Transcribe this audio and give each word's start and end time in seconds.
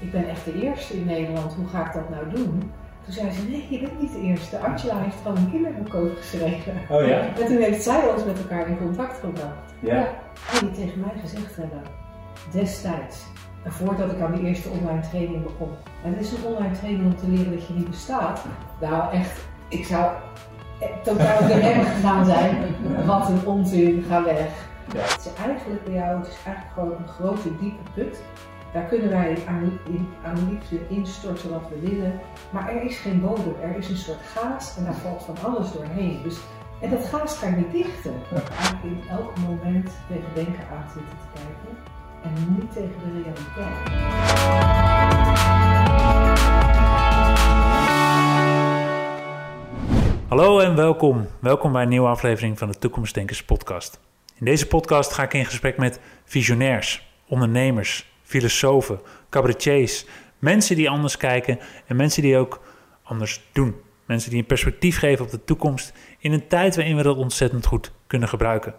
ik 0.00 0.12
ben 0.12 0.28
echt 0.28 0.44
de 0.44 0.62
eerste 0.62 0.94
in 0.94 1.04
Nederland, 1.04 1.54
hoe 1.54 1.66
ga 1.66 1.86
ik 1.86 1.92
dat 1.92 2.10
nou 2.10 2.30
doen? 2.30 2.72
Toen 3.04 3.14
zei 3.14 3.30
ze, 3.30 3.42
nee, 3.48 3.66
je 3.70 3.80
bent 3.80 4.00
niet 4.00 4.12
de 4.12 4.20
eerste. 4.20 4.58
Angela 4.58 4.98
heeft 4.98 5.16
gewoon 5.22 5.36
een 5.36 5.50
kinderboek 5.50 6.16
geschreven. 6.16 6.72
Oh 6.88 7.06
ja? 7.06 7.18
En 7.40 7.46
toen 7.46 7.56
heeft 7.56 7.82
zij 7.82 8.08
ons 8.08 8.24
met 8.24 8.38
elkaar 8.38 8.68
in 8.68 8.78
contact 8.78 9.18
gebracht. 9.18 9.74
Ja. 9.80 10.08
En 10.52 10.58
die 10.60 10.70
tegen 10.70 11.00
mij 11.00 11.20
gezegd 11.20 11.56
hebben, 11.56 11.82
destijds, 12.52 13.24
voordat 13.64 14.12
ik 14.12 14.20
aan 14.20 14.32
die 14.32 14.46
eerste 14.46 14.68
online 14.68 15.00
training 15.00 15.42
begon. 15.42 15.70
En 16.04 16.14
het 16.14 16.20
is 16.20 16.32
een 16.32 16.44
online 16.44 16.74
training 16.78 17.04
om 17.04 17.16
te 17.16 17.28
leren 17.28 17.52
dat 17.56 17.66
je 17.66 17.74
niet 17.74 17.90
bestaat. 17.90 18.44
Nou 18.80 19.12
echt, 19.12 19.40
ik 19.68 19.84
zou 19.84 20.12
totaal 21.02 21.46
de 21.46 21.58
rem 21.68 21.84
gegaan 21.84 22.24
zijn. 22.24 22.56
Wat 23.06 23.28
een 23.28 23.46
onzin, 23.46 24.04
ga 24.08 24.24
weg. 24.24 24.48
Ja. 24.94 25.00
Het 25.00 25.32
is 25.34 25.42
eigenlijk 25.46 25.84
bij 25.84 25.94
jou, 25.94 26.18
het 26.18 26.26
is 26.26 26.38
eigenlijk 26.44 26.74
gewoon 26.74 26.92
een 26.92 27.08
grote 27.08 27.56
diepe 27.60 27.90
put. 27.94 28.22
Daar 28.76 28.86
kunnen 28.86 29.10
wij 29.10 29.36
aan, 29.46 29.78
in, 29.86 30.08
aan 30.22 30.48
liefde 30.50 30.78
instorten 30.88 31.50
wat 31.50 31.68
we 31.68 31.88
willen. 31.88 32.20
Maar 32.50 32.68
er 32.68 32.82
is 32.82 32.96
geen 32.96 33.20
bodem, 33.20 33.54
er 33.62 33.76
is 33.76 33.88
een 33.88 33.96
soort 33.96 34.20
gaas 34.20 34.76
en 34.76 34.84
daar 34.84 34.94
valt 34.94 35.24
van 35.24 35.36
alles 35.44 35.72
doorheen. 35.72 36.22
Dus, 36.22 36.38
en 36.80 36.90
dat 36.90 37.04
gaas 37.04 37.38
kan 37.38 37.56
niet 37.56 37.72
dichten. 37.72 38.12
Eigenlijk 38.58 38.82
in 38.82 39.02
elk 39.08 39.38
moment 39.38 39.90
tegen 40.08 40.34
denken 40.34 40.68
aan 40.68 40.90
zitten 40.94 41.16
te 41.18 41.26
kijken 41.34 41.76
en 42.22 42.56
niet 42.58 42.72
tegen 42.72 42.98
de 43.04 43.22
realiteit. 43.22 43.76
Hallo 50.28 50.58
en 50.58 50.76
welkom. 50.76 51.26
Welkom 51.40 51.72
bij 51.72 51.82
een 51.82 51.88
nieuwe 51.88 52.08
aflevering 52.08 52.58
van 52.58 52.68
de 52.68 52.78
Toekomstdenkers 52.78 53.44
podcast. 53.44 54.00
In 54.38 54.44
deze 54.44 54.66
podcast 54.66 55.12
ga 55.12 55.22
ik 55.22 55.32
in 55.32 55.44
gesprek 55.44 55.76
met 55.76 56.00
visionairs, 56.24 57.08
ondernemers, 57.28 58.14
filosofen, 58.26 59.00
cabaretiers, 59.30 60.06
mensen 60.38 60.76
die 60.76 60.90
anders 60.90 61.16
kijken 61.16 61.58
en 61.86 61.96
mensen 61.96 62.22
die 62.22 62.36
ook 62.36 62.60
anders 63.02 63.40
doen. 63.52 63.74
Mensen 64.06 64.30
die 64.30 64.38
een 64.38 64.46
perspectief 64.46 64.98
geven 64.98 65.24
op 65.24 65.30
de 65.30 65.44
toekomst 65.44 65.92
in 66.18 66.32
een 66.32 66.48
tijd 66.48 66.76
waarin 66.76 66.96
we 66.96 67.02
dat 67.02 67.16
ontzettend 67.16 67.66
goed 67.66 67.92
kunnen 68.06 68.28
gebruiken. 68.28 68.74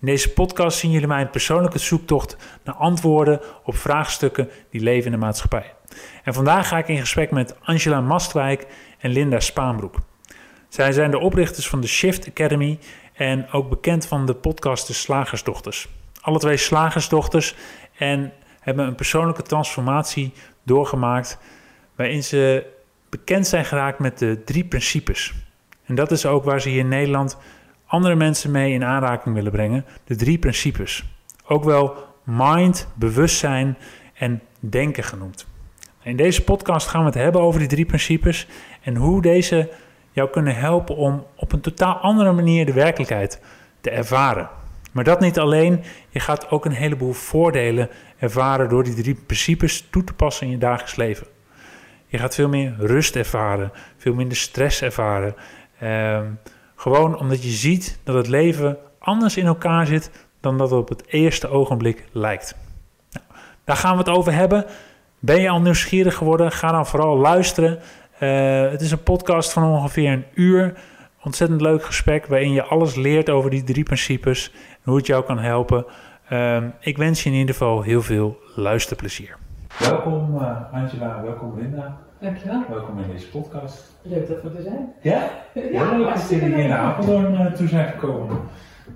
In 0.00 0.06
deze 0.06 0.32
podcast 0.32 0.78
zien 0.78 0.90
jullie 0.90 1.06
mijn 1.06 1.30
persoonlijke 1.30 1.78
zoektocht 1.78 2.36
naar 2.64 2.74
antwoorden 2.74 3.40
op 3.64 3.76
vraagstukken 3.76 4.50
die 4.70 4.80
leven 4.80 5.04
in 5.04 5.12
de 5.12 5.24
maatschappij. 5.24 5.74
En 6.24 6.34
vandaag 6.34 6.68
ga 6.68 6.78
ik 6.78 6.88
in 6.88 6.98
gesprek 6.98 7.30
met 7.30 7.54
Angela 7.60 8.00
Mastwijk 8.00 8.66
en 8.98 9.10
Linda 9.10 9.40
Spaanbroek. 9.40 9.96
Zij 10.68 10.92
zijn 10.92 11.10
de 11.10 11.18
oprichters 11.18 11.68
van 11.68 11.80
de 11.80 11.86
Shift 11.86 12.28
Academy 12.28 12.78
en 13.12 13.50
ook 13.50 13.68
bekend 13.68 14.06
van 14.06 14.26
de 14.26 14.34
podcast 14.34 14.86
De 14.86 14.92
Slagersdochters. 14.92 15.88
Alle 16.20 16.38
twee 16.38 16.56
slagersdochters 16.56 17.54
en 17.98 18.32
hebben 18.62 18.86
een 18.86 18.94
persoonlijke 18.94 19.42
transformatie 19.42 20.32
doorgemaakt 20.62 21.38
waarin 21.96 22.22
ze 22.22 22.66
bekend 23.08 23.46
zijn 23.46 23.64
geraakt 23.64 23.98
met 23.98 24.18
de 24.18 24.42
drie 24.44 24.64
principes. 24.64 25.34
En 25.84 25.94
dat 25.94 26.10
is 26.10 26.26
ook 26.26 26.44
waar 26.44 26.60
ze 26.60 26.68
hier 26.68 26.78
in 26.78 26.88
Nederland 26.88 27.38
andere 27.86 28.14
mensen 28.14 28.50
mee 28.50 28.72
in 28.72 28.84
aanraking 28.84 29.34
willen 29.34 29.52
brengen. 29.52 29.84
De 30.04 30.16
drie 30.16 30.38
principes. 30.38 31.04
Ook 31.46 31.64
wel 31.64 31.96
mind, 32.24 32.88
bewustzijn 32.94 33.76
en 34.14 34.42
denken 34.60 35.04
genoemd. 35.04 35.46
In 36.02 36.16
deze 36.16 36.44
podcast 36.44 36.86
gaan 36.86 37.00
we 37.00 37.06
het 37.06 37.14
hebben 37.14 37.40
over 37.40 37.60
die 37.60 37.68
drie 37.68 37.86
principes 37.86 38.46
en 38.82 38.96
hoe 38.96 39.22
deze 39.22 39.70
jou 40.12 40.30
kunnen 40.30 40.56
helpen 40.56 40.96
om 40.96 41.26
op 41.36 41.52
een 41.52 41.60
totaal 41.60 41.94
andere 41.94 42.32
manier 42.32 42.66
de 42.66 42.72
werkelijkheid 42.72 43.40
te 43.80 43.90
ervaren. 43.90 44.48
Maar 44.92 45.04
dat 45.04 45.20
niet 45.20 45.38
alleen, 45.38 45.82
je 46.08 46.20
gaat 46.20 46.50
ook 46.50 46.64
een 46.64 46.72
heleboel 46.72 47.12
voordelen 47.12 47.88
ervaren 48.18 48.68
door 48.68 48.84
die 48.84 48.94
drie 48.94 49.14
principes 49.14 49.86
toe 49.90 50.04
te 50.04 50.12
passen 50.12 50.46
in 50.46 50.52
je 50.52 50.58
dagelijks 50.58 50.96
leven. 50.96 51.26
Je 52.06 52.18
gaat 52.18 52.34
veel 52.34 52.48
meer 52.48 52.74
rust 52.78 53.16
ervaren, 53.16 53.72
veel 53.96 54.14
minder 54.14 54.36
stress 54.36 54.82
ervaren. 54.82 55.34
Ehm, 55.78 56.26
gewoon 56.76 57.18
omdat 57.18 57.42
je 57.42 57.50
ziet 57.50 57.98
dat 58.04 58.14
het 58.14 58.28
leven 58.28 58.78
anders 58.98 59.36
in 59.36 59.46
elkaar 59.46 59.86
zit 59.86 60.10
dan 60.40 60.58
dat 60.58 60.70
het 60.70 60.78
op 60.78 60.88
het 60.88 61.06
eerste 61.06 61.48
ogenblik 61.48 62.04
lijkt. 62.12 62.56
Nou, 63.10 63.26
daar 63.64 63.76
gaan 63.76 63.92
we 63.92 63.98
het 63.98 64.08
over 64.08 64.32
hebben. 64.32 64.64
Ben 65.18 65.40
je 65.40 65.48
al 65.48 65.60
nieuwsgierig 65.60 66.14
geworden? 66.14 66.52
Ga 66.52 66.72
dan 66.72 66.86
vooral 66.86 67.16
luisteren. 67.16 67.78
Uh, 68.20 68.70
het 68.70 68.80
is 68.80 68.90
een 68.90 69.02
podcast 69.02 69.52
van 69.52 69.64
ongeveer 69.64 70.12
een 70.12 70.24
uur. 70.34 70.74
Ontzettend 71.22 71.60
leuk 71.60 71.84
gesprek 71.84 72.26
waarin 72.26 72.52
je 72.52 72.62
alles 72.62 72.94
leert 72.94 73.30
over 73.30 73.50
die 73.50 73.64
drie 73.64 73.84
principes 73.84 74.52
hoe 74.84 74.96
het 74.96 75.06
jou 75.06 75.24
kan 75.24 75.38
helpen. 75.38 75.84
Uh, 76.32 76.64
ik 76.80 76.96
wens 76.96 77.22
je 77.22 77.30
in 77.30 77.36
ieder 77.36 77.54
geval 77.54 77.82
heel 77.82 78.02
veel 78.02 78.38
luisterplezier. 78.54 79.36
Welkom 79.78 80.34
uh, 80.34 80.72
Angela, 80.72 81.22
welkom 81.22 81.58
Linda. 81.58 81.96
Dankjewel. 82.20 82.62
Welkom 82.68 82.98
in 82.98 83.10
deze 83.10 83.28
podcast. 83.28 83.98
Leuk 84.02 84.28
dat 84.28 84.42
we 84.42 84.50
er 84.56 84.62
zijn. 84.62 84.92
Ja? 85.02 85.30
Ja, 85.54 85.60
Heel 85.62 85.98
leuk 85.98 86.14
dat 86.14 86.28
jullie 86.28 86.68
naar 86.68 86.78
Apeldoorn 86.78 87.32
uh, 87.32 87.52
toe 87.52 87.68
zijn 87.68 87.88
gekomen. 87.88 88.38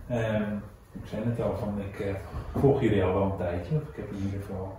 Ehm, 0.08 0.52
ik 0.92 1.00
zei 1.04 1.24
net 1.24 1.40
al 1.40 1.56
van, 1.58 1.80
ik 1.92 2.06
uh, 2.06 2.14
volg 2.56 2.80
jullie 2.80 3.04
al 3.04 3.14
wel 3.14 3.22
een 3.22 3.36
tijdje. 3.36 3.74
Of 3.74 3.82
ik 3.82 3.96
heb 3.96 4.10
in 4.10 4.24
ieder 4.24 4.40
geval, 4.40 4.78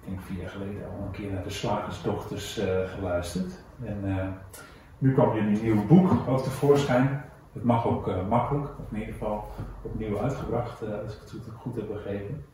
ik 0.00 0.08
denk 0.08 0.20
vier 0.20 0.40
jaar 0.40 0.50
geleden 0.50 0.82
al 0.84 1.04
een 1.06 1.10
keer 1.10 1.32
naar 1.32 1.42
de 1.42 1.50
Slagersdochters 1.50 2.58
uh, 2.58 2.64
geluisterd. 2.96 3.52
En 3.84 4.00
uh, 4.04 4.16
nu 4.98 5.12
kwam 5.12 5.34
jullie 5.34 5.58
een 5.58 5.64
nieuw 5.64 5.86
boek 5.86 6.28
ook 6.28 6.42
tevoorschijn. 6.42 7.24
Het 7.52 7.64
mag 7.64 7.86
ook 7.86 8.08
uh, 8.08 8.28
makkelijk, 8.28 8.68
of 8.68 8.92
in 8.92 8.98
ieder 8.98 9.12
geval 9.12 9.50
opnieuw 9.82 10.20
uitgebracht, 10.20 10.82
uh, 10.82 10.88
als 11.04 11.14
ik 11.14 11.20
het 11.20 11.54
goed, 11.54 11.76
heb 11.76 11.88
begrepen. 11.88 12.44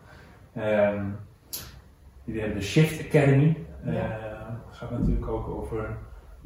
Um, 0.57 1.17
jullie 2.25 2.41
hebben 2.41 2.59
de 2.59 2.65
Shift 2.65 3.07
Academy. 3.07 3.57
Ja. 3.85 4.27
Het 4.67 4.77
gaat 4.77 4.91
natuurlijk 4.91 5.29
ook 5.29 5.49
over 5.49 5.97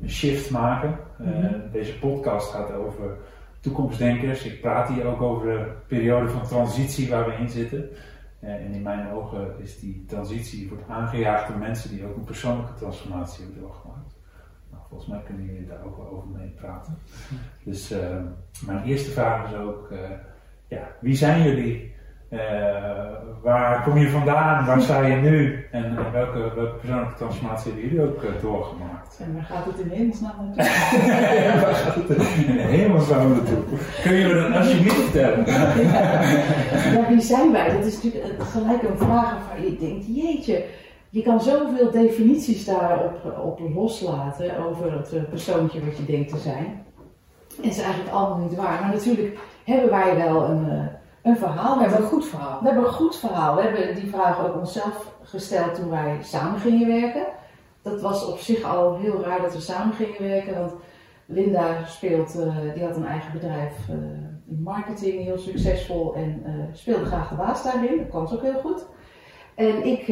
een 0.00 0.10
shift 0.10 0.50
maken. 0.50 0.98
Mhm. 1.18 1.70
Deze 1.72 1.98
podcast 1.98 2.50
gaat 2.50 2.72
over 2.72 3.16
toekomstdenkers. 3.60 4.44
Ik 4.44 4.60
praat 4.60 4.88
hier 4.88 5.06
ook 5.06 5.22
over 5.22 5.46
de 5.46 5.72
periode 5.86 6.28
van 6.28 6.42
transitie 6.42 7.10
waar 7.10 7.24
we 7.24 7.34
in 7.34 7.48
zitten. 7.48 7.88
En 8.40 8.72
in 8.72 8.82
mijn 8.82 9.12
ogen 9.12 9.54
is 9.58 9.80
die 9.80 10.04
transitie 10.06 10.69
wordt 10.69 10.88
aangejaagd 10.88 11.48
door 11.48 11.58
mensen 11.58 11.90
die 11.90 12.06
ook 12.06 12.16
een 12.16 12.24
persoonlijke 12.24 12.74
transformatie 12.74 13.44
hebben 13.44 13.62
doorgemaakt. 13.62 14.11
Volgens 14.92 15.12
mij 15.12 15.22
kunnen 15.26 15.47
jullie 15.47 15.66
daar 15.66 15.84
ook 15.86 15.97
wel 15.97 16.10
over 16.10 16.28
mee 16.28 16.48
praten. 16.48 16.98
Dus 17.69 17.92
uh, 17.92 17.98
mijn 18.66 18.84
eerste 18.84 19.10
vraag 19.10 19.50
is 19.50 19.58
ook, 19.58 19.88
uh, 19.92 19.98
ja, 20.69 20.88
wie 21.00 21.14
zijn 21.14 21.42
jullie? 21.42 21.94
Uh, 22.30 22.41
waar 23.42 23.82
kom 23.82 23.98
je 23.98 24.08
vandaan? 24.08 24.66
Waar 24.66 24.81
sta 24.81 25.00
je 25.00 25.16
nu? 25.16 25.66
En, 25.70 25.84
en 25.84 26.12
welke, 26.12 26.38
welke, 26.54 26.75
persoonlijke 26.75 27.14
transformatie 27.14 27.72
hebben 27.72 27.91
jullie 27.91 28.06
ook 28.06 28.41
doorgemaakt? 28.41 29.20
En 29.25 29.34
waar 29.34 29.42
gaat 29.42 29.64
het 29.64 29.78
in 29.78 29.88
hemelsnaam 29.88 30.34
naartoe? 30.36 30.64
waar 31.64 31.75
gaat 31.75 31.94
het 31.94 32.19
in 32.19 32.56
hemelsnaam 32.56 33.31
naartoe? 33.31 33.62
Kun 34.02 34.14
je 34.14 34.26
me 34.26 34.34
dat 34.34 34.56
alsjeblieft 34.56 34.94
vertellen? 34.94 35.47
ja, 36.94 37.08
wie 37.08 37.20
zijn 37.20 37.52
wij? 37.52 37.72
Dat 37.72 37.84
is 37.84 38.02
natuurlijk 38.02 38.42
gelijk 38.42 38.82
een 38.82 38.98
vraag 38.98 39.32
waarvan 39.32 39.64
je 39.64 39.76
denkt, 39.76 40.06
jeetje, 40.06 40.64
je 41.12 41.22
kan 41.22 41.40
zoveel 41.40 41.90
definities 41.90 42.64
daarop 42.64 43.38
op 43.42 43.60
loslaten 43.74 44.66
over 44.66 44.92
het 44.92 45.28
persoontje 45.28 45.84
wat 45.84 45.96
je 45.96 46.04
denkt 46.04 46.30
te 46.30 46.38
zijn. 46.38 46.84
En 47.62 47.68
het 47.68 47.76
is 47.76 47.82
eigenlijk 47.82 48.14
allemaal 48.14 48.38
niet 48.38 48.56
waar. 48.56 48.80
Maar 48.80 48.92
natuurlijk 48.92 49.38
hebben 49.64 49.90
wij 49.90 50.16
wel 50.16 50.44
een, 50.44 50.88
een 51.22 51.36
verhaal. 51.36 51.76
We 51.76 51.82
hebben 51.82 52.02
een 52.02 52.08
goed 52.08 52.26
verhaal. 52.26 52.60
We 52.60 52.66
hebben 52.66 52.84
een 52.84 52.92
goed 52.92 53.16
verhaal. 53.16 53.56
We 53.56 53.62
hebben 53.62 53.94
die 53.94 54.10
vraag 54.10 54.46
ook 54.46 54.56
onszelf 54.56 55.12
gesteld 55.22 55.74
toen 55.74 55.90
wij 55.90 56.18
samen 56.22 56.60
gingen 56.60 56.88
werken. 56.88 57.26
Dat 57.82 58.00
was 58.00 58.26
op 58.26 58.38
zich 58.38 58.62
al 58.62 58.98
heel 58.98 59.22
raar 59.22 59.40
dat 59.40 59.52
we 59.52 59.60
samen 59.60 59.94
gingen 59.94 60.22
werken. 60.22 60.54
Want 60.58 60.72
Linda 61.26 61.84
speelt, 61.84 62.36
uh, 62.36 62.74
die 62.74 62.84
had 62.84 62.96
een 62.96 63.06
eigen 63.06 63.32
bedrijf 63.32 63.88
uh, 63.90 63.96
in 64.48 64.62
marketing, 64.62 65.22
heel 65.22 65.38
succesvol. 65.38 66.14
En 66.14 66.42
uh, 66.46 66.64
speelde 66.72 67.04
graag 67.04 67.28
de 67.28 67.34
baas 67.34 67.62
daarin. 67.62 67.98
Dat 67.98 68.08
kwam 68.08 68.26
ook 68.26 68.42
heel 68.42 68.60
goed. 68.60 68.86
En 69.54 69.86
ik 69.86 70.06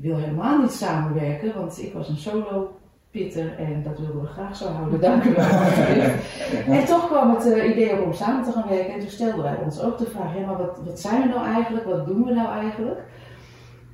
wil 0.00 0.16
helemaal 0.16 0.58
niet 0.58 0.70
samenwerken, 0.70 1.54
want 1.54 1.82
ik 1.82 1.92
was 1.92 2.08
een 2.08 2.16
solo 2.16 2.76
pitter 3.10 3.58
en 3.58 3.82
dat 3.82 3.98
wilden 3.98 4.20
we 4.20 4.26
graag 4.26 4.56
zo 4.56 4.68
houden. 4.68 5.00
Dank 5.00 5.24
u 5.24 5.34
wel. 5.34 5.46
en 6.78 6.84
toch 6.84 7.06
kwam 7.06 7.34
het 7.34 7.46
uh, 7.46 7.70
idee 7.70 7.92
op 7.92 8.04
om 8.04 8.12
samen 8.12 8.44
te 8.44 8.52
gaan 8.52 8.68
werken 8.68 8.94
en 8.94 9.00
toen 9.00 9.08
stelden 9.08 9.42
wij 9.42 9.56
ons 9.64 9.80
ook 9.80 9.98
de 9.98 10.06
vraag, 10.06 10.38
ja, 10.38 10.46
maar 10.46 10.56
wat, 10.56 10.80
wat 10.84 11.00
zijn 11.00 11.22
we 11.22 11.28
nou 11.28 11.46
eigenlijk, 11.46 11.84
wat 11.84 12.06
doen 12.06 12.24
we 12.24 12.34
nou 12.34 12.48
eigenlijk? 12.48 13.00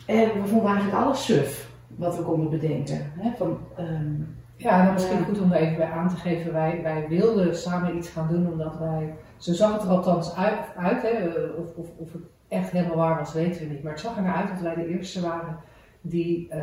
En 0.07 0.43
we 0.43 0.49
vonden 0.49 0.71
eigenlijk 0.71 1.05
alles 1.05 1.25
suf 1.25 1.71
wat 1.97 2.17
we 2.17 2.23
konden 2.23 2.51
bedenken. 2.51 3.13
Hè? 3.19 3.31
Van, 3.37 3.59
um, 3.79 4.37
ja, 4.57 4.85
dan 4.85 4.93
misschien 4.93 5.19
ja. 5.19 5.25
goed 5.25 5.41
om 5.41 5.53
er 5.53 5.61
even 5.61 5.77
bij 5.77 5.91
aan 5.91 6.09
te 6.09 6.17
geven, 6.17 6.53
wij, 6.53 6.81
wij 6.83 7.07
wilden 7.09 7.57
samen 7.57 7.97
iets 7.97 8.09
gaan 8.09 8.29
doen 8.29 8.53
omdat 8.53 8.79
wij, 8.79 9.15
zo 9.37 9.53
zag 9.53 9.73
het 9.73 9.83
er 9.83 9.89
althans 9.89 10.37
uit, 10.37 10.59
uit 10.77 11.03
hè? 11.03 11.29
Of, 11.59 11.67
of, 11.75 11.87
of 11.97 12.13
het 12.13 12.23
echt 12.49 12.71
helemaal 12.71 12.97
waar 12.97 13.19
was 13.19 13.33
weten 13.33 13.61
we 13.61 13.73
niet, 13.73 13.83
maar 13.83 13.93
het 13.93 14.01
zag 14.01 14.17
er 14.17 14.23
naar 14.23 14.35
uit 14.35 14.49
dat 14.49 14.61
wij 14.61 14.75
de 14.75 14.89
eerste 14.89 15.21
waren 15.21 15.57
die 16.03 16.49
uh, 16.55 16.61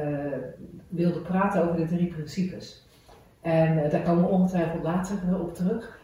wilde 0.87 1.19
praten 1.19 1.63
over 1.63 1.77
de 1.77 1.87
drie 1.87 2.07
principes. 2.07 2.87
En 3.41 3.77
uh, 3.77 3.89
daar 3.89 4.01
komen 4.01 4.23
we 4.23 4.29
ongetwijfeld 4.29 4.83
later 4.83 5.17
uh, 5.29 5.41
op 5.41 5.55
terug. 5.55 5.99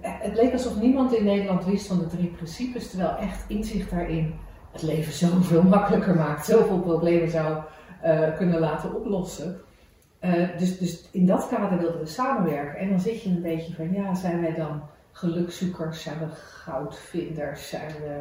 het 0.00 0.34
leek 0.34 0.52
alsof 0.52 0.80
niemand 0.80 1.14
in 1.14 1.24
Nederland 1.24 1.64
wist 1.64 1.86
van 1.86 1.98
de 1.98 2.06
drie 2.06 2.28
principes, 2.28 2.90
terwijl 2.90 3.16
echt 3.16 3.44
inzicht 3.48 3.90
daarin 3.90 4.34
het 4.74 4.82
leven 4.82 5.12
zoveel 5.12 5.62
makkelijker 5.76 6.14
maakt, 6.14 6.46
zoveel 6.46 6.80
problemen 6.80 7.30
zou 7.30 7.62
eh, 8.04 8.36
kunnen 8.36 8.60
laten 8.60 8.94
oplossen. 8.94 9.60
Eh, 10.18 10.58
dus, 10.58 10.78
dus 10.78 11.08
in 11.12 11.26
dat 11.26 11.48
kader 11.48 11.78
wilden 11.78 12.00
we 12.00 12.06
samenwerken. 12.06 12.78
En 12.78 12.88
dan 12.88 13.00
zit 13.00 13.22
je 13.22 13.30
een 13.30 13.42
beetje 13.42 13.74
van, 13.74 13.92
ja, 13.92 14.14
zijn 14.14 14.40
wij 14.40 14.54
dan 14.54 14.82
gelukzoekers, 15.12 16.02
zijn 16.02 16.18
we 16.18 16.26
goudvinders, 16.30 17.68
zijn 17.68 17.92
we... 17.92 18.20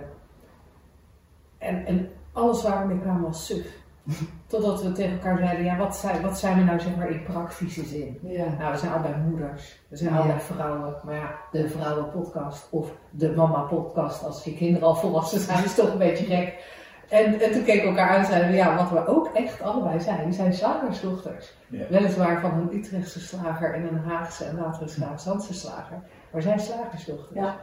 En, 1.57 1.85
en 1.85 2.09
alles 2.33 2.63
waar 2.63 2.81
we 2.87 2.93
mee 2.93 3.01
kwamen 3.01 3.21
was 3.21 3.45
suf. 3.45 3.81
Totdat 4.47 4.83
we 4.83 4.91
tegen 4.91 5.11
elkaar 5.13 5.37
zeiden, 5.37 5.65
ja, 5.65 5.77
wat 5.77 5.95
zijn, 5.95 6.21
wat 6.21 6.39
zijn 6.39 6.57
we 6.57 6.63
nou 6.63 6.79
zeg 6.79 6.95
maar 6.95 7.09
in 7.09 7.23
praktische 7.23 7.83
zin? 7.83 8.19
Ja. 8.21 8.45
Nou, 8.59 8.71
we 8.71 8.77
zijn 8.77 8.91
allebei 8.91 9.13
moeders, 9.29 9.79
we 9.87 9.97
zijn 9.97 10.13
Ja. 10.13 10.17
allebei 10.19 10.39
vrouwen. 10.39 10.95
Maar 11.05 11.15
ja, 11.15 11.35
de 11.51 11.69
vrouwenpodcast 11.69 12.67
of 12.71 12.91
de 13.09 13.31
mama-podcast 13.31 14.23
als 14.23 14.43
je 14.43 14.55
kinderen 14.55 14.87
al 14.87 14.95
volwassen 14.95 15.39
zijn, 15.39 15.63
is 15.63 15.75
toch 15.75 15.91
een 15.91 15.97
beetje 15.97 16.25
gek. 16.25 16.71
En, 17.09 17.39
en 17.39 17.51
toen 17.51 17.63
keken 17.63 17.81
we 17.81 17.87
elkaar 17.87 18.09
aan 18.09 18.19
en 18.19 18.25
zeiden 18.25 18.49
we, 18.49 18.55
ja, 18.55 18.75
wat 18.75 18.89
we 18.89 19.07
ook 19.07 19.27
echt 19.33 19.61
allebei 19.61 19.99
zijn, 19.99 20.33
zijn 20.33 20.53
slagersdochters. 20.53 21.53
Ja. 21.69 21.85
Weliswaar 21.89 22.41
van 22.41 22.51
een 22.53 22.73
Utrechtse 22.77 23.19
slager 23.19 23.73
en 23.73 23.87
een 23.87 23.99
Haagse 23.99 24.43
en 24.45 24.55
later 24.55 24.81
een 24.81 24.89
Schaapsandse 24.89 25.53
slager. 25.53 26.01
Maar 26.31 26.41
zijn 26.41 26.59
slagersdochters. 26.59 27.39
Ja. 27.39 27.55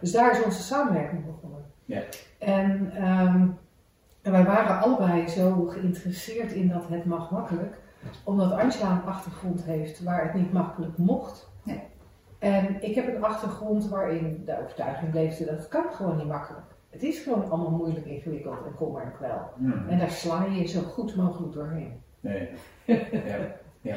Dus 0.00 0.12
daar 0.12 0.30
is 0.30 0.42
onze 0.44 0.62
samenwerking 0.62 1.24
begonnen. 1.26 1.64
Ja. 1.84 2.00
En, 2.38 2.92
ehm, 2.94 3.46
en 4.28 4.34
wij 4.34 4.44
waren 4.44 4.80
allebei 4.80 5.28
zo 5.28 5.66
geïnteresseerd 5.66 6.52
in 6.52 6.68
dat 6.68 6.88
het 6.88 7.04
mag 7.04 7.30
makkelijk. 7.30 7.74
Omdat 8.24 8.52
Angela 8.52 8.90
een 8.90 9.08
achtergrond 9.08 9.64
heeft 9.64 10.02
waar 10.02 10.22
het 10.22 10.34
niet 10.34 10.52
makkelijk 10.52 10.98
mocht. 10.98 11.50
Nee. 11.62 11.82
En 12.38 12.82
ik 12.82 12.94
heb 12.94 13.14
een 13.14 13.24
achtergrond 13.24 13.88
waarin 13.88 14.42
de 14.46 14.58
overtuiging 14.60 15.14
leefde 15.14 15.44
dat 15.44 15.58
het 15.58 15.68
kan 15.68 15.84
gewoon 15.92 16.16
niet 16.16 16.26
makkelijk. 16.26 16.66
Het 16.90 17.02
is 17.02 17.18
gewoon 17.18 17.50
allemaal 17.50 17.70
moeilijk, 17.70 18.06
ingewikkeld 18.06 18.66
en 18.66 18.74
kommer 18.74 19.02
en 19.02 19.12
kwel. 19.16 19.50
Hmm. 19.56 19.88
En 19.88 19.98
daar 19.98 20.10
sla 20.10 20.44
je 20.44 20.60
je 20.60 20.66
zo 20.66 20.80
goed 20.80 21.16
mogelijk 21.16 21.52
doorheen. 21.52 21.92
Nee. 22.20 22.48
ja. 22.84 23.38
ja. 23.80 23.96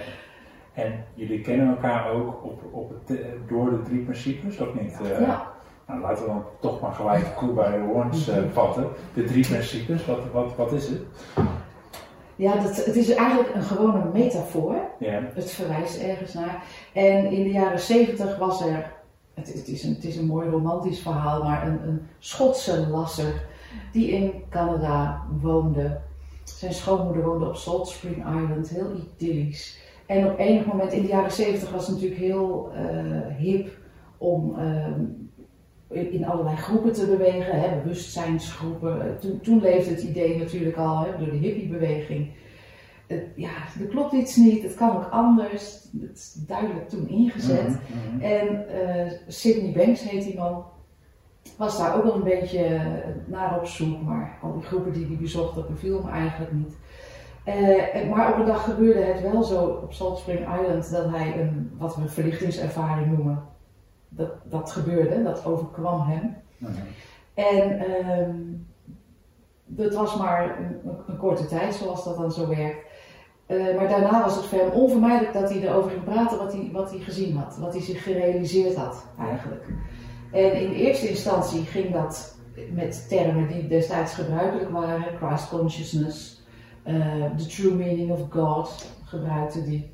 En 0.74 1.04
jullie 1.14 1.42
kennen 1.42 1.68
elkaar 1.68 2.12
ook 2.12 2.44
op, 2.44 2.62
op 2.72 2.90
het, 2.90 3.20
eh, 3.20 3.26
door 3.48 3.70
de 3.70 3.82
drie 3.82 4.04
principes, 4.04 4.60
of 4.60 4.74
niet? 4.82 5.02
Eh, 5.02 5.20
Ja. 5.20 5.52
Nou, 5.92 6.04
laten 6.04 6.24
we 6.24 6.30
dan 6.30 6.44
toch 6.60 6.82
maar 6.82 6.94
gelijk 6.94 7.26
de 7.26 7.34
koe 7.34 7.54
bij 7.54 7.72
de 7.72 7.84
horns 7.94 8.28
eh, 8.28 8.38
vatten. 8.52 8.88
De 9.14 9.24
drie 9.24 9.48
principes, 9.48 10.06
wat, 10.06 10.20
wat, 10.32 10.56
wat 10.56 10.72
is 10.72 10.88
het? 10.88 11.02
Ja, 12.36 12.56
dat, 12.56 12.86
het 12.86 12.96
is 12.96 13.10
eigenlijk 13.10 13.56
een 13.56 13.64
gewone 13.64 14.10
metafoor. 14.14 14.76
Het 15.34 15.52
verwijst 15.52 16.02
ergens 16.02 16.34
naar. 16.34 16.64
En 16.94 17.26
in 17.32 17.44
de 17.44 17.52
jaren 17.52 17.80
zeventig 17.80 18.38
was 18.38 18.62
er, 18.62 18.92
het, 19.34 19.54
het, 19.54 19.68
is 19.68 19.84
een, 19.84 19.94
het 19.94 20.04
is 20.04 20.18
een 20.18 20.26
mooi 20.26 20.50
romantisch 20.50 21.00
verhaal, 21.00 21.44
maar 21.44 21.68
een, 21.68 21.88
een 21.88 22.08
Schotse 22.20 22.88
lasser 22.88 23.46
die 23.92 24.12
in 24.12 24.32
Canada 24.50 25.22
woonde. 25.42 26.00
Zijn 26.44 26.74
schoonmoeder 26.74 27.24
woonde 27.24 27.48
op 27.48 27.56
Salt 27.56 27.88
Spring 27.88 28.18
Island, 28.18 28.70
heel 28.70 28.92
idyllisch. 28.96 29.80
En 30.06 30.32
op 30.32 30.40
enig 30.40 30.66
moment 30.66 30.92
in 30.92 31.02
de 31.02 31.08
jaren 31.08 31.32
zeventig 31.32 31.72
was 31.72 31.88
het 31.88 31.96
natuurlijk 31.96 32.22
heel 32.22 32.72
eh, 32.76 33.36
hip 33.38 33.70
om 34.18 34.60
ehm, 34.60 35.04
in, 35.92 36.26
allerlei 36.26 36.56
groepen 36.56 36.94
te 36.94 37.06
bewegen, 37.06 37.60
hè, 37.62 37.82
bewustzijnsgroepen. 37.82 39.18
Toen, 39.20 39.40
toen 39.40 39.62
leefde 39.62 39.92
het 39.92 40.04
idee 40.04 40.38
natuurlijk 40.38 40.78
al 40.78 41.00
hè, 41.00 41.18
door 41.18 41.30
de 41.30 41.38
hippiebeweging. 41.38 42.32
Het- 43.08 43.26
ja, 43.36 43.50
er 43.80 43.86
klopt 43.90 44.14
iets 44.14 44.36
niet, 44.36 44.64
het 44.64 44.76
kan 44.76 44.96
ook 44.96 45.08
anders. 45.12 45.88
Het 46.02 46.18
is 46.18 46.34
duidelijk 46.48 46.90
toen 46.90 47.08
ingezet. 47.10 47.68
Mhm, 47.68 48.16
mhm. 48.16 48.22
En 48.24 48.68
eh 48.68 49.12
Sidney 49.28 49.72
Banks 49.72 50.10
heet 50.10 50.24
die 50.24 50.38
man. 50.38 50.64
Was 51.58 51.78
daar 51.78 51.96
ook 51.96 52.04
wel 52.04 52.16
een 52.16 52.24
beetje 52.24 52.64
eh, 52.64 52.82
naar 53.26 53.58
op 53.60 53.66
zoek, 53.66 54.02
maar 54.02 54.38
al 54.42 54.54
die 54.54 54.62
groepen 54.64 54.94
die 54.94 55.06
hij 55.08 55.16
bezocht, 55.16 55.56
dat 55.56 55.68
beviel 55.70 56.04
hem 56.04 56.14
eigenlijk 56.14 56.52
niet. 56.52 56.76
Eh, 57.44 58.10
maar 58.10 58.34
op 58.34 58.40
een 58.40 58.46
dag 58.46 58.64
gebeurde 58.64 59.00
het 59.02 59.22
wel 59.32 59.44
zo 59.44 59.66
op 59.66 59.94
Salt 59.94 60.18
Spring 60.18 60.40
Island 60.40 60.92
dat 60.92 61.10
hij 61.10 61.40
een, 61.42 61.72
wat 61.78 61.96
we 61.96 62.02
een 62.02 62.10
verlichtingservaring 62.10 63.18
noemen, 63.18 63.44
dat, 64.14 64.32
dat 64.44 64.72
gebeurde, 64.72 65.24
dat 65.24 65.46
overkwam 65.46 66.02
hem. 66.02 66.36
Mhm. 66.58 66.72
En 67.34 67.80
ehm, 67.80 68.36
dat 69.66 69.94
was 69.94 70.18
maar 70.18 70.60
een, 70.60 70.80
een- 71.08 71.18
korte 71.18 71.46
tijd, 71.46 71.74
zoals 71.74 72.04
dat 72.04 72.18
dan 72.18 72.32
zo 72.32 72.48
werkt. 72.48 72.86
Eh, 73.46 73.76
maar 73.78 73.88
daarna 73.88 74.24
was 74.24 74.36
het 74.36 74.46
voor 74.46 74.60
hem 74.60 74.70
onvermijdelijk 74.70 75.34
dat 75.34 75.50
hij 75.50 75.62
erover 75.62 75.92
ging 75.92 76.04
praten 76.04 76.38
wat 76.38 76.54
hij, 76.54 76.70
wat 76.72 76.90
hij 76.90 77.00
gezien 77.00 77.38
had, 77.38 77.58
wat 77.58 77.74
hij 77.74 77.82
zich 77.82 78.04
gerealiseerd 78.04 78.76
had 78.76 79.06
eigenlijk. 79.20 79.66
En 80.32 80.54
in 80.62 80.72
eerste 80.72 81.10
instantie 81.10 81.62
ging 81.64 81.94
dat 81.94 82.38
met 82.72 83.06
termen 83.10 83.48
die 83.48 83.68
destijds 83.68 84.14
gebruikelijk 84.14 84.70
waren, 84.70 85.18
Christ 85.18 85.50
consciousness, 85.50 86.44
eh, 86.84 86.96
the 87.38 87.46
true 87.46 87.74
meaning 87.76 88.12
of 88.12 88.20
God 88.30 88.86
gebruikte 89.06 89.64
die. 89.64 89.94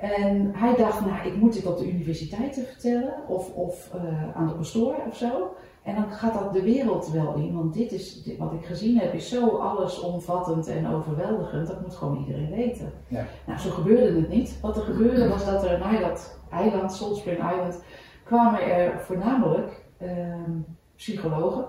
En 0.00 0.50
hij 0.54 0.76
dacht, 0.76 1.06
nou, 1.06 1.26
ik 1.26 1.36
moet 1.36 1.52
dit 1.52 1.66
op 1.66 1.78
de 1.78 1.88
universiteiten 1.92 2.64
vertellen 2.64 3.14
of, 3.28 3.54
of 3.54 3.90
eh, 3.94 4.36
aan 4.36 4.46
de 4.46 4.54
pastoor 4.54 4.96
of 5.08 5.16
zo. 5.16 5.54
En 5.82 5.94
dan 5.94 6.10
gaat 6.10 6.34
dat 6.34 6.52
de 6.52 6.62
wereld 6.62 7.10
wel 7.10 7.34
in, 7.34 7.54
want 7.54 7.74
dit 7.74 7.92
is 7.92 8.22
dit, 8.22 8.38
wat 8.38 8.52
ik 8.52 8.64
gezien 8.64 8.98
heb, 8.98 9.14
is 9.14 9.28
zo 9.28 9.56
allesomvattend 9.56 10.66
en 10.66 10.86
overweldigend. 10.86 11.66
Dat 11.66 11.80
moet 11.80 11.94
gewoon 11.94 12.18
iedereen 12.18 12.50
weten. 12.50 12.92
Ja. 13.08 13.24
Nou, 13.46 13.58
zo 13.58 13.70
gebeurde 13.70 14.20
het 14.20 14.28
niet. 14.28 14.60
Wat 14.60 14.76
er 14.76 14.82
gebeurde 14.82 15.28
was 15.28 15.44
dat 15.44 15.64
er 15.64 15.78
naar 15.78 16.00
dat 16.00 16.38
eiland, 16.50 16.92
Salt 16.92 17.16
Spring 17.16 17.38
Island, 17.38 17.82
kwamen 18.24 18.62
er 18.62 19.00
voornamelijk 19.00 19.84
ehm, 19.98 20.50
psychologen 20.96 21.64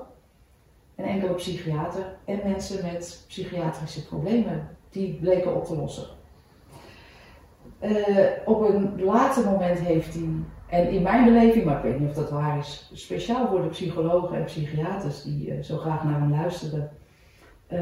en 0.95 1.06
enkele 1.06 1.34
psychiater 1.34 2.18
en 2.25 2.39
mensen 2.44 2.86
met 2.86 3.24
psychiatrische 3.27 4.06
problemen. 4.07 4.68
Die 4.89 5.18
bleken 5.22 5.56
op 5.56 5.66
te 5.66 5.75
lossen. 5.75 6.19
Eh, 7.81 8.25
op 8.45 8.62
een 8.62 9.04
later 9.04 9.45
moment 9.45 9.80
heeft 9.80 10.13
hij, 10.13 10.28
en 10.68 10.89
in 10.89 11.01
mijn 11.01 11.25
beleving, 11.25 11.66
maar 11.66 11.78
ik 11.78 11.83
weet 11.83 12.00
niet 12.00 12.10
of 12.10 12.16
dat 12.16 12.30
waar 12.30 12.57
is, 12.57 12.92
speciaal 12.94 13.48
voor 13.48 13.62
de 13.62 13.68
psychologen 13.68 14.38
en 14.38 14.44
psychiaters 14.44 15.24
die 15.24 15.51
eh, 15.51 15.63
zo 15.63 15.78
graag 15.78 16.04
naar 16.04 16.19
hem 16.19 16.31
luisterden, 16.31 16.89
eh, 17.68 17.80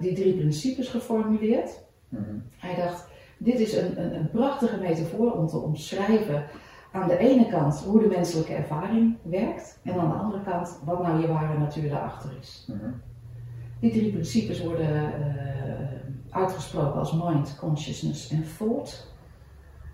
die 0.00 0.14
drie 0.14 0.34
principes 0.34 0.88
geformuleerd. 0.88 1.84
Mhm. 2.08 2.22
Hij 2.56 2.74
dacht, 2.74 3.08
dit 3.38 3.60
is 3.60 3.76
een, 3.76 4.00
een, 4.00 4.14
een 4.14 4.30
prachtige 4.30 4.80
metafoor 4.80 5.32
om 5.32 5.46
te 5.46 5.58
omschrijven 5.58 6.44
aan 6.92 7.08
de 7.08 7.18
ene 7.18 7.48
kant 7.48 7.78
hoe 7.78 8.00
de 8.00 8.08
menselijke 8.08 8.54
ervaring 8.54 9.16
werkt 9.22 9.80
en 9.82 10.00
aan 10.00 10.10
de 10.10 10.16
andere 10.16 10.42
kant 10.42 10.80
wat 10.84 11.02
nou 11.02 11.20
je 11.20 11.26
ware 11.26 11.58
natuur 11.58 11.88
daarachter 11.88 12.30
is. 12.40 12.66
Mhm. 12.68 12.90
Die 13.80 13.90
drie 13.90 14.12
principes 14.12 14.62
worden 14.62 15.12
uitgesproken 16.30 16.98
als 16.98 17.12
mind, 17.12 17.56
consciousness 17.58 18.30
en 18.30 18.44
thought. 18.58 19.14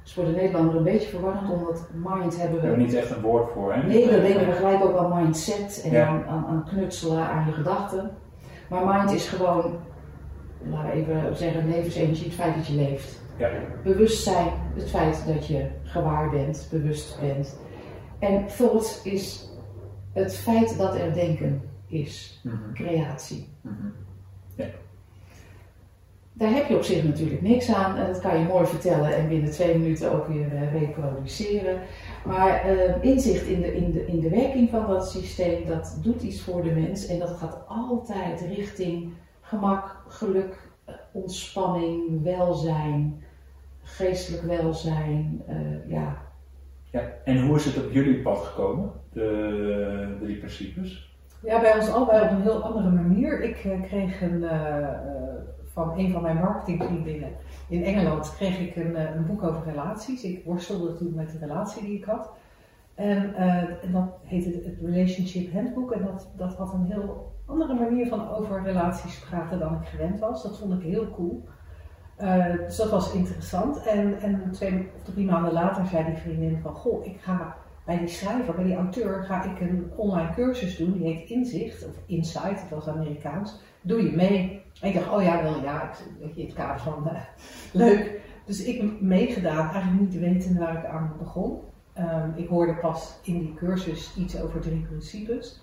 Dus 0.03 0.13
voor 0.13 0.25
de 0.25 0.31
Nederlander 0.31 0.77
een 0.77 0.83
beetje 0.85 1.09
verwarrend, 1.09 1.51
omdat 1.53 1.89
mind 1.93 2.37
hebben 2.39 2.55
We 2.57 2.61
we 2.61 2.67
hebben 2.67 2.87
niet 2.87 2.95
echt 2.95 3.11
een 3.11 3.21
woord 3.21 3.53
voor, 3.53 3.73
hè? 3.75 3.83
Nee, 3.83 4.11
dan 4.11 4.21
denken 4.21 4.47
we 4.47 4.53
gelijk 4.53 4.85
ook 4.85 4.97
aan 4.97 5.23
mindset 5.23 5.83
en 5.85 5.91
Ja. 5.91 6.07
aan, 6.07 6.25
aan, 6.27 6.47
aan 6.47 6.65
knutselen 6.65 7.27
aan 7.27 7.47
je 7.47 7.53
gedachten. 7.53 8.11
Maar 8.69 8.87
mind 8.87 9.11
is 9.11 9.29
gewoon, 9.29 9.79
laten 10.65 10.91
we 10.91 10.93
even 10.97 11.37
zeggen, 11.37 11.69
levensenergie, 11.69 12.25
het 12.25 12.35
feit 12.35 12.55
dat 12.55 12.67
je 12.67 12.75
leeft. 12.75 13.21
Ja. 13.37 13.49
Bewustzijn, 13.85 14.49
het 14.75 14.91
feit 14.91 15.25
dat 15.27 15.47
je 15.47 15.67
gewaar 15.83 16.31
bent, 16.31 16.69
bewust 16.71 17.21
bent. 17.21 17.59
En 18.19 18.47
thought 18.47 19.01
is 19.05 19.51
het 20.13 20.37
feit 20.37 20.79
dat 20.79 20.95
er 20.95 21.15
denken 21.15 21.63
is, 21.87 22.41
Mhm. 22.45 22.73
creatie. 22.75 23.49
Mhm. 23.61 23.87
Daar 26.43 26.51
heb 26.53 26.69
je 26.69 26.77
op 26.77 26.83
zich 26.83 27.05
natuurlijk 27.05 27.43
niks 27.43 27.75
aan 27.75 27.97
en 27.97 28.07
dat 28.07 28.21
kan 28.21 28.39
je 28.39 28.45
mooi 28.45 28.67
vertellen 28.67 29.17
en 29.17 29.29
binnen 29.29 29.51
twee 29.51 29.79
minuten 29.79 30.13
ook 30.13 30.27
weer 30.27 30.55
eh, 30.55 30.81
reproduceren. 30.81 31.81
Maar 32.25 32.63
eh, 32.65 33.03
inzicht 33.05 33.47
in 33.47 33.61
de, 33.61 33.77
in, 33.77 33.93
de, 33.93 34.07
in 34.07 34.21
de 34.21 34.29
werking 34.29 34.71
van 34.71 34.87
dat 34.87 35.11
systeem, 35.11 35.67
dat 35.67 35.99
doet 36.03 36.23
iets 36.23 36.43
voor 36.43 36.63
de 36.63 36.71
mens 36.71 37.07
en 37.07 37.19
dat 37.19 37.31
gaat 37.31 37.65
altijd 37.69 38.41
richting 38.41 39.13
gemak, 39.41 39.97
geluk, 40.09 40.69
eh, 40.85 40.95
ontspanning, 41.13 42.23
welzijn, 42.23 43.25
geestelijk 43.83 44.43
welzijn. 44.43 45.43
eh, 45.47 45.91
ja. 45.91 46.17
Ja. 46.91 47.03
En 47.25 47.47
hoe 47.47 47.57
is 47.57 47.65
het 47.65 47.85
op 47.85 47.93
jullie 47.93 48.23
pad 48.23 48.39
gekomen, 48.39 48.91
de 49.13 50.17
drie 50.21 50.37
principes? 50.37 51.11
Ja, 51.43 51.61
bij 51.61 51.75
ons 51.75 51.89
allebei 51.89 52.25
op 52.25 52.31
een 52.31 52.43
heel 52.43 52.63
andere 52.63 52.91
manier. 52.91 53.43
Ik 53.43 53.55
kreeg 53.89 54.21
een, 54.21 54.45
van 55.73 55.99
een 55.99 56.13
van 56.13 56.23
mijn 56.23 56.37
marketingvriendinnen 56.37 57.31
in 57.69 57.85
Engeland 57.85 58.35
kreeg 58.37 58.59
ik 58.59 58.77
een, 58.77 58.97
eh, 58.97 59.15
een 59.15 59.27
boek 59.27 59.43
over 59.43 59.63
relaties. 59.65 60.25
Ik 60.25 60.45
worstelde 60.45 60.97
toen 60.97 61.15
met 61.15 61.31
de 61.31 61.39
relatie 61.39 61.83
die 61.83 61.97
ik 61.97 62.05
had. 62.05 62.31
En, 62.95 63.35
eh, 63.35 63.93
dat 63.93 64.19
heette 64.23 64.49
het 64.49 64.79
Relationship 64.83 65.53
Handbook. 65.53 65.93
En 65.93 66.05
dat, 66.05 66.31
dat 66.37 66.55
had 66.57 66.73
een 66.73 66.87
heel 66.87 67.33
andere 67.47 67.75
manier 67.75 68.09
van 68.09 68.29
over 68.29 68.63
relaties 68.63 69.19
praten 69.19 69.59
dan 69.59 69.75
ik 69.75 69.89
gewend 69.89 70.19
was. 70.19 70.43
Dat 70.43 70.59
vond 70.59 70.73
ik 70.73 70.83
heel 70.83 71.11
cool. 71.11 71.45
Eh, 72.17 72.57
dus 72.57 72.77
dat 72.77 72.91
was 72.91 73.13
interessant. 73.13 73.87
En, 73.87 74.21
en 74.21 74.51
twee 74.51 74.89
of 74.97 75.03
drie 75.03 75.27
maanden 75.27 75.53
later 75.53 75.87
zei 75.87 76.05
die 76.05 76.17
vriendin 76.17 76.59
van, 76.63 76.75
goh, 76.75 77.07
ik 77.07 77.21
ga 77.21 77.57
bij 77.85 77.99
die 77.99 78.09
schrijver, 78.09 78.55
bij 78.55 78.65
die 78.65 78.77
auteur, 78.77 79.25
ga 79.25 79.45
ik 79.45 79.61
een 79.61 79.91
online 79.97 80.35
cursus 80.35 80.77
doen, 80.77 80.93
die 80.93 81.03
heet 81.03 81.31
Inzicht, 81.31 81.87
of 81.87 81.95
Insight, 82.07 82.61
het 82.61 82.71
was 82.71 82.89
Amerikaans. 82.89 83.61
Doe 83.83 84.03
je 84.03 84.17
mee? 84.17 84.63
En 84.81 84.89
ik 84.89 84.95
dacht, 84.95 85.11
oh 85.11 85.23
ja, 85.23 85.43
wel 85.43 85.63
ja, 85.63 85.91
ik, 86.19 86.37
in 86.37 86.47
het 86.47 86.55
kader 86.55 86.81
van 86.81 87.09
eh, 87.09 87.23
leuk. 87.73 88.21
Dus 88.45 88.65
ik 88.65 88.81
heb 88.81 89.01
meegedaan, 89.01 89.71
eigenlijk 89.71 90.01
niet 90.01 90.21
weten 90.21 90.59
waar 90.59 90.79
ik 90.79 90.85
aan 90.85 91.15
begon. 91.19 91.61
Ehm, 91.93 92.31
ik 92.35 92.49
hoorde 92.49 92.75
pas 92.75 93.19
in 93.23 93.39
die 93.39 93.55
cursus 93.55 94.17
iets 94.17 94.41
over 94.41 94.61
drie 94.61 94.83
principes. 94.83 95.63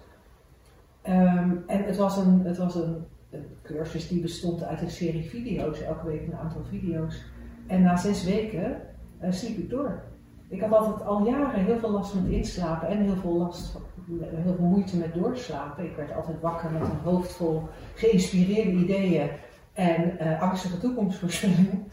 Ehm, 1.02 1.56
en 1.68 1.84
het 1.84 1.98
was, 1.98 2.18
een, 2.18 2.42
het 2.46 2.58
was 2.58 2.76
een, 2.76 3.06
een, 3.30 3.46
cursus 3.64 4.08
die 4.08 4.22
bestond 4.22 4.64
uit 4.64 4.82
een 4.82 4.90
serie 4.90 5.30
video's, 5.30 5.82
elke 5.82 6.06
week 6.06 6.28
een 6.28 6.38
aantal 6.38 6.64
video's. 6.64 7.26
En 7.68 7.82
na 7.82 7.96
zes 7.96 8.24
weken 8.24 8.82
uh, 9.24 9.32
sliep 9.32 9.58
ik 9.58 9.70
door. 9.70 10.04
Ik 10.50 10.62
had 10.62 10.72
altijd 10.72 11.08
al 11.08 11.26
jaren 11.26 11.64
heel 11.64 11.80
veel 11.80 11.92
last 11.92 12.14
met 12.14 12.32
inslapen 12.32 12.88
en 12.88 13.02
heel 13.02 13.16
veel 13.16 13.34
last 13.34 13.78
heel 14.18 14.56
veel 14.56 14.66
moeite 14.66 14.98
met 14.98 15.14
doorslapen. 15.14 15.84
Ik 15.86 15.96
werd 15.96 16.16
altijd 16.16 16.42
wakker 16.42 16.72
met 16.72 16.82
een 16.82 17.00
hoofd 17.04 17.32
vol 17.32 17.68
geïnspireerde 17.96 18.72
ideeën 18.72 19.30
en 19.74 20.18
uh, 20.22 20.42
angstige 20.42 20.78
toekomstvoorspellingen. 20.78 21.88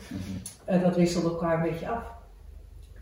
Uh, 0.70 0.82
dat 0.82 0.96
wisselde 0.96 1.28
elkaar 1.28 1.54
een 1.54 1.70
beetje 1.70 1.88
af. 1.88 2.04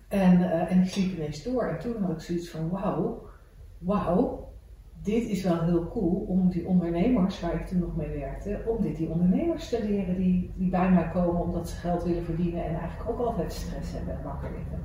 En, 0.08 0.38
uh, 0.38 0.70
en 0.70 0.82
ik 0.82 0.88
sliep 0.88 1.16
ineens 1.16 1.42
door. 1.42 1.64
En 1.64 1.78
toen 1.78 2.02
had 2.02 2.11
ik 2.11 2.20
zoiets 2.20 2.50
van: 2.50 2.70
wauw, 2.70 3.23
wauw, 3.78 4.44
dit 5.04 5.28
is 5.28 5.42
wel 5.42 5.61
heel 5.61 5.88
cool 5.88 6.25
om 6.28 6.49
die 6.49 6.66
ondernemers 6.66 7.40
waar 7.40 7.54
ik 7.54 7.66
toen 7.66 7.78
nog 7.78 7.96
mee 7.96 8.18
werkte, 8.18 8.62
om 8.66 8.82
dit 8.82 8.96
die 8.96 9.08
ondernemers 9.08 9.68
te 9.68 9.84
leren 9.84 10.16
die, 10.16 10.52
die 10.56 10.70
bij 10.70 10.90
mij 10.90 11.11
komen 11.12 11.40
omdat 11.40 11.68
ze 11.68 11.76
geld 11.76 12.04
willen 12.04 12.25
verdienen 12.25 12.64
en 12.64 12.78
eigenlijk 12.78 13.11
ook 13.11 13.26
altijd 13.26 13.52
stress 13.52 13.92
hebben 13.92 14.14
en 14.14 14.25
wakker 14.25 14.50
liggen. 14.50 14.82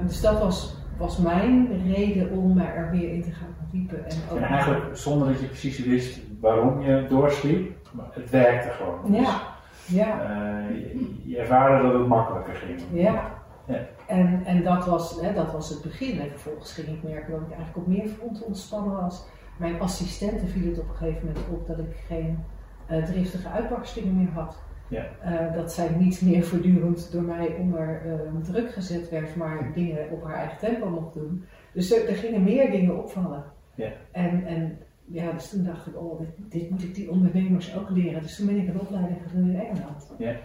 Um, 0.00 0.06
dus 0.06 0.20
dat 0.20 0.38
was, 0.38 0.76
was 0.98 1.18
mijn 1.18 1.82
reden 1.92 2.30
om 2.30 2.54
me 2.54 2.64
er 2.64 2.90
weer 2.90 3.12
in 3.12 3.22
te 3.22 3.30
gaan 3.30 3.54
verdiepen. 3.58 4.04
En, 4.04 4.16
ook 4.30 4.38
en 4.38 4.44
eigenlijk 4.44 4.96
zonder 4.96 5.28
dat 5.28 5.40
je 5.40 5.46
precies 5.46 5.84
wist 5.84 6.20
waarom 6.40 6.80
je 6.80 7.06
doorsliep, 7.08 7.76
maar 7.92 8.06
het 8.10 8.30
werkte 8.30 8.68
gewoon. 8.68 9.12
Ja. 9.12 9.40
ja. 9.86 10.30
Uh, 10.30 10.70
je, 10.70 11.20
je 11.24 11.38
ervaarde 11.38 11.88
dat 11.88 11.98
het 11.98 12.08
makkelijker 12.08 12.54
ging. 12.54 12.80
Ja. 12.92 13.30
ja. 13.66 13.78
En, 14.06 14.44
en 14.44 14.62
dat, 14.62 14.86
was, 14.86 15.20
hè, 15.20 15.32
dat 15.32 15.52
was 15.52 15.68
het 15.68 15.82
begin. 15.82 16.20
En 16.20 16.30
vervolgens 16.30 16.72
ging 16.72 16.88
ik 16.88 17.02
merken 17.02 17.30
dat 17.32 17.40
ik 17.40 17.52
eigenlijk 17.54 17.76
op 17.76 17.86
meer 17.86 18.08
fronten 18.08 18.46
ontspannen 18.46 19.00
was. 19.00 19.24
Mijn 19.58 19.80
assistenten 19.80 20.48
viel 20.48 20.68
het 20.68 20.78
op 20.78 20.88
een 20.88 20.94
gegeven 20.94 21.26
moment 21.26 21.46
op 21.50 21.66
dat 21.66 21.78
ik 21.78 21.96
geen 22.06 22.44
uh, 22.90 23.04
driftige 23.04 23.48
uitbarstingen 23.48 24.16
meer 24.18 24.30
had. 24.30 24.62
Ja. 24.88 25.04
Uh, 25.24 25.54
dat 25.54 25.72
zij 25.72 25.88
niet 25.98 26.22
meer 26.22 26.44
voortdurend 26.44 27.12
door 27.12 27.22
mij 27.22 27.56
onder 27.58 28.02
uh, 28.06 28.42
druk 28.42 28.72
gezet 28.72 29.10
werd, 29.10 29.36
maar 29.36 29.72
dingen 29.74 30.10
op 30.10 30.24
haar 30.24 30.34
eigen 30.34 30.58
tempo 30.58 30.88
mocht 30.88 31.14
doen. 31.14 31.44
Dus 31.72 31.92
er, 31.92 32.08
er 32.08 32.14
gingen 32.14 32.42
meer 32.42 32.70
dingen 32.70 32.98
opvallen. 32.98 33.44
Ja. 33.74 33.92
En, 34.10 34.46
en 34.46 34.78
ja, 35.04 35.32
dus 35.32 35.50
toen 35.50 35.64
dacht 35.64 35.86
ik, 35.86 36.00
oh, 36.00 36.20
dit, 36.20 36.28
dit, 36.50 36.70
moet 36.70 36.82
ik 36.82 36.94
die 36.94 37.10
ondernemers 37.10 37.76
ook 37.76 37.90
leren. 37.90 38.22
Dus 38.22 38.36
toen 38.36 38.46
ben 38.46 38.58
ik 38.58 38.68
een 38.68 38.80
opleiding 38.80 39.18
gaan 39.22 39.40
doen 39.40 39.50
in 39.50 39.60
Engeland. 39.60 40.14
Ja. 40.18 40.36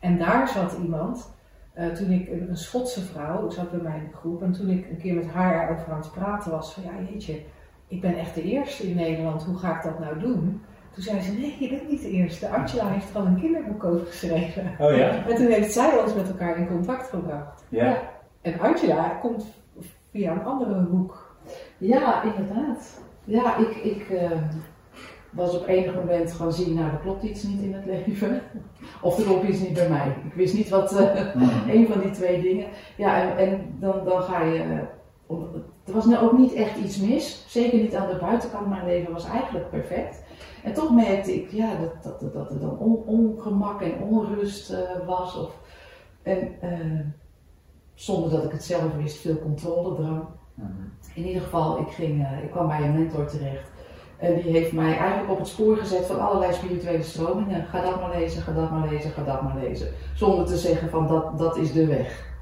En 0.00 0.18
daar 0.18 0.48
zat 0.48 0.78
iemand, 0.82 1.34
uh, 1.78 1.86
toen 1.86 2.10
ik, 2.10 2.28
een, 2.28 2.56
Schotse 2.56 3.00
vrouw, 3.00 3.50
zat 3.50 3.70
bij 3.70 3.80
mij 3.80 3.96
in 3.96 4.08
de 4.10 4.16
groep. 4.16 4.42
En 4.42 4.52
toen 4.52 4.70
ik 4.70 4.90
een 4.90 4.98
keer 4.98 5.14
met 5.14 5.26
haar 5.26 5.70
over 5.70 5.92
aan 5.92 6.00
het 6.00 6.12
praten 6.12 6.50
was, 6.50 6.72
van 6.72 6.82
ja, 6.82 7.10
jeetje, 7.10 7.40
ik 7.88 8.00
ben 8.00 8.18
echt 8.18 8.34
de 8.34 8.42
eerste 8.42 8.88
in 8.88 8.96
Nederland, 8.96 9.42
hoe 9.42 9.58
ga 9.58 9.76
ik 9.76 9.82
dat 9.82 9.98
nou 9.98 10.18
doen? 10.18 10.62
Toen 10.94 11.02
zei 11.02 11.20
ze, 11.20 11.32
nee, 11.32 11.56
je 11.58 11.68
bent 11.68 11.90
niet 11.90 12.02
de 12.02 12.10
eerste. 12.10 12.48
Angela 12.48 12.88
heeft 12.88 13.10
er 13.10 13.16
al 13.16 13.26
een 13.26 13.40
kinderboek 13.40 13.84
over 13.84 14.06
geschreven. 14.06 14.74
Oh 14.78 14.96
ja? 14.96 15.08
En 15.28 15.36
toen 15.36 15.46
heeft 15.46 15.72
zij 15.72 15.98
ons 16.02 16.14
met 16.14 16.28
elkaar 16.28 16.58
in 16.58 16.66
contact 16.66 17.08
gebracht. 17.08 17.64
Ja. 17.68 17.84
ja. 17.84 18.02
En 18.42 18.60
Angela 18.60 19.08
komt 19.08 19.46
via 20.10 20.32
een 20.32 20.44
andere 20.44 20.84
hoek. 20.84 21.36
Ja, 21.78 22.22
inderdaad. 22.22 23.00
Ja, 23.24 23.56
ik, 23.56 23.76
ik 23.76 24.10
uh, 24.10 24.30
was 25.34 25.56
op 25.56 25.66
enig 25.66 25.94
moment 25.94 26.32
gaan 26.32 26.52
zien, 26.52 26.74
nou 26.74 26.90
er 26.90 26.98
klopt 26.98 27.22
iets 27.22 27.42
niet 27.42 27.60
in 27.60 27.74
het 27.74 27.84
leven. 27.84 28.40
Of 29.02 29.18
er 29.18 29.24
klopt 29.24 29.48
iets 29.48 29.60
niet 29.60 29.74
bij 29.74 29.88
mij. 29.88 30.16
Ik 30.24 30.34
wist 30.34 30.54
niet 30.54 30.68
wat, 30.68 30.92
uh, 30.92 31.34
mm. 31.34 31.70
een 31.70 31.86
van 31.86 32.00
die 32.00 32.10
twee 32.10 32.42
dingen. 32.42 32.66
Ja, 32.96 33.22
en, 33.22 33.36
en 33.36 33.76
dan, 33.80 34.04
dan 34.04 34.22
ga 34.22 34.42
je... 34.42 34.64
Uh, 34.64 34.78
er 35.84 35.92
was 35.92 36.04
nou 36.04 36.24
ook 36.24 36.38
niet 36.38 36.52
echt 36.52 36.76
iets 36.76 37.00
mis. 37.00 37.44
Zeker 37.48 37.78
niet 37.78 37.94
aan 37.94 38.08
de 38.08 38.18
buitenkant. 38.20 38.68
Mijn 38.68 38.86
leven 38.86 39.12
was 39.12 39.26
eigenlijk 39.26 39.70
perfect. 39.70 40.22
En 40.62 40.72
toch 40.72 40.94
merkte 40.94 41.34
ik 41.34 41.50
ja, 41.50 41.70
dat, 41.80 42.20
dat, 42.20 42.32
dat 42.32 42.50
er 42.50 42.60
dan 42.60 42.78
on, 42.78 43.02
ongemak 43.06 43.80
en 43.80 44.02
onrust 44.02 44.72
uh, 44.72 44.78
was. 45.06 45.36
Of, 45.36 45.58
en 46.22 47.14
zonder 47.94 48.30
dat 48.30 48.44
ik 48.44 48.50
het 48.50 48.64
zelf 48.64 48.94
wist, 48.96 49.16
veel 49.16 49.38
controledrang. 49.38 50.24
Mm-hmm. 50.54 50.92
In 51.14 51.24
ieder 51.24 51.42
geval, 51.42 51.78
ik, 51.78 51.88
ging, 51.88 52.26
ik 52.42 52.50
kwam 52.50 52.66
bij 52.66 52.82
een 52.82 52.94
mentor 52.94 53.26
terecht. 53.26 53.73
En 54.18 54.34
die 54.34 54.52
heeft 54.52 54.72
mij 54.72 54.96
eigenlijk 54.96 55.30
op 55.30 55.38
het 55.38 55.48
spoor 55.48 55.76
gezet 55.76 56.06
van 56.06 56.20
allerlei 56.20 56.52
spirituele 56.52 57.02
stromingen. 57.02 57.66
Ga 57.66 57.80
dat 57.80 58.00
maar 58.00 58.18
lezen, 58.18 58.42
ga 58.42 58.52
dat 58.52 58.70
maar 58.70 58.88
lezen, 58.88 59.10
ga 59.10 59.22
dat 59.22 59.42
maar 59.42 59.56
lezen. 59.56 59.88
Zonder 60.14 60.46
te 60.46 60.56
zeggen 60.56 60.90
van 60.90 61.06
dat, 61.06 61.38
dat 61.38 61.56
is 61.56 61.72
de 61.72 61.86
weg. 61.86 62.32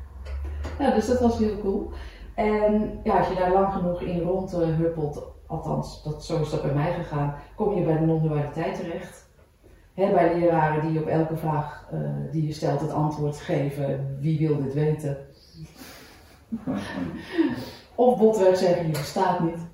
Ja, 0.78 0.90
dus 0.90 1.06
dat 1.06 1.20
was 1.20 1.38
heel 1.38 1.60
cool. 1.60 1.90
En 2.34 3.00
ja, 3.02 3.18
als 3.18 3.28
je 3.28 3.34
daar 3.34 3.52
lang 3.52 3.72
genoeg 3.72 4.00
in 4.00 4.20
rondhuppelt, 4.20 5.22
althans, 5.46 6.02
dat, 6.02 6.24
zo 6.24 6.40
is 6.40 6.50
dat 6.50 6.62
bij 6.62 6.74
mij 6.74 6.92
gegaan, 6.92 7.34
kom 7.54 7.74
je 7.74 7.84
bij 7.84 7.98
de 7.98 8.06
non-dualiteit 8.06 8.76
terecht. 8.76 9.30
He, 9.94 10.12
bij 10.12 10.38
leraren 10.38 10.88
die 10.88 11.00
op 11.00 11.06
elke 11.06 11.36
vraag 11.36 11.88
uh, 11.92 12.00
die 12.30 12.46
je 12.46 12.52
stelt 12.52 12.80
het 12.80 12.92
antwoord 12.92 13.36
geven, 13.36 14.16
wie 14.20 14.48
wil 14.48 14.62
dit 14.62 14.74
weten? 14.74 15.18
of 17.94 18.18
botweg 18.18 18.56
zeggen, 18.56 18.86
je 18.86 18.92
bestaat 18.92 19.40
niet. 19.40 19.70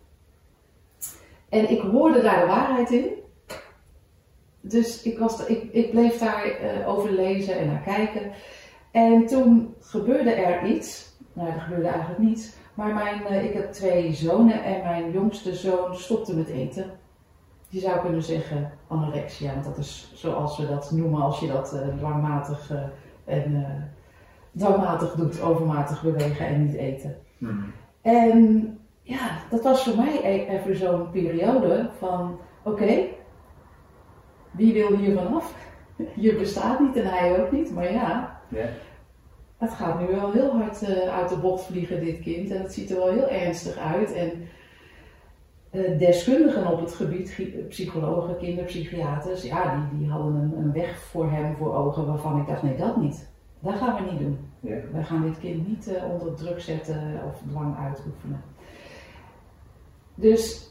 En 1.49 1.71
ik 1.71 1.81
hoorde 1.81 2.23
daar 2.23 2.41
de 2.41 2.47
waarheid 2.47 2.91
in. 2.91 3.07
Dus 4.61 5.03
ik, 5.03 5.19
was, 5.19 5.47
ik, 5.47 5.73
ik 5.73 5.91
bleef 5.91 6.19
daar 6.19 6.47
uh, 6.47 6.89
over 6.89 7.13
lezen 7.13 7.59
en 7.59 7.67
naar 7.67 7.83
kijken. 7.83 8.33
En 8.91 9.27
toen 9.27 9.75
gebeurde 9.81 10.31
er 10.31 10.67
iets. 10.67 11.17
Nou, 11.33 11.49
er 11.49 11.61
gebeurde 11.61 11.89
eigenlijk 11.89 12.21
niets. 12.21 12.53
Maar 12.75 12.95
mijn, 12.95 13.23
uh, 13.31 13.45
ik 13.45 13.53
heb 13.53 13.73
twee 13.73 14.13
zonen 14.13 14.65
en 14.65 14.83
mijn 14.83 15.11
jongste 15.11 15.55
zoon 15.55 15.97
stopte 15.97 16.37
met 16.37 16.49
eten. 16.49 16.91
Je 17.69 17.81
zou 17.81 18.01
kunnen 18.01 18.23
zeggen 18.23 18.73
anorexia, 18.89 19.53
want 19.53 19.65
dat 19.65 19.79
is 19.79 20.13
zoals 20.15 20.59
we 20.59 20.67
dat 20.67 20.91
noemen 20.91 21.23
als 21.23 21.41
je 21.41 21.47
dat 21.47 21.75
uh, 21.75 21.97
dwangmatig, 21.97 22.71
uh, 22.73 22.83
en, 23.25 23.65
dwangmatig 24.57 25.15
doet, 25.15 25.41
overmatig 25.41 26.03
bewegen 26.03 26.47
en 26.47 26.65
niet 26.65 26.75
eten. 26.75 27.17
Mm. 27.39 27.65
En 28.03 28.78
ja, 29.09 29.39
dat 29.51 29.63
was 29.63 29.83
voor 29.85 29.97
mij 29.97 30.23
even 30.49 30.77
zo'n 30.77 31.11
periode 31.11 31.91
van 31.99 32.39
oké, 32.63 32.83
okay, 32.83 33.15
wie 34.51 34.73
wil 34.73 34.97
hier 34.97 35.15
vanaf? 35.15 35.55
Je 36.15 36.35
bestaat 36.35 36.81
niet 36.81 36.97
en 36.97 37.07
hij 37.07 37.41
ook 37.41 37.53
niet, 37.53 37.75
maar 37.75 37.93
ja. 37.93 38.41
Yeah. 38.49 38.69
Het 39.57 39.73
gaat 39.73 40.01
nu 40.01 40.07
wel 40.07 40.33
heel 40.33 40.51
hard 40.51 40.83
uh, 40.83 40.89
uit 40.89 41.29
de 41.29 41.37
bot 41.37 41.63
vliegen, 41.63 42.05
dit 42.05 42.21
kind. 42.21 42.51
En 42.51 42.63
het 42.63 42.73
ziet 42.73 42.91
er 42.91 42.97
wel 42.97 43.11
heel 43.11 43.29
ernstig 43.29 43.77
uit. 43.77 44.13
En 44.13 44.33
uh, 45.73 45.99
deskundigen 45.99 46.73
op 46.73 46.81
het 46.81 46.95
gebied, 46.95 47.37
psychologen, 47.69 48.37
kinderpsychiaters, 48.37 49.43
ja, 49.43 49.77
die, 49.77 49.99
die 49.99 50.11
hadden 50.11 50.35
een, 50.35 50.53
een, 50.57 50.73
weg 50.73 50.99
voor 50.99 51.31
hem 51.31 51.57
voor 51.57 51.75
ogen 51.75 52.07
waarvan 52.07 52.41
ik 52.41 52.47
dacht, 52.47 52.63
nee, 52.63 52.77
dat 52.77 52.97
niet. 52.97 53.29
Dat 53.61 53.75
gaan 53.75 53.95
we 53.95 54.11
niet 54.11 54.21
doen. 54.21 54.39
Yeah. 54.61 54.83
We 54.93 55.03
gaan 55.03 55.23
dit 55.23 55.39
kind 55.39 55.69
niet 55.69 55.89
uh, 55.89 56.11
onder 56.11 56.35
druk 56.35 56.61
zetten 56.61 57.21
of 57.27 57.43
dwang 57.51 57.77
uitoefenen. 57.77 58.43
Dus 60.21 60.71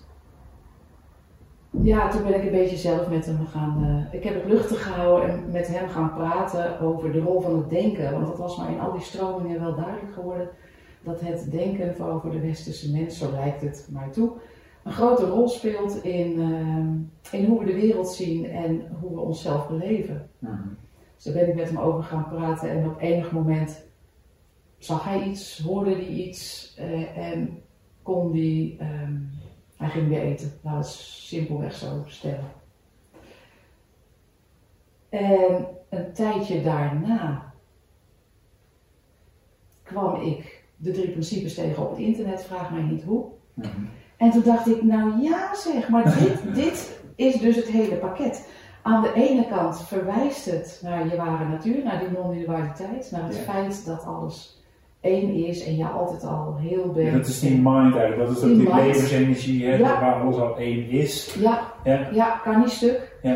ja, 1.69 2.09
toen 2.09 2.23
ben 2.23 2.35
ik 2.35 2.43
een 2.43 2.59
beetje 2.59 2.77
zelf 2.77 3.09
met 3.09 3.25
hem 3.25 3.45
gaan. 3.45 3.83
Uh, 3.83 4.13
ik 4.13 4.23
heb 4.23 4.33
het 4.33 4.45
luchtig 4.45 4.83
gehouden 4.83 5.29
en 5.29 5.51
met 5.51 5.67
hem 5.67 5.89
gaan 5.89 6.13
praten 6.13 6.79
over 6.79 7.11
de 7.11 7.19
rol 7.19 7.41
van 7.41 7.57
het 7.57 7.69
denken. 7.69 8.11
Want 8.11 8.25
dat 8.25 8.37
was 8.37 8.57
maar 8.57 8.71
in 8.71 8.79
al 8.79 8.91
die 8.91 9.01
stromingen 9.01 9.59
wel 9.59 9.75
duidelijk 9.75 10.13
geworden. 10.13 10.49
Dat 11.03 11.21
het 11.21 11.51
denken, 11.51 11.95
vooral 11.95 12.19
voor 12.19 12.31
de 12.31 12.39
westerse 12.39 12.91
mens, 12.91 13.17
zo 13.17 13.31
lijkt 13.31 13.61
het 13.61 13.87
mij 13.91 14.09
toe, 14.09 14.31
een 14.83 14.91
grote 14.91 15.25
rol 15.25 15.47
speelt 15.47 16.03
in, 16.03 16.39
uh, 16.39 17.39
in 17.39 17.45
hoe 17.45 17.59
we 17.59 17.65
de 17.65 17.81
wereld 17.81 18.09
zien 18.09 18.45
en 18.45 18.81
hoe 18.99 19.13
we 19.13 19.19
onszelf 19.19 19.67
beleven. 19.67 20.29
Mm-hmm. 20.39 20.77
Dus 21.15 21.23
daar 21.23 21.33
ben 21.33 21.47
ik 21.47 21.55
met 21.55 21.69
hem 21.69 21.77
over 21.77 22.03
gaan 22.03 22.27
praten 22.29 22.69
en 22.69 22.87
op 22.89 22.99
enig 22.99 23.31
moment 23.31 23.85
zag 24.77 25.03
hij 25.03 25.23
iets, 25.23 25.59
hoorde 25.59 25.91
hij 25.91 26.07
iets 26.07 26.73
uh, 26.79 27.17
en 27.17 27.61
kon 28.01 28.31
hij. 28.31 28.77
Um, 29.03 29.36
hij 29.77 29.89
ging 29.89 30.07
weer 30.07 30.21
eten, 30.21 30.51
laten 30.61 30.79
we 30.79 30.85
het 30.85 30.95
simpelweg 30.95 31.73
zo 31.73 32.03
stellen. 32.05 32.51
En 35.09 35.67
een 35.89 36.13
tijdje 36.13 36.63
daarna 36.63 37.53
kwam 39.83 40.21
ik 40.21 40.63
de 40.75 40.91
drie 40.91 41.09
principes 41.09 41.53
tegen 41.53 41.83
op 41.83 41.89
het 41.89 41.99
internet, 41.99 42.43
vraag 42.43 42.71
mij 42.71 42.81
niet 42.81 43.03
hoe. 43.03 43.25
Mm-hmm. 43.53 43.89
En 44.17 44.31
toen 44.31 44.43
dacht 44.43 44.67
ik, 44.67 44.83
nou 44.83 45.21
ja 45.21 45.55
zeg, 45.55 45.89
maar 45.89 46.19
dit, 46.19 46.41
dit 46.63 47.01
is 47.15 47.39
dus 47.39 47.55
het 47.55 47.67
hele 47.67 47.95
pakket. 47.95 48.49
Aan 48.81 49.01
de 49.01 49.13
ene 49.13 49.47
kant 49.47 49.81
verwijst 49.81 50.45
het 50.45 50.79
naar 50.83 51.07
je 51.07 51.15
ware 51.15 51.45
natuur, 51.47 51.83
naar 51.83 51.99
die 51.99 52.09
non-dualiteit, 52.09 53.11
naar 53.11 53.23
het 53.23 53.35
Ja. 53.35 53.41
feit 53.41 53.85
dat 53.85 54.03
alles 54.05 54.56
één 55.01 55.33
is 55.33 55.65
en 55.65 55.75
je 55.77 55.85
altijd 55.85 56.23
al 56.25 56.57
heel 56.59 56.91
bent. 56.91 57.07
Ja, 57.11 57.17
dat 57.17 57.27
is 57.27 57.39
die 57.39 57.59
mind 57.63 57.95
eigenlijk, 57.95 58.17
dat 58.27 58.37
is 58.37 58.43
ook 58.43 58.49
Die 58.57 58.73
levensenergie 58.75 59.65
hè, 59.65 59.75
Ja. 59.75 59.99
waar 59.99 60.21
alles 60.21 60.35
al 60.37 60.57
één 60.57 60.89
is. 60.89 61.35
Ja, 61.39 61.73
Ja, 61.83 62.07
ja, 62.13 62.41
kan 62.43 62.59
niet 62.59 62.69
stuk. 62.69 63.17
ja. 63.21 63.35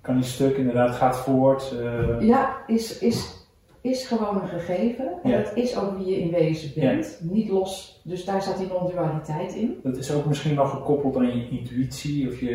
Kan 0.00 0.14
die 0.14 0.24
stuk 0.24 0.56
inderdaad, 0.56 0.94
gaat 0.94 1.16
voort. 1.16 1.74
eh, 1.80 2.20
Ja, 2.26 2.56
is, 2.66 2.98
is, 2.98 3.46
is 3.80 4.06
gewoon 4.06 4.40
een 4.42 4.48
gegeven. 4.48 5.08
En 5.22 5.30
dat 5.30 5.50
is 5.54 5.76
ook 5.78 5.96
wie 5.96 6.06
je 6.06 6.20
in 6.20 6.30
wezen 6.30 6.80
bent. 6.80 7.18
Niet 7.22 7.48
los. 7.48 8.00
Dus 8.04 8.24
daar 8.24 8.42
zat 8.42 8.58
die 8.58 8.66
non-dualiteit 8.68 9.54
in. 9.54 9.78
Dat 9.82 9.96
is 9.96 10.12
ook 10.12 10.24
misschien 10.26 10.54
nog 10.54 10.70
gekoppeld 10.70 11.16
aan 11.16 11.26
je 11.38 11.48
intuïtie 11.50 12.28
of 12.28 12.40
je 12.40 12.50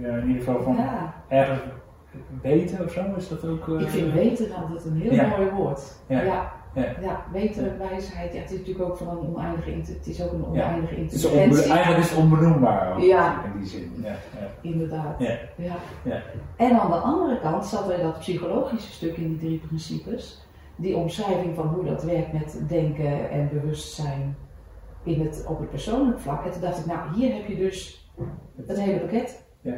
ja, 0.00 0.08
in 0.16 0.26
ieder 0.26 0.42
geval 0.42 0.62
van 0.62 0.78
ergens 1.28 1.60
weten 2.42 2.84
of 2.84 2.92
zo. 2.92 3.00
Is 3.16 3.28
dat 3.28 3.44
ook. 3.44 3.68
eh, 3.68 3.80
ik 3.80 3.88
vind 3.88 4.12
weten 4.12 4.54
altijd 4.54 4.84
een 4.84 5.00
heel 5.00 5.26
mooi 5.28 5.50
woord. 5.50 5.80
Ja. 6.08 6.52
Ja. 6.74 6.82
Ja. 6.82 6.94
Ja. 7.00 7.24
weten, 7.32 7.78
wijsheid. 7.78 8.32
Ja, 8.32 8.40
het 8.40 8.50
is 8.50 8.58
natuurlijk 8.58 8.88
ook 8.90 8.96
van 8.96 9.08
een 9.08 9.34
oneindige, 9.34 9.70
het 9.70 10.06
is 10.06 10.22
ook 10.22 10.32
een 10.32 10.46
oneindige 10.46 10.94
Het 10.94 11.12
is 11.12 11.66
eigenlijk 11.66 12.04
is 12.04 12.10
het 12.10 12.18
onbenoembaar 12.18 13.00
Ja. 13.02 13.44
in 13.44 13.60
die 13.60 13.68
zin. 13.68 13.92
Ja, 14.02 14.08
ja. 14.08 14.50
Inderdaad. 14.60 15.18
Ja. 15.18 15.38
Ja. 15.56 15.76
Ja. 16.04 16.22
En 16.56 16.80
aan 16.80 16.90
de 16.90 16.96
andere 16.96 17.40
kant 17.40 17.64
zat 17.66 17.90
er 17.90 18.02
dat 18.02 18.18
psychologische 18.18 18.92
stuk 18.92 19.16
in 19.16 19.28
die 19.28 19.38
drie 19.38 19.58
principes. 19.58 20.46
Die 20.76 20.96
omschrijving 20.96 21.54
van 21.54 21.66
hoe 21.66 21.84
dat 21.84 22.02
werkt 22.02 22.32
met 22.32 22.62
denken 22.68 23.30
en 23.30 23.48
bewustzijn 23.52 24.36
in 25.02 25.20
het, 25.20 25.44
op 25.48 25.58
het 25.58 25.70
persoonlijk 25.70 26.20
vlak. 26.20 26.44
En 26.44 26.50
toen 26.52 26.60
dacht 26.60 26.78
ik, 26.78 26.86
nou 26.86 27.14
hier 27.14 27.34
heb 27.34 27.46
je 27.46 27.56
dus 27.56 28.10
het 28.66 28.80
hele 28.80 28.98
pakket. 28.98 29.44
Ja. 29.60 29.74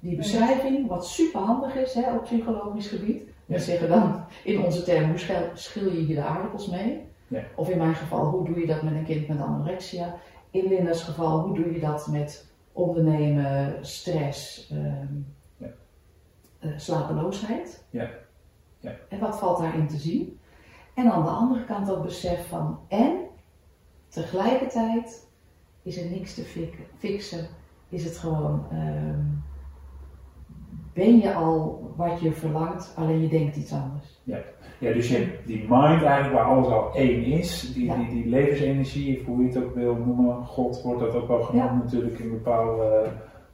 Die 0.00 0.16
beschrijving, 0.16 0.88
wat 0.88 1.06
super 1.06 1.40
handig 1.40 1.74
is 1.74 1.94
hè, 1.94 2.14
op 2.14 2.22
psychologisch 2.22 2.88
gebied. 2.88 3.22
We 3.46 3.58
zeggen 3.58 3.88
dan 3.88 4.24
in 4.44 4.64
onze 4.64 4.82
termen, 4.82 5.08
hoe 5.08 5.18
schil, 5.18 5.50
schil 5.54 5.92
je 5.92 5.98
hier 6.00 6.16
de 6.16 6.22
aardappels 6.24 6.66
mee? 6.70 7.04
Ja. 7.28 7.42
Of 7.54 7.68
in 7.68 7.78
mijn 7.78 7.94
geval, 7.94 8.24
hoe 8.24 8.44
doe 8.44 8.60
je 8.60 8.66
dat 8.66 8.82
met 8.82 8.92
een 8.92 9.04
kind 9.04 9.28
met 9.28 9.40
anorexia? 9.40 10.14
In 10.50 10.66
Linda's 10.68 11.02
geval, 11.02 11.40
hoe 11.40 11.54
doe 11.56 11.72
je 11.72 11.80
dat 11.80 12.06
met 12.06 12.46
ondernemen, 12.72 13.78
stress, 13.86 14.68
ehm, 14.70 15.14
Ja. 15.56 15.68
eh, 16.58 16.70
slapeloosheid? 16.76 17.84
Ja. 17.90 18.10
Ja. 18.80 18.92
En 19.08 19.18
wat 19.18 19.38
valt 19.38 19.58
daarin 19.58 19.88
te 19.88 19.96
zien? 19.96 20.38
En 20.94 21.12
aan 21.12 21.22
de 21.24 21.30
andere 21.30 21.64
kant 21.64 21.86
dat 21.86 22.02
besef 22.02 22.48
van 22.48 22.80
en 22.88 23.16
tegelijkertijd 24.08 25.26
is 25.82 25.96
er 25.96 26.10
niks 26.10 26.34
te 26.34 26.42
fixen. 26.98 27.46
Is 27.88 28.04
het 28.04 28.16
gewoon, 28.16 28.66
ehm, 28.70 29.20
ben 30.96 31.18
je 31.18 31.34
al 31.34 31.80
wat 31.96 32.20
je 32.20 32.32
verlangt, 32.32 32.92
alleen 32.96 33.20
je 33.22 33.28
denkt 33.28 33.56
iets 33.56 33.72
anders. 33.72 34.20
Ja, 34.78 34.92
dus 34.92 35.08
je 35.08 35.16
hebt 35.16 35.46
die 35.46 35.66
mind 35.68 36.02
eigenlijk 36.02 36.32
waar 36.34 36.44
alles 36.44 36.66
al 36.66 36.94
één 36.94 37.24
is, 37.24 37.72
die, 37.74 37.84
Ja. 37.84 37.96
die, 37.96 38.08
die 38.08 38.26
levensenergie, 38.28 39.20
of 39.20 39.26
hoe 39.26 39.42
je 39.42 39.48
het 39.48 39.64
ook 39.64 39.74
wil 39.74 39.94
noemen, 39.94 40.44
God 40.44 40.82
wordt 40.82 41.00
dat 41.00 41.14
ook 41.14 41.28
wel 41.28 41.42
genoemd 41.42 41.68
Ja. 41.70 41.76
natuurlijk 41.84 42.18
in 42.18 42.30
bepaalde 42.30 43.06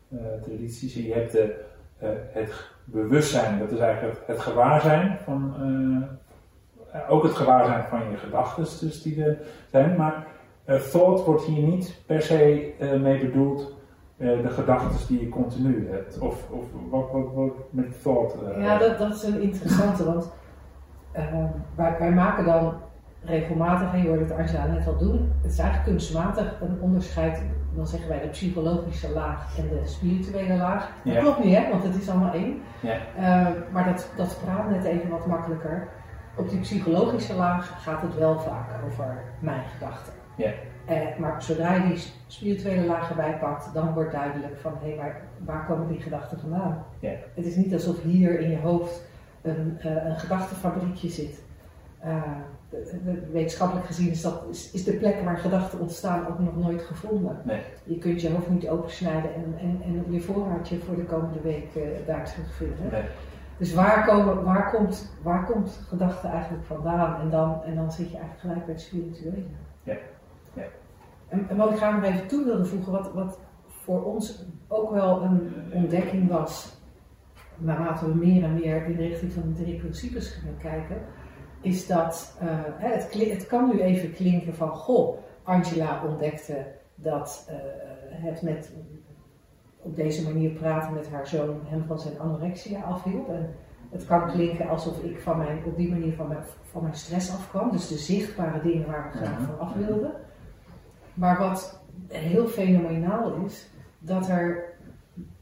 eh, 0.08 0.18
tradities. 0.42 0.96
En 0.96 1.02
je 1.04 1.12
hebt 1.12 1.32
de, 1.32 1.64
eh, 1.98 2.08
het 2.32 2.70
bewustzijn, 2.84 3.58
dat 3.58 3.70
is 3.72 3.78
eigenlijk 3.78 4.18
het, 4.18 4.26
het 4.26 4.38
gewaarzijn 4.38 5.18
van, 5.24 5.54
eh, 5.60 7.00
eh, 7.00 7.10
ook 7.10 7.22
het 7.22 7.32
gewaarzijn 7.34 7.84
van 7.88 8.00
je 8.10 8.16
gedachten 8.16 8.64
dus 8.86 9.02
die 9.02 9.24
er 9.24 9.38
zijn, 9.70 9.96
maar 9.96 10.26
eh, 10.64 10.76
thought 10.80 11.24
wordt 11.24 11.44
hier 11.44 11.62
niet 11.66 12.02
per 12.06 12.22
se 12.22 12.72
eh, 12.78 13.00
mee 13.00 13.18
bedoeld. 13.18 13.74
Eh, 14.22 14.42
de 14.42 14.48
gedachten 14.50 15.06
die 15.08 15.20
je 15.20 15.28
continu 15.28 15.88
hebt. 15.90 16.18
Of, 16.18 16.50
of 16.50 16.64
wat, 16.90 17.10
wat, 17.12 17.32
wat 17.34 17.52
met 17.70 18.02
thought. 18.02 18.34
eh, 18.42 18.62
Ja, 18.62 18.78
dat, 18.78 18.98
dat 18.98 19.14
is 19.14 19.22
een 19.22 19.40
interessante, 19.42 20.04
want 20.04 20.32
eh, 21.12 21.24
wij, 21.74 21.96
wij 21.98 22.10
maken 22.12 22.44
dan 22.44 22.72
regelmatig, 23.24 23.92
en 23.92 24.02
je 24.02 24.08
hoort 24.08 24.20
het 24.20 24.32
Angela 24.38 24.66
net 24.66 24.86
al 24.86 24.96
doen, 24.98 25.32
het 25.42 25.52
is 25.52 25.58
eigenlijk 25.58 25.88
kunstmatig 25.88 26.60
een 26.60 26.78
onderscheid, 26.80 27.42
dan 27.74 27.86
zeggen 27.86 28.08
wij 28.08 28.20
de 28.20 28.28
psychologische 28.28 29.10
laag 29.12 29.58
en 29.58 29.68
de 29.68 29.80
spirituele 29.84 30.56
laag. 30.56 30.90
Dat 31.04 31.14
Ja. 31.14 31.20
klopt 31.20 31.44
niet 31.44 31.56
hè, 31.56 31.70
want 31.70 31.82
het 31.82 31.94
is 31.96 32.08
allemaal 32.10 32.32
één. 32.32 32.60
Ja. 32.80 32.96
Eh, 33.16 33.46
maar 33.72 33.84
dat, 33.84 34.08
dat 34.16 34.38
praat 34.44 34.70
net 34.70 34.84
even 34.84 35.08
wat 35.10 35.26
makkelijker. 35.26 35.88
Op 36.36 36.48
die 36.48 36.60
psychologische 36.60 37.34
laag 37.34 37.82
gaat 37.82 38.02
het 38.02 38.14
wel 38.18 38.38
vaak 38.40 38.68
over 38.86 39.22
mijn 39.38 39.62
gedachten. 39.78 40.12
Ja. 40.36 40.50
Eh, 40.86 41.18
maar 41.18 41.42
zodra 41.42 41.74
je 41.74 41.88
die 41.88 42.02
spirituele 42.26 42.86
laag 42.86 43.10
erbij 43.10 43.38
pakt, 43.38 43.74
dan 43.74 43.92
wordt 43.94 44.12
duidelijk 44.12 44.56
van 44.60 44.72
hé, 44.82 44.96
waar, 44.96 45.22
waar 45.44 45.66
komen 45.66 45.88
die 45.88 46.00
gedachten 46.00 46.40
vandaan? 46.40 46.84
Ja. 46.98 47.10
Het 47.34 47.44
is 47.44 47.56
niet 47.56 47.72
alsof 47.72 48.02
hier 48.02 48.40
in 48.40 48.50
je 48.50 48.58
hoofd 48.58 49.02
een, 49.42 49.76
eh, 49.80 50.04
een 50.04 50.18
gedachtenfabriekje 50.18 51.08
zit. 51.08 51.42
Eh, 51.98 52.22
de- 52.70 53.00
de- 53.04 53.28
wetenschappelijk 53.32 53.86
gezien 53.86 54.10
is, 54.10 54.22
dat, 54.22 54.42
is, 54.50 54.70
is 54.72 54.84
de 54.84 54.92
plek 54.92 55.20
waar 55.24 55.38
gedachten 55.38 55.80
ontstaan 55.80 56.26
ook 56.28 56.38
nog 56.38 56.56
nooit 56.56 56.82
gevonden. 56.82 57.36
Nee. 57.44 57.60
Je 57.84 57.98
kunt 57.98 58.20
je 58.20 58.30
hoofd 58.30 58.50
niet 58.50 58.68
opensnijden 58.68 59.34
en, 59.34 59.54
en, 59.60 59.80
en 59.84 60.12
je 60.12 60.20
voorraadje 60.20 60.78
voor 60.78 60.96
de 60.96 61.04
komende 61.04 61.40
week 61.40 61.74
eh, 61.74 61.82
daar 62.06 62.24
terugvinden. 62.24 62.88
Nee. 62.90 63.02
Dus 63.56 63.74
waar, 63.74 64.06
komen, 64.06 64.44
waar, 64.44 64.70
komt, 64.70 65.12
waar 65.22 65.44
komt 65.44 65.80
gedachte 65.88 66.28
eigenlijk 66.28 66.64
vandaan? 66.64 67.20
En 67.20 67.30
dan, 67.30 67.62
en 67.64 67.74
dan 67.74 67.92
zit 67.92 68.10
je 68.10 68.16
eigenlijk 68.16 68.40
gelijk 68.40 68.64
bij 68.64 68.74
het 68.74 68.82
spirituele. 68.82 69.44
Ja. 69.82 69.96
Ja. 70.54 70.62
En, 71.28 71.48
en 71.48 71.56
wat 71.56 71.70
ik 71.70 71.76
graag 71.76 71.94
nog 71.94 72.10
even 72.10 72.26
toe 72.26 72.44
wilde 72.44 72.64
voegen, 72.64 72.92
wat, 72.92 73.12
wat 73.12 73.38
voor 73.66 74.04
ons 74.04 74.44
ook 74.68 74.90
wel 74.90 75.22
een 75.22 75.52
ontdekking 75.72 76.28
was, 76.28 76.80
naarmate 77.56 78.06
we 78.06 78.14
meer 78.14 78.44
en 78.44 78.54
meer 78.54 78.86
in 78.86 78.96
de 78.96 79.06
richting 79.06 79.32
van 79.32 79.42
de 79.42 79.62
drie 79.62 79.78
principes 79.78 80.28
gingen 80.28 80.58
kijken, 80.58 80.96
is 81.60 81.86
dat 81.86 82.36
eh, 82.40 82.48
het, 82.76 83.12
het 83.12 83.46
kan 83.46 83.68
nu 83.68 83.80
even 83.80 84.12
klinken 84.12 84.54
van, 84.54 84.68
goh, 84.68 85.18
Angela 85.42 86.04
ontdekte 86.04 86.66
dat 86.94 87.48
eh, 87.48 87.56
het 88.08 88.42
met 88.42 88.72
op 89.82 89.96
deze 89.96 90.32
manier 90.32 90.50
praten 90.50 90.94
met 90.94 91.10
haar 91.10 91.26
zoon 91.26 91.60
hem 91.64 91.84
van 91.86 91.98
zijn 91.98 92.18
anorexia 92.18 92.82
afhielp. 92.82 93.28
En 93.28 93.54
het 93.90 94.06
kan 94.06 94.30
klinken 94.30 94.68
alsof 94.68 95.02
ik 95.02 95.20
van 95.20 95.38
mijn, 95.38 95.64
op 95.64 95.76
die 95.76 95.90
manier 95.90 96.12
van 96.14 96.28
mijn, 96.28 96.44
van 96.62 96.82
mijn 96.82 96.94
stress 96.94 97.32
afkwam. 97.32 97.70
Dus 97.70 97.88
de 97.88 97.96
zichtbare 97.96 98.62
dingen 98.62 98.86
waar 98.86 99.10
we 99.12 99.18
graag 99.18 99.40
van 99.40 99.58
af 99.58 99.72
wilden. 99.72 100.12
Maar 101.14 101.38
wat 101.38 101.80
heel 102.08 102.46
fenomenaal 102.46 103.34
is, 103.46 103.70
dat 103.98 104.28
er 104.28 104.72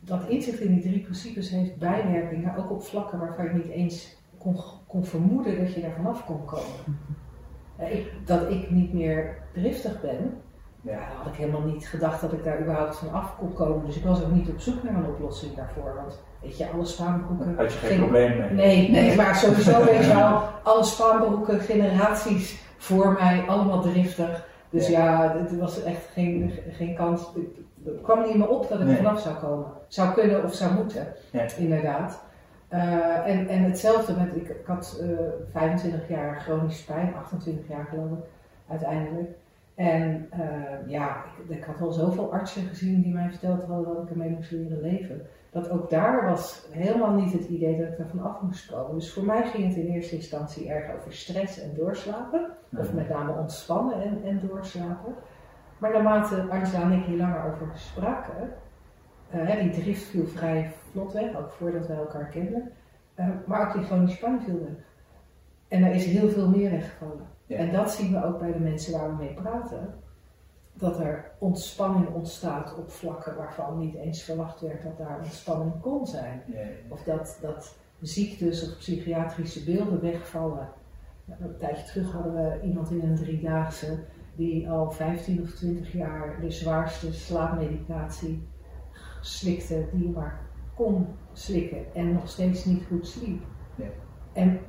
dat 0.01 0.29
inzicht 0.29 0.61
in 0.61 0.75
die 0.75 0.83
drie 0.83 1.01
principes 1.01 1.51
heeft 1.51 1.77
bijwerkingen, 1.79 2.57
ook 2.57 2.71
op 2.71 2.83
vlakken 2.83 3.19
waarvan 3.19 3.45
je 3.45 3.53
niet 3.53 3.69
eens 3.71 4.17
kon, 4.39 4.57
kon 4.87 5.05
vermoeden 5.05 5.59
dat 5.59 5.75
je 5.75 5.81
daar 5.81 5.95
vanaf 5.97 6.25
kon 6.25 6.45
komen. 6.45 6.99
Ik, 7.93 8.13
dat 8.25 8.51
ik 8.51 8.71
niet 8.71 8.93
meer 8.93 9.37
driftig 9.53 10.01
ben, 10.01 10.41
ja, 10.81 10.99
had 11.17 11.27
ik 11.27 11.39
helemaal 11.39 11.65
niet 11.65 11.89
gedacht 11.89 12.21
dat 12.21 12.33
ik 12.33 12.45
daar 12.45 12.61
überhaupt 12.61 12.97
van 12.97 13.13
af 13.13 13.37
kon 13.37 13.53
komen. 13.53 13.87
Dus 13.87 13.97
ik 13.97 14.05
was 14.05 14.25
ook 14.25 14.33
niet 14.33 14.49
op 14.49 14.61
zoek 14.61 14.83
naar 14.83 14.95
een 14.95 15.09
oplossing 15.09 15.55
daarvoor. 15.55 15.95
Want 15.95 16.23
weet 16.43 16.59
je, 16.59 16.71
alle 16.71 16.85
spaanbroeken. 16.85 17.55
Had 17.57 17.73
je 17.73 17.79
geen 17.79 17.99
probleem 17.99 18.39
mee? 18.39 18.51
Nee, 18.51 18.91
nee, 18.91 19.17
maar 19.17 19.35
sowieso 19.37 19.85
weet 19.85 20.05
je 20.05 20.15
wel, 20.15 20.43
alle 20.63 20.85
spaanbroeken, 20.85 21.61
generaties 21.61 22.63
voor 22.77 23.13
mij, 23.13 23.45
allemaal 23.47 23.81
driftig. 23.81 24.49
Dus 24.71 24.89
ja, 24.89 25.37
het 25.37 25.59
was 25.59 25.83
echt 25.83 26.07
geen, 26.13 26.53
geen 26.71 26.95
kans. 26.95 27.33
Het 27.85 28.01
kwam 28.03 28.23
niet 28.23 28.35
meer 28.35 28.49
op 28.49 28.69
dat 28.69 28.81
ik 28.81 28.89
er 28.89 28.97
vanaf 28.97 29.21
zou 29.21 29.35
komen. 29.37 29.67
Zou 29.89 30.15
kunnen 30.15 30.45
of 30.45 30.55
zou 30.55 30.75
moeten, 30.75 31.07
inderdaad. 31.59 32.23
Eh, 32.69 33.27
en, 33.27 33.49
en 33.49 33.63
hetzelfde 33.63 34.13
met, 34.17 34.37
ik, 34.37 34.49
ik 34.49 34.67
had 34.67 35.01
eh 35.03 35.09
25 35.53 36.09
jaar 36.09 36.41
chronische 36.41 36.85
pijn, 36.85 37.15
28 37.15 37.69
jaar 37.69 37.87
geloof 37.91 38.11
ik, 38.11 38.25
uiteindelijk. 38.69 39.31
En 39.75 40.27
eh, 40.31 40.89
ja, 40.91 41.25
ik, 41.49 41.57
ik 41.57 41.65
had 41.65 41.81
al 41.81 41.93
zoveel 41.93 42.33
artsen 42.33 42.67
gezien 42.67 43.03
die 43.03 43.13
mij 43.13 43.31
verteld 43.31 43.65
hadden 43.65 43.95
dat 43.95 44.03
ik 44.03 44.11
ermee 44.11 44.31
moest 44.31 44.51
leren 44.51 44.81
leven. 44.81 45.27
Dat 45.51 45.71
ook 45.71 45.91
daar 45.91 46.25
was 46.25 46.67
helemaal 46.71 47.13
niet 47.13 47.33
het 47.33 47.49
idee 47.49 47.79
dat 47.79 47.89
ik 47.89 47.99
er 47.99 48.09
van 48.09 48.23
af 48.23 48.41
moest 48.41 48.71
komen. 48.71 48.95
Dus 48.95 49.13
voor 49.13 49.25
mij 49.25 49.47
ging 49.47 49.67
het 49.67 49.77
in 49.77 49.87
eerste 49.87 50.17
instantie 50.17 50.69
erg 50.69 50.97
over 50.97 51.13
stress 51.13 51.61
en 51.61 51.75
doorslapen. 51.75 52.51
Of 52.77 52.93
met 52.93 53.09
name 53.09 53.33
ontspannen 53.33 54.03
en, 54.03 54.23
en 54.25 54.41
doorslapen. 54.49 55.15
Maar 55.79 55.93
naarmate 55.93 56.47
Angela 56.51 56.83
en 56.83 56.93
ik 56.93 57.05
hier 57.05 57.17
langer 57.17 57.45
over 57.45 57.71
spraken, 57.75 58.53
eh, 59.31 59.61
die 59.61 59.71
drift 59.71 60.03
viel 60.03 60.27
vrij 60.27 60.73
vlot 60.91 61.13
weg, 61.13 61.37
ook 61.37 61.51
voordat 61.51 61.87
we 61.87 61.93
elkaar 61.93 62.29
kenden. 62.29 62.73
Eh, 63.15 63.29
maar 63.47 63.67
ook 63.67 63.73
die 63.73 63.85
chronische 63.85 64.19
pijn 64.19 64.41
viel 64.41 64.61
weg. 64.61 64.85
En 65.69 65.85
er 65.85 65.95
is 65.95 66.05
heel 66.05 66.29
veel 66.29 66.49
meer 66.49 66.71
weggevallen. 66.71 67.27
Ja. 67.47 67.57
En 67.57 67.73
dat 67.73 67.91
zien 67.91 68.13
we 68.13 68.25
ook 68.25 68.39
bij 68.39 68.53
de 68.53 68.59
mensen 68.59 68.99
waar 68.99 69.09
we 69.09 69.23
mee 69.23 69.35
praten. 69.35 69.95
Dat 70.73 71.01
er 71.01 71.31
ontspanning 71.39 72.09
ontstaat 72.15 72.77
op 72.77 72.91
vlakken 72.91 73.37
waarvan 73.37 73.79
niet 73.79 73.95
eens 73.95 74.23
verwacht 74.23 74.61
werd 74.61 74.83
dat 74.83 74.99
daar 74.99 75.19
ontspanning 75.23 75.81
kon 75.81 76.07
zijn. 76.07 76.43
Ja, 76.47 76.59
Of 76.89 77.03
dat, 77.03 77.39
dat 77.41 77.77
ziektes 78.01 78.71
of 78.71 78.79
psychiatrische 78.79 79.65
beelden 79.65 80.01
wegvallen. 80.01 80.69
Een 81.41 81.57
tijdje 81.59 81.85
terug 81.85 82.13
hadden 82.13 82.35
we 82.35 82.61
iemand 82.67 82.91
in 82.91 83.03
een 83.03 83.17
driedaagse 83.17 83.99
die 84.37 84.71
al 84.71 84.91
15 84.91 85.43
of 85.43 85.51
20 85.51 85.93
jaar 85.93 86.41
de 86.41 86.51
zwaarste 86.51 87.13
slaapmedicatie 87.13 88.49
slikte 89.21 89.87
die 89.93 90.03
je 90.03 90.09
maar 90.09 90.41
kon 90.75 91.07
slikken 91.33 91.95
en 91.95 92.13
nog 92.13 92.29
steeds 92.29 92.65
niet 92.65 92.85
goed 92.89 93.07
sliep. 93.07 93.43
Ja. 93.75 93.87
En, 94.33 94.61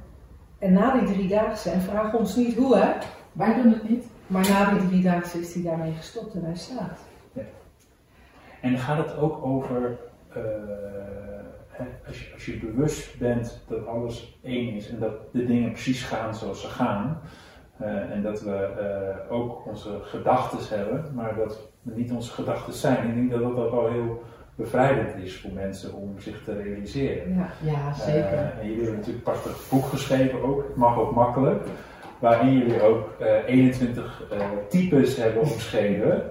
en 0.59 0.73
na 0.73 0.99
die 0.99 1.13
driedaagse, 1.13 1.69
en 1.69 1.81
vraag 1.81 2.13
ons 2.13 2.35
niet 2.35 2.55
hoe 2.55 2.77
hè, 2.77 2.93
Wij 3.31 3.61
doen 3.61 3.71
het 3.71 3.89
niet. 3.89 4.05
Maar 4.31 4.49
na 4.49 4.73
die 4.73 4.87
drie 4.87 5.03
dagen 5.03 5.39
is 5.39 5.53
hij 5.53 5.63
daarmee 5.63 5.93
gestopt 5.93 6.33
en 6.33 6.43
hij 6.43 6.55
staat. 6.55 6.99
En 8.61 8.77
gaat 8.77 8.97
het 8.97 9.17
ook 9.17 9.45
over, 9.45 9.97
eh, 10.29 10.41
hè, 11.67 11.85
als, 12.07 12.19
je, 12.19 12.33
als 12.33 12.45
je 12.45 12.57
bewust 12.57 13.19
bent 13.19 13.61
dat 13.67 13.87
alles 13.87 14.39
één 14.43 14.73
is 14.73 14.89
en 14.89 14.99
dat 14.99 15.13
de 15.31 15.45
dingen 15.45 15.71
precies 15.71 16.03
gaan 16.03 16.35
zoals 16.35 16.61
ze 16.61 16.67
gaan, 16.67 17.21
eh, 17.77 18.11
en 18.11 18.21
dat 18.21 18.41
we 18.41 18.55
eh, 18.55 19.33
ook 19.33 19.65
onze 19.67 19.99
gedachten 20.01 20.77
hebben, 20.77 21.11
maar 21.13 21.35
dat 21.35 21.59
we 21.81 21.91
niet 21.95 22.11
onze 22.11 22.31
gedachten 22.31 22.73
zijn. 22.73 23.07
Ik 23.07 23.15
denk 23.15 23.31
dat 23.31 23.41
dat 23.41 23.65
ook 23.65 23.71
wel 23.71 23.91
heel 23.91 24.23
bevrijdend 24.55 25.23
is 25.23 25.39
voor 25.39 25.51
mensen 25.51 25.93
om 25.93 26.19
zich 26.19 26.43
te 26.43 26.61
realiseren. 26.61 27.35
Ja. 27.35 27.49
Ja, 27.71 27.93
zeker. 27.93 28.53
En 28.59 28.67
jullie 28.67 28.83
hebben 28.83 28.95
natuurlijk 28.95 29.27
een 29.27 29.33
prachtig 29.33 29.69
boek 29.69 29.85
geschreven 29.85 30.43
ook, 30.43 30.63
het 30.67 30.75
mag 30.75 30.97
ook 30.97 31.15
makkelijk, 31.15 31.67
waarin 32.21 32.57
jullie 32.57 32.81
ook 32.81 33.09
eh, 33.19 33.47
21 33.47 34.23
eh, 34.31 34.39
types 34.69 35.17
hebben 35.17 35.41
omschreven, 35.41 36.23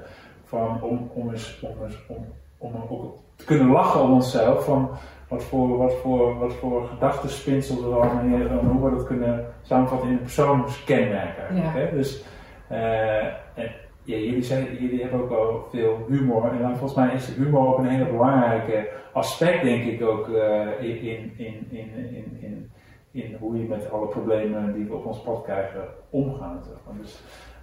van, 0.45 0.83
om, 0.83 1.11
om, 1.15 1.31
eens, 1.31 1.61
om, 1.63 1.85
eens, 1.85 1.99
om, 2.09 2.27
om 2.59 2.75
ook 2.89 3.19
te 3.37 3.45
kunnen 3.45 3.71
lachen 3.71 4.01
om 4.01 4.13
onszelf, 4.13 4.65
van 4.65 4.91
wat 5.29 5.45
voor, 5.45 5.77
wat 5.77 5.95
voor, 5.95 6.39
wat 6.39 6.53
voor 6.53 6.87
gedachtenspinsels 6.87 7.81
we 7.81 7.87
allemaal 7.87 8.25
hier, 8.25 8.51
en 8.51 8.59
hoe 8.59 8.91
we 8.91 8.97
dat 8.97 9.07
kunnen 9.07 9.47
samenvatten 9.63 10.09
in 10.09 10.15
een 10.15 10.23
persoonskenmerk 10.23 11.39
eigenlijk. 11.39 11.75
Ja. 11.75 11.81
Hè? 11.81 11.97
Dus, 11.97 12.25
eh, 12.69 13.25
en, 13.55 13.71
ja, 14.05 14.17
jullie, 14.17 14.43
zijn, 14.43 14.77
jullie 14.79 15.03
hebben 15.03 15.21
ook 15.21 15.29
wel 15.29 15.67
veel 15.71 16.07
humor. 16.09 16.51
En 16.53 16.59
dan, 16.59 16.77
volgens 16.77 16.95
mij 16.95 17.15
is 17.15 17.35
humor 17.35 17.67
ook 17.67 17.79
een 17.79 17.89
hele 17.89 18.11
belangrijke 18.11 18.89
aspect, 19.13 19.63
denk 19.63 19.85
ik, 19.85 20.03
ook 20.03 20.29
eh, 20.29 20.83
in, 20.83 21.03
in, 21.03 21.33
in, 21.37 21.67
in, 21.71 22.39
in, 22.41 22.71
in, 23.13 23.35
hoe 23.41 23.57
je 23.59 23.69
met 23.69 23.91
alle 23.91 24.07
problemen 24.07 24.73
die 24.75 24.85
we 24.85 24.95
op 24.95 25.07
ons 25.07 25.21
pad 25.21 25.43
krijgen 25.43 25.81
omgaat. 26.11 26.65
zeg 26.65 26.77
maar. 26.87 26.95
Dus, 27.01 27.21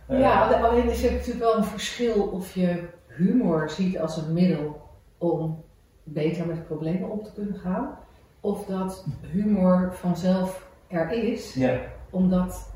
eh, 0.07 0.19
Ja, 0.19 0.43
alle- 0.45 0.67
alleen 0.67 0.89
is 0.89 1.03
er 1.05 1.11
natuurlijk 1.11 1.39
wel 1.39 1.57
een 1.57 1.63
verschil 1.63 2.23
of 2.23 2.53
je 2.53 2.83
humor 3.07 3.69
ziet 3.69 3.99
als 3.99 4.17
een 4.17 4.33
middel 4.33 4.81
om 5.17 5.63
beter 6.03 6.47
met 6.47 6.65
problemen 6.67 7.09
om 7.09 7.23
te 7.23 7.33
kunnen 7.33 7.55
gaan. 7.59 7.97
Of 8.41 8.65
dat 8.65 9.05
humor 9.31 9.89
vanzelf 9.93 10.69
er 10.87 11.11
is, 11.11 11.53
ja, 11.53 11.79
omdat, 12.09 12.75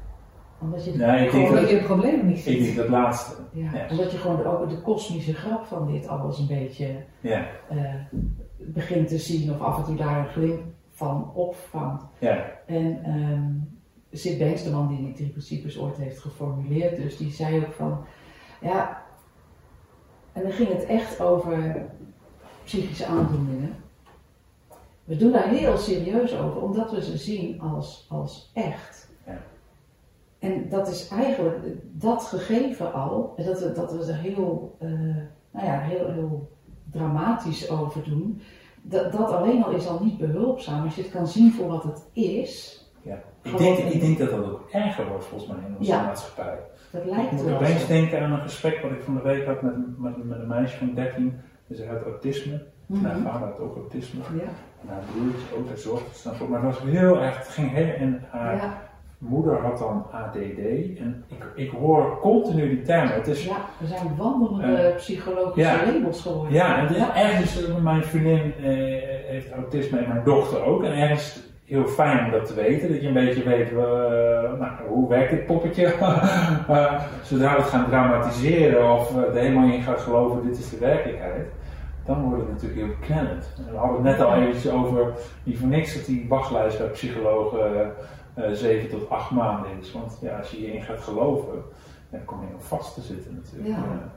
Omdat 0.63 0.86
je, 0.86 0.91
Nee, 0.91 1.25
ik 1.25 1.31
denk 1.31 1.45
omdat 1.47 1.62
dat- 1.62 1.69
je 1.69 1.75
het 1.75 1.86
probleem 1.86 2.25
niet 2.27 2.38
ik 2.38 2.45
denk 2.45 2.60
ziet. 2.65 2.75
dat 2.75 2.88
laatste. 2.89 3.36
ja, 3.51 3.71
ja. 3.73 3.88
omdat 3.89 4.12
je 4.12 4.17
gewoon 4.17 4.38
de, 4.38 4.45
ook 4.45 4.69
de 4.69 4.81
kosmische 4.81 5.34
grap 5.34 5.65
van 5.65 5.91
dit 5.91 6.07
alles 6.07 6.39
een 6.39 6.47
beetje 6.47 6.95
Ja, 7.21 7.45
eh, 7.69 7.93
begint 8.57 9.07
te 9.07 9.17
zien. 9.17 9.51
Of 9.51 9.62
af 9.62 9.77
en 9.77 9.84
toe 9.84 9.95
daar 9.95 10.17
een 10.19 10.27
glimp 10.27 10.62
van 11.02 11.32
opvangt. 11.34 12.04
ja, 12.20 12.52
En 12.66 13.04
ehm 13.04 13.80
Sid 14.12 14.40
Banks, 14.40 14.64
de 14.64 14.70
man 14.70 14.88
die 14.88 14.98
die 14.98 15.14
drie 15.14 15.30
principes 15.30 15.80
ooit 15.80 15.98
heeft 15.98 16.20
geformuleerd, 16.20 16.96
dus 16.96 17.18
die 17.18 17.32
zei 17.32 17.66
ook 17.66 17.74
van, 17.74 18.06
ja, 18.62 19.04
en 20.32 20.42
dan 20.42 20.52
ging 20.52 20.70
het 20.70 20.86
echt 20.86 21.22
over 21.22 21.86
psychische 22.64 23.06
aandoeningen. 23.06 23.76
We 25.04 25.16
doen 25.18 25.32
daar 25.32 25.48
heel 25.48 25.78
serieus 25.78 26.38
over, 26.38 26.62
omdat 26.62 26.92
we 26.92 27.04
ze 27.04 27.18
zien 27.18 27.62
als, 27.62 28.06
als 28.10 28.52
echt. 28.54 29.10
Ja. 29.26 29.38
En 30.40 30.70
dat 30.70 30.88
is 30.88 31.08
eigenlijk 31.08 31.58
dat 31.92 32.24
gegeven 32.24 32.94
al, 32.94 33.34
dat 33.38 33.60
we, 33.60 33.72
dat 33.72 33.92
we 33.92 34.12
er 34.12 34.18
heel, 34.18 34.76
eh, 34.80 34.90
nou 35.52 35.66
ja, 35.66 35.80
heel, 35.80 36.12
heel 36.12 36.50
dramatisch 36.92 37.70
over 37.70 38.04
doen. 38.04 38.42
Dat, 38.82 39.12
dat 39.12 39.32
alleen 39.32 39.63
al 39.63 39.72
is 39.72 39.88
al 39.88 40.00
niet 40.04 40.17
behulpzaam. 40.17 40.84
Als 40.84 40.96
je 40.96 41.02
het 41.02 41.12
kan 41.12 41.28
zien 41.28 41.52
voor 41.52 41.67
wat 41.67 41.84
het 41.84 42.10
is, 42.13 42.86
ja. 43.02 43.20
Ik, 43.41 43.58
denk, 43.58 43.78
in- 43.78 43.94
ik 43.94 44.00
denk 44.02 44.17
dat 44.17 44.30
dat 44.30 44.46
ook 44.46 44.67
erger 44.72 45.08
wordt 45.08 45.26
volgens 45.26 45.52
mij 45.52 45.60
in 45.67 45.76
onze 45.78 45.91
Ja. 45.91 46.06
maatschappij. 46.06 46.60
dat 46.91 47.02
Ik 47.06 47.10
lijkt 47.10 47.32
moet 47.32 47.41
wel 47.41 47.56
opeens 47.56 47.88
denken 47.88 48.22
aan 48.24 48.32
een 48.32 48.41
gesprek 48.41 48.82
wat 48.82 48.91
ik 48.91 49.02
van 49.04 49.15
de 49.15 49.22
week 49.22 49.46
had 49.46 49.62
met, 49.62 49.74
een- 49.74 49.96
met, 49.98 50.24
met 50.24 50.39
een 50.39 50.48
meisje 50.48 50.78
van 50.78 50.94
13. 50.94 51.39
Dus 51.67 51.78
hij 51.80 51.88
had 51.88 52.04
autisme. 52.04 52.63
Mhm. 52.86 53.02
Mijn 53.02 53.22
vader 53.24 53.48
had 53.48 53.60
ook 53.60 53.76
autisme. 53.76 54.20
Ja, 54.36 54.41
En 54.82 54.88
haar 54.88 55.02
broertje 55.15 55.56
ook, 55.58 55.67
daar 55.67 55.78
zorgde 55.78 56.17
ze 56.17 56.28
dan 56.28 56.38
voor. 56.38 56.50
Maar 56.50 56.62
dat 56.62 56.74
was 56.80 56.89
heel 56.91 57.22
erg, 57.22 57.38
het 57.38 57.48
ging 57.48 57.72
heel, 57.72 57.94
en 57.94 58.24
haar 58.30 58.89
moeder 59.21 59.62
had 59.62 59.77
dan 59.77 60.05
ADD. 60.12 60.38
En 60.99 61.23
ik, 61.27 61.43
ik 61.55 61.71
hoor 61.71 62.19
continu 62.19 62.69
die 62.69 62.81
termen. 62.81 63.13
Het 63.13 63.27
is, 63.27 63.45
ja, 63.45 63.55
we 63.79 63.88
zijn 63.88 64.15
wandelende 64.17 64.93
psychologische 64.97 65.69
ja. 65.69 65.86
labels 65.86 66.21
geworden. 66.21 66.53
ja, 66.53 66.77
en 66.77 67.15
ergens, 67.15 67.65
eh, 67.65 67.75
mijn 67.75 68.03
vriendin 68.03 68.53
eh, 68.57 68.63
heeft 69.25 69.51
autisme 69.51 69.99
en 69.99 70.07
mijn 70.07 70.23
dochter 70.23 70.63
ook. 70.63 70.84
En 70.84 70.91
ergens 70.91 71.39
heel 71.71 71.88
fijn 71.88 72.25
om 72.25 72.31
dat 72.31 72.45
te 72.45 72.53
weten. 72.53 72.91
Dat 72.91 73.01
je 73.01 73.07
een 73.07 73.13
beetje 73.13 73.43
weet, 73.43 73.69
eh, 73.69 73.75
nou, 74.60 74.71
hoe 74.88 75.10
werkt 75.10 75.29
dit 75.29 75.45
poppetje? 75.45 75.93
Eh, 76.67 77.01
zodra 77.23 77.55
we 77.55 77.62
het 77.62 77.69
gaan 77.69 77.89
dramatiseren 77.89 78.93
of 78.93 79.15
er 79.15 79.34
helemaal 79.34 79.73
in 79.73 79.81
gaan 79.81 79.99
geloven, 79.99 80.47
dit 80.47 80.57
is 80.57 80.69
de 80.69 80.77
werkelijkheid. 80.77 81.47
Dan 82.05 82.21
wordt 82.23 82.41
het 82.41 82.51
natuurlijk 82.51 82.81
heel 82.81 82.95
knellend. 82.99 83.53
En 83.57 83.71
we 83.71 83.77
hadden 83.77 84.05
het 84.05 84.17
net 84.17 84.27
al 84.27 84.36
eventjes 84.36 84.71
over, 84.71 85.13
niet 85.43 85.57
voor 85.57 85.67
niks 85.67 85.93
dat 85.93 86.05
die 86.05 86.25
wachtlijst 86.29 86.77
bij 86.77 86.88
psychologen 86.88 87.91
eh 88.34 88.52
7 88.52 88.89
tot 88.89 89.10
8 89.10 89.32
maanden 89.32 89.72
is. 89.80 89.91
Want 89.91 90.17
ja, 90.22 90.38
als 90.38 90.52
je 90.52 90.58
hierin 90.58 90.82
gaat 90.82 91.00
geloven, 91.00 91.62
dan 92.10 92.26
kom 92.26 92.41
je 92.41 92.48
heel 92.48 92.60
vast 92.60 92.94
te 92.94 93.02
zitten 93.02 93.34
natuurlijk. 93.44 93.67
Ja. 93.67 94.12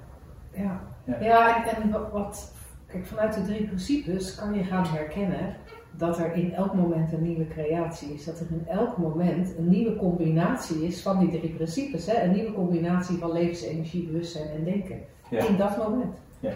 Ja, 1.05 1.19
Ja. 1.21 1.65
en, 1.67 1.83
en 1.83 1.91
wat, 1.91 2.11
wat, 2.13 2.53
kijk, 2.87 3.07
vanuit 3.07 3.35
de 3.35 3.43
drie 3.43 3.67
principes 3.67 4.35
kan 4.35 4.55
je 4.55 4.65
gaan 4.65 4.85
herkennen 4.87 5.57
dat 5.97 6.19
er 6.19 6.33
in 6.33 6.53
elk 6.55 6.75
moment 6.75 7.13
een 7.13 7.23
nieuwe 7.23 7.49
creatie 7.49 8.15
is. 8.15 8.25
Dat 8.25 8.41
er 8.41 8.47
in 8.51 8.67
elk 8.67 8.97
moment 8.97 9.55
een 9.59 9.69
nieuwe 9.69 9.97
combinatie 9.97 10.87
is 10.87 11.03
van 11.03 11.19
die 11.19 11.29
drie 11.39 11.51
principes. 11.55 12.07
Hè? 12.07 12.23
Een 12.23 12.33
nieuwe 12.33 12.53
combinatie 12.53 13.19
van 13.19 13.33
levensenergie, 13.33 14.07
bewustzijn 14.07 14.49
en 14.49 14.65
denken. 14.65 15.01
Ja. 15.31 15.47
In 15.47 15.57
dat 15.57 15.77
moment. 15.77 16.17
Ja. 16.41 16.53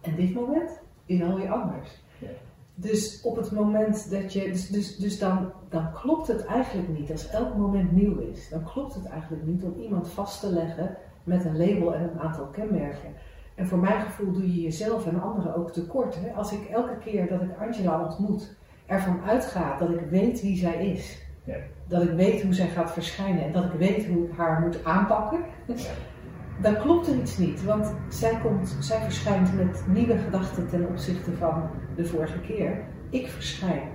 En 0.00 0.14
dit 0.16 0.34
moment 0.34 0.80
is 1.06 1.22
alweer 1.22 1.52
anders. 1.52 1.88
Ja. 2.18 2.28
Dus 2.74 3.20
op 3.22 3.36
het 3.36 3.50
moment 3.50 4.10
dat 4.10 4.32
je. 4.32 4.44
Dus, 4.50 4.68
dus, 4.68 4.96
dus 4.96 5.18
dan, 5.18 5.52
dan 5.68 5.92
klopt 5.92 6.28
het 6.28 6.44
eigenlijk 6.44 6.88
niet. 6.88 7.10
Als 7.10 7.28
elk 7.30 7.56
moment 7.56 7.92
nieuw 7.92 8.18
is, 8.18 8.48
dan 8.48 8.64
klopt 8.64 8.94
het 8.94 9.06
eigenlijk 9.06 9.46
niet 9.46 9.62
om 9.62 9.74
iemand 9.80 10.08
vast 10.08 10.40
te 10.40 10.52
leggen 10.52 10.96
met 11.24 11.44
een 11.44 11.56
label 11.56 11.94
en 11.94 12.02
een 12.02 12.20
aantal 12.20 12.46
kenmerken. 12.46 13.12
En 13.54 13.66
voor 13.66 13.78
mijn 13.78 14.00
gevoel 14.00 14.32
doe 14.32 14.54
je 14.54 14.62
jezelf 14.62 15.06
en 15.06 15.22
anderen 15.22 15.54
ook 15.54 15.72
tekort. 15.72 16.14
Hè? 16.20 16.32
Als 16.32 16.52
ik 16.52 16.64
elke 16.64 16.98
keer 16.98 17.28
dat 17.28 17.42
ik 17.42 17.58
Angela 17.60 18.04
ontmoet 18.04 18.54
ervan 18.86 19.20
uitga 19.26 19.78
dat 19.78 19.90
ik 19.90 20.00
weet 20.10 20.42
wie 20.42 20.56
zij 20.56 20.86
is. 20.86 21.22
Ja. 21.44 21.56
Dat 21.86 22.02
ik 22.02 22.10
weet 22.10 22.42
hoe 22.42 22.54
zij 22.54 22.68
gaat 22.68 22.92
verschijnen 22.92 23.44
en 23.44 23.52
dat 23.52 23.64
ik 23.64 23.72
weet 23.72 24.06
hoe 24.06 24.24
ik 24.24 24.36
haar 24.36 24.60
moet 24.60 24.84
aanpakken. 24.84 25.40
Dan 26.62 26.76
klopt 26.76 27.06
er 27.06 27.16
iets 27.16 27.38
niet, 27.38 27.64
want 27.64 27.94
zij, 28.08 28.38
komt, 28.42 28.76
zij 28.80 29.00
verschijnt 29.00 29.56
met 29.56 29.84
nieuwe 29.86 30.18
gedachten 30.18 30.68
ten 30.68 30.86
opzichte 30.88 31.32
van 31.32 31.62
de 31.96 32.04
vorige 32.04 32.38
keer. 32.38 32.84
Ik 33.10 33.28
verschijn 33.28 33.88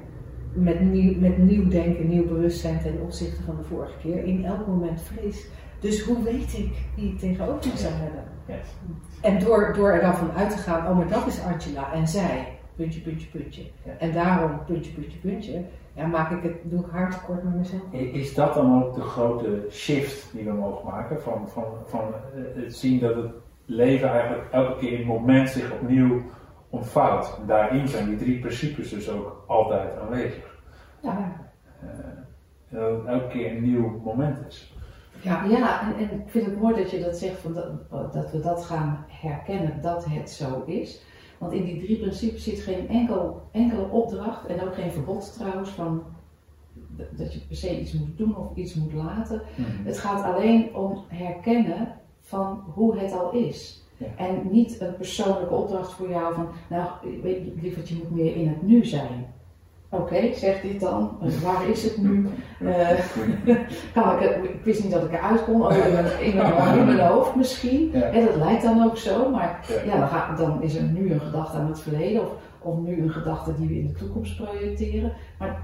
met 0.54 0.82
nieuw, 0.82 1.20
met 1.20 1.38
nieuw 1.38 1.68
denken, 1.68 2.08
nieuw 2.08 2.28
bewustzijn 2.28 2.82
ten 2.82 3.02
opzichte 3.02 3.44
van 3.44 3.56
de 3.58 3.64
vorige 3.64 3.98
keer. 4.02 4.24
In 4.24 4.46
elk 4.46 4.68
moment 4.68 5.02
fris. 5.02 5.46
Dus 5.80 6.04
hoe 6.04 6.24
weet 6.24 6.58
ik 6.58 6.74
wie 6.96 7.12
ik 7.12 7.20
tegenover 7.20 7.72
me 7.72 7.78
zou 7.78 7.94
hebben? 7.94 8.24
Yes. 8.48 8.68
En 9.22 9.40
door, 9.40 9.74
door 9.74 9.92
er 9.92 10.02
dan 10.02 10.16
van 10.16 10.32
uit 10.32 10.50
te 10.50 10.58
gaan, 10.58 10.88
oh 10.88 10.98
maar 10.98 11.08
dat 11.08 11.28
is 11.28 11.42
Angela 11.44 11.94
en 11.94 12.08
zij, 12.08 12.48
puntje, 12.76 13.02
puntje, 13.02 13.28
puntje. 13.28 13.62
Ja. 13.86 13.92
En 14.00 14.12
daarom, 14.12 14.66
puntje, 14.66 14.92
puntje, 14.92 15.18
puntje, 15.18 15.64
ja, 16.00 16.06
maak 16.06 16.32
ik 16.32 16.44
het, 16.44 16.56
doe 16.64 16.80
ik 16.80 16.92
haar 16.92 17.20
tekort 17.20 17.44
met 17.44 17.56
mezelf. 17.56 17.82
Is 17.92 18.34
dat 18.34 18.54
dan 18.54 18.84
ook 18.84 18.96
de 18.96 19.02
grote 19.02 19.68
shift 19.72 20.32
die 20.34 20.46
we 20.46 20.52
mogen 20.52 20.86
maken? 20.86 21.22
Van, 21.22 21.50
van, 21.50 21.64
van 21.86 22.14
eh, 22.36 22.64
het 22.64 22.76
zien 22.76 23.00
dat 23.00 23.16
het 23.16 23.32
leven 23.66 24.10
eigenlijk 24.10 24.52
elke 24.52 24.80
keer 24.80 24.92
in 24.92 24.98
het 24.98 25.08
moment 25.08 25.50
zich 25.50 25.72
opnieuw 25.72 26.22
ontvouwt. 26.70 27.38
En 27.40 27.48
daarin 27.48 27.88
zijn 27.88 28.06
die 28.06 28.18
drie 28.18 28.40
principes 28.40 28.90
dus 28.90 29.10
ook 29.10 29.44
altijd 29.48 29.98
aanwezig. 30.00 30.58
Ja, 31.00 31.48
Eh, 31.82 31.90
dat 32.70 32.98
het 32.98 33.06
elke 33.06 33.28
keer 33.28 33.52
een 33.52 33.62
nieuw 33.62 34.02
moment 34.04 34.38
is. 34.48 34.74
Ja, 35.22 35.44
ja 35.44 35.82
en, 35.82 35.96
en 35.96 36.20
ik 36.20 36.30
vind 36.30 36.46
het 36.46 36.60
mooi 36.60 36.76
dat 36.76 36.92
je 36.92 37.00
dat 37.00 37.18
zegt, 37.18 37.40
van 37.40 37.54
dat, 37.54 38.14
dat 38.14 38.32
we 38.32 38.40
dat 38.40 38.66
gaan 38.66 39.06
herkennen 39.08 39.82
dat 39.82 40.06
het 40.06 40.30
zo 40.30 40.64
is. 40.66 41.02
Want 41.40 41.54
in 41.54 41.64
die 41.64 41.84
drie 41.84 41.98
principes 41.98 42.44
zit 42.44 42.60
geen 42.60 42.88
enkel, 42.88 43.42
enkele 43.52 43.90
opdracht 43.90 44.46
en 44.46 44.62
ook 44.62 44.74
geen 44.74 44.92
verbod 44.92 45.34
trouwens 45.34 45.70
van 45.70 46.04
dat 47.12 47.34
je 47.34 47.40
per 47.48 47.56
se 47.56 47.80
iets 47.80 47.94
moet 47.94 48.18
doen 48.18 48.36
of 48.38 48.56
iets 48.56 48.74
moet 48.74 48.94
laten. 48.94 49.42
Het 49.84 49.98
gaat 49.98 50.36
alleen 50.36 50.76
om 50.76 51.04
herkennen 51.08 51.96
van 52.22 52.64
hoe 52.74 52.98
het 52.98 53.14
al 53.14 53.32
is. 53.32 53.84
Ja. 53.98 54.08
En 54.18 54.48
niet 54.52 54.82
een 54.82 54.96
persoonlijke 54.96 55.54
opdracht 55.54 55.92
voor 55.92 56.10
jou 56.10 56.34
van, 56.34 56.48
nou, 56.70 56.90
weet 57.22 57.46
je, 57.46 57.54
lieverd, 57.62 57.90
je 57.90 57.96
moet 57.96 58.12
meer 58.12 58.36
in 58.36 58.48
het 58.48 58.62
nu 58.62 58.86
zijn. 58.86 59.34
Oké, 59.92 60.34
zeg 60.34 60.62
dit 60.62 60.80
dan. 60.80 61.18
Eh, 61.22 61.30
Waar 61.44 61.70
is 61.70 61.84
het 61.84 61.98
nu? 61.98 62.28
Eh, 62.60 62.88
kan 63.94 64.14
ik, 64.22 64.44
ik 64.44 64.64
wist 64.64 64.84
niet 64.84 64.92
dat 64.92 65.04
ik 65.04 65.12
eruit 65.14 65.44
kon. 65.44 65.62
Oh, 65.66 65.74
in, 65.86 65.94
mijn, 65.94 66.06
in, 66.22 66.36
mijn, 66.36 66.78
in 66.80 66.86
mijn 66.86 67.08
hoofd 67.08 67.36
misschien. 67.36 67.90
Ja. 67.94 68.02
En 68.02 68.26
dat 68.26 68.36
lijkt 68.36 68.64
dan 68.64 68.84
ook 68.84 68.98
zo. 68.98 69.30
Maar 69.30 69.66
Ja. 69.86 69.92
ja, 69.94 70.00
dan, 70.00 70.08
ga- 70.08 70.36
dan 70.36 70.64
is 70.64 70.76
er 70.76 70.84
nu 70.84 71.12
een 71.12 71.20
gedachte 71.22 71.58
aan 71.58 71.68
het 71.68 71.80
verleden. 71.82 72.22
Of, 72.22 72.30
of 72.62 72.78
nu 72.78 73.02
een 73.02 73.10
gedachte 73.12 73.56
die 73.56 73.68
we 73.68 73.80
in 73.80 73.88
de 73.88 73.94
toekomst 73.94 74.36
projecteren. 74.36 75.14
Maar 75.40 75.64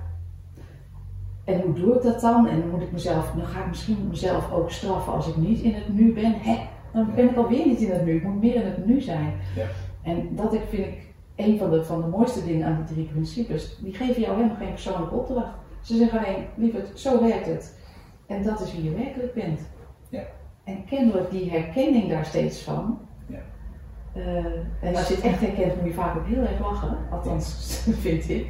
En 1.44 1.62
hoe 1.62 1.74
doe 1.74 1.96
ik 1.96 2.02
dat 2.02 2.22
dan? 2.22 2.48
En 2.48 2.60
dan 2.60 2.70
moet 2.70 2.82
ik 2.82 2.92
mezelf, 2.92 3.32
dan 3.36 3.46
ga 3.46 3.60
ik 3.60 3.68
misschien 3.68 4.08
mezelf 4.10 4.52
ook 4.52 4.72
straffen 4.72 5.14
als 5.14 5.28
ik 5.28 5.36
niet 5.38 5.60
in 5.62 5.74
het 5.74 5.94
nu 5.94 6.14
ben. 6.14 6.34
Hè? 6.40 6.58
Dan 6.94 7.10
ben 7.16 7.30
ik 7.30 7.38
alweer 7.38 7.66
niet 7.66 7.80
in 7.82 7.92
het 7.92 8.06
nu. 8.06 8.16
Ik 8.16 8.24
moet 8.24 8.42
meer 8.42 8.56
in 8.56 8.66
het 8.66 8.86
nu 8.86 9.02
zijn. 9.02 9.34
Ja. 9.56 9.66
En 10.04 10.28
dat 10.32 10.54
ik, 10.54 10.62
vind 10.70 10.86
ik 10.86 11.14
een 11.36 11.58
van 11.58 11.70
de, 11.70 11.84
van 11.86 12.02
de 12.02 12.08
mooiste 12.08 12.46
dingen 12.46 12.68
aan 12.68 12.84
die 12.86 12.94
drie 12.96 13.08
principes. 13.08 13.78
Die 13.82 13.94
geven 13.94 14.22
jou 14.22 14.36
helemaal 14.36 14.58
geen 14.58 14.70
persoonlijke 14.74 15.16
opdracht. 15.16 15.54
Ze 15.82 15.96
zeggen 15.96 16.20
alleen, 16.20 16.46
lieverd, 16.56 17.00
zo 17.00 17.22
werkt 17.28 17.46
het. 17.46 17.78
En 18.28 18.44
dat 18.44 18.60
is 18.62 18.74
wie 18.74 18.84
je 18.84 18.96
werkelijk 18.96 19.34
bent. 19.34 19.60
Ja. 20.10 20.22
En 20.64 20.86
kennelijk 20.86 21.32
die 21.32 21.52
herkenning 21.52 22.10
daar 22.10 22.26
steeds 22.26 22.62
van. 22.64 23.00
Ja. 23.28 23.38
Eh, 24.14 24.36
en 24.82 24.96
als 24.96 25.08
je 25.08 25.14
het 25.16 25.24
echt 25.24 25.40
herkent, 25.40 25.76
moet 25.76 25.86
je 25.90 25.94
vaak 25.94 26.16
ook 26.18 26.26
heel 26.28 26.42
erg 26.42 26.60
lachen. 26.60 26.98
Althans, 27.12 27.80
vind 28.06 28.30
ik. 28.30 28.48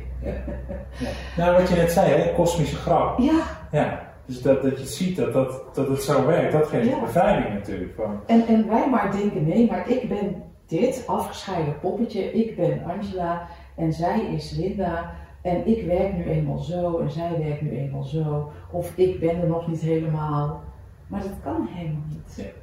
Nou, 1.38 1.58
wat 1.58 1.70
je 1.70 1.76
net 1.76 1.92
zei, 1.92 2.12
hè, 2.14 2.34
kosmische 2.34 2.76
grap. 2.76 3.20
Ja, 3.20 3.44
Ja. 3.72 4.14
Dus 4.26 4.42
dat, 4.42 4.62
dat 4.62 4.80
je 4.80 4.86
ziet 4.86 5.18
dat, 5.18 5.34
dat, 5.34 5.76
dat 5.76 5.88
het 5.88 6.02
zo 6.04 6.26
werkt, 6.26 6.52
dat 6.52 6.68
geeft 6.68 6.90
Ja. 6.90 7.00
bevrijding 7.00 7.54
natuurlijk. 7.54 7.94
Van, 7.96 8.20
En, 8.26 8.48
en 8.48 8.68
wij 8.68 8.90
maar 8.90 9.12
denken, 9.12 9.46
nee, 9.48 9.68
maar 9.72 9.90
ik 9.90 10.10
ben 10.10 10.44
dit 10.68 11.04
afgescheiden 11.08 11.80
poppetje, 11.80 12.34
ik 12.34 12.56
ben 12.56 12.84
Angela 12.84 13.48
en 13.76 13.94
zij 13.94 14.20
is 14.36 14.52
Linda 14.52 15.14
en 15.42 15.68
ik 15.68 15.86
werk 15.86 16.14
nu 16.14 16.24
eenmaal 16.24 16.58
zo 16.58 16.98
en 16.98 17.12
zij 17.12 17.38
werkt 17.40 17.62
nu 17.62 17.70
eenmaal 17.70 18.04
zo. 18.04 18.52
Of 18.72 18.92
ik 18.96 19.20
ben 19.20 19.42
er 19.42 19.48
nog 19.48 19.68
niet 19.68 19.82
helemaal. 19.82 20.64
Maar 21.08 21.22
dat 21.22 21.36
kan 21.44 21.68
helemaal 21.72 22.08
niet. 22.10 22.54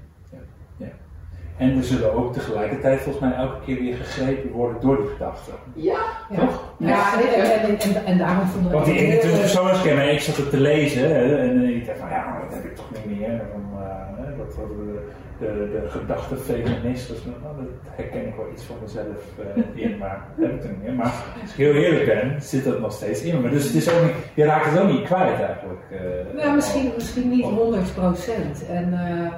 en 1.57 1.77
we 1.77 1.83
zullen 1.83 2.13
ook 2.13 2.33
tegelijkertijd 2.33 3.01
volgens 3.01 3.25
mij 3.25 3.35
elke 3.35 3.65
keer 3.65 3.79
weer 3.79 3.97
gegrepen 3.97 4.51
worden 4.51 4.81
door 4.81 4.97
die 4.97 5.07
gedachten. 5.07 5.53
Ja, 5.75 6.01
Ja. 6.31 6.39
Toch? 6.39 6.75
Ja, 6.79 7.21
en, 7.21 8.05
en, 8.05 8.19
daarom 8.19 8.47
vonden 8.47 8.71
we 8.71 8.77
Want 8.77 8.87
die 8.87 8.95
het 8.95 9.05
heel, 9.05 9.13
21 9.13 9.33
eh, 9.33 9.41
persoonskenner, 9.41 10.13
ik 10.13 10.21
zat 10.21 10.37
het 10.37 10.51
te 10.51 10.61
lezen 10.61 11.39
en 11.39 11.77
ik 11.77 11.87
dacht 11.87 11.99
van 11.99 12.09
ja, 12.09 12.25
maar 12.25 12.41
dat 12.41 12.55
heb 12.55 12.65
ik 12.65 12.77
toch 12.77 12.91
niet 12.95 13.19
meer. 13.19 13.31
Eh, 13.31 14.39
dat 14.39 14.55
hadden 14.55 14.77
we 14.77 15.11
de, 15.43 15.81
de, 15.83 15.89
gedachte 15.91 16.37
feminist, 16.37 17.09
dus, 17.09 17.25
nou, 17.25 17.57
dat 17.57 17.67
herken 17.91 18.27
ik 18.27 18.35
wel 18.37 18.51
iets 18.53 18.65
van 18.65 18.77
mezelf 18.83 19.39
eh, 19.39 19.83
in, 19.85 19.99
maar 19.99 20.27
heb 20.41 20.55
ik 20.55 20.63
er 20.63 20.69
niet 20.69 20.83
meer. 20.83 20.95
Maar 20.95 21.13
als 21.43 21.51
ik 21.51 21.57
heel 21.57 21.75
eerlijk 21.75 22.07
ben, 22.07 22.43
zit 22.43 22.65
dat 22.65 22.81
nog 22.81 22.93
steeds 22.93 23.23
in 23.23 23.41
me. 23.41 23.51
Dus 23.51 23.65
het 23.65 23.75
is 23.75 23.91
ook 23.93 24.03
niet, 24.03 24.13
je 24.35 24.45
raakt 24.45 24.71
het 24.71 24.81
ook 24.81 24.91
niet 24.91 25.05
kwijt 25.05 25.41
eigenlijk. 25.41 25.83
eh. 25.91 26.35
Nou, 26.37 26.55
misschien, 26.55 26.93
misschien 26.95 27.29
niet 27.29 27.45
100 27.45 27.95
procent. 27.95 28.67
En 28.67 28.93
eh, 28.93 29.33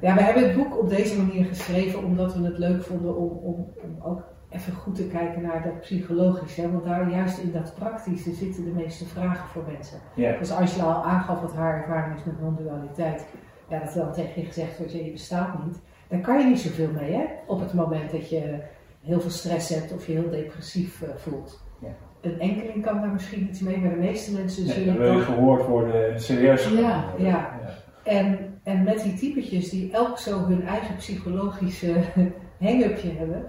ja, 0.00 0.14
we 0.14 0.22
hebben 0.22 0.42
het 0.42 0.56
boek 0.56 0.78
op 0.78 0.88
deze 0.88 1.22
manier 1.22 1.44
geschreven 1.44 2.04
omdat 2.04 2.34
we 2.34 2.44
het 2.44 2.58
leuk 2.58 2.82
vonden 2.82 3.16
om, 3.16 3.30
om, 3.30 3.72
om 3.82 4.02
ook 4.02 4.22
even 4.50 4.72
goed 4.72 4.94
te 4.94 5.06
kijken 5.06 5.42
naar 5.42 5.62
dat 5.62 5.80
psychologische. 5.80 6.72
Want 6.72 6.84
daar 6.84 7.10
juist 7.10 7.38
in 7.38 7.52
dat 7.52 7.74
praktische 7.78 8.32
zitten 8.32 8.64
de 8.64 8.70
meeste 8.70 9.04
vragen 9.06 9.48
voor 9.48 9.62
mensen. 9.72 9.98
Dus 10.38 10.52
Angela 10.52 10.84
al 10.84 11.04
aangaf 11.04 11.40
wat 11.40 11.54
haar 11.54 11.80
ervaring 11.80 12.16
is 12.16 12.24
met 12.24 12.40
non-dualiteit. 12.40 13.26
Ja, 13.68 13.78
dat 13.78 13.94
er 13.94 14.00
dan 14.04 14.12
tegen 14.12 14.40
je 14.40 14.46
gezegd 14.46 14.78
wordt, 14.78 14.92
ja, 14.92 15.04
je 15.04 15.10
bestaat 15.10 15.64
niet. 15.64 15.78
Daar 16.08 16.20
kan 16.20 16.38
je 16.38 16.44
niet 16.44 16.60
zoveel 16.60 16.90
mee, 17.00 17.12
hè? 17.12 17.24
Op 17.46 17.60
het 17.60 17.72
moment 17.72 18.10
dat 18.10 18.30
je 18.30 18.58
heel 19.02 19.20
veel 19.20 19.30
stress 19.30 19.68
hebt 19.68 19.92
of 19.92 20.06
je 20.06 20.12
heel 20.12 20.30
depressief 20.30 21.02
eh, 21.02 21.08
voelt. 21.16 21.62
Ja. 21.80 21.88
Een 22.20 22.40
enkeling 22.40 22.84
kan 22.84 23.00
daar 23.00 23.10
misschien 23.10 23.48
iets 23.48 23.60
mee, 23.60 23.78
maar 23.78 23.90
de 23.90 23.96
meeste 23.96 24.32
mensen 24.32 24.64
nee, 24.64 24.74
zullen 24.74 24.94
dan 24.94 25.02
wil 25.02 25.12
je 25.12 25.20
gehoord 25.22 25.66
worden 25.66 26.12
en 26.12 26.20
serieus 26.20 26.68
Ja, 26.68 26.70
worden. 27.10 27.26
ja. 27.26 27.58
En, 28.04 28.58
en 28.62 28.82
met 28.82 29.02
die 29.02 29.14
typetjes 29.14 29.70
die 29.70 29.92
elk 29.92 30.18
zo 30.18 30.46
hun 30.46 30.66
eigen 30.66 30.96
psychologische 30.96 31.92
hang-upje 32.60 33.10
hebben, 33.10 33.44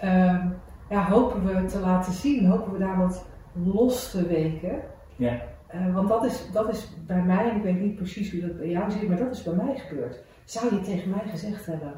ehm, 0.00 0.46
ja, 0.90 1.08
hopen 1.08 1.44
we 1.46 1.64
te 1.64 1.78
laten 1.80 2.12
zien, 2.12 2.46
hopen 2.46 2.72
we 2.72 2.78
daar 2.78 2.98
wat 2.98 3.24
los 3.52 4.10
te 4.10 4.26
weken. 4.26 4.80
Ja. 5.16 5.40
Eh, 5.68 5.94
want 5.94 6.08
dat 6.08 6.24
is, 6.24 6.42
dat 6.52 6.72
is 6.72 6.88
bij 7.06 7.22
mij, 7.22 7.52
ik 7.56 7.62
weet 7.62 7.80
niet 7.80 7.96
precies 7.96 8.30
hoe 8.30 8.40
dat 8.40 8.58
bij 8.58 8.68
jou 8.68 8.90
zit, 8.90 9.08
maar 9.08 9.18
dat 9.18 9.32
is 9.32 9.42
bij 9.42 9.54
mij 9.54 9.78
gebeurd. 9.88 10.18
Zou 10.44 10.74
je 10.74 10.80
tegen 10.80 11.10
mij 11.10 11.30
gezegd 11.30 11.66
hebben, 11.66 11.92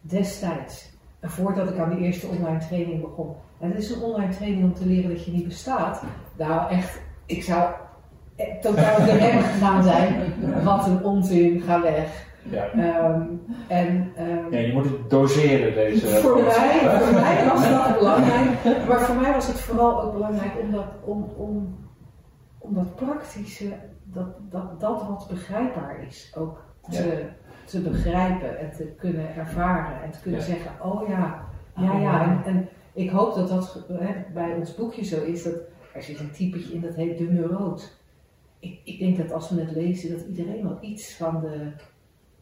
destijds, 0.00 0.90
eh, 1.20 1.30
voordat 1.30 1.70
ik 1.70 1.78
aan 1.78 1.94
die 1.94 2.04
eerste 2.04 2.26
online 2.26 2.58
training 2.58 3.00
begon. 3.00 3.34
En 3.60 3.70
het 3.70 3.78
is 3.78 3.90
een 3.90 4.02
online 4.02 4.32
training 4.32 4.64
om 4.64 4.74
te 4.74 4.86
leren 4.86 5.10
dat 5.10 5.24
je 5.24 5.32
niet 5.32 5.48
bestaat. 5.48 6.02
Nou 6.36 6.70
echt, 6.70 7.00
ik 7.26 7.42
zou 7.42 7.72
eh, 8.36 8.60
totaal 8.60 9.04
de 9.04 9.16
rem 9.16 9.42
gegaan 9.42 9.82
zijn. 9.82 10.34
Wat 10.64 10.86
een 10.86 11.04
onzin, 11.04 11.60
ga 11.60 11.82
weg. 11.82 12.24
Ja. 12.50 12.70
Ehm, 12.70 13.22
en 13.68 14.12
ehm, 14.16 14.50
Ja, 14.50 14.58
je 14.58 14.72
moet 14.72 14.84
het 14.84 15.10
doseren 15.10 15.74
deze. 15.74 16.06
voor, 16.22 16.42
mij, 16.42 17.00
voor 17.00 17.14
mij 17.20 17.44
was 17.52 17.68
dat 17.68 17.94
belangrijk. 17.98 18.86
Maar 18.88 19.00
voor 19.00 19.16
mij 19.16 19.32
was 19.32 19.46
het 19.46 19.60
vooral 19.60 20.02
ook 20.02 20.12
belangrijk 20.12 20.52
om 20.62 20.72
dat, 20.72 20.84
om, 21.04 21.30
om, 21.36 21.76
om 22.66 22.74
dat 22.74 22.94
praktische, 22.94 23.72
dat, 24.04 24.26
dat, 24.50 24.80
dat 24.80 25.06
wat 25.06 25.26
begrijpbaar 25.30 26.06
is, 26.06 26.32
ook 26.36 26.64
te, 26.90 27.26
te 27.64 27.80
begrijpen 27.80 28.58
en 28.58 28.72
te 28.72 28.84
kunnen 28.84 29.34
ervaren. 29.34 30.02
En 30.02 30.10
te 30.10 30.20
kunnen 30.20 30.40
Ja. 30.40 30.46
zeggen, 30.46 30.70
oh 30.82 31.08
ja, 31.08 31.44
ja, 31.76 31.98
ja. 31.98 32.22
En, 32.22 32.54
en 32.54 32.68
ik 32.92 33.10
hoop 33.10 33.34
dat 33.34 33.48
dat 33.48 33.84
hè, 33.88 34.14
bij 34.34 34.54
ons 34.54 34.74
boekje 34.74 35.04
zo 35.04 35.22
is, 35.22 35.42
dat 35.42 35.54
er 35.94 36.02
zit 36.02 36.20
een 36.20 36.30
typetje 36.30 36.74
in 36.74 36.80
dat 36.80 36.94
heet 36.94 37.18
de 37.18 37.24
neuroot. 37.24 37.96
Ik, 38.58 38.80
ik 38.84 38.98
denk 38.98 39.16
dat 39.16 39.32
als 39.32 39.50
we 39.50 39.60
het 39.60 39.70
lezen, 39.70 40.10
dat 40.10 40.26
iedereen 40.26 40.62
wel 40.62 40.78
iets 40.80 41.16
van 41.16 41.40
de, 41.40 41.70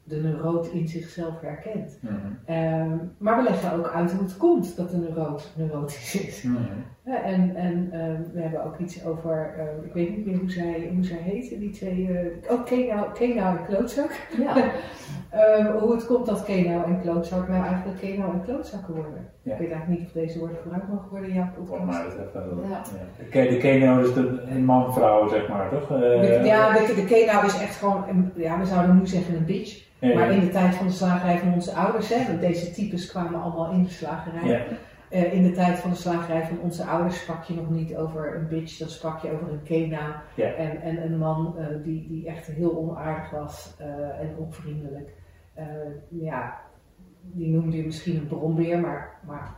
de 0.04 0.16
neuroot 0.16 0.66
in 0.66 0.88
zichzelf 0.88 1.40
herkent. 1.40 1.98
Mhm. 2.00 2.14
Ehm, 2.44 2.96
maar 3.18 3.36
we 3.36 3.42
leggen 3.42 3.72
ook 3.72 3.88
uit 3.88 4.12
hoe 4.12 4.22
het 4.22 4.36
komt 4.36 4.76
dat 4.76 4.90
de 4.90 4.96
neuroot 4.96 5.52
neurotisch 5.56 6.20
is. 6.26 6.42
Mhm. 6.42 6.62
Ja, 7.04 7.22
en 7.22 7.56
en 7.56 7.88
ehm, 7.92 8.22
we 8.32 8.40
hebben 8.40 8.64
ook 8.64 8.78
iets 8.78 9.04
over, 9.04 9.54
ehm, 9.58 9.86
ik 9.86 9.92
weet 9.92 10.16
niet 10.16 10.26
meer 10.26 10.38
hoe 10.38 10.50
zij, 10.50 10.90
hoe 10.94 11.04
zij 11.04 11.18
heten, 11.18 11.58
die 11.58 11.70
twee, 11.70 12.18
eh 12.18 12.52
oh, 12.52 12.64
Kenau 13.14 13.58
en 13.58 13.64
Klootzak. 13.64 14.10
ja. 14.38 14.54
Ehm, 15.34 15.66
hoe 15.78 15.92
het 15.94 16.06
komt 16.06 16.26
dat 16.26 16.44
Kenau 16.44 16.84
en 16.84 17.00
Klootzak 17.00 17.48
nou 17.48 17.64
eigenlijk 17.64 18.00
Kenau 18.00 18.32
en 18.32 18.42
Klootzakken 18.44 18.94
worden. 18.94 19.26
Ja. 19.42 19.52
Ik 19.52 19.58
weet 19.58 19.70
eigenlijk 19.70 20.00
niet 20.00 20.06
of 20.08 20.12
deze 20.14 20.38
woorden 20.38 20.56
gebruikt 20.62 20.88
mogen 20.88 21.08
worden 21.10 21.28
in 21.28 21.34
jouw 21.34 21.48
podcast. 21.56 21.98
Ja. 22.70 22.82
Ja. 23.32 23.42
De, 23.48 23.56
Keno 23.56 23.98
is 24.00 24.14
de 24.14 24.42
een 24.48 24.64
man-vrouw, 24.64 25.28
zeg 25.28 25.48
maar, 25.48 25.68
toch? 25.70 25.90
Eh, 26.00 26.44
ja, 26.44 26.72
de, 26.72 26.92
de 26.94 27.04
Kenau 27.04 27.46
is 27.46 27.60
echt 27.60 27.76
gewoon, 27.76 28.04
een- 28.08 28.32
ja, 28.36 28.58
we 28.58 28.64
zouden 28.64 28.98
nu 28.98 29.06
zeggen 29.06 29.34
een 29.36 29.44
bitch. 29.44 29.82
Maar 30.14 30.30
in 30.30 30.40
de 30.40 30.48
tijd 30.48 30.74
van 30.74 30.86
de 30.86 30.92
slagerij 30.92 31.38
van 31.38 31.52
onze 31.52 31.72
ouders, 31.72 32.08
hè, 32.14 32.26
want 32.26 32.40
deze 32.40 32.70
types 32.70 33.10
kwamen 33.10 33.42
allemaal 33.42 33.70
in 33.72 33.82
de 33.82 33.90
slagerij. 33.90 34.48
Eh, 35.08 35.32
in 35.32 35.42
de 35.42 35.50
tijd 35.52 35.78
van 35.78 35.90
de 35.90 35.96
slagerij 35.96 36.44
van 36.44 36.58
onze 36.62 36.84
ouders 36.84 37.20
sprak 37.20 37.42
je 37.44 37.54
nog 37.54 37.70
niet 37.70 37.96
over 37.96 38.36
een 38.36 38.48
bitch, 38.48 38.78
dan 38.78 38.88
sprak 38.88 39.22
je 39.22 39.32
over 39.32 39.48
een 39.48 39.62
kena. 39.62 40.22
En, 40.56 40.80
en 40.82 41.02
een 41.02 41.18
man 41.18 41.54
eh, 41.58 41.64
die, 41.84 42.06
die 42.08 42.26
echt 42.26 42.46
heel 42.46 42.76
onaardig 42.76 43.30
was 43.30 43.76
en 44.20 44.34
onvriendelijk. 44.38 45.08
Eh, 45.54 45.66
ja, 46.08 46.60
die 47.20 47.48
noemde 47.48 47.76
je 47.76 47.84
misschien 47.84 48.16
een 48.16 48.26
brombeer, 48.26 48.80
maar, 48.80 49.18
maar 49.26 49.54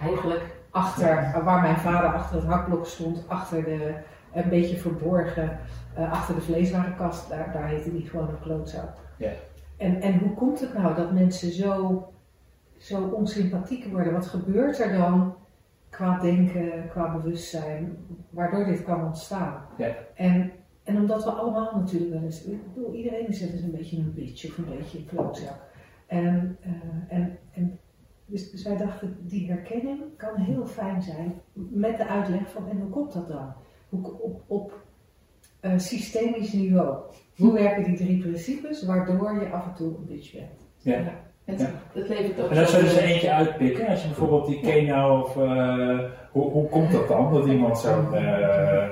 eigenlijk 0.00 0.62
achter, 0.70 1.42
waar 1.44 1.60
mijn 1.60 1.76
vader 1.76 2.12
achter 2.12 2.36
het 2.36 2.46
hakblok 2.46 2.86
stond, 2.86 3.28
achter 3.28 3.64
de, 3.64 3.94
een 4.32 4.48
beetje 4.48 4.76
verborgen, 4.76 5.58
eh, 5.94 6.12
achter 6.12 6.34
de 6.34 6.40
vleeswarenkast, 6.40 7.28
daar, 7.28 7.52
daar 7.52 7.68
heette 7.68 7.92
die 7.92 8.08
gewoon 8.08 8.28
een 8.28 8.40
klootzak. 8.40 8.96
Ja. 9.16 9.30
En, 9.76 10.00
en 10.00 10.18
hoe 10.18 10.34
komt 10.34 10.60
het 10.60 10.74
nou 10.74 10.94
dat 10.94 11.12
mensen 11.12 11.52
zo, 11.52 12.04
zo 12.78 13.02
onsympathiek 13.02 13.92
worden? 13.92 14.12
Wat 14.12 14.26
gebeurt 14.26 14.78
er 14.78 14.96
dan 14.96 15.34
qua 15.90 16.18
denken, 16.18 16.88
qua 16.88 17.16
bewustzijn, 17.16 17.96
waardoor 18.30 18.64
dit 18.64 18.84
kan 18.84 19.04
ontstaan? 19.04 19.66
Ja. 19.76 19.94
En, 20.14 20.52
en 20.84 20.96
omdat 20.96 21.24
we 21.24 21.30
allemaal 21.30 21.70
natuurlijk 21.74 22.12
wel 22.12 22.22
eens, 22.22 22.44
ik 22.44 22.74
bedoel, 22.74 22.92
iedereen 22.94 23.28
is 23.28 23.40
een 23.40 23.70
beetje 23.70 23.96
een 23.96 24.12
bitch 24.14 24.44
of 24.48 24.58
een 24.58 24.76
beetje 24.78 24.98
een 24.98 25.06
klootzak. 25.06 25.56
En, 26.06 26.56
eh, 26.60 27.16
en, 27.18 27.38
en 27.52 27.78
dus, 28.26 28.50
dus 28.50 28.62
wij 28.64 28.76
dachten, 28.76 29.16
die 29.20 29.48
herkenning 29.50 30.00
kan 30.16 30.36
heel 30.36 30.66
fijn 30.66 31.02
zijn 31.02 31.34
met 31.52 31.96
de 31.96 32.06
uitleg 32.06 32.50
van, 32.50 32.68
en 32.68 32.80
hoe 32.80 32.90
komt 32.90 33.12
dat 33.12 33.28
dan? 33.28 33.52
Hoe, 33.88 34.12
op 34.20 34.42
op 34.46 34.72
eh, 35.60 35.78
systemisch 35.78 36.52
niveau. 36.52 36.96
Hoe 37.36 37.52
werken 37.52 37.84
die 37.84 37.96
drie 37.96 38.20
principes 38.20 38.84
waardoor 38.86 39.34
je 39.40 39.50
af 39.50 39.66
en 39.66 39.74
toe 39.74 39.86
een 39.96 40.06
bitch 40.06 40.32
bent? 40.32 40.50
Ja. 40.78 41.22
Het, 41.44 41.60
Ja. 41.60 41.70
het 41.92 42.08
levert 42.08 42.40
ook 42.40 42.50
En 42.50 42.58
als 42.58 42.70
zo- 42.70 42.76
we 42.80 42.82
er 42.86 42.90
eens 42.92 43.00
eentje 43.00 43.32
uitpikken, 43.32 43.86
als 43.88 44.00
je 44.02 44.06
bijvoorbeeld 44.08 44.46
die 44.46 44.60
Keno 44.60 45.20
of 45.20 45.36
uh, 45.36 45.98
hoe, 46.32 46.50
hoe 46.50 46.68
komt 46.68 46.92
dat 46.92 47.08
dan? 47.08 47.32
Dat 47.32 47.46
iemand 47.46 47.78
zo 47.78 48.00
uh, 48.12 48.88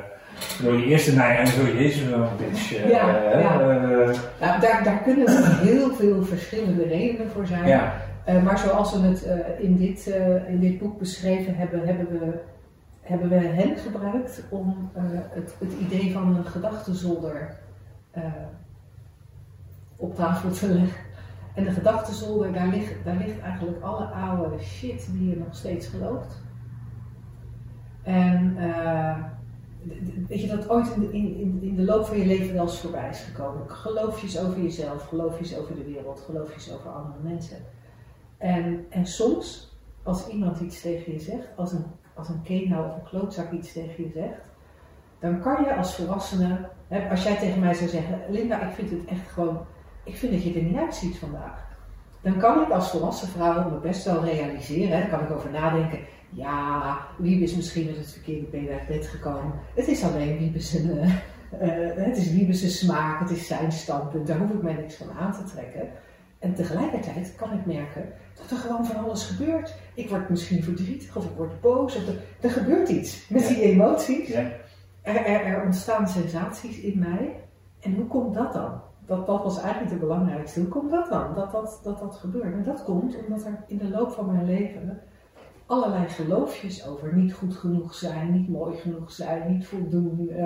door 0.62 0.76
je 0.76 0.84
eerste 0.84 1.14
neiging 1.14 1.48
zo 1.48 1.76
jezus 1.76 2.08
wel 2.08 2.22
een 2.22 2.36
beetje. 2.36 2.88
Ja, 2.88 3.34
uh, 3.34 3.40
ja. 3.40 3.60
Uh, 3.60 4.18
nou, 4.40 4.60
daar, 4.60 4.80
daar 4.84 5.02
kunnen 5.02 5.56
heel 5.58 5.94
veel 5.94 6.24
verschillende 6.24 6.82
redenen 6.82 7.30
voor 7.30 7.46
zijn. 7.46 7.66
ja. 7.66 7.92
Uh, 8.28 8.42
maar 8.42 8.58
zoals 8.58 8.92
we 8.92 8.98
het 8.98 9.26
in, 9.58 9.76
dit, 9.76 10.06
in 10.48 10.60
dit 10.60 10.78
boek 10.78 10.98
beschreven 10.98 11.56
hebben, 11.56 11.86
hebben 11.86 12.06
we, 12.18 12.38
hebben 13.00 13.28
we 13.28 13.36
hen 13.36 13.76
gebruikt 13.76 14.42
om 14.48 14.90
het, 15.34 15.54
het 15.58 15.72
idee 15.80 16.12
van 16.12 16.36
een 16.36 16.44
gedachtenzolder 16.44 17.56
op 19.96 20.14
tafel 20.14 20.50
te 20.50 20.66
leggen. 20.66 21.00
En 21.54 21.64
de 21.64 21.70
gedachtenzolder, 21.70 22.52
daar 22.52 22.66
ligt, 22.66 22.94
daar 23.04 23.16
ligt 23.16 23.40
eigenlijk 23.40 23.82
alle 23.82 24.04
oude 24.04 24.62
shit 24.62 25.08
die 25.12 25.28
je 25.28 25.36
nog 25.36 25.54
steeds 25.54 25.86
gelooft. 25.86 26.42
En 28.02 28.56
weet 30.28 30.40
je 30.40 30.46
dat 30.46 30.68
ooit 30.68 30.94
in 30.94 31.00
de, 31.00 31.12
in, 31.12 31.58
in, 31.62 31.74
de 31.76 31.82
loop 31.84 32.06
van 32.06 32.18
je 32.18 32.26
leven 32.26 32.54
wel 32.54 32.62
eens 32.62 32.80
voorbij 32.80 33.08
is 33.08 33.20
gekomen? 33.20 33.70
Geloofjes 33.70 34.38
over 34.38 34.62
jezelf, 34.62 35.08
geloofjes 35.08 35.58
over 35.58 35.74
de 35.74 35.84
wereld, 35.84 36.20
geloofjes 36.20 36.72
over 36.72 36.90
andere 36.90 37.22
mensen. 37.22 37.56
En, 38.38 38.86
en 38.88 39.06
soms, 39.06 39.76
als 40.02 40.28
iemand 40.28 40.60
iets 40.60 40.80
tegen 40.80 41.12
je 41.12 41.20
zegt, 41.20 41.46
als 41.56 41.72
een, 41.72 41.84
als 42.14 42.28
een 42.28 42.42
kenau 42.42 42.88
of 42.88 42.96
een 42.96 43.02
klootzak 43.02 43.52
iets 43.52 43.72
tegen 43.72 44.04
je 44.04 44.10
zegt, 44.14 44.40
dan 45.18 45.40
kan 45.40 45.64
je 45.64 45.76
als 45.76 45.94
volwassene, 45.94 46.68
hè, 46.88 47.10
als 47.10 47.22
jij 47.22 47.36
tegen 47.36 47.60
mij 47.60 47.74
zou 47.74 47.90
zeggen, 47.90 48.20
Linda, 48.28 48.60
ik 48.60 48.74
vind 48.74 48.90
het 48.90 49.04
echt 49.04 49.30
gewoon, 49.30 49.66
ik 50.04 50.16
vind 50.16 50.32
dat 50.32 50.42
je 50.42 50.54
er 50.54 50.62
niet 50.62 50.76
uitziet 50.76 51.18
vandaag. 51.18 51.71
Dan 52.22 52.38
kan 52.38 52.62
ik 52.62 52.70
als 52.70 52.90
volwassen 52.90 53.28
vrouw 53.28 53.70
me 53.70 53.76
best 53.76 54.04
wel 54.04 54.24
realiseren, 54.24 55.00
dan 55.00 55.08
kan 55.08 55.20
ik 55.20 55.30
over 55.30 55.50
nadenken, 55.50 55.98
ja, 56.30 56.98
Wiebe 57.18 57.44
is 57.44 57.54
misschien 57.54 57.86
met 57.86 57.96
het 57.96 58.12
verkeerde 58.12 58.46
been 58.46 58.70
uit 58.70 58.86
bed 58.86 59.06
gekomen. 59.06 59.52
Het 59.74 59.88
is 59.88 60.04
alleen 60.04 60.38
Wiebes 60.38 60.74
een, 60.74 60.90
uh, 60.90 61.10
het 61.96 62.16
is 62.48 62.78
smaak, 62.78 63.20
het 63.20 63.30
is 63.30 63.46
zijn 63.46 63.72
standpunt, 63.72 64.26
daar 64.26 64.38
hoef 64.38 64.50
ik 64.50 64.62
mij 64.62 64.74
niks 64.74 64.94
van 64.94 65.10
aan 65.18 65.32
te 65.32 65.44
trekken. 65.44 65.88
En 66.42 66.54
tegelijkertijd 66.54 67.34
kan 67.36 67.52
ik 67.52 67.66
merken 67.66 68.12
dat 68.34 68.50
er 68.50 68.56
gewoon 68.56 68.86
van 68.86 69.04
alles 69.04 69.24
gebeurt. 69.24 69.74
Ik 69.94 70.08
word 70.08 70.28
misschien 70.28 70.62
verdrietig 70.62 71.16
of 71.16 71.24
ik 71.24 71.36
word 71.36 71.60
boos. 71.60 71.96
Of 71.96 72.06
er, 72.06 72.14
er 72.40 72.50
gebeurt 72.50 72.88
iets 72.88 73.28
met 73.28 73.48
die 73.48 73.60
emoties. 73.60 74.28
Ja. 74.28 74.50
Er, 75.02 75.16
er, 75.16 75.44
er, 75.44 75.64
ontstaan 75.64 76.08
sensaties 76.08 76.80
in 76.80 76.98
mij. 76.98 77.36
En 77.80 77.94
hoe 77.94 78.06
komt 78.06 78.34
dat 78.34 78.52
dan? 78.52 78.80
Dat, 79.06 79.26
dat 79.26 79.42
was 79.42 79.60
eigenlijk 79.60 79.90
het 79.90 80.00
belangrijkste. 80.00 80.60
Hoe 80.60 80.68
komt 80.68 80.90
dat 80.90 81.08
dan? 81.08 81.34
Dat 81.34 81.52
dat, 81.52 81.80
dat 81.82 81.98
dat 81.98 82.14
gebeurt. 82.14 82.54
En 82.54 82.64
dat 82.64 82.84
komt 82.84 83.16
omdat 83.26 83.44
er 83.44 83.64
in 83.66 83.78
de 83.78 83.88
loop 83.88 84.10
van 84.10 84.32
mijn 84.32 84.44
leven 84.44 85.00
allerlei 85.72 86.08
geloofjes 86.08 86.86
over 86.86 87.14
niet 87.14 87.34
goed 87.34 87.56
genoeg 87.56 87.94
zijn, 87.94 88.32
niet 88.32 88.48
mooi 88.48 88.76
genoeg 88.76 89.12
zijn, 89.12 89.52
niet 89.52 89.66
voldoen, 89.66 90.28
uh, 90.30 90.44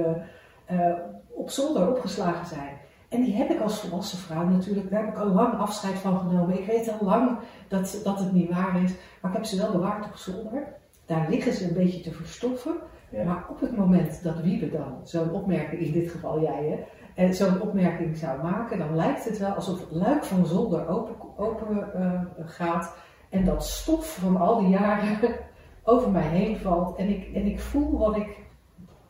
uh, 0.70 0.94
op 1.28 1.50
zolder 1.50 1.88
opgeslagen 1.88 2.46
zijn. 2.46 2.76
En 3.08 3.22
die 3.22 3.34
heb 3.34 3.50
ik 3.50 3.60
als 3.60 3.80
volwassen 3.80 4.18
vrouw 4.18 4.44
natuurlijk, 4.44 4.90
daar 4.90 5.04
heb 5.04 5.14
ik 5.14 5.20
al 5.20 5.26
lang 5.26 5.58
afscheid 5.58 5.94
van 5.94 6.18
genomen. 6.18 6.58
Ik 6.58 6.66
weet 6.66 6.92
al 7.00 7.06
lang 7.06 7.38
dat, 7.68 8.00
dat 8.04 8.18
het 8.18 8.32
niet 8.32 8.50
waar 8.50 8.82
is, 8.82 8.92
maar 9.20 9.30
ik 9.30 9.36
heb 9.36 9.46
ze 9.46 9.56
wel 9.56 9.72
bewaard 9.72 10.06
op 10.06 10.16
zolder. 10.16 10.74
Daar 11.06 11.30
liggen 11.30 11.52
ze 11.52 11.68
een 11.68 11.74
beetje 11.74 12.00
te 12.00 12.12
verstoffen. 12.12 12.74
Ja. 13.10 13.24
Maar 13.24 13.46
op 13.50 13.60
het 13.60 13.76
moment 13.76 14.22
dat 14.22 14.40
Wiebe 14.40 14.70
dan 14.70 15.00
zo'n 15.02 15.32
opmerking, 15.32 15.82
in 15.82 15.92
dit 15.92 16.10
geval 16.10 16.40
jij 16.40 16.64
hè, 16.64 16.84
en 17.16 17.34
zo'n 17.34 17.60
opmerking 17.60 18.16
zou 18.16 18.42
maken, 18.42 18.78
dan 18.78 18.94
lijkt 18.94 19.24
het 19.24 19.38
wel 19.38 19.50
alsof 19.50 19.80
het 19.80 19.90
luik 19.90 20.24
van 20.24 20.46
zolder 20.46 20.88
open, 20.88 21.38
open 21.38 21.90
uh, 21.96 22.20
gaat 22.46 22.96
en 23.30 23.44
dat 23.44 23.64
stof 23.64 24.14
van 24.14 24.36
al 24.36 24.58
die 24.58 24.68
jaren 24.68 25.18
over 25.84 26.10
mij 26.10 26.28
heen 26.28 26.56
valt. 26.56 26.96
En 26.96 27.08
ik, 27.08 27.34
en 27.34 27.46
ik 27.46 27.60
voel 27.60 27.98
wat 27.98 28.16
ik 28.16 28.38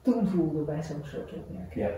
toen 0.02 0.26
voelde 0.26 0.62
bij 0.62 0.82
zo'n 0.82 1.04
soort 1.04 1.32
opmerking. 1.32 1.84
Ja. 1.84 1.90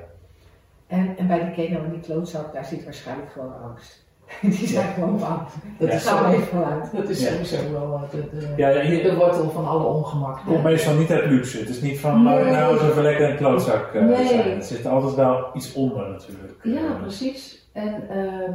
En, 0.86 1.16
en 1.16 1.26
bij 1.26 1.44
die 1.44 1.54
keno 1.54 1.84
en 1.84 1.90
die 1.90 2.00
klootzak, 2.00 2.52
daar 2.52 2.64
zit 2.64 2.84
waarschijnlijk 2.84 3.30
gewoon 3.30 3.62
angst. 3.62 4.07
Die 4.40 4.66
zijn 4.66 4.92
gewoon 4.94 5.18
bang. 5.18 5.40
Dat 5.78 5.88
Ja, 5.88 5.94
is 5.94 6.04
we 6.04 6.26
even 6.32 6.46
vanuit. 6.46 6.92
Dat 6.96 7.08
is 7.08 7.20
Ja. 7.22 7.30
sowieso 7.30 7.72
wel 7.72 7.94
eh, 7.94 8.10
de, 8.10 8.38
de, 8.38 8.52
Ja, 8.56 8.68
ja, 8.68 8.80
je 8.82 9.02
de 9.02 9.14
wortel 9.16 9.50
van 9.50 9.66
alle 9.68 9.84
ongemak. 9.84 10.40
komt 10.46 10.62
meestal 10.62 10.94
niet 10.94 11.10
uit 11.10 11.30
luxe. 11.30 11.58
Het 11.58 11.68
is 11.68 11.80
niet 11.80 12.00
van, 12.00 12.22
Nee. 12.22 12.44
nou 12.44 12.74
even 12.78 13.02
lekker 13.02 13.30
een 13.30 13.36
klootzak 13.36 13.94
eh, 13.94 14.04
Nee. 14.04 14.26
zijn. 14.26 14.50
Er 14.56 14.62
zit 14.62 14.86
altijd 14.86 15.14
wel 15.14 15.46
iets 15.54 15.72
onder 15.72 16.08
natuurlijk. 16.08 16.58
Ja, 16.62 16.94
Eh, 16.94 17.00
precies. 17.00 17.68
En, 17.72 18.08
ehm, 18.10 18.52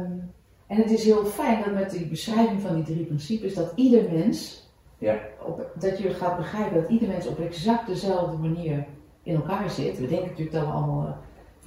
en 0.66 0.76
het 0.76 0.90
is 0.90 1.04
heel 1.04 1.24
fijn 1.24 1.62
dat 1.64 1.74
met 1.74 1.90
die 1.90 2.06
beschrijving 2.06 2.60
van 2.60 2.74
die 2.74 2.84
drie 2.84 3.04
principes, 3.04 3.54
dat 3.54 3.72
ieder 3.74 4.02
mens, 4.12 4.68
Ja. 4.98 5.14
op, 5.46 5.66
dat 5.78 5.98
je 5.98 6.10
gaat 6.10 6.36
begrijpen 6.36 6.80
dat 6.80 6.90
ieder 6.90 7.08
mens 7.08 7.26
op 7.26 7.38
exact 7.40 7.86
dezelfde 7.86 8.36
manier 8.36 8.84
in 9.22 9.34
elkaar 9.34 9.70
zit. 9.70 9.98
We 9.98 10.06
denken 10.08 10.26
natuurlijk 10.28 10.56
dat 10.56 10.64
we 10.64 10.70
allemaal 10.72 11.06
eh, 11.06 11.12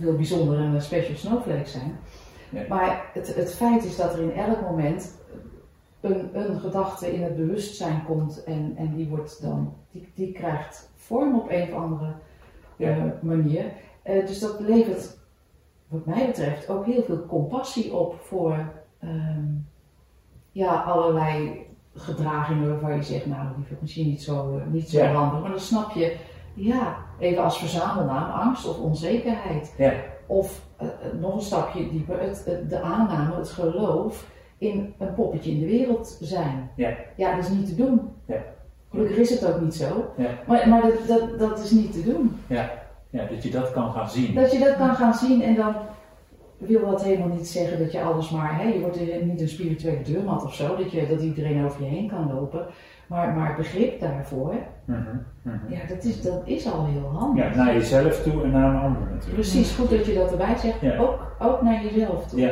heel 0.03 0.15
bijzonder 0.15 0.59
en 0.59 0.81
special 0.81 1.15
snowflakes 1.15 1.71
zijn. 1.71 1.97
Maar 2.69 3.09
het, 3.13 3.35
het 3.35 3.53
feit 3.55 3.83
is 3.85 3.95
dat 3.95 4.13
er 4.13 4.19
in 4.21 4.33
elk 4.33 4.61
moment 4.61 5.17
een, 6.01 6.29
een 6.33 6.59
gedachte 6.59 7.13
in 7.13 7.23
het 7.23 7.35
bewustzijn 7.35 8.03
komt 8.05 8.43
en, 8.43 8.73
en 8.77 8.95
die, 8.95 9.07
wordt 9.07 9.41
dan, 9.41 9.73
die, 9.91 10.11
die 10.15 10.31
krijgt 10.31 10.91
vorm 10.95 11.35
op 11.39 11.49
een 11.49 11.73
of 11.73 11.73
andere 11.73 12.11
Ja. 12.75 12.89
eh, 12.89 13.03
manier. 13.19 13.65
Eh, 14.01 14.25
dus 14.27 14.39
dat 14.39 14.59
levert, 14.59 15.17
wat 15.87 16.05
mij 16.05 16.25
betreft, 16.25 16.69
ook 16.69 16.85
heel 16.85 17.03
veel 17.03 17.25
compassie 17.25 17.93
op 17.95 18.15
voor 18.21 18.57
ehm, 18.99 19.45
ja, 20.51 20.81
allerlei 20.81 21.65
gedragingen 21.95 22.69
waarvan 22.69 22.95
je 22.95 23.03
zegt, 23.03 23.25
nou, 23.25 23.45
die 23.47 23.55
vind 23.65 23.71
ik 23.75 23.81
misschien 23.81 24.07
niet 24.07 24.21
zo, 24.23 24.57
eh, 24.57 24.65
niet 24.71 24.89
zo 24.89 24.97
Ja. 24.97 25.13
handig. 25.13 25.41
Maar 25.41 25.49
dan 25.49 25.59
snap 25.59 25.91
je, 25.91 26.15
ja, 26.53 26.97
even 27.19 27.43
als 27.43 27.59
verzamelnaam, 27.59 28.31
angst 28.31 28.67
of 28.67 28.79
onzekerheid. 28.79 29.73
Ja. 29.77 29.93
Of 30.27 30.61
eh, 30.77 30.87
eh, 30.87 30.93
nog 31.19 31.33
een 31.35 31.41
stapje 31.41 31.89
dieper, 31.89 32.19
het, 32.21 32.45
het- 32.45 32.69
de 32.69 32.79
aanname, 32.81 33.35
het 33.35 33.49
geloof 33.49 34.25
in 34.57 34.93
een 34.97 35.13
poppetje 35.13 35.51
in 35.51 35.59
de 35.59 35.65
wereld 35.65 36.17
zijn. 36.21 36.69
Ja. 36.75 36.95
ja 37.15 37.35
dat 37.35 37.43
is 37.43 37.49
niet 37.49 37.65
te 37.67 37.75
doen. 37.75 38.01
Ja. 38.25 38.43
Gelukkig 38.91 39.17
is 39.17 39.29
het 39.29 39.53
ook 39.53 39.61
niet 39.61 39.75
zo. 39.75 40.05
Ja. 40.17 40.29
Maar, 40.47 40.69
maar 40.69 40.81
dat, 40.81 41.07
dat, 41.07 41.39
dat 41.39 41.59
is 41.63 41.71
niet 41.71 41.91
te 41.93 42.03
doen. 42.03 42.35
Ja, 42.47 42.71
dat 43.09 43.43
je 43.43 43.49
dat 43.51 43.71
kan 43.71 43.91
gaan 43.91 44.09
zien. 44.09 44.33
Dat 44.35 44.51
je 44.51 44.59
dat 44.59 44.75
kan 44.77 44.95
gaan 44.95 45.13
zien 45.13 45.41
en 45.41 45.55
dan 45.55 45.73
wil 46.57 46.89
dat 46.89 47.03
helemaal 47.03 47.27
niet 47.37 47.47
zeggen 47.47 47.79
dat 47.79 47.91
je 47.91 48.01
alles 48.01 48.29
maar, 48.29 48.57
hè, 48.61 48.63
je 48.67 48.79
wordt 48.79 49.23
niet 49.25 49.41
een 49.41 49.49
spirituele 49.49 50.01
deurmat 50.01 50.43
of 50.43 50.53
zo, 50.53 50.75
dat, 50.75 50.91
je, 50.91 51.07
dat 51.07 51.21
iedereen 51.21 51.65
over 51.65 51.83
je 51.83 51.89
heen 51.89 52.07
kan 52.07 52.33
lopen. 52.33 52.65
Maar, 53.07 53.33
maar 53.33 53.55
begrip 53.57 53.99
daarvoor, 53.99 54.53
Mhm, 54.85 54.99
mhm. 55.41 55.55
ja, 55.73 55.77
dat 55.89 56.03
is, 56.03 56.21
dat 56.21 56.41
is 56.45 56.71
al 56.71 56.85
heel 56.85 57.11
handig. 57.19 57.43
Ja, 57.43 57.55
naar 57.63 57.73
jezelf 57.73 58.21
toe 58.23 58.43
en 58.43 58.51
naar 58.51 58.69
een 58.73 58.81
ander 58.81 59.01
natuurlijk. 59.01 59.33
Precies, 59.33 59.75
goed 59.75 59.89
dat 59.89 60.05
je 60.05 60.13
dat 60.13 60.31
erbij 60.31 60.55
zegt. 60.57 60.81
Ja. 60.81 60.97
Ook, 60.97 61.35
ook 61.39 61.61
naar 61.61 61.83
jezelf 61.83 62.27
toe. 62.27 62.39
Ja, 62.39 62.51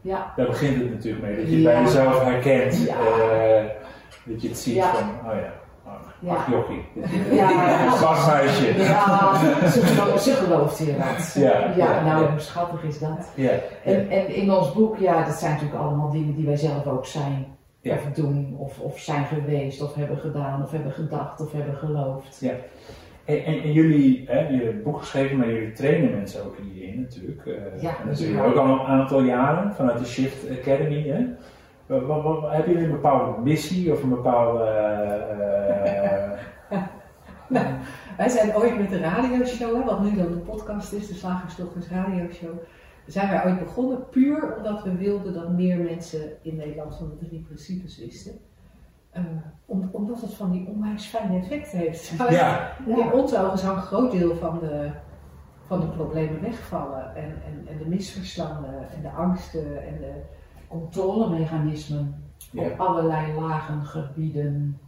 Ja, 0.00 0.32
daar 0.36 0.46
begint 0.46 0.76
het 0.76 0.90
natuurlijk 0.90 1.24
mee. 1.24 1.36
Dat 1.36 1.48
je 1.50 1.60
Ja. 1.60 1.72
bij 1.72 1.82
jezelf 1.82 2.22
herkent. 2.24 2.86
Ja. 2.86 2.94
eh, 2.94 3.64
dat 4.24 4.42
je 4.42 4.48
het 4.48 4.58
ziet 4.58 4.82
van, 4.82 5.08
oh 5.30 5.36
ja, 5.36 5.52
ach, 5.86 6.14
Ja. 6.20 6.34
ach 6.34 6.50
jochie. 6.50 6.84
Ja. 7.30 7.48
Gasthuisje. 8.02 8.78
ja 8.78 9.34
ze, 9.68 9.80
gelooft, 9.80 10.28
gelooft 10.30 10.78
inderdaad. 10.78 11.34
Ja, 11.76 12.02
nou, 12.04 12.26
hoe 12.30 12.38
schattig 12.40 12.82
is 12.82 12.98
dat? 12.98 13.32
Ja, 13.34 13.50
En, 13.84 14.10
en 14.10 14.34
in 14.34 14.50
ons 14.52 14.72
boek, 14.72 14.98
ja, 14.98 15.24
dat 15.24 15.34
zijn 15.34 15.52
natuurlijk 15.52 15.80
allemaal 15.80 16.10
dingen 16.10 16.34
die 16.34 16.46
wij 16.46 16.56
zelf 16.56 16.86
ook 16.86 17.06
zijn. 17.06 17.46
Ja. 17.86 17.94
Of 17.94 18.04
doen, 18.14 18.56
of, 18.58 18.80
of 18.80 18.98
zijn 18.98 19.24
geweest, 19.24 19.82
of 19.82 19.94
hebben 19.94 20.16
gedaan, 20.18 20.62
of 20.62 20.70
hebben 20.70 20.92
gedacht, 20.92 21.40
of 21.40 21.52
hebben 21.52 21.74
geloofd. 21.76 22.42
En, 23.24 23.44
en, 23.44 23.62
en 23.62 23.72
jullie, 23.72 24.24
hè, 24.28 24.38
het 24.56 24.82
boek 24.82 24.98
geschreven, 24.98 25.36
maar 25.36 25.48
jullie 25.52 25.72
trainen 25.72 26.10
mensen 26.10 26.44
ook 26.44 26.56
hierin 26.72 27.00
natuurlijk. 27.00 27.46
Eh, 27.46 27.82
Ja, 27.82 27.96
en 28.04 28.10
ja. 28.10 28.16
jullie 28.16 28.42
ook 28.42 28.56
al 28.56 28.66
een 28.68 28.86
aantal 28.86 29.22
jaren 29.22 29.74
vanuit 29.74 29.98
de 29.98 30.04
Shift 30.04 30.50
Academy. 30.60 31.08
Hè? 31.08 31.24
Wat, 31.86 32.02
wat, 32.06 32.22
wat- 32.22 32.52
hebben 32.52 32.70
jullie 32.72 32.86
een 32.86 32.92
bepaalde 32.92 33.40
missie 33.42 33.92
of 33.92 34.02
een 34.02 34.08
bepaalde. 34.08 34.64
eh, 34.64 36.30
Wij 38.16 38.28
zijn 38.28 38.56
ooit 38.56 38.78
met 38.78 38.90
de 38.90 38.98
radioshow, 38.98 39.76
hè, 39.76 39.84
wat 39.84 40.00
nu 40.02 40.16
dan 40.16 40.32
de 40.32 40.38
podcast 40.38 40.92
is, 40.92 41.06
de 41.08 41.14
Slagersdochters 41.14 41.88
radioshow, 41.88 42.50
zijn 43.06 43.28
wij 43.30 43.44
ooit 43.46 43.58
begonnen 43.58 44.08
puur 44.08 44.56
omdat 44.56 44.82
we 44.82 44.96
wilden 44.96 45.32
dat 45.34 45.50
meer 45.50 45.78
mensen 45.78 46.20
in 46.42 46.56
Nederland 46.56 46.96
van 46.96 47.08
de 47.18 47.26
drie 47.26 47.40
principes 47.40 47.98
wisten. 47.98 48.32
Eh, 49.10 49.22
om- 49.66 49.88
omdat 49.92 50.20
het 50.20 50.34
van 50.34 50.50
die 50.50 50.66
onwijs 50.68 51.06
fijne 51.06 51.38
effecten 51.38 51.78
heeft. 51.78 52.12
ja, 52.30 52.70
In 52.86 53.12
onze 53.12 53.38
ogen 53.38 53.58
zou 53.58 53.76
een 53.76 53.82
groot 53.82 54.10
deel 54.12 54.34
van 54.36 54.58
de, 54.58 54.90
van 55.66 55.80
de 55.80 55.86
problemen 55.86 56.40
wegvallen. 56.40 57.14
En, 57.16 57.24
en, 57.24 57.66
en 57.68 57.78
de 57.78 57.86
misverstanden 57.88 58.90
en 58.96 59.02
de 59.02 59.10
angsten 59.10 59.86
en 59.86 59.98
de... 60.00 60.12
Controlemechanismen 60.68 62.24
Ja. 62.52 62.62
op 62.62 62.80
allerlei 62.80 63.32
lagen, 63.40 63.84
gebieden. 63.84 64.78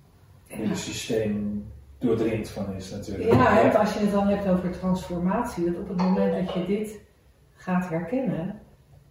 en 0.48 0.68
het 0.68 0.78
systeem 0.78 1.64
doordringd 1.98 2.50
van 2.50 2.72
is 2.74 2.90
natuurlijk. 2.90 3.32
Ja, 3.32 3.62
want 3.62 3.76
als 3.76 3.92
je 3.94 4.00
het 4.00 4.10
dan 4.12 4.26
hebt 4.28 4.48
over 4.48 4.70
transformatie, 4.70 5.64
dat 5.64 5.80
op 5.80 5.88
het 5.88 5.96
moment 5.96 6.32
dat 6.46 6.54
je 6.54 6.66
dit 6.66 7.00
gaat 7.68 7.88
herkennen, 7.88 8.54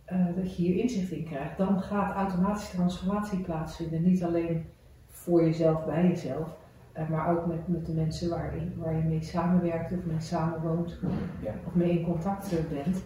eh, 0.06 0.26
dat 0.36 0.56
je 0.56 0.64
hier 0.64 0.76
inzicht 0.76 1.12
in 1.12 1.26
krijgt, 1.26 1.58
dan 1.58 1.82
gaat 1.82 2.16
automatisch 2.16 2.70
transformatie 2.70 3.40
plaatsvinden. 3.40 4.04
Niet 4.04 4.24
alleen 4.24 4.66
voor 5.06 5.44
jezelf, 5.44 5.86
bij 5.86 6.08
jezelf, 6.08 6.58
eh, 6.92 7.10
maar 7.10 7.38
ook 7.38 7.46
met, 7.46 7.68
met 7.68 7.86
de 7.86 7.94
mensen 7.94 8.30
waarin, 8.30 8.74
waar 8.78 8.96
je 8.96 9.04
mee 9.04 9.24
samenwerkt 9.24 9.92
of 9.92 10.06
mee 10.06 10.20
samenwoont 10.20 11.00
Ja. 11.44 11.54
of 11.66 11.74
mee 11.76 12.00
in 12.00 12.06
contact 12.06 12.58
eh, 12.58 12.66
bent. 12.70 13.04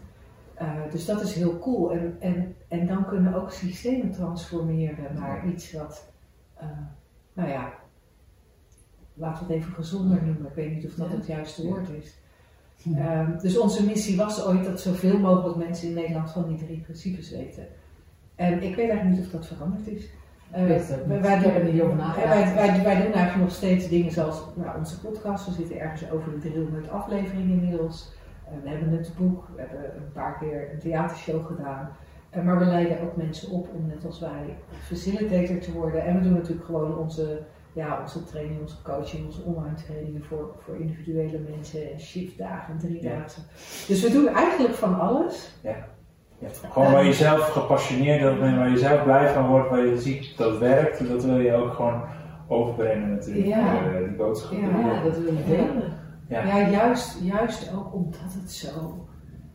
Dus 0.91 1.05
dat 1.05 1.21
is 1.21 1.35
heel 1.35 1.59
cool. 1.59 1.91
En, 1.91 2.15
en, 2.19 2.55
en 2.67 2.87
dan 2.87 3.05
kunnen 3.05 3.33
ook 3.33 3.51
systemen 3.51 4.11
transformeren 4.11 5.13
naar 5.13 5.47
iets 5.47 5.73
wat, 5.73 6.11
nou 7.33 7.49
ja, 7.49 7.73
laten 9.13 9.47
we 9.47 9.53
het 9.53 9.61
even 9.61 9.73
gezonder 9.73 10.23
noemen. 10.23 10.47
Ik 10.47 10.53
weet 10.55 10.73
niet 10.75 10.85
of 10.85 10.93
dat 10.93 11.09
het 11.09 11.27
juiste 11.27 11.67
woord 11.67 11.89
is. 11.89 12.20
Hm. 12.83 12.95
Ehm, 12.95 13.37
dus 13.41 13.57
onze 13.57 13.85
missie 13.85 14.17
was 14.17 14.45
ooit 14.45 14.65
dat 14.65 14.81
zoveel 14.81 15.19
mogelijk 15.19 15.57
mensen 15.57 15.87
in 15.87 15.93
Nederland 15.93 16.31
van 16.31 16.47
die 16.47 16.57
drie 16.57 16.79
principes 16.79 17.31
weten. 17.31 17.67
En 18.35 18.53
ik 18.53 18.75
weet 18.75 18.89
eigenlijk 18.89 19.09
niet 19.09 19.25
of 19.25 19.31
dat 19.31 19.47
veranderd 19.47 19.87
is. 19.87 20.09
Ook 20.55 20.67
wij, 20.67 21.21
wij 21.21 21.39
doen. 21.41 21.97
Wij, 21.97 22.53
wij, 22.55 22.83
wij 22.83 23.01
doen 23.01 23.13
eigenlijk 23.13 23.35
nog 23.35 23.51
steeds 23.51 23.89
dingen 23.89 24.11
zoals 24.11 24.43
nou, 24.55 24.77
onze 24.77 24.99
podcast. 24.99 25.45
We 25.45 25.51
zitten 25.51 25.79
ergens 25.79 26.11
over 26.11 26.31
de 26.31 26.49
300 26.49 26.89
afleveringen 26.89 27.61
inmiddels. 27.61 28.13
Eh, 28.45 28.53
we 28.63 28.69
hebben 28.69 28.97
het 28.97 29.11
boek, 29.17 29.47
we 29.55 29.61
hebben 29.61 29.95
een 29.95 30.11
paar 30.13 30.37
keer 30.37 30.69
een 30.73 30.79
theatershow 30.79 31.45
gedaan. 31.45 31.89
Eh, 32.29 32.43
maar 32.43 32.59
we 32.59 32.65
leiden 32.65 33.01
ook 33.01 33.15
mensen 33.15 33.51
op 33.51 33.67
om 33.75 33.87
net 33.87 34.05
als 34.05 34.19
wij 34.19 34.57
facilitator 34.81 35.57
te 35.57 35.71
worden. 35.71 36.05
En 36.05 36.17
we 36.17 36.23
doen 36.23 36.33
natuurlijk 36.33 36.65
gewoon 36.65 36.97
onze, 36.97 37.39
ja, 37.73 37.99
onze 38.01 38.23
training, 38.23 38.61
onze 38.61 38.81
coaching, 38.83 39.25
onze 39.25 39.41
online 39.41 39.73
trainingen 39.85 40.23
voor, 40.23 40.55
voor 40.65 40.75
individuele 40.75 41.39
mensen. 41.55 41.91
En 41.93 41.99
shiftdagen, 41.99 42.77
driedaagse. 42.77 43.39
Dus 43.87 44.01
we 44.03 44.11
doen 44.11 44.27
eigenlijk 44.27 44.73
van 44.73 44.99
alles. 44.99 45.55
Ja, 45.63 45.75
Gewoon 46.71 46.91
waar 46.91 47.05
je 47.05 47.13
zelf 47.13 47.49
gepassioneerd 47.49 48.21
bent, 48.21 48.41
en 48.41 48.57
waar 48.57 48.69
je 48.69 48.77
zelf 48.77 49.03
blij 49.03 49.33
van 49.33 49.47
wordt, 49.47 49.69
waar 49.69 49.85
je 49.85 49.99
ziet 49.99 50.37
dat 50.37 50.49
het 50.49 50.59
werkt, 50.59 51.07
dat 51.09 51.23
wil 51.23 51.39
je 51.39 51.53
ook 51.53 51.73
gewoon 51.73 52.01
overbrengen 52.47 53.09
natuurlijk, 53.09 53.45
Ja. 53.47 53.75
eh, 53.91 53.97
die 53.97 54.15
boodschap. 54.15 54.59
Ja, 54.59 55.03
dat 55.03 55.17
wil 55.17 55.33
ik 55.33 55.45
delen. 55.47 55.93
Ja. 56.27 56.43
Ja, 56.45 56.69
juist, 56.69 57.19
juist 57.23 57.71
ook 57.75 57.93
omdat 57.93 58.33
het 58.41 58.51
zo 58.51 59.05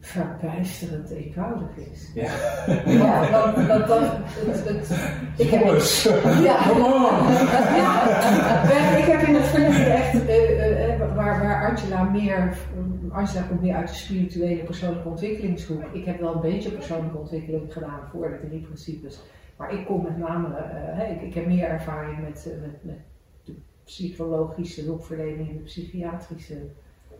verbijsterend 0.06 1.10
eenvoudig 1.10 1.76
is. 1.76 2.10
Ja. 2.14 2.30
Ja, 2.86 3.30
dat, 3.30 3.86
dat, 3.86 3.88
het, 3.88 4.64
het, 4.68 4.90
ik 5.46 5.50
heb, 5.50 5.62
ja, 6.48 6.58
ik 8.96 9.04
heb 9.04 9.20
in 9.20 9.34
het 9.34 9.44
verleden 9.44 9.92
echt, 9.92 10.26
eh, 10.26 10.92
eh, 10.92 11.14
waar, 11.14 11.42
waar 11.42 11.70
Angela 11.70 12.02
meer, 12.02 12.58
Angela 13.10 13.42
komt 13.42 13.62
meer 13.62 13.74
uit 13.74 13.88
de 13.88 13.94
spirituele 13.94 14.64
persoonlijke 14.64 15.08
ontwikkelingshoek. 15.08 15.82
Ik 15.92 16.04
heb 16.04 16.20
wel 16.20 16.34
een 16.34 16.40
beetje 16.40 16.70
persoonlijke 16.70 17.18
ontwikkeling 17.18 17.72
gedaan 17.72 18.00
voor 18.12 18.28
de 18.28 18.48
drie 18.48 18.60
principes. 18.60 19.20
Maar 19.56 19.72
ik 19.72 19.86
kom 19.86 20.02
met 20.02 20.18
name, 20.18 20.56
eh, 20.56 21.10
ik, 21.10 21.22
ik 21.22 21.34
heb 21.34 21.46
meer 21.46 21.68
ervaring 21.68 22.22
met, 22.22 22.50
eh, 22.52 22.60
met, 22.60 22.84
met 22.84 22.98
de 23.44 23.54
psychologische 23.84 24.82
hulpverlening 24.82 25.50
en 25.50 25.56
de 25.56 25.62
psychiatrische. 25.62 26.54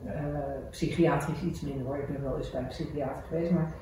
Eh, 0.04 0.70
psychiatrisch 0.70 1.42
iets 1.42 1.60
minder 1.60 1.86
hoor, 1.86 1.96
ik 1.96 2.06
ben 2.06 2.22
wel 2.22 2.36
eens 2.36 2.50
bij 2.50 2.60
een 2.60 2.66
psychiater 2.66 3.24
geweest, 3.28 3.50
maar 3.50 3.72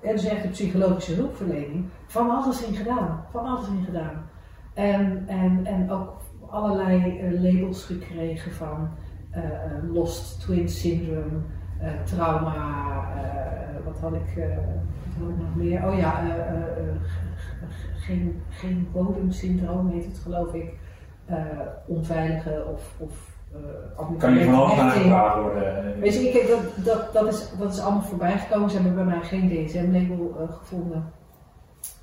en 0.00 0.12
dus 0.12 0.24
echt 0.24 0.42
de 0.42 0.48
psychologische 0.48 1.14
hulpverlening, 1.14 1.84
van 2.06 2.30
alles 2.30 2.64
in 2.66 2.74
gedaan, 2.74 3.24
van 3.30 3.46
alles 3.46 3.68
in 3.68 3.84
gedaan. 3.84 4.30
En, 4.74 5.24
en, 5.26 5.66
en 5.66 5.90
ook 5.90 6.20
allerlei 6.50 7.18
eh, 7.18 7.40
labels 7.42 7.84
gekregen 7.84 8.52
van 8.52 8.88
eh, 9.30 9.42
Lost 9.92 10.40
Twin 10.40 10.68
Syndrome, 10.68 11.40
trauma, 12.04 12.74
wat 13.84 13.98
had 13.98 14.12
ik, 14.12 14.34
wat 15.04 15.14
had 15.20 15.28
ik 15.28 15.38
nog 15.38 15.54
meer? 15.54 15.86
Oh 15.86 15.98
ja, 15.98 16.22
geen, 17.94 18.42
geen 18.48 18.88
bodemsyndroom 18.92 19.88
heet 19.90 20.04
het 20.04 20.18
geloof 20.18 20.54
ik. 20.54 20.74
Onveilige 21.86 22.64
of, 22.72 22.94
of 22.98 23.27
eh, 23.52 24.18
Kan 24.18 24.34
je 24.34 24.44
van 24.44 24.54
alles 24.54 25.42
worden. 25.42 26.00
Weet 26.00 26.14
je, 26.14 26.28
ik 26.28 26.48
dat, 26.48 26.84
dat, 26.84 27.12
dat, 27.12 27.26
is, 27.32 27.50
dat 27.58 27.72
is 27.72 27.80
allemaal 27.80 28.02
voorbij 28.02 28.38
gekomen. 28.38 28.70
Ze 28.70 28.76
hebben 28.76 28.94
bij 28.94 29.04
mij 29.04 29.20
geen 29.20 29.48
DSM-label 29.48 30.36
eh, 30.40 30.52
gevonden. 30.52 31.12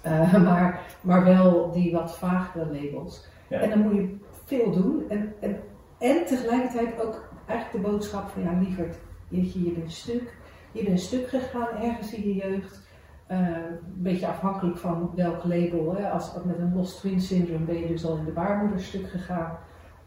Eh, 0.02 0.34
maar, 0.50 0.82
maar 1.02 1.24
wel 1.24 1.72
die 1.72 1.91
wat 1.91 2.18
vagere 2.18 2.66
labels. 2.66 3.28
Ja. 3.50 3.60
En 3.60 3.70
dan 3.70 3.80
moet 3.80 3.96
je 3.96 4.18
veel 4.46 4.72
doen. 4.72 5.04
En, 5.10 5.34
en, 5.39 5.60
en 6.00 6.26
tegelijkertijd 6.26 7.02
ook 7.02 7.30
eigenlijk 7.46 7.86
de 7.86 7.91
boodschap 7.91 8.30
van 8.30 8.41
ja, 8.41 8.60
lieverd, 8.60 8.98
weet 9.28 9.54
je, 9.54 9.72
bent 9.72 9.91
stuk. 9.91 10.38
Je 10.72 10.84
bent 10.84 11.00
stuk 11.00 11.28
gegaan 11.28 11.82
ergens 11.82 12.14
in 12.14 12.28
je 12.28 12.36
jeugd. 12.36 12.84
Eh, 13.28 13.38
een 13.38 13.80
beetje 13.96 14.28
afhankelijk 14.28 14.78
van 14.78 15.12
welk 15.16 15.43
label. 15.43 15.96
Hè. 15.96 16.10
Als, 16.10 16.34
als 16.34 16.43
met 16.43 16.58
een 16.58 16.76
lost 16.76 17.00
twin 17.00 17.22
syndrome 17.22 17.66
ben 17.66 17.80
je 17.80 17.88
dus 17.88 18.06
al 18.06 18.18
in 18.18 18.26
de 18.26 18.32
baarmoeder 18.32 18.80
stuk 18.80 19.10
gegaan. 19.10 19.58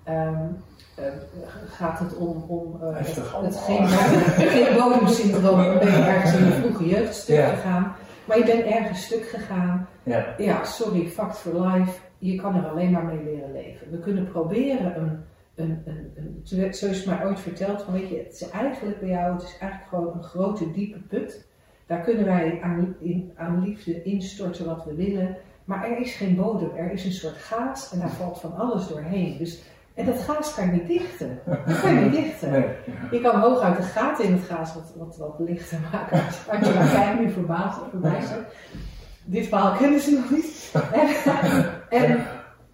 Ehm, 0.09 0.45
eh, 0.95 1.05
gaat 1.69 1.99
het 1.99 2.17
om, 2.17 2.45
om 2.49 2.83
eh, 2.83 2.97
het, 2.97 3.57
geen, 3.57 4.77
bodemsyndroom, 4.79 5.57
ben 5.79 5.91
je 5.91 5.97
ergens 5.97 6.35
in 6.35 6.45
je 6.45 6.53
vroege 6.61 6.89
jeugd 6.89 7.15
stuk 7.15 7.45
gegaan. 7.45 7.93
Maar 8.25 8.39
je 8.39 8.45
bent 8.45 8.65
ergens 8.65 9.05
stuk 9.05 9.29
gegaan. 9.29 9.89
Ja. 10.03 10.35
Ja, 10.39 10.65
sorry, 10.65 11.07
fact 11.09 11.37
for 11.39 11.67
life. 11.67 11.99
Je 12.19 12.35
kan 12.37 12.55
er 12.57 12.69
alleen 12.69 12.91
maar 12.91 13.05
mee 13.05 13.23
leren 13.25 13.53
leven. 13.53 13.91
We 13.91 13.99
kunnen 13.99 14.29
proberen 14.29 15.01
een, 15.01 15.21
een, 15.55 15.83
een, 15.85 16.13
een 16.17 16.41
zo- 16.45 16.73
zo 16.73 16.87
is 16.87 16.97
het 16.97 17.07
mij 17.07 17.27
ooit 17.27 17.41
verteld, 17.41 17.83
van 17.83 17.93
weet 17.95 18.09
je, 18.09 18.17
het 18.17 18.33
is 18.33 18.51
eigenlijk 18.51 19.01
bij 19.01 19.09
jou, 19.09 19.33
het 19.33 19.43
is 19.43 19.57
eigenlijk 19.61 19.89
gewoon 19.91 20.13
een 20.17 20.23
grote 20.23 20.71
diepe 20.73 20.99
put. 20.99 21.47
Daar 21.87 22.01
kunnen 22.01 22.25
wij 22.25 22.59
aan, 22.63 22.95
in, 23.01 23.33
aan 23.37 23.63
liefde 23.65 24.03
instorten 24.03 24.67
wat 24.67 24.85
we 24.85 24.95
willen. 24.95 25.37
Maar 25.65 25.85
er 25.91 25.99
is 26.01 26.15
geen 26.15 26.37
bodem, 26.37 26.71
er 26.77 26.93
is 26.93 27.05
een 27.05 27.13
soort 27.13 27.37
gaas 27.37 27.93
en 27.93 27.99
daar 27.99 28.11
valt 28.11 28.41
van 28.41 28.57
alles 28.57 28.89
doorheen. 28.89 29.39
Dus, 29.39 29.63
en 29.99 30.07
dat 30.07 30.21
gaas 30.21 30.55
kan 30.55 30.67
je 30.67 30.73
niet 30.73 30.87
dichten. 30.87 31.41
Dat 31.67 31.81
kan 31.81 31.95
je 31.95 32.01
niet 32.01 32.13
dichten. 32.13 32.51
Nee. 32.51 32.69
Je 33.11 33.21
kan 33.21 33.41
hooguit 33.41 33.77
de 33.77 33.83
gaten 33.83 34.25
in 34.25 34.33
het 34.33 34.43
gaas 34.43 34.75
wat, 34.75 34.93
wat, 34.97 35.17
wat 35.17 35.35
lichter 35.39 35.79
maken. 35.93 36.19
Als 36.51 36.69
je 36.69 36.75
maar 36.75 36.91
kijkt 36.91 37.21
nu 37.21 37.31
verbaasd 37.31 37.81
of 37.81 37.89
verbijsterd. 37.91 38.53
Dit 39.25 39.47
verhaal 39.47 39.77
kennen 39.77 40.01
ze 40.01 40.11
nog 40.11 40.31
niet. 40.31 40.73
En, 40.93 41.09
en 41.89 42.27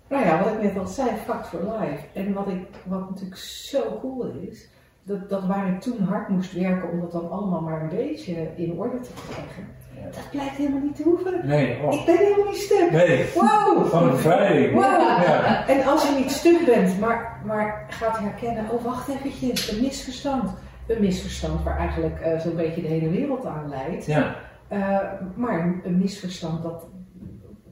nou 0.08 0.24
ja, 0.24 0.42
wat 0.42 0.52
ik 0.52 0.62
net 0.62 0.78
al 0.78 0.86
zei, 0.86 1.10
fact 1.24 1.46
for 1.46 1.60
life. 1.60 2.04
En 2.12 2.32
wat, 2.32 2.48
ik, 2.48 2.66
wat 2.84 3.10
natuurlijk 3.10 3.40
zo 3.40 3.98
cool 4.00 4.24
is, 4.24 4.68
dat, 5.02 5.28
dat 5.28 5.46
waar 5.46 5.68
ik 5.68 5.80
toen 5.80 6.02
hard 6.02 6.28
moest 6.28 6.52
werken 6.52 6.90
om 6.90 7.00
dat 7.00 7.12
dan 7.12 7.30
allemaal 7.30 7.60
maar 7.60 7.82
een 7.82 7.88
beetje 7.88 8.54
in 8.56 8.72
orde 8.72 9.00
te 9.00 9.10
krijgen. 9.28 9.66
Dat 10.14 10.30
blijkt 10.30 10.56
helemaal 10.56 10.80
niet 10.80 10.96
te 10.96 11.02
hoeven. 11.02 11.40
Nee, 11.44 11.78
oh. 11.82 11.94
Ik 11.94 12.06
ben 12.06 12.16
helemaal 12.16 12.46
niet 12.46 12.56
stuk. 12.60 12.90
Nee, 12.90 13.24
Wow! 13.34 13.86
van 13.86 14.02
een 14.02 14.10
bevrijding. 14.10 14.72
Wow. 14.72 14.82
Ja. 14.82 15.66
En 15.68 15.84
als 15.86 16.08
je 16.08 16.14
niet 16.18 16.30
stuk 16.30 16.64
bent, 16.64 17.00
maar, 17.00 17.40
maar 17.44 17.86
gaat 17.88 18.18
herkennen, 18.18 18.70
oh 18.70 18.84
wacht 18.84 19.08
eventjes, 19.08 19.72
een 19.72 19.80
misverstand. 19.80 20.50
Een 20.86 21.00
misverstand 21.00 21.62
waar 21.62 21.78
eigenlijk 21.78 22.20
eh, 22.20 22.38
zo'n 22.40 22.56
beetje 22.56 22.82
de 22.82 22.88
hele 22.88 23.08
wereld 23.10 23.46
aan 23.46 23.68
leidt. 23.68 24.06
Ja. 24.06 24.36
Eh, 24.68 24.98
maar 25.34 25.60
een, 25.60 25.80
een 25.84 25.98
misverstand 25.98 26.62
dat, 26.62 26.86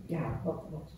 ja, 0.07 0.41
wat, 0.45 0.63
wat 0.71 0.91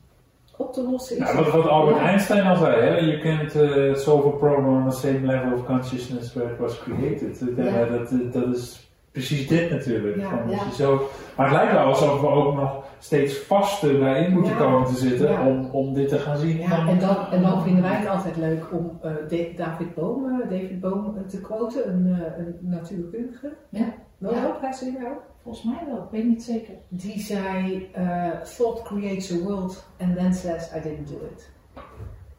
op 0.56 0.72
te 0.72 0.82
lossen 0.82 1.16
is. 1.16 1.22
Nou, 1.22 1.36
wat, 1.36 1.52
wat 1.52 1.66
Albert 1.68 1.96
Ja. 1.96 2.06
Einstein 2.06 2.46
al 2.46 2.56
zei, 2.56 2.80
hè? 2.82 2.98
you 2.98 3.20
can't 3.20 3.54
uh, 3.54 3.94
solve 3.94 4.26
a 4.26 4.30
problem 4.30 4.82
on 4.82 4.90
the 4.90 4.96
same 4.96 5.20
level 5.20 5.52
of 5.52 5.64
consciousness 5.66 6.34
where 6.34 6.52
it 6.52 6.58
was 6.58 6.78
created. 6.78 7.56
Dat, 7.56 8.32
dat 8.32 8.54
is 8.56 8.83
precies 9.14 9.48
dit 9.48 9.70
natuurlijk. 9.70 10.16
Ja, 10.16 10.28
Van, 10.28 10.46
dat 10.46 10.56
ja. 10.56 10.64
je 10.64 10.74
zo, 10.74 11.08
maar 11.36 11.46
het 11.46 11.56
lijkt 11.56 11.72
wel 11.72 11.84
alsof 11.84 12.20
we 12.20 12.26
ook 12.26 12.54
nog 12.54 12.84
steeds 12.98 13.38
vaster 13.38 13.98
daarin 14.00 14.32
moeten 14.32 14.52
Ja. 14.52 14.58
komen 14.58 14.86
te 14.86 14.94
zitten 14.96 15.30
Ja. 15.30 15.46
om, 15.48 15.68
om 15.70 15.94
dit 15.94 16.08
te 16.08 16.18
gaan 16.18 16.36
zien. 16.36 16.58
Ja, 16.58 16.88
en 16.88 16.98
dan, 16.98 17.16
en 17.30 17.42
dan 17.42 17.62
vinden 17.62 17.82
wij 17.82 17.94
het 17.94 18.08
altijd 18.08 18.36
leuk 18.36 18.72
om 18.72 18.98
eh, 19.02 19.10
Da- 19.28 19.56
David 19.64 19.94
Boom, 19.94 20.40
eh, 20.40 20.50
David 20.50 20.80
Boom 20.80 21.16
eh, 21.16 21.22
te 21.22 21.40
quoten, 21.40 21.88
een, 21.92 22.06
eh, 22.14 22.38
een 22.38 22.56
natuurkundige. 22.60 23.52
Ja. 23.68 23.94
Wel 24.18 24.34
Ja. 24.34 24.46
ook, 24.46 24.60
hij 24.60 24.72
ze 24.72 24.92
jou? 24.92 25.14
Volgens 25.42 25.64
mij 25.64 25.82
wel, 25.88 25.96
ik 26.02 26.10
weet 26.10 26.24
niet 26.24 26.42
zeker. 26.42 26.74
Die 26.88 27.18
zei, 27.20 27.88
eh, 27.92 28.28
thought 28.56 28.82
creates 28.82 29.32
a 29.32 29.36
world 29.44 29.86
and 30.00 30.16
then 30.16 30.34
says 30.34 30.70
I 30.76 30.80
didn't 30.82 31.08
do 31.08 31.14
it. 31.32 31.52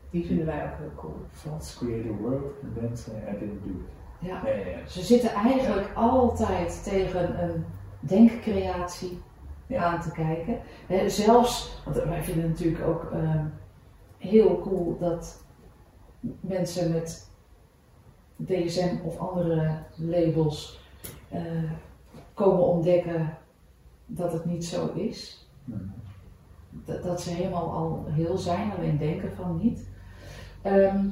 Die 0.09 0.26
vinden 0.26 0.45
wij 0.45 0.63
ook 0.63 0.78
heel 0.80 0.91
cool. 0.95 1.15
Thoughts 1.43 1.78
create 1.78 2.09
a 2.09 2.21
world 2.21 2.53
and 2.63 2.76
then 2.80 2.97
say 2.97 3.13
I 3.36 3.39
didn't 3.39 3.63
do 3.63 3.69
it. 3.69 3.93
Ja. 4.26 4.41
Ja, 4.45 4.49
ja, 4.49 4.67
ja. 4.67 4.88
Ze 4.88 5.01
zitten 5.01 5.30
eigenlijk 5.30 5.91
altijd 5.95 6.84
tegen 6.84 7.43
een 7.43 7.65
denkcreatie 7.99 9.21
aan 9.78 10.01
te 10.01 10.11
kijken. 10.11 10.59
Zelfs, 11.09 11.82
want 11.86 11.95
wij 11.95 12.23
vinden 12.23 12.43
het 12.43 12.51
natuurlijk 12.51 12.88
ook 12.88 13.11
ehm, 13.11 13.45
heel 14.17 14.59
cool 14.59 14.97
dat 14.99 15.43
mensen 16.39 16.91
met 16.91 17.30
DSM 18.36 18.95
of 19.03 19.17
andere 19.17 19.78
labels 19.95 20.84
eh, 21.30 21.71
komen 22.34 22.65
ontdekken 22.65 23.38
dat 24.05 24.34
het 24.34 24.45
niet 24.45 24.65
zo 24.65 24.93
is. 24.93 25.49
Mhm. 25.63 25.84
Dat, 26.69 27.03
dat 27.03 27.21
ze 27.21 27.30
helemaal 27.30 27.71
al 27.71 28.05
heel 28.07 28.38
zijn, 28.38 28.71
alleen 28.71 28.97
denken 28.97 29.36
van 29.36 29.57
niet. 29.57 29.89
Ehm, 30.61 31.09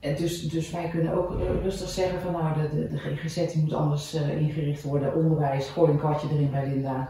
en 0.00 0.14
dus, 0.14 0.42
dus 0.42 0.70
wij 0.70 0.88
kunnen 0.88 1.14
ook 1.14 1.30
eh, 1.30 1.62
rustig 1.62 1.88
zeggen 1.88 2.20
van 2.20 2.32
nou, 2.32 2.60
de, 2.60 2.68
de, 2.68 2.88
de 2.88 2.98
GGZ 2.98 3.52
die 3.52 3.62
moet 3.62 3.72
anders 3.72 4.14
eh, 4.14 4.40
ingericht 4.40 4.82
worden. 4.82 5.14
Onderwijs, 5.14 5.68
gooi 5.68 5.90
een 5.90 5.98
kwartje 5.98 6.28
erin 6.32 6.50
bij 6.50 6.66
Linda. 6.66 7.08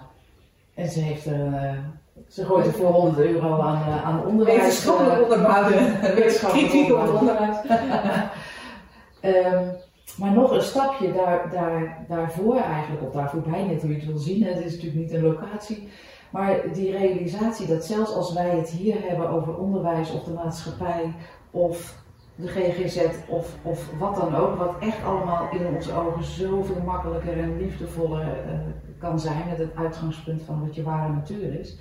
En 0.78 0.88
ze 0.88 1.00
heeft 1.00 1.26
er, 1.26 1.52
eh, 1.54 1.72
ze 2.28 2.44
gooit 2.44 2.66
er 2.66 2.72
voor 2.72 2.90
100 2.90 3.18
euro 3.18 3.60
aan, 3.60 3.82
eh, 3.82 4.04
aan 4.04 4.26
onderwijs. 4.26 4.60
Wetenschappelijk 4.60 5.22
onderbouwde 5.22 5.98
wetenschappelijk 6.14 7.20
onderwijs. 7.20 7.56
Ehm, 9.20 9.64
maar 10.16 10.32
nog 10.32 10.50
een 10.50 10.62
stapje 10.62 11.12
daar, 11.12 11.50
daar, 11.50 12.04
daarvoor 12.08 12.56
eigenlijk, 12.56 13.02
of 13.02 13.12
daar 13.12 13.30
voorbij 13.30 13.64
net 13.64 13.80
hoe 13.80 13.90
je 13.90 13.96
het 13.96 14.06
wil 14.06 14.18
zien. 14.18 14.44
Het 14.44 14.64
is 14.64 14.72
natuurlijk 14.72 14.94
niet 14.94 15.12
een 15.12 15.22
locatie. 15.22 15.88
Maar 16.30 16.60
die 16.72 16.96
realisatie 16.96 17.66
dat 17.66 17.84
zelfs 17.84 18.14
als 18.14 18.32
wij 18.32 18.56
het 18.56 18.70
hier 18.70 18.96
hebben 19.02 19.28
over 19.28 19.56
onderwijs 19.56 20.10
of 20.10 20.22
de 20.22 20.32
maatschappij 20.32 21.14
of 21.50 21.94
de 22.38 22.48
GGZ 22.48 23.06
of, 23.28 23.56
of 23.62 23.92
wat 23.98 24.16
dan 24.16 24.34
ook, 24.34 24.56
wat 24.56 24.76
echt 24.80 25.04
allemaal 25.04 25.50
in 25.50 25.66
onze 25.66 25.92
ogen 25.92 26.24
zoveel 26.24 26.82
makkelijker 26.84 27.38
en 27.38 27.58
liefdevoller 27.58 28.20
eh, 28.20 28.58
kan 28.98 29.20
zijn 29.20 29.48
met 29.48 29.58
het 29.58 29.74
uitgangspunt 29.74 30.42
van 30.42 30.60
wat 30.60 30.74
je 30.74 30.82
ware 30.82 31.12
natuur 31.12 31.60
is. 31.60 31.78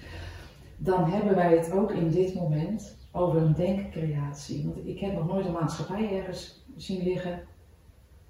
dan 0.77 1.09
hebben 1.09 1.35
wij 1.35 1.57
het 1.57 1.71
ook 1.71 1.91
in 1.91 2.09
dit 2.09 2.35
moment 2.35 2.97
over 3.11 3.41
een 3.41 3.53
denkcreatie. 3.53 4.63
Want 4.65 4.87
ik 4.87 4.99
heb 4.99 5.13
nog 5.13 5.27
nooit 5.27 5.45
een 5.45 5.51
maatschappij 5.51 6.17
ergens 6.19 6.65
zien 6.75 7.03
liggen. 7.03 7.41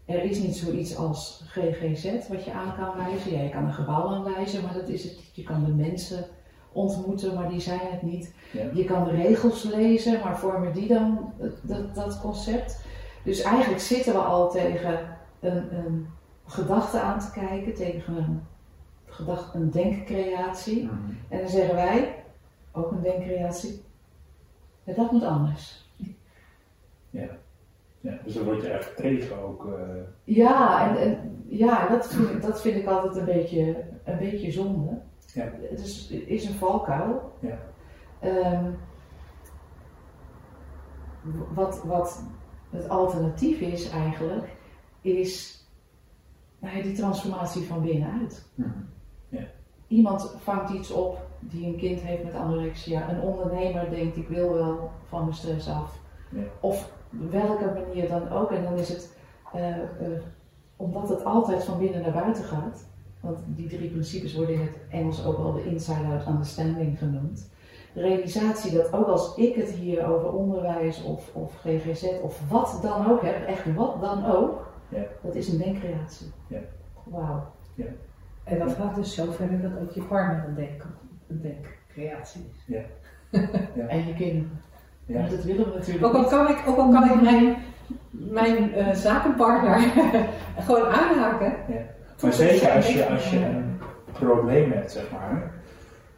Er 0.06 0.24
is 0.24 0.40
niet 0.40 0.56
zoiets 0.56 0.98
als 0.98 1.44
GGZ 1.48 2.28
wat 2.28 2.44
je 2.44 2.52
aan 2.52 2.76
kan 2.76 3.06
wijzen. 3.06 3.32
Ja, 3.32 3.42
je 3.42 3.50
kan 3.50 3.66
een 3.66 3.74
gebouw 3.74 4.08
aanwijzen, 4.08 4.64
maar 4.64 4.74
dat 4.74 4.90
is 4.90 5.04
het. 5.04 5.20
Je 5.34 5.44
kan 5.44 5.66
de 5.66 5.74
mensen 5.74 6.26
ontmoeten, 6.72 7.34
maar 7.34 7.50
die 7.50 7.60
zijn 7.60 7.80
het 7.92 8.02
niet. 8.02 8.34
Ja. 8.58 8.70
Je 8.74 8.84
kan 8.86 9.04
de 9.04 9.12
regels 9.12 9.64
lezen, 9.64 10.20
maar 10.24 10.40
vormen 10.40 10.74
die 10.74 10.88
dan 10.88 11.34
dat, 11.62 11.96
dat, 11.96 12.20
concept? 12.22 12.86
Dus 13.24 13.42
eigenlijk 13.42 13.82
zitten 13.82 14.14
we 14.14 14.20
al 14.20 14.50
tegen 14.52 15.00
een, 15.40 15.76
een 15.78 16.08
gedachte 16.46 17.00
aan 17.00 17.20
te 17.20 17.32
kijken, 17.32 17.74
tegen 17.74 18.18
een, 18.18 18.42
gedachte, 19.06 19.58
een 19.58 19.72
denkcreatie. 19.72 20.84
Mhm. 20.84 20.94
En 21.30 21.40
dan 21.40 21.50
zeggen 21.50 21.76
wij, 21.76 22.24
ook 22.72 22.92
een 22.92 23.02
denkcreatie, 23.02 23.84
ja, 24.84 24.94
dat 24.94 25.12
moet 25.12 25.24
anders. 25.24 25.86
Ja, 28.02 28.18
dus 28.24 28.34
dan 28.34 28.44
word 28.44 28.62
je 28.62 28.68
echt 28.70 28.96
tegen 28.96 29.44
ook. 29.44 29.66
eh, 29.66 30.02
Ja, 30.24 30.88
en, 30.90 30.98
en 31.02 31.44
ja, 31.48 31.88
dat, 31.88 32.08
vind 32.08 32.30
ik, 32.30 32.42
dat 32.42 32.62
vind 32.62 32.76
ik 32.76 32.88
altijd 32.88 33.16
een 33.16 33.26
beetje, 33.26 33.84
een 34.04 34.18
beetje 34.18 34.52
zonde. 34.52 35.00
Ja. 35.34 35.52
Het 35.70 35.80
is, 35.80 36.10
het 36.12 36.28
is 36.28 36.46
een 36.46 36.54
valkuil. 36.54 37.32
Ja. 37.40 37.58
Ehm, 38.20 38.72
wat, 41.54 41.84
wat 41.84 42.24
het 42.70 42.90
alternatief 42.90 43.60
is 43.60 43.90
eigenlijk, 43.90 44.56
is 45.02 45.64
nou 46.60 46.82
die 46.82 46.96
transformatie 46.96 47.68
van 47.68 47.82
binnenuit. 47.82 48.50
mhm. 48.56 48.70
Iemand 49.88 50.36
vangt 50.38 50.70
iets 50.70 50.92
op 50.92 51.28
die 51.40 51.66
een 51.66 51.78
kind 51.78 52.00
heeft 52.00 52.24
met 52.24 52.34
anorexia. 52.34 53.10
Een 53.10 53.22
ondernemer 53.22 53.90
denkt 53.90 54.18
ik 54.18 54.28
wil 54.28 54.54
wel 54.54 54.92
van 55.08 55.24
mijn 55.24 55.36
stress 55.36 55.70
af. 55.70 56.00
Of 56.60 56.92
welke 57.10 57.66
manier 57.66 58.08
dan 58.08 58.30
ook. 58.30 58.52
En 58.52 58.64
dan 58.64 58.78
is 58.78 58.90
het, 58.90 59.18
eh, 59.54 59.78
eh, 59.82 60.22
omdat 60.76 61.10
het 61.10 61.26
altijd 61.26 61.64
van 61.64 61.80
binnen 61.80 62.02
naar 62.02 62.12
buiten 62.12 62.44
gaat. 62.44 62.88
Want 63.20 63.40
die 63.46 63.68
drie 63.68 63.90
principes 63.90 64.36
worden 64.36 64.56
in 64.56 64.62
het 64.62 64.78
Engels 64.90 65.26
ook 65.26 65.38
wel 65.38 65.54
de 65.54 65.66
inside-out 65.66 66.28
understanding 66.28 66.98
genoemd. 66.98 67.50
Realisatie 67.98 68.72
dat 68.78 68.94
ook 68.94 69.08
als 69.08 69.36
ik 69.36 69.56
het 69.56 69.70
hier 69.70 70.08
over 70.08 70.32
onderwijs 70.32 71.04
of, 71.04 71.36
of 71.36 71.56
GGZ 71.56 72.04
of 72.22 72.42
wat 72.50 72.80
dan 72.82 73.12
ook 73.12 73.22
heb, 73.22 73.48
echt 73.48 73.76
wat 73.76 74.02
dan 74.02 74.26
ook, 74.26 74.68
Ja. 74.90 75.02
dat 75.22 75.36
is 75.36 75.48
een 75.48 75.58
denkcreatie. 75.58 76.32
Ja. 76.48 76.60
Wauw. 77.04 77.44
En 78.44 78.60
dat 78.60 78.74
gaat 78.74 78.96
dus 78.96 79.14
zo 79.16 79.32
verder 79.32 79.62
dat 79.62 79.72
ook 79.82 79.92
je 79.92 80.02
partner 80.04 80.44
een, 80.48 80.56
denk, 80.56 80.86
een 81.28 81.42
denkcreatie 81.42 82.50
is. 82.68 82.76
En 83.88 84.08
je 84.08 84.14
kinderen. 84.14 84.62
Ja. 85.06 85.20
Maar 85.20 85.30
dat 85.30 85.44
willen 85.44 85.66
we 85.66 85.74
natuurlijk 85.78 86.06
Ook 86.06 86.14
al 86.14 86.26
kan 86.26 86.50
ik, 86.50 86.64
ook 86.68 86.78
al 86.78 86.92
kan 86.92 87.04
ik 87.12 87.22
mijn, 87.22 87.56
mijn 88.10 88.74
eh, 88.74 88.94
zakenpartner 88.94 89.80
gewoon 90.68 90.86
aanhaken. 90.86 91.54
Maar 92.22 92.34
zeker 92.34 92.72
als 92.72 92.94
je, 92.94 93.08
als 93.10 93.30
je 93.30 93.46
een 93.46 93.80
probleem 94.14 94.72
hebt, 94.72 94.92
zeg 94.92 95.12
maar, 95.12 95.52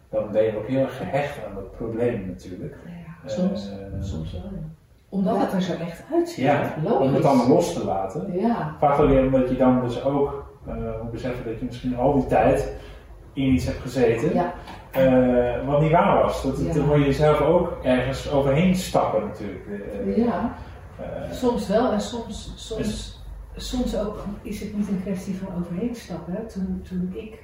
dan 0.10 0.32
ben 0.32 0.44
je 0.44 0.58
ook 0.58 0.68
heel 0.68 0.82
erg 0.82 0.98
gehecht 0.98 1.46
aan 1.48 1.56
dat 1.56 1.72
probleem 1.78 2.28
natuurlijk. 2.28 2.76
Ja, 2.86 3.30
soms. 3.30 3.70
Eh, 3.70 3.78
soms 4.02 4.32
wel. 4.32 4.42
ja. 4.42 4.58
Omdat 5.10 5.36
Ja. 5.36 5.42
het 5.42 5.54
er 5.54 5.62
zo 5.62 5.74
echt 5.74 6.04
uitziet. 6.14 6.44
Ja, 6.46 6.74
Logisch. 6.84 7.08
om 7.08 7.14
het 7.14 7.24
dan 7.24 7.48
los 7.48 7.74
te 7.74 7.86
laten. 7.86 8.40
Ja, 8.40 8.76
Vaak 8.80 8.98
alleen 8.98 9.26
omdat 9.26 9.50
je 9.50 9.56
dan 9.56 9.82
dus 9.82 10.04
ook 10.04 10.46
eh, 10.68 10.74
moet 11.02 11.12
beseffen 11.12 11.46
dat 11.46 11.60
je 11.60 11.66
misschien 11.66 11.98
al 11.98 12.14
die 12.14 12.26
tijd 12.28 12.74
in 13.34 13.54
iets 13.54 13.66
hebt 13.66 13.80
gezeten 13.80 14.34
ja, 14.34 14.54
eh, 14.92 15.68
wat 15.68 15.82
niet 15.82 15.92
waar 15.92 16.22
was. 16.24 16.44
Dat, 16.44 16.58
Ja. 16.60 16.74
Dan 16.74 16.86
moet 16.86 16.98
je 16.98 17.04
jezelf 17.06 17.42
ook 17.42 17.78
ergens 17.84 18.32
overheen 18.32 18.76
stappen 18.76 19.24
natuurlijk. 19.28 19.66
Ja. 20.18 20.54
eh, 21.00 21.32
Soms 21.32 21.68
wel 21.68 21.92
en 21.92 22.02
soms, 22.02 22.54
soms, 22.56 23.24
soms 23.56 23.98
ook 23.98 24.24
is 24.42 24.60
het 24.62 24.78
niet 24.78 24.88
een 24.90 25.02
kwestie 25.02 25.36
van 25.36 25.48
overheen 25.60 25.96
stappen. 25.96 26.48
Toen, 26.48 26.82
toen 26.90 27.12
ik 27.16 27.44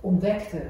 ontdekte 0.00 0.62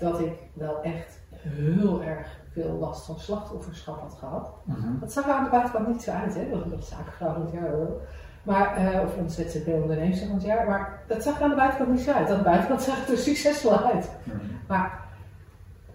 dat 0.00 0.20
ik 0.20 0.32
wel 0.52 0.82
echt 0.82 1.18
heel 1.30 2.02
erg 2.02 2.38
veel 2.52 2.76
last 2.80 3.06
van 3.06 3.18
slachtofferschap 3.18 4.00
had 4.00 4.16
gehad. 4.18 4.50
mhm. 4.64 4.98
Dat 5.00 5.12
zag 5.12 5.24
er 5.26 5.32
aan 5.32 5.44
de 5.44 5.50
buitenkant 5.50 5.88
niet 5.88 6.02
zo 6.02 6.10
uit, 6.10 6.34
hè? 6.34 6.50
Dat 6.50 6.66
was 6.66 6.88
zakenvrouw 6.88 7.32
van 7.32 7.42
het 7.42 7.52
jaar 7.52 7.70
hoor. 7.70 8.00
Maar, 8.42 8.76
eh, 8.76 9.00
of 9.02 9.16
ons 9.16 9.34
ZZP-onderneemster 9.34 10.26
van 10.26 10.36
het 10.36 10.44
jaar. 10.44 10.66
Maar 10.66 11.02
dat 11.06 11.22
zag 11.22 11.36
er 11.36 11.42
aan 11.42 11.50
de 11.50 11.56
buitenkant 11.56 11.90
niet 11.90 12.00
zo 12.00 12.12
uit. 12.12 12.30
Aan 12.30 12.36
de 12.36 12.42
buitenkant 12.42 12.82
zag 12.82 13.00
het 13.00 13.08
er 13.08 13.18
succesvol 13.18 13.78
uit. 13.78 14.10
Mhm. 14.24 14.36
Maar 14.66 15.00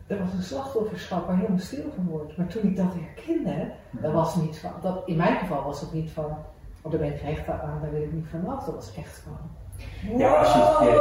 er 0.07 0.19
was 0.19 0.33
een 0.33 0.43
slachtofferschap 0.43 1.27
waar 1.27 1.37
helemaal 1.37 1.59
stil 1.59 1.91
van 1.95 2.07
wordt. 2.07 2.37
Maar 2.37 2.47
toen 2.47 2.63
ik 2.63 2.75
dat 2.75 2.93
herkende, 2.93 3.71
dat 3.91 4.13
was 4.13 4.35
niet 4.35 4.57
van, 4.57 4.71
dat, 4.81 5.01
in 5.05 5.17
mijn 5.17 5.37
geval 5.37 5.63
was 5.63 5.81
het 5.81 5.93
niet 5.93 6.11
van, 6.11 6.37
oh 6.81 6.91
daar 6.91 6.99
ben 6.99 7.13
ik 7.13 7.19
gehecht 7.19 7.49
aan, 7.49 7.79
daar 7.81 7.91
wil 7.91 8.01
ik 8.01 8.13
niet 8.13 8.27
vanaf. 8.27 8.65
Dat 8.65 8.75
was 8.75 8.95
echt 8.95 9.17
van, 9.17 9.37
Ja, 10.17 10.29
als 10.33 10.53
je, 10.53 10.59
ja. 10.59 10.95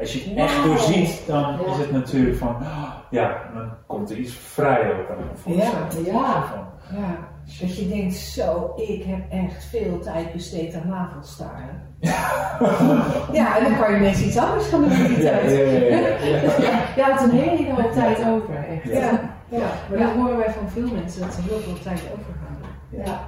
Als 0.00 0.12
je 0.12 0.28
het 0.28 0.38
echt 0.38 0.64
doorziet, 0.64 1.22
dan 1.26 1.40
Ja. 1.40 1.70
is 1.72 1.76
het 1.78 1.92
natuurlijk 1.92 2.36
van, 2.36 2.56
ah, 2.56 2.82
ja, 3.10 3.36
dan 3.54 3.68
komt 3.86 4.10
er 4.10 4.16
iets 4.16 4.32
vrij 4.34 4.80
ook 4.92 5.10
aan 5.10 5.16
voorzet. 5.34 6.06
Ja. 6.06 6.42
Van, 6.44 6.66
Ja, 6.98 7.16
dat 7.60 7.76
je 7.78 7.88
denkt, 7.88 8.14
zo, 8.14 8.72
ik 8.76 9.04
heb 9.04 9.20
echt 9.30 9.64
veel 9.64 9.98
tijd 10.00 10.32
besteed 10.32 10.74
aan 10.74 10.88
navelstaren. 10.88 11.82
ja, 13.38 13.56
en 13.58 13.64
dan 13.64 13.78
kan 13.78 13.90
je 13.92 13.96
ineens 13.98 14.22
iets 14.22 14.38
anders 14.38 14.66
gaan 14.66 14.80
doen 14.80 14.88
met 14.88 15.08
die 15.08 15.22
ja, 15.22 15.30
ja, 15.32 15.38
tijd. 15.38 15.50
ja, 15.70 15.98
ja, 15.98 15.98
ja. 15.98 16.62
Ja, 16.62 16.80
je 16.96 17.02
had 17.02 17.22
een 17.22 17.30
hele 17.30 17.72
hoop 17.72 17.92
tijd 17.92 18.18
over, 18.18 18.54
echt. 18.68 18.84
Ja. 18.84 19.00
Ja, 19.00 19.58
ja, 19.58 19.66
maar 19.90 19.98
Ja. 19.98 20.04
dat 20.06 20.14
horen 20.14 20.36
wij 20.36 20.50
van 20.50 20.68
veel 20.70 20.88
mensen, 20.94 21.20
dat 21.20 21.34
ze 21.34 21.40
heel 21.48 21.58
veel 21.58 21.78
tijd 21.82 22.00
overhouden. 22.00 22.68
Ja. 22.90 23.20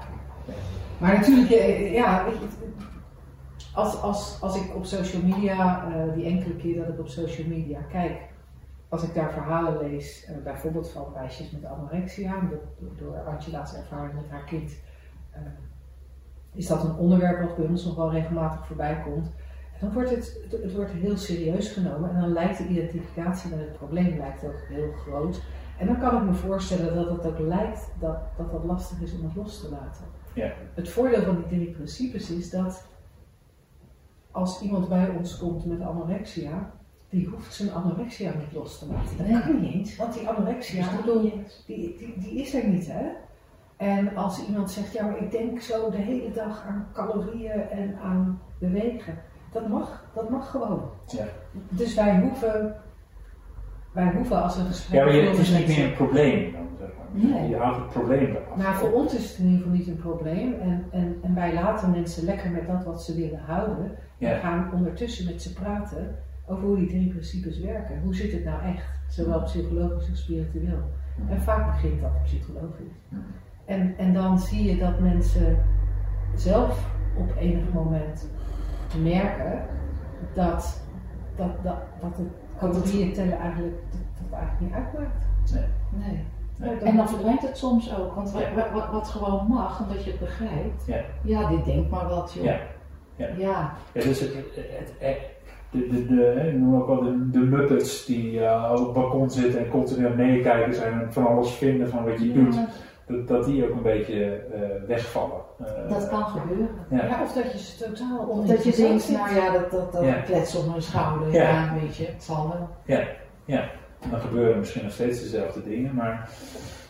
Maar 0.99 1.13
natuurlijk, 1.19 1.51
eh, 1.51 1.95
ja, 1.95 2.25
weet 2.25 2.35
je, 2.35 2.45
het- 2.45 2.60
als, 3.75 4.01
als, 4.01 4.39
als 4.41 4.57
ik 4.57 4.75
op 4.75 4.85
social 4.85 5.23
media, 5.23 5.93
eh, 5.93 6.15
die 6.15 6.25
enkele 6.25 6.57
keer 6.57 6.77
dat 6.77 6.89
ik 6.89 6.99
op 6.99 7.09
social 7.09 7.47
media 7.47 7.81
kijk, 7.81 8.29
als 8.89 9.03
ik 9.03 9.15
daar 9.15 9.33
verhalen 9.33 9.79
lees, 9.79 10.25
eh, 10.25 10.35
bijvoorbeeld 10.45 10.91
van 10.91 11.13
meisjes 11.15 11.51
met 11.51 11.65
anorexia, 11.65 12.41
door, 12.51 12.61
door 12.97 13.21
Angela's 13.21 13.75
ervaring 13.75 14.15
met 14.15 14.31
haar 14.31 14.45
kind, 14.45 14.73
eh, 15.31 15.41
is 16.53 16.67
dat 16.67 16.85
een 16.85 16.97
onderwerp 16.97 17.41
wat 17.41 17.57
bij 17.57 17.67
ons 17.67 17.85
nog 17.85 17.97
wel 17.97 18.11
regelmatig 18.11 18.67
voorbij 18.67 19.03
komt. 19.05 19.27
En 19.73 19.87
dan 19.87 19.93
wordt 19.93 20.11
het, 20.11 20.41
het, 20.51 20.63
het 20.63 20.75
wordt 20.75 20.91
heel 20.91 21.17
serieus 21.17 21.73
genomen 21.73 22.11
en 22.11 22.21
dan 22.21 22.33
lijkt 22.33 22.59
de 22.59 22.67
identificatie 22.67 23.51
met 23.51 23.59
het 23.59 23.73
probleem 23.73 24.19
lijkt 24.19 24.45
ook 24.45 24.61
heel 24.69 24.93
groot. 24.93 25.41
En 25.79 25.87
dan 25.87 25.99
kan 25.99 26.17
ik 26.17 26.23
me 26.23 26.35
voorstellen 26.35 26.95
dat 26.95 27.11
het 27.11 27.27
ook 27.27 27.39
lijkt 27.39 27.91
dat 27.99 28.19
dat, 28.37 28.51
dat 28.51 28.65
lastig 28.65 29.01
is 29.01 29.13
om 29.13 29.25
het 29.25 29.37
los 29.37 29.61
te 29.61 29.69
laten. 29.71 30.05
Ja. 30.33 30.53
Het 30.75 30.89
voordeel 30.89 31.23
van 31.23 31.37
die 31.37 31.47
drie 31.47 31.71
principes 31.71 32.31
is 32.31 32.51
dat 32.51 32.85
als 34.31 34.63
iemand 34.63 34.89
bij 34.89 35.09
ons 35.09 35.39
komt 35.39 35.65
met 35.65 35.81
anorexia, 35.81 36.71
die 37.09 37.27
hoeft 37.29 37.55
zijn 37.55 37.73
anorexia 37.73 38.33
niet 38.39 38.53
los 38.53 38.79
te 38.79 38.87
laten. 38.87 39.17
Dat 39.17 39.27
Nee. 39.27 39.41
kan 39.43 39.61
niet 39.61 39.75
eens, 39.75 39.97
want 39.97 40.15
die 40.15 40.29
anorexia, 40.29 40.85
Dus 41.05 41.65
die, 41.67 41.97
die, 41.97 42.15
die 42.17 42.41
is 42.41 42.55
er 42.55 42.69
niet, 42.69 42.87
hè? 42.87 43.07
En 43.77 44.17
als 44.17 44.47
iemand 44.47 44.71
zegt, 44.71 44.93
ja, 44.93 45.05
maar 45.05 45.23
ik 45.23 45.31
denk 45.31 45.61
zo 45.61 45.91
de 45.91 45.97
hele 45.97 46.33
dag 46.33 46.65
aan 46.67 46.87
calorieën 46.93 47.69
en 47.71 47.99
aan 48.03 48.41
bewegen, 48.59 49.19
dat 49.53 49.69
mag, 49.69 50.05
dat 50.15 50.31
mag 50.31 50.51
gewoon. 50.51 50.91
Ja. 51.07 51.25
Dus 51.69 51.95
wij 51.95 52.21
hoeven, 52.21 52.77
wij 53.93 54.13
hoeven 54.13 54.43
als 54.43 54.57
een 54.57 54.67
gesprek 54.67 54.99
Ja, 54.99 55.05
maar 55.05 55.15
het 55.15 55.39
is 55.39 55.51
niet 55.51 55.67
meer 55.67 55.85
een 55.85 55.95
probleem 55.95 56.53
maar. 56.53 56.61
Nee. 57.13 57.49
Je 57.49 57.57
haalt 57.57 57.77
het 57.77 57.89
probleem 57.89 58.31
eraf. 58.31 58.57
Nou, 58.57 58.75
voor 58.75 58.93
ons 58.93 59.15
is 59.15 59.29
het 59.29 59.39
in 59.39 59.45
ieder 59.45 59.59
geval 59.59 59.77
niet 59.77 59.89
een 59.89 59.97
probleem. 59.97 60.55
En, 60.61 60.85
en, 60.91 61.17
en 61.23 61.35
wij 61.35 61.55
laten 61.55 61.91
mensen 61.91 62.25
lekker 62.25 62.51
met 62.51 62.67
dat 62.67 62.85
wat 62.85 63.03
ze 63.03 63.15
willen 63.15 63.41
houden. 63.47 63.91
Ja. 64.19 64.31
En 64.31 64.41
gaan 64.41 64.73
ondertussen 64.73 65.25
met 65.25 65.43
ze 65.43 65.53
praten 65.53 66.17
over 66.47 66.65
hoe 66.65 66.77
die 66.77 66.89
drie 66.89 67.09
principes 67.09 67.61
werken. 67.61 68.01
Hoe 68.03 68.15
zit 68.15 68.33
het 68.33 68.45
nou 68.45 68.63
echt? 68.63 68.99
Zowel 69.09 69.43
psychologisch 69.43 70.11
als 70.11 70.23
spiritueel. 70.23 70.83
En 71.29 71.41
vaak 71.41 71.73
begint 71.73 72.01
dat 72.01 72.23
psychologisch. 72.23 72.95
En, 73.65 73.95
en 73.99 74.13
dan 74.13 74.39
zie 74.39 74.65
je 74.65 74.79
dat 74.79 75.01
mensen 75.01 75.59
zelf 76.35 76.91
op 77.17 77.37
enig 77.37 77.73
moment 77.73 78.31
merken 79.03 79.63
dat, 80.35 80.83
dat, 81.37 81.63
dat, 81.63 81.79
dat 82.01 82.17
het 82.17 82.29
calorieën 82.59 83.13
tellen 83.13 83.39
eigenlijk, 83.39 83.77
dat, 84.21 84.39
eigenlijk 84.39 84.61
niet 84.61 84.73
uitmaakt. 84.73 85.27
Nee. 85.53 85.65
Nee. 86.07 86.25
En 86.61 86.97
dan 86.97 87.09
verdwijnt 87.09 87.43
het 87.43 87.57
soms 87.59 87.99
ook, 87.99 88.15
want 88.15 88.31
wa- 88.33 88.41
wa- 88.55 88.73
wat, 88.73 88.87
wat 88.93 89.09
gewoon 89.09 89.47
mag, 89.49 89.81
omdat 89.83 90.05
je 90.05 90.11
het 90.11 90.21
begrijpt. 90.21 90.87
Ja. 90.87 91.01
Ja, 91.23 91.49
dit 91.49 91.65
denkt 91.65 91.91
maar 91.91 92.09
wat, 92.09 92.33
joh. 92.35 92.45
Ja. 92.45 92.57
Ja. 93.17 93.27
Ja. 93.37 93.73
Ja, 93.93 94.03
dus 94.03 94.21
het, 94.21 94.35
het, 94.35 94.45
het, 94.55 94.93
het- 94.99 95.19
de, 95.71 95.89
de, 95.89 96.07
de, 96.07 96.49
ik 96.49 96.55
noem 96.59 96.81
ook 96.81 96.87
wel 96.87 97.03
de, 97.03 97.31
de 97.31 97.39
Muppets 97.39 98.05
die 98.07 98.45
eh, 98.45 98.71
op 98.77 98.79
het 98.85 98.93
balkon 98.93 99.31
zitten 99.31 99.61
en 99.65 99.69
continu 99.71 100.07
aan 100.07 100.17
meekijken 100.17 100.75
zijn 100.75 100.93
en 101.01 101.13
van 101.13 101.27
alles 101.27 101.51
vinden 101.53 101.89
van 101.89 102.05
wat 102.05 102.21
je 102.21 102.33
doet, 102.33 102.55
Ja, 102.55 102.67
dat, 103.07 103.29
dat 103.29 103.45
die 103.45 103.65
ook 103.65 103.71
een 103.77 103.83
beetje 103.83 104.25
eh, 104.35 104.61
wegvallen. 104.87 105.41
Eh, 105.59 105.89
dat 105.89 106.09
kan 106.09 106.25
gebeuren. 106.25 106.69
Ja. 106.91 107.05
Ja, 107.05 107.23
of 107.23 107.33
dat 107.33 107.53
je 107.53 107.59
ze 107.59 107.85
totaal 107.85 108.19
Of 108.27 108.47
dat 108.47 108.65
je 108.65 108.77
denkt, 108.77 109.11
nou 109.11 109.35
ja, 109.35 109.53
dat, 109.53 109.71
dat, 109.71 109.93
dat 109.93 110.05
Ja. 110.05 110.13
klets 110.13 110.57
op 110.57 110.67
mijn 110.69 110.83
schouder, 110.83 111.33
Ja. 111.33 111.43
ja. 111.43 111.75
weet 111.81 111.97
je, 111.97 112.07
het 112.07 112.23
zal 112.23 112.49
wel. 112.49 112.97
En 113.47 113.71
dan 114.11 114.21
gebeuren 114.21 114.59
misschien 114.59 114.83
nog 114.83 114.93
steeds 114.93 115.21
dezelfde 115.21 115.63
dingen, 115.63 115.95
maar 115.95 116.31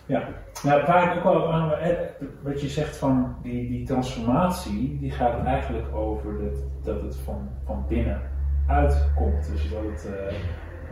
ja. 0.06 0.28
Nou, 0.62 0.86
waar 0.86 1.16
ik 1.16 1.16
ook 1.16 1.32
wel 1.32 1.52
aan, 1.52 1.72
eh, 1.72 1.96
wat 2.42 2.60
je 2.60 2.68
zegt 2.68 2.96
van 2.96 3.36
die, 3.42 3.68
die 3.68 3.86
transformatie, 3.86 4.98
die 5.00 5.10
gaat 5.10 5.44
eigenlijk 5.44 5.94
over 5.94 6.38
dat, 6.38 6.58
dat 6.82 7.02
het 7.02 7.16
van, 7.16 7.48
van 7.64 7.84
binnen 7.88 8.20
uitkomt. 8.66 9.50
Dus 9.52 9.70
dat 9.70 9.82
het, 9.82 10.08
uh, 10.10 10.32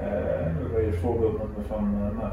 uh, 0.07 0.81
je 0.81 0.87
een 0.87 0.95
voorbeeld 0.95 1.39
noemen 1.39 1.65
van 1.67 1.95
uh, 1.95 2.19
nou, 2.19 2.33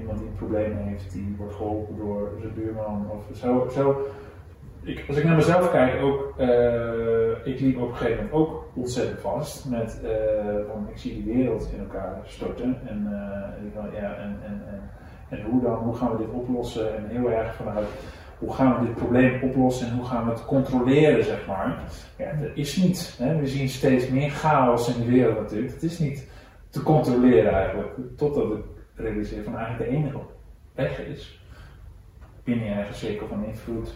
iemand 0.00 0.18
die 0.18 0.28
een 0.28 0.34
probleem 0.34 0.76
heeft, 0.76 1.12
die 1.12 1.34
wordt 1.38 1.54
geholpen 1.54 1.96
door 1.96 2.30
zijn 2.40 2.54
buurman 2.54 3.10
of 3.10 3.36
zo. 3.36 3.68
zo 3.72 4.06
als 5.08 5.16
ik 5.16 5.24
naar 5.24 5.36
mezelf 5.36 5.70
kijk, 5.70 6.02
ook, 6.02 6.34
uh, 6.40 7.46
ik 7.54 7.60
liep 7.60 7.80
op 7.80 7.88
een 7.88 7.96
gegeven 7.96 8.24
moment 8.24 8.32
ook 8.32 8.68
ontzettend 8.74 9.20
vast 9.20 9.68
met, 9.68 10.00
uh, 10.04 10.10
van 10.70 10.88
ik 10.90 10.98
zie 10.98 11.22
die 11.22 11.34
wereld 11.34 11.68
in 11.72 11.80
elkaar 11.80 12.20
storten 12.24 12.80
en, 12.86 13.00
uh, 13.74 14.00
ja, 14.00 14.14
en, 14.14 14.36
en, 14.44 14.62
en, 14.68 14.90
en, 15.28 15.44
hoe 15.50 15.62
dan, 15.62 15.74
hoe 15.74 15.94
gaan 15.94 16.10
we 16.10 16.16
dit 16.16 16.32
oplossen 16.32 16.96
en 16.96 17.06
heel 17.08 17.30
erg 17.30 17.54
vanuit 17.54 17.88
hoe 18.38 18.52
gaan 18.52 18.78
we 18.78 18.86
dit 18.86 18.96
probleem 18.96 19.42
oplossen 19.42 19.88
en 19.88 19.94
hoe 19.94 20.04
gaan 20.04 20.24
we 20.24 20.30
het 20.30 20.44
controleren, 20.44 21.24
zeg 21.24 21.46
maar. 21.46 21.78
Ja, 22.16 22.30
is 22.54 22.76
niet. 22.76 23.16
Hè? 23.18 23.36
We 23.36 23.46
zien 23.46 23.68
steeds 23.68 24.08
meer 24.08 24.30
chaos 24.30 24.94
in 24.94 25.02
de 25.02 25.10
wereld 25.10 25.40
natuurlijk. 25.40 25.72
Het 25.72 25.82
is 25.82 25.98
niet 25.98 26.28
te 26.70 26.82
controleren 26.82 27.52
eigenlijk, 27.52 27.92
totdat 28.16 28.52
ik 28.52 28.64
realiseer 28.94 29.42
van 29.42 29.56
eigenlijk 29.56 29.90
de 29.90 29.96
enige 29.96 30.18
weg 30.74 30.98
is. 30.98 31.40
Binnen 32.44 32.66
je 32.66 32.72
eigen 32.72 32.94
cirkel 32.94 33.26
van 33.26 33.44
invloed 33.44 33.94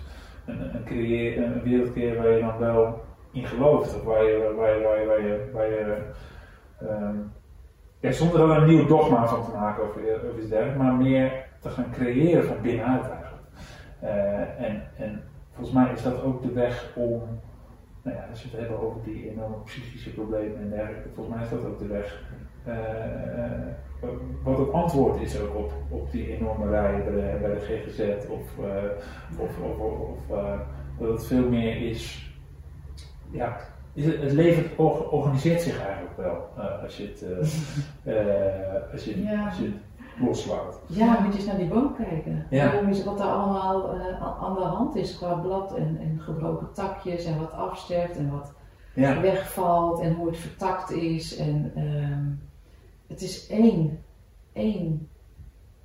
een, 0.48 1.62
wereld 1.62 1.92
creëren 1.92 2.22
waar 2.22 2.32
je 2.32 2.40
dan 2.40 2.58
wel 2.58 3.04
in 3.32 3.44
gelooft. 3.44 3.94
Of 3.94 4.02
waar 4.02 4.24
je, 4.24 4.54
zonder 8.12 8.40
er 8.40 8.56
een 8.56 8.68
nieuw 8.68 8.86
dogma 8.86 9.26
van 9.26 9.44
te 9.44 9.50
maken 9.50 9.82
of, 9.82 9.96
of 10.30 10.38
iets 10.38 10.48
dergelijks, 10.48 10.82
maar 10.82 10.94
meer 10.94 11.46
te 11.60 11.68
gaan 11.68 11.90
creëren 11.92 12.44
van 12.44 12.62
binnenuit 12.62 13.10
eigenlijk. 13.10 13.42
Uh, 14.02 14.64
en, 14.66 14.82
en 14.96 15.22
volgens 15.52 15.76
mij 15.76 15.92
is 15.92 16.02
dat 16.02 16.22
ook 16.22 16.42
de 16.42 16.52
weg 16.52 16.92
om, 16.94 17.22
nou 18.02 18.16
ja, 18.16 18.26
als 18.30 18.42
we 18.42 18.48
het 18.48 18.58
hebben 18.58 18.80
over 18.80 19.02
die 19.02 19.30
enorme 19.30 19.56
psychische 19.64 20.14
problemen 20.14 20.58
en 20.58 20.70
dergelijke, 20.70 21.08
volgens 21.14 21.36
mij 21.36 21.44
is 21.44 21.50
dat 21.50 21.64
ook 21.64 21.78
de 21.78 21.86
weg. 21.86 22.22
Uh, 22.68 24.08
wat 24.42 24.58
het 24.58 24.72
antwoord 24.72 25.20
is 25.20 25.40
ook 25.40 25.54
op, 25.56 25.72
op 25.88 26.10
die 26.10 26.36
enorme 26.36 26.70
rijen 26.70 27.04
bij 27.04 27.12
de, 27.12 27.38
bij 27.40 27.50
de 27.50 27.60
GGZ 27.60 28.30
of, 28.30 28.40
uh, 28.60 28.66
of, 29.38 29.58
of, 29.60 29.78
of 29.80 30.18
uh, 30.30 30.60
dat 30.98 31.08
het 31.08 31.26
veel 31.26 31.48
meer 31.48 31.90
is, 31.90 32.32
ja, 33.30 33.56
is 33.92 34.04
het, 34.04 34.32
leven 34.32 34.78
organiseert 35.10 35.60
zich 35.60 35.84
eigenlijk 35.84 36.16
wel 36.16 36.48
uh, 36.58 36.82
als 36.82 36.96
je 36.96 37.02
het, 37.02 37.24
als 38.92 39.04
je, 39.04 39.22
ja. 39.22 39.46
als 39.46 39.58
je 39.58 39.64
het 39.64 40.26
loslaat. 40.26 40.80
Ja, 40.86 41.20
moet 41.20 41.32
je 41.32 41.38
eens 41.38 41.48
naar 41.48 41.58
die 41.58 41.68
boom 41.68 41.94
kijken. 41.94 42.46
Ja. 42.50 42.72
Is 42.72 43.04
wat 43.04 43.20
er 43.20 43.26
allemaal 43.26 43.94
aan 44.40 44.54
de 44.54 44.60
hand 44.60 44.96
is 44.96 45.16
qua 45.16 45.34
blad 45.34 45.74
en, 45.74 45.98
en 46.00 46.20
gebroken 46.20 46.72
takjes 46.72 47.24
en 47.24 47.38
wat 47.38 47.52
afsterft 47.52 48.16
en 48.16 48.30
wat 48.30 48.54
ja. 48.94 49.20
wegvalt 49.20 50.00
en 50.00 50.14
hoe 50.14 50.26
het 50.26 50.38
vertakt 50.38 50.90
is 50.90 51.36
en 51.36 51.72
ehm, 51.74 52.47
het 53.08 53.22
is 53.22 53.46
één, 53.46 54.04
één 54.52 55.08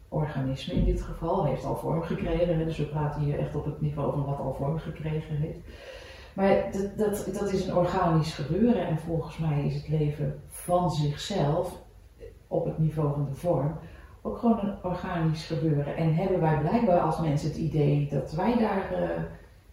organisme 0.07 0.73
in 0.73 0.85
dit 0.85 1.01
geval, 1.01 1.45
heeft 1.45 1.65
al 1.65 1.75
vorm 1.75 2.01
gekregen. 2.01 2.65
Dus 2.65 2.77
we 2.77 2.85
praten 2.85 3.21
hier 3.21 3.39
echt 3.39 3.55
op 3.55 3.65
het 3.65 3.81
niveau 3.81 4.11
van 4.11 4.25
wat 4.25 4.39
al 4.39 4.53
vorm 4.53 4.77
gekregen 4.79 5.35
heeft. 5.35 5.59
Maar 6.33 6.71
dat, 6.71 6.97
dat, 6.97 7.33
dat 7.39 7.51
is 7.53 7.65
een 7.65 7.75
organisch 7.75 8.33
gebeuren 8.33 8.87
en 8.87 8.97
volgens 8.97 9.37
mij 9.37 9.65
is 9.65 9.75
het 9.75 9.87
leven 9.87 10.41
van 10.47 10.91
zichzelf 10.91 11.81
op 12.47 12.65
het 12.65 12.77
niveau 12.77 13.13
van 13.13 13.25
de 13.25 13.35
vorm 13.35 13.77
ook 14.23 14.37
gewoon 14.37 14.59
een 14.59 14.75
organisch 14.83 15.45
gebeuren. 15.45 15.95
En 15.95 16.15
hebben 16.15 16.39
wij 16.39 16.59
blijkbaar 16.59 16.99
als 16.99 17.19
mensen 17.19 17.47
het 17.47 17.57
idee 17.57 18.07
dat 18.11 18.31
wij 18.31 18.57
daar 18.57 18.91
uh, 18.91 19.09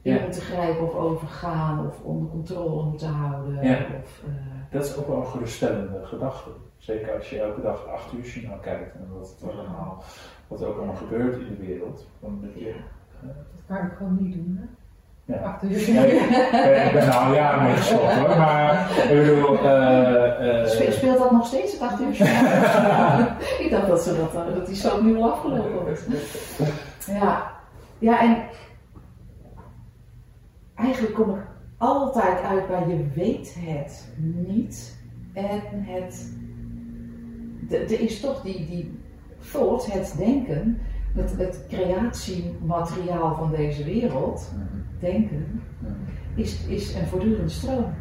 in 0.03 0.15
ja. 0.15 0.23
moeten 0.23 0.43
grijpen 0.43 0.83
of 0.83 0.95
overgaan 0.95 1.87
of 1.87 2.03
onder 2.03 2.31
controle 2.31 2.85
moeten 2.85 3.09
houden. 3.09 3.65
Ja. 3.65 3.87
Of, 4.03 4.23
uh, 4.29 4.35
dat 4.71 4.85
is 4.85 4.97
ook 4.97 5.07
wel 5.07 5.17
een 5.17 5.27
geruststellende 5.27 6.01
gedachte. 6.05 6.51
Zeker 6.81 7.15
als 7.15 7.31
je 7.31 7.41
elke 7.41 7.61
dag 7.61 7.87
acht 7.87 8.13
uur 8.13 8.25
journaal 8.25 8.59
kijkt 8.59 8.95
en 8.95 9.09
wat, 9.19 9.37
wat, 9.41 9.53
allemaal, 9.53 10.03
wat 10.49 10.61
er 10.61 10.67
ook 10.67 10.77
allemaal 10.77 10.95
gebeurt 10.95 11.37
in 11.37 11.49
de 11.49 11.67
wereld. 11.67 12.07
Dan 12.21 12.51
je, 12.55 12.69
uh, 12.69 12.75
dat 13.23 13.63
kan 13.67 13.87
ik 13.87 13.93
gewoon 13.97 14.17
niet 14.21 14.35
doen, 14.35 14.59
hè? 14.61 14.67
Ja. 15.33 15.41
Acht 15.43 15.63
uur 15.63 15.71
ik 16.87 16.93
ben 16.93 17.13
al 17.13 17.35
jaren 17.35 17.63
mee 17.63 17.73
gestopt 17.73 18.13
hoor, 18.13 18.29
maar 18.29 18.91
ik 18.91 19.09
bedoel... 19.09 19.55
Uh, 19.55 20.63
uh, 20.63 20.91
Speelt 20.91 21.19
dat 21.19 21.31
nog 21.31 21.47
steeds, 21.47 21.73
het 21.73 21.81
acht 21.81 22.01
uur 22.01 22.11
Ik 23.65 23.69
dacht 23.71 23.87
dat, 23.87 24.03
ze 24.03 24.17
dat, 24.17 24.55
dat 24.55 24.67
die 24.67 24.77
zo 24.77 25.03
nu 25.03 25.17
al 25.17 25.33
afgelopen 25.33 25.85
was. 25.85 26.01
Ja. 27.07 27.53
ja, 27.99 28.21
en 28.21 28.37
eigenlijk 30.75 31.15
kom 31.15 31.35
ik 31.35 31.43
altijd 31.79 32.43
uit 32.43 32.69
bij 32.69 32.89
je 32.89 33.09
weet 33.15 33.57
het 33.59 34.09
niet 34.17 34.99
en 35.33 35.61
het 35.71 36.33
er 37.71 38.01
is 38.01 38.21
toch 38.21 38.43
die, 38.43 38.67
die 38.67 38.99
thought, 39.53 39.93
het 39.93 40.15
denken, 40.19 40.79
het, 41.15 41.37
het 41.37 41.65
creatiemateriaal 41.69 43.35
van 43.35 43.51
deze 43.51 43.85
wereld, 43.85 44.53
mhm. 44.55 44.79
denken, 44.99 45.63
mhm. 45.79 45.93
is, 46.35 46.67
is 46.67 46.95
een 46.95 47.07
voortdurende 47.07 47.49
stroom. 47.49 47.95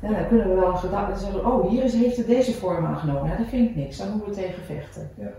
Ja. 0.00 0.10
dan 0.10 0.28
kunnen 0.28 0.48
we 0.48 0.54
wel 0.54 0.68
een 0.68 0.76
gedachte 0.76 1.24
zeggen, 1.24 1.46
oh 1.46 1.68
hier 1.70 1.84
is, 1.84 1.94
heeft 1.94 2.16
het 2.16 2.26
deze 2.26 2.52
vorm 2.52 2.86
aangenomen. 2.86 3.24
Nou, 3.24 3.38
dat 3.38 3.46
vind 3.46 3.70
ik 3.70 3.76
niks, 3.76 3.98
daar 3.98 4.08
moeten 4.08 4.28
we 4.28 4.34
tegen 4.34 4.62
vechten. 4.64 5.10
Ja. 5.18 5.30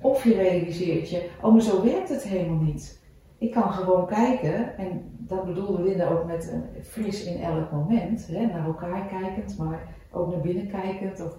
Of 0.00 0.24
je 0.24 0.34
realiseert 0.34 1.10
je, 1.10 1.28
oh 1.42 1.52
maar 1.52 1.62
zo 1.62 1.84
werkt 1.84 2.08
het 2.08 2.22
helemaal 2.22 2.62
niet. 2.62 3.00
Ik 3.38 3.52
kan 3.52 3.72
gewoon 3.72 4.06
kijken, 4.06 4.76
en 4.76 5.02
dat 5.18 5.44
bedoelde 5.44 5.82
Linda 5.82 6.08
ook 6.08 6.24
met 6.24 6.52
een 6.52 6.84
fris 6.84 7.24
in 7.24 7.42
elk 7.42 7.72
moment, 7.72 8.26
hè, 8.26 8.46
naar 8.46 8.64
elkaar 8.64 9.06
kijkend, 9.06 9.58
maar 9.58 9.82
ook 10.10 10.30
naar 10.30 10.40
binnen 10.40 10.68
kijkend. 10.68 11.20
Of, 11.20 11.36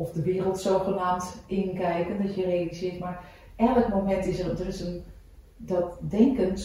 of 0.00 0.12
de 0.12 0.22
wereld 0.22 0.60
zogenaamd 0.60 1.42
inkijken, 1.46 2.22
dat 2.22 2.34
je 2.34 2.42
realiseert. 2.42 2.98
Maar 2.98 3.24
elk 3.56 3.88
moment 3.88 4.26
is 4.26 4.40
er, 4.40 4.60
er 4.60 4.66
is 4.66 4.80
een, 4.80 5.02
dat 5.56 5.98
denken 6.00 6.56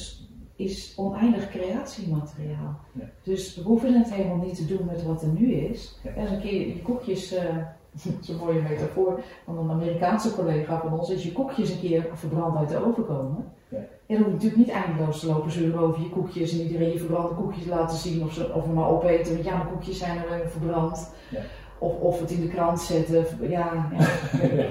is 0.55 0.93
oneindig 0.97 1.49
creatiemateriaal. 1.49 2.79
Ja. 2.91 3.09
Dus 3.23 3.55
we 3.55 3.61
hoeven 3.61 3.93
het 3.93 4.13
helemaal 4.13 4.45
niet 4.45 4.55
te 4.55 4.65
doen 4.65 4.85
met 4.85 5.03
wat 5.03 5.21
er 5.21 5.27
nu 5.27 5.53
is. 5.53 5.99
Ja. 6.03 6.11
En 6.11 6.33
een 6.33 6.41
keer 6.41 6.67
je 6.67 6.81
koekjes, 6.81 7.33
uh, 7.33 7.39
dat 8.03 8.13
is 8.21 8.27
een 8.27 8.37
mooie 8.37 8.61
metafoor 8.61 9.23
van 9.45 9.57
een 9.57 9.71
Amerikaanse 9.71 10.35
collega 10.35 10.79
van 10.79 10.99
ons, 10.99 11.11
als 11.11 11.23
je 11.23 11.31
koekjes 11.31 11.69
een 11.69 11.79
keer 11.79 12.07
verbrand 12.13 12.57
uit 12.57 12.69
de 12.69 12.85
oven 12.85 13.05
komen. 13.05 13.45
Ja. 13.69 13.77
En 13.77 13.87
dan 14.07 14.17
moet 14.17 14.25
je 14.27 14.31
natuurlijk 14.31 14.57
niet 14.57 14.69
eindeloos 14.69 15.23
lopen 15.23 15.51
zeuren 15.51 15.79
over 15.79 16.01
je 16.01 16.09
koekjes 16.09 16.51
en 16.51 16.61
iedereen 16.61 16.91
je 16.91 16.99
verbrande 16.99 17.35
koekjes 17.35 17.65
laten 17.65 17.97
zien 17.97 18.23
of 18.23 18.33
ze 18.33 18.53
of 18.53 18.67
maar 18.67 18.89
opeten. 18.89 19.33
Want 19.33 19.45
ja, 19.45 19.57
mijn 19.57 19.69
koekjes 19.69 19.97
zijn 19.97 20.17
er 20.17 20.49
verbrand. 20.49 21.13
Ja. 21.29 21.41
Of, 21.79 21.99
of 21.99 22.19
het 22.19 22.31
in 22.31 22.41
de 22.41 22.47
krant 22.47 22.79
zetten, 22.79 23.25
ja, 23.49 23.89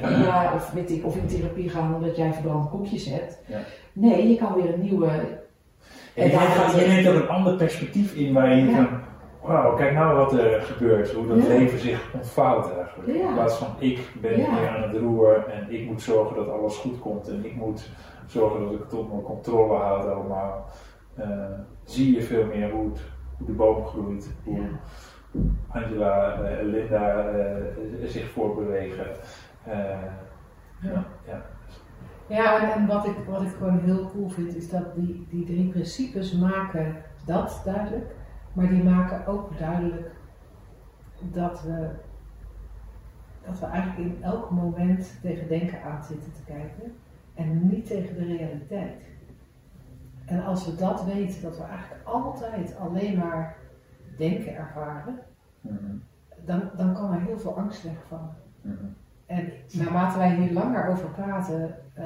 ja, 0.00 0.08
ja, 0.24 0.52
of, 0.54 0.72
weet 0.72 0.90
ik, 0.90 1.06
of 1.06 1.16
in 1.16 1.26
therapie 1.26 1.68
gaan 1.68 1.94
omdat 1.94 2.16
jij 2.16 2.32
verbrande 2.32 2.68
koekjes 2.68 3.04
hebt. 3.04 3.38
Ja. 3.46 3.58
Nee, 3.92 4.28
je 4.28 4.36
kan 4.36 4.54
weer 4.54 4.74
een 4.74 4.82
nieuwe. 4.82 5.08
En 6.14 6.30
je, 6.30 6.36
gaat, 6.36 6.80
je 6.80 6.86
neemt 6.86 7.08
ook 7.08 7.14
een 7.14 7.28
ander 7.28 7.56
perspectief 7.56 8.14
in 8.14 8.32
waar 8.32 8.56
je 8.56 8.70
van, 8.70 8.88
wauw, 9.42 9.74
kijk 9.74 9.92
nou 9.92 10.16
wat 10.16 10.32
er 10.32 10.62
gebeurt, 10.62 11.12
hoe 11.12 11.26
dat 11.26 11.48
leven 11.48 11.78
zich 11.78 12.10
ontvouwt 12.14 12.76
eigenlijk. 12.76 13.18
In 13.18 13.34
plaats 13.34 13.56
van 13.56 13.68
ik 13.78 13.98
ben 14.20 14.34
hier 14.34 14.68
aan 14.68 14.82
het 14.82 14.96
roer 14.96 15.46
en 15.46 15.72
ik 15.72 15.86
moet 15.86 16.02
zorgen 16.02 16.36
dat 16.36 16.48
alles 16.48 16.76
goed 16.76 16.98
komt 16.98 17.28
en 17.28 17.44
ik 17.44 17.56
moet 17.56 17.90
zorgen 18.26 18.60
dat 18.60 18.72
ik 18.72 18.78
het 18.78 18.94
onder 18.94 19.22
controle 19.22 19.78
houd 19.78 20.06
allemaal. 20.06 20.66
Uh, 21.18 21.24
zie 21.84 22.14
je 22.14 22.22
veel 22.22 22.44
meer 22.44 22.70
hoe, 22.70 22.84
het, 22.84 23.00
hoe 23.38 23.46
de 23.46 23.52
boom 23.52 23.86
groeit, 23.86 24.30
hoe, 24.44 24.58
Angela 25.68 26.34
en 26.34 26.58
eh, 26.58 26.64
Linda 26.64 27.32
uh, 27.32 28.08
zich 28.08 28.30
voorbewegen. 28.30 29.06
Uh, 29.68 29.74
ja. 30.80 31.04
ja. 31.26 31.42
Ja, 32.26 32.74
en 32.74 32.86
wat 32.86 33.06
ik, 33.06 33.16
wat 33.28 33.42
ik 33.42 33.48
gewoon 33.48 33.78
heel 33.78 34.10
cool 34.10 34.28
vind, 34.28 34.56
is 34.56 34.70
dat 34.70 34.94
die, 34.94 35.26
die 35.30 35.44
drie 35.44 35.68
principes 35.68 36.32
maken 36.32 36.96
dat 37.26 37.62
duidelijk, 37.64 38.14
maar 38.52 38.68
die 38.68 38.82
maken 38.82 39.26
ook 39.26 39.58
duidelijk 39.58 40.10
dat 41.20 41.62
we, 41.62 41.88
dat 43.46 43.60
we 43.60 43.66
eigenlijk 43.66 44.10
in 44.10 44.22
elk 44.22 44.50
moment 44.50 45.18
tegen 45.22 45.48
denken 45.48 45.82
aan 45.82 46.04
zitten 46.04 46.32
te 46.32 46.52
kijken 46.52 46.96
en 47.34 47.68
niet 47.68 47.86
tegen 47.86 48.14
de 48.14 48.36
realiteit. 48.36 49.02
En 50.24 50.44
als 50.44 50.66
we 50.66 50.74
dat 50.74 51.04
weten, 51.04 51.42
dat 51.42 51.56
we 51.56 51.64
eigenlijk 51.64 52.04
altijd 52.04 52.76
alleen 52.78 53.18
maar 53.18 53.56
denken 54.16 54.56
ervaren, 54.56 55.18
mhm. 55.60 55.96
dan, 56.44 56.70
dan 56.76 56.94
kan 56.94 57.12
er 57.12 57.20
heel 57.20 57.38
veel 57.38 57.56
angst 57.56 57.82
wegvallen. 57.82 58.36
Mm 58.60 58.94
En 59.26 59.52
naarmate 59.72 60.18
wij 60.18 60.34
hier 60.34 60.52
langer 60.52 60.88
over 60.88 61.08
praten, 61.08 61.76
uh, 61.98 62.04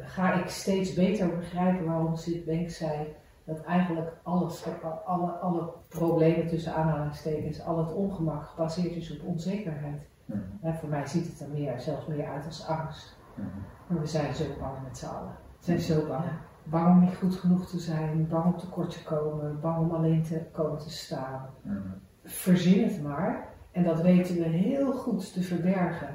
ga 0.00 0.32
ik 0.32 0.48
steeds 0.48 0.94
beter 0.94 1.36
begrijpen 1.36 1.84
waarom 1.86 2.16
Sid 2.16 2.44
Bank 2.44 2.70
zei 2.70 3.14
dat 3.44 3.64
eigenlijk 3.64 4.12
alles, 4.22 4.64
alle, 5.04 5.30
alle 5.30 5.72
problemen 5.88 6.48
tussen 6.48 6.74
aanhalingstekens, 6.74 7.62
al 7.62 7.78
het 7.78 7.92
ongemak 7.92 8.44
gebaseerd 8.44 8.96
is 8.96 9.18
op 9.18 9.26
onzekerheid. 9.26 10.02
Mhm. 10.24 10.40
Hè, 10.60 10.72
voor 10.72 10.88
mij 10.88 11.06
ziet 11.06 11.26
het 11.26 11.40
er 11.40 11.48
meer, 11.48 11.80
zelfs 11.80 12.06
meer 12.06 12.26
uit 12.26 12.44
als 12.44 12.66
angst. 12.66 13.16
Mhm. 13.34 13.48
Maar 13.86 14.00
we 14.00 14.06
zijn 14.06 14.34
zo 14.34 14.44
bang 14.60 14.82
met 14.84 14.98
z'n 14.98 15.06
allen. 15.06 15.36
We 15.58 15.64
zijn 15.64 15.80
zo 15.80 16.06
bang. 16.06 16.24
Bang 16.64 16.88
om 16.88 17.00
niet 17.00 17.16
goed 17.16 17.34
genoeg 17.34 17.68
te 17.68 17.78
zijn, 17.78 18.28
bang 18.28 18.44
om 18.44 18.58
tekort 18.58 18.90
te 18.90 19.02
komen, 19.04 19.60
bang 19.60 19.78
om 19.78 19.90
alleen 19.90 20.22
te 20.22 20.42
komen 20.52 20.78
te 20.78 20.90
staan. 20.90 21.46
Mhm. 21.62 21.78
Verzin 22.24 22.82
het 22.82 23.02
maar. 23.02 23.48
En 23.72 23.84
dat 23.84 24.00
weten 24.00 24.36
we 24.36 24.44
heel 24.44 24.92
goed 24.92 25.32
te 25.32 25.42
verbergen 25.42 26.14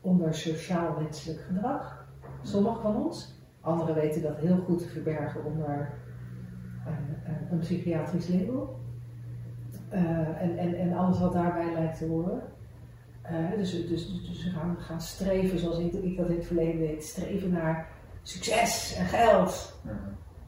onder 0.00 0.34
sociaal 0.34 0.98
wenselijk 0.98 1.40
gedrag. 1.40 2.06
Sommigen 2.42 2.82
van 2.82 2.96
ons. 2.96 3.34
Anderen 3.60 3.94
weten 3.94 4.22
dat 4.22 4.36
heel 4.36 4.56
goed 4.56 4.78
te 4.78 4.88
verbergen 4.88 5.44
onder 5.44 5.98
een, 6.86 7.32
een, 7.32 7.52
een 7.52 7.58
psychiatrisch 7.58 8.28
label. 8.28 8.80
Eh, 9.88 10.42
en, 10.42 10.58
en, 10.58 10.74
en 10.74 10.92
alles 10.92 11.18
wat 11.18 11.32
daarbij 11.32 11.72
lijkt 11.72 11.98
te 11.98 12.06
horen. 12.06 12.42
Eh, 13.22 13.50
dus, 13.56 13.70
dus, 13.70 14.26
dus 14.26 14.44
we 14.44 14.50
gaan, 14.50 14.76
gaan 14.78 15.00
streven, 15.00 15.58
zoals 15.58 15.78
ik, 15.78 15.92
ik 15.92 16.16
dat 16.16 16.28
in 16.28 16.36
het 16.36 16.46
verleden 16.46 16.80
deed, 16.80 17.04
streven 17.04 17.50
naar 17.50 17.88
succes 18.28 18.94
en 18.98 19.06
geld. 19.06 19.80
Mhm. 19.84 19.94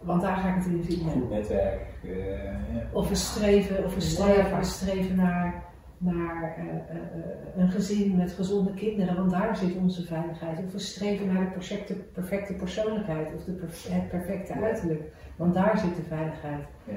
Want 0.03 0.23
daar 0.23 0.37
ga 0.37 0.49
ik 0.49 0.55
het 0.55 0.67
in 0.67 0.85
vinden. 0.85 1.13
Goed 1.13 1.31
netwerk. 1.31 1.87
eh, 2.03 2.43
ja. 2.75 2.89
Of 2.93 3.09
we 3.09 3.15
streven, 3.15 3.85
of 3.85 3.95
we 3.95 4.01
streven, 4.01 4.59
we 4.59 4.65
streven 4.65 5.17
naar, 5.17 5.65
naar 5.99 6.55
eh, 6.59 6.97
eh, 6.97 7.03
een 7.57 7.71
gezin 7.71 8.17
met 8.17 8.33
gezonde 8.33 8.75
kinderen, 8.75 9.17
want 9.17 9.31
daar 9.31 9.57
zit 9.57 9.77
onze 9.77 10.07
veiligheid. 10.07 10.65
Of 10.65 10.73
we 10.73 10.79
streven 10.79 11.27
naar 11.33 11.45
de 11.45 11.51
perfecte, 11.51 11.95
perfecte 11.95 12.53
persoonlijkheid 12.55 13.35
of 13.35 13.45
de 13.45 13.53
perf- 13.53 13.89
het 13.93 14.09
perfecte 14.09 14.53
uiterlijk, 14.53 15.03
want 15.37 15.55
daar 15.55 15.79
zit 15.79 15.97
de 15.97 16.03
veiligheid. 16.03 16.65
Ja. 16.85 16.95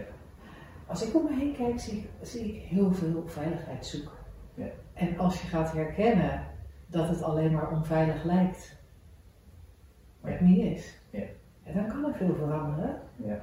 Als 0.88 1.08
ik 1.08 1.16
om 1.16 1.24
me 1.24 1.36
heen 1.40 1.56
kijk, 1.58 1.80
zie, 1.80 2.10
zie 2.22 2.56
ik 2.56 2.62
heel 2.62 2.94
veel 2.94 3.24
veiligheid 3.26 3.86
zoeken. 3.86 4.12
Ja. 4.54 4.66
En 4.94 5.18
als 5.18 5.42
je 5.42 5.48
gaat 5.48 5.72
herkennen 5.72 6.44
dat 6.88 7.08
het 7.10 7.22
alleen 7.24 7.52
maar 7.52 7.72
onveilig 7.72 8.24
lijkt, 8.24 8.80
maar 10.22 10.32
het 10.32 10.42
niet 10.42 10.58
is, 10.76 11.00
Ja. 11.10 11.20
en 11.64 11.74
dan 11.74 11.88
kan 11.88 12.06
er 12.06 12.14
veel 12.18 12.36
veranderen. 12.36 12.96
Ja. 13.16 13.40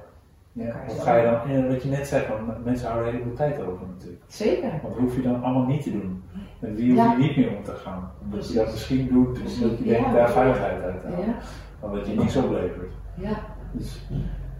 Ja. 0.51 0.83
Wat 0.87 0.99
ga 0.99 1.15
je 1.15 1.23
dan, 1.31 1.49
en 1.55 1.67
wat 1.67 1.83
je 1.83 1.89
net 1.89 2.07
zei, 2.07 2.25
van, 2.25 2.53
mensen 2.63 2.87
houden 2.87 3.07
een 3.07 3.13
heleboel 3.13 3.35
tijd 3.37 3.61
over 3.61 3.87
natuurlijk. 3.87 4.21
Zeker. 4.27 4.69
Want 4.69 4.81
dat 4.93 4.93
hoef 4.97 5.15
je 5.15 5.21
dan 5.21 5.43
allemaal 5.43 5.65
niet 5.65 5.83
te 5.83 5.91
doen. 5.91 6.23
Met 6.59 6.75
wie 6.75 6.89
hoef 6.93 6.97
Ja. 7.05 7.11
je 7.11 7.17
niet 7.17 7.37
meer 7.37 7.57
om 7.57 7.63
te 7.63 7.71
gaan. 7.75 8.11
Omdat 8.23 8.47
je 8.49 8.53
dat 8.53 8.71
misschien 8.71 9.07
doet, 9.07 9.35
dus 9.43 9.61
omdat 9.61 9.77
je 9.77 9.83
denkt 9.83 10.05
ja. 10.07 10.13
daar 10.13 10.29
veiligheid 10.31 10.81
uit 10.81 11.01
te 11.01 11.07
halen. 11.07 11.25
Ja, 11.25 11.35
Maar 11.81 11.89
wat 11.91 12.07
je 12.07 12.13
niks 12.15 12.35
oplevert. 12.35 12.91
ja. 13.17 13.39
Dus, 13.71 14.07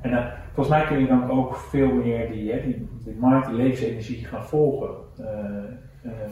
en 0.02 0.12
eh, 0.12 0.32
volgens 0.54 0.76
mij 0.78 0.86
kun 0.86 1.00
je 1.00 1.08
dan 1.08 1.30
ook 1.30 1.56
veel 1.56 1.92
meer 1.94 2.32
die, 2.32 2.52
hè, 2.52 2.62
die, 2.62 2.88
die 3.04 3.18
mind, 3.20 3.46
die 3.46 3.56
levensenergie 3.56 4.26
gaan 4.26 4.44
volgen. 4.46 4.90
Eh, 5.18 5.26
eh, 6.02 6.32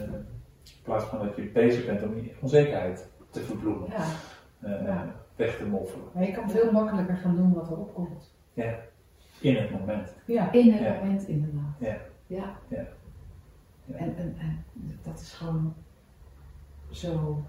in 0.63 0.83
plaats 0.83 1.05
van 1.05 1.19
dat 1.19 1.35
je 1.35 1.49
bezig 1.53 1.85
bent 1.85 2.03
om 2.03 2.13
die 2.13 2.33
onzekerheid 2.41 3.09
te 3.29 3.39
verbloemen, 3.39 3.87
Ja. 3.89 5.05
Ja. 5.37 5.45
weg 5.45 5.57
te 5.57 5.65
moffelen. 5.65 6.05
Maar 6.13 6.23
je 6.23 6.31
kan 6.31 6.49
veel 6.49 6.71
makkelijker 6.71 7.15
gaan 7.17 7.35
doen 7.35 7.53
wat 7.53 7.69
er 7.71 7.77
opkomt. 7.77 8.35
In 9.41 9.55
het 9.55 9.71
moment. 9.79 10.15
Ja. 10.25 10.51
In 10.51 10.71
het 10.73 10.81
Ja. 10.83 10.93
moment 10.93 11.27
inderdaad. 11.27 11.75
Ja. 11.79 11.97
Ja. 12.27 12.55
Ja. 12.67 12.85
Ja. 13.85 13.95
En, 13.95 14.17
en, 14.17 14.35
en 14.39 14.63
dat 15.03 15.19
is 15.19 15.33
gewoon 15.33 15.73
zo 16.91 17.41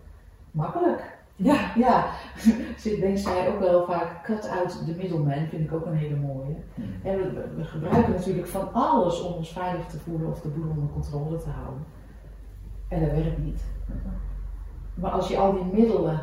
makkelijk. 0.50 1.16
Ja. 1.36 1.72
Ja, 1.76 2.10
Banks 3.00 3.22
zei 3.22 3.48
ook 3.48 3.58
wel 3.58 3.84
vaak, 3.86 4.24
cut 4.24 4.48
out 4.48 4.84
the 4.86 4.94
middleman, 4.96 5.46
vind 5.46 5.64
ik 5.64 5.72
ook 5.72 5.86
een 5.86 5.96
hele 5.96 6.16
mooie. 6.16 6.56
Hmm. 6.74 6.84
En 7.02 7.16
we, 7.16 7.32
we- 7.32 7.54
we 7.56 7.64
gebruiken 7.64 8.12
natuurlijk 8.12 8.46
van 8.46 8.72
alles 8.72 9.22
om 9.22 9.32
ons 9.32 9.52
veilig 9.52 9.86
te 9.86 9.98
voelen 9.98 10.30
of 10.30 10.40
de 10.40 10.48
boel 10.48 10.70
onder 10.70 10.88
controle 10.92 11.38
te 11.38 11.48
houden. 11.50 11.84
En 12.88 13.00
dat 13.00 13.10
werkt 13.10 13.38
niet. 13.38 13.62
Maar 14.94 15.10
als 15.10 15.28
je 15.28 15.36
al 15.38 15.52
die 15.52 15.64
middelen 15.80 16.20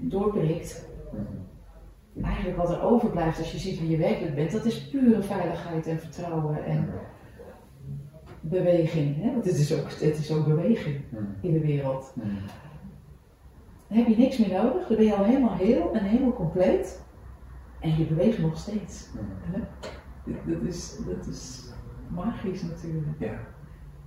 doorprikt, 0.00 0.88
Mhm. 1.12 2.24
eigenlijk 2.24 2.56
wat 2.56 2.70
er 2.70 2.82
overblijft 2.82 3.38
als 3.38 3.52
je 3.52 3.58
ziet 3.58 3.80
wie 3.80 3.90
je 3.90 3.96
werkelijk 3.96 4.34
bent, 4.34 4.52
dat 4.52 4.64
is 4.64 4.88
pure 4.88 5.22
veiligheid 5.22 5.86
en 5.86 5.98
vertrouwen 5.98 6.64
en 6.64 6.88
beweging. 8.40 9.16
Hè? 9.22 9.32
Want 9.32 9.44
het 9.44 9.54
is, 9.58 9.74
ook, 9.74 9.90
het 9.90 10.18
is 10.18 10.32
ook 10.32 10.46
beweging 10.46 11.00
Mhm. 11.10 11.24
in 11.40 11.52
de 11.52 11.60
wereld. 11.60 12.12
Mhm. 12.14 12.28
Dan 13.88 13.98
heb 13.98 14.06
je 14.06 14.16
niks 14.16 14.38
meer 14.38 14.62
nodig, 14.62 14.86
dan 14.86 14.96
ben 14.96 15.06
je 15.06 15.14
al 15.14 15.24
helemaal 15.24 15.56
heel 15.56 15.92
en 15.94 16.04
helemaal 16.04 16.32
compleet. 16.32 17.02
En 17.80 17.96
je 17.98 18.04
beweegt 18.04 18.38
nog 18.38 18.58
steeds. 18.58 19.08
Mhm. 19.12 19.60
Dat 20.52 20.62
is, 20.62 20.96
dat 21.06 21.26
is 21.26 21.68
magisch 22.08 22.62
natuurlijk. 22.62 23.18
Ja. 23.18 23.38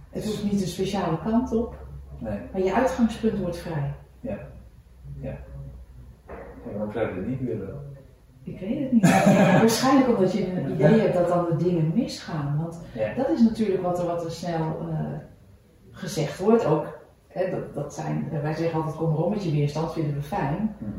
Het 0.10 0.26
hoeft 0.26 0.44
niet 0.44 0.62
een 0.62 0.68
speciale 0.68 1.20
kant 1.20 1.52
op, 1.52 1.86
Nee. 2.20 2.40
maar 2.52 2.62
je 2.64 2.74
uitgangspunt 2.74 3.40
wordt 3.40 3.58
vrij. 3.58 3.94
Ja, 4.20 4.38
waarom 6.72 6.92
zou 6.92 7.08
je 7.08 7.16
dat 7.16 7.26
niet 7.26 7.42
willen? 7.42 7.92
Ik 8.44 8.60
weet 8.60 8.80
het 8.80 8.92
niet. 8.92 9.10
Waarschijnlijk 9.62 10.08
omdat 10.10 10.34
je 10.34 10.52
een 10.52 10.72
idee 10.72 11.00
hebt 11.00 11.14
dat 11.14 11.28
dan 11.28 11.46
de 11.50 11.64
dingen 11.64 11.92
misgaan. 11.96 12.58
Want 12.62 12.80
Ja. 12.94 13.14
dat 13.14 13.30
is 13.30 13.42
natuurlijk 13.42 13.82
wat 13.82 14.00
er, 14.00 14.06
wat 14.06 14.26
er 14.26 14.32
snel 14.32 14.78
eh, 14.90 14.98
gezegd 15.92 16.40
wordt. 16.40 16.66
Ook, 16.66 17.00
hè, 17.28 17.50
dat, 17.50 17.74
dat 17.74 17.94
zijn, 17.94 18.30
eh, 18.32 18.42
wij 18.42 18.54
zeggen 18.54 18.80
altijd 18.80 18.96
kom 18.98 19.16
op 19.16 19.30
met 19.30 19.44
je 19.44 19.52
weerstand, 19.52 19.94
vinden 19.94 20.16
we 20.16 20.22
fijn. 20.22 20.76
Mhm. 20.78 20.90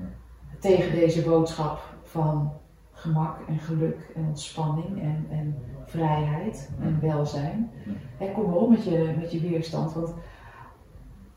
Tegen 0.61 0.95
deze 0.95 1.23
boodschap 1.23 1.79
van 2.03 2.53
gemak 2.93 3.37
en 3.49 3.59
geluk 3.59 4.12
en 4.15 4.25
ontspanning 4.27 5.03
en, 5.03 5.27
en 5.31 5.57
vrijheid 5.85 6.71
en 6.83 6.99
welzijn. 7.01 7.71
En 8.19 8.33
kom 8.33 8.45
maar 8.51 8.59
op 8.59 8.71
met 8.71 8.85
je, 8.85 9.15
met 9.21 9.33
je 9.33 9.41
weerstand. 9.41 9.93
Want 9.93 10.15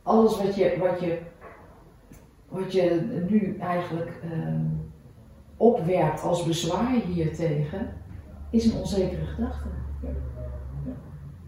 alles 0.04 0.38
wat 0.42 0.56
je, 0.56 0.78
wat 0.80 1.00
je, 1.00 1.18
wat 2.50 2.74
je 2.74 3.02
nu 3.30 3.58
eigenlijk 3.60 4.22
ehm, 4.32 4.66
opwerpt 5.58 6.24
als 6.24 6.44
bezwaar 6.44 6.94
hiertegen, 7.06 7.94
is 8.50 8.66
een 8.66 8.80
onzekere 8.80 9.26
gedachte. 9.26 9.68
Ja. 10.02 10.10
Ja. 10.86 10.92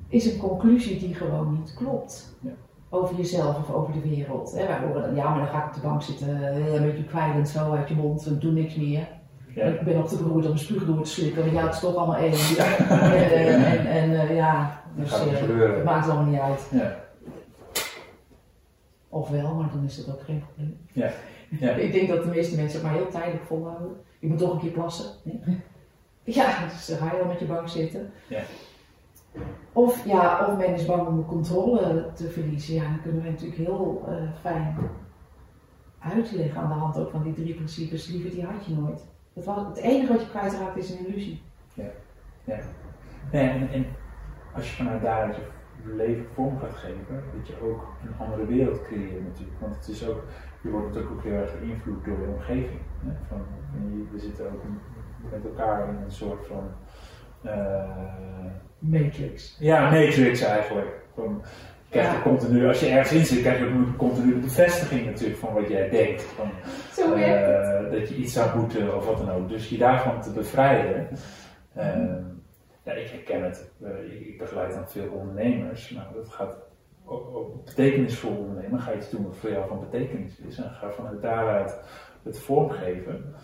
Is 0.08 0.34
een 0.34 0.40
conclusie 0.40 1.00
die 1.00 1.14
gewoon 1.14 1.54
niet 1.54 1.74
klopt. 1.74 2.38
Ja. 2.42 2.52
Over 2.90 3.16
jezelf 3.16 3.58
of 3.58 3.74
over 3.74 3.94
de 3.94 4.10
wereld. 4.10 4.52
Hè, 4.52 4.68
wij 4.68 4.80
horen 4.80 5.02
dan, 5.02 5.16
ja, 5.16 5.30
maar 5.30 5.40
dan 5.40 5.48
ga 5.48 5.62
ik 5.62 5.68
op 5.68 5.74
de 5.74 5.88
bank 5.88 6.02
zitten, 6.02 6.44
eh, 6.44 6.74
een 6.74 6.82
beetje 6.82 7.04
kwijlend 7.04 7.50
zo 7.50 7.72
uit 7.72 7.90
je 7.90 7.96
mond, 7.96 8.28
ik 8.28 8.42
doe 8.42 8.52
niks 8.52 8.76
meer. 8.76 9.08
Ja. 9.56 9.66
Ik 9.66 9.82
ben 9.82 9.98
op 9.98 10.10
de 10.10 10.16
beroerd 10.16 10.46
om 10.46 10.52
een 10.52 10.58
spuug 10.58 10.86
door 10.86 11.02
te 11.04 11.10
slikken, 11.10 11.42
want 11.42 11.54
ja, 11.54 11.64
het 11.64 11.74
is 11.74 11.80
toch 11.80 11.96
allemaal 11.96 12.16
één. 12.16 12.34
en 12.58 13.32
en, 13.32 13.66
en, 13.66 13.86
en, 13.86 14.20
eh, 14.20 14.36
ja, 14.36 14.82
dus 14.96 15.12
eh, 15.12 15.76
het 15.76 15.84
maakt 15.84 16.10
allemaal 16.10 16.32
niet 16.32 16.40
uit. 16.40 16.72
Ja. 19.10 19.18
Of 19.18 19.30
wel, 19.30 19.54
maar 19.54 19.70
dan 19.74 19.84
is 19.84 20.06
dat 20.06 20.16
ook 20.16 20.22
geen 20.22 20.44
probleem. 20.46 20.78
Ja. 20.92 21.12
Ja. 21.60 21.72
Ik 21.86 21.92
denk 21.92 22.08
dat 22.08 22.24
de 22.24 22.30
meeste 22.30 22.56
mensen 22.56 22.80
het 22.80 22.90
maar 22.90 22.98
heel 22.98 23.10
tijdelijk 23.10 23.46
volhouden. 23.46 23.98
Je 24.20 24.28
moet 24.28 24.38
toch 24.38 24.54
een 24.54 24.60
keer 24.60 24.72
plassen. 24.72 25.12
Ja, 26.24 26.68
dus 26.68 26.86
dan 26.86 26.98
ga 26.98 27.12
je 27.12 27.18
wel 27.18 27.28
met 27.28 27.40
je 27.40 27.46
bank 27.46 27.68
zitten. 27.68 28.12
Ja. 28.28 28.42
Of, 29.74 30.06
ja, 30.06 30.48
of 30.48 30.58
men 30.58 30.74
is 30.74 30.86
bang 30.86 31.08
om 31.08 31.18
de 31.18 31.26
controle 31.26 32.12
te 32.14 32.30
verliezen. 32.30 32.74
Ja, 32.74 32.84
dan 32.84 33.02
kunnen 33.02 33.24
we 33.24 33.30
natuurlijk 33.30 33.58
heel 33.58 34.04
eh, 34.08 34.16
fijn 34.42 34.78
uitleggen 36.00 36.62
aan 36.62 36.68
de 36.68 36.74
hand 36.74 36.98
ook 36.98 37.12
van 37.12 37.24
die 37.24 37.34
drie 37.34 37.54
principes. 37.54 38.08
Liever 38.08 38.30
die 38.30 38.46
had 38.46 38.66
je 38.66 38.74
nooit. 38.74 39.06
Het, 39.34 39.46
was, 39.46 39.68
het 39.68 39.78
enige 39.78 40.14
wat 40.14 40.22
je 40.22 40.30
kwijtraakt 40.30 40.78
is 40.78 40.90
een 40.90 41.08
illusie. 41.08 41.42
Nee, 43.32 43.50
en, 43.50 43.70
en 43.72 43.86
als 44.54 44.70
je 44.70 44.76
vanuit 44.76 45.02
daaruit 45.02 45.36
je 45.36 45.42
leven 45.86 46.26
vorm 46.34 46.60
gaat 46.60 46.76
geven, 46.76 47.24
dat 47.38 47.48
je 47.48 47.54
ook 47.64 47.88
een 48.04 48.26
andere 48.26 48.46
wereld 48.46 48.82
creëert 48.84 49.24
natuurlijk. 49.28 49.60
Want 49.60 49.76
het 49.76 49.88
is 49.88 50.08
ook, 50.08 50.24
je 50.64 50.70
wordt 50.70 50.86
natuurlijk 50.88 51.14
ook 51.14 51.24
heel 51.24 51.34
erg 51.42 51.60
beïnvloed 51.60 52.06
door 52.06 52.18
de 52.18 52.32
omgeving. 52.36 52.80
Hè? 53.06 53.12
Van, 53.28 53.42
je- 53.92 54.08
we 54.12 54.20
zitten 54.20 54.46
ook 54.46 54.62
met 55.32 55.44
elkaar 55.46 55.90
in 55.90 55.96
een 56.06 56.12
soort 56.12 56.48
van 56.48 56.64
eh, 57.42 57.90
Matrix. 58.80 59.58
ja, 59.60 59.82
matrix 59.90 60.42
eigenlijk. 60.42 61.02
Van, 61.16 61.42
je 61.86 61.90
krijgt 61.90 62.10
Ja. 62.12 62.16
er 62.18 62.22
continu, 62.22 62.68
als 62.68 62.80
je 62.80 62.88
ergens 62.88 63.12
in 63.14 63.26
zit, 63.26 63.42
krijg 63.42 63.60
je 63.60 63.66
ook 63.66 63.72
een 63.72 63.96
continue 63.96 64.40
bevestiging 64.40 65.06
natuurlijk 65.06 65.40
van 65.40 65.54
wat 65.54 65.68
jij 65.68 65.90
denkt. 65.90 66.22
Van, 66.22 66.50
Zo 66.94 67.14
eh, 67.14 67.92
dat 67.92 68.10
je 68.10 68.16
iets 68.16 68.34
zou 68.34 68.58
moeten 68.60 68.96
of 68.96 69.06
wat 69.06 69.18
dan 69.18 69.30
ook. 69.32 69.50
Dus 69.50 69.70
je 69.70 69.78
daarvan 69.78 70.22
te 70.22 70.32
bevrijden. 70.32 71.08
eh, 71.74 71.98
ja, 72.84 72.92
ik 72.92 73.08
herken 73.08 73.44
het. 73.44 73.72
Eh, 73.84 74.28
ik, 74.28 74.38
begeleid 74.38 74.74
dan 74.74 74.90
veel 74.90 75.12
ondernemers. 75.12 75.90
Nou, 75.90 76.14
dat 76.14 76.30
gaat 76.30 76.58
ook 77.06 77.66
betekenisvol 77.66 78.36
ondernemen. 78.36 78.80
Ga 78.80 78.92
je 78.92 78.98
iets 78.98 79.10
doen 79.10 79.24
wat 79.24 79.38
voor 79.38 79.52
jou 79.52 79.68
van 79.68 79.80
betekenis 79.80 80.40
is. 80.40 80.58
En 80.58 80.72
ga 80.72 80.92
vanuit 80.92 81.22
daaruit 81.22 81.80
het 82.24 82.40
vormgeven. 82.40 83.36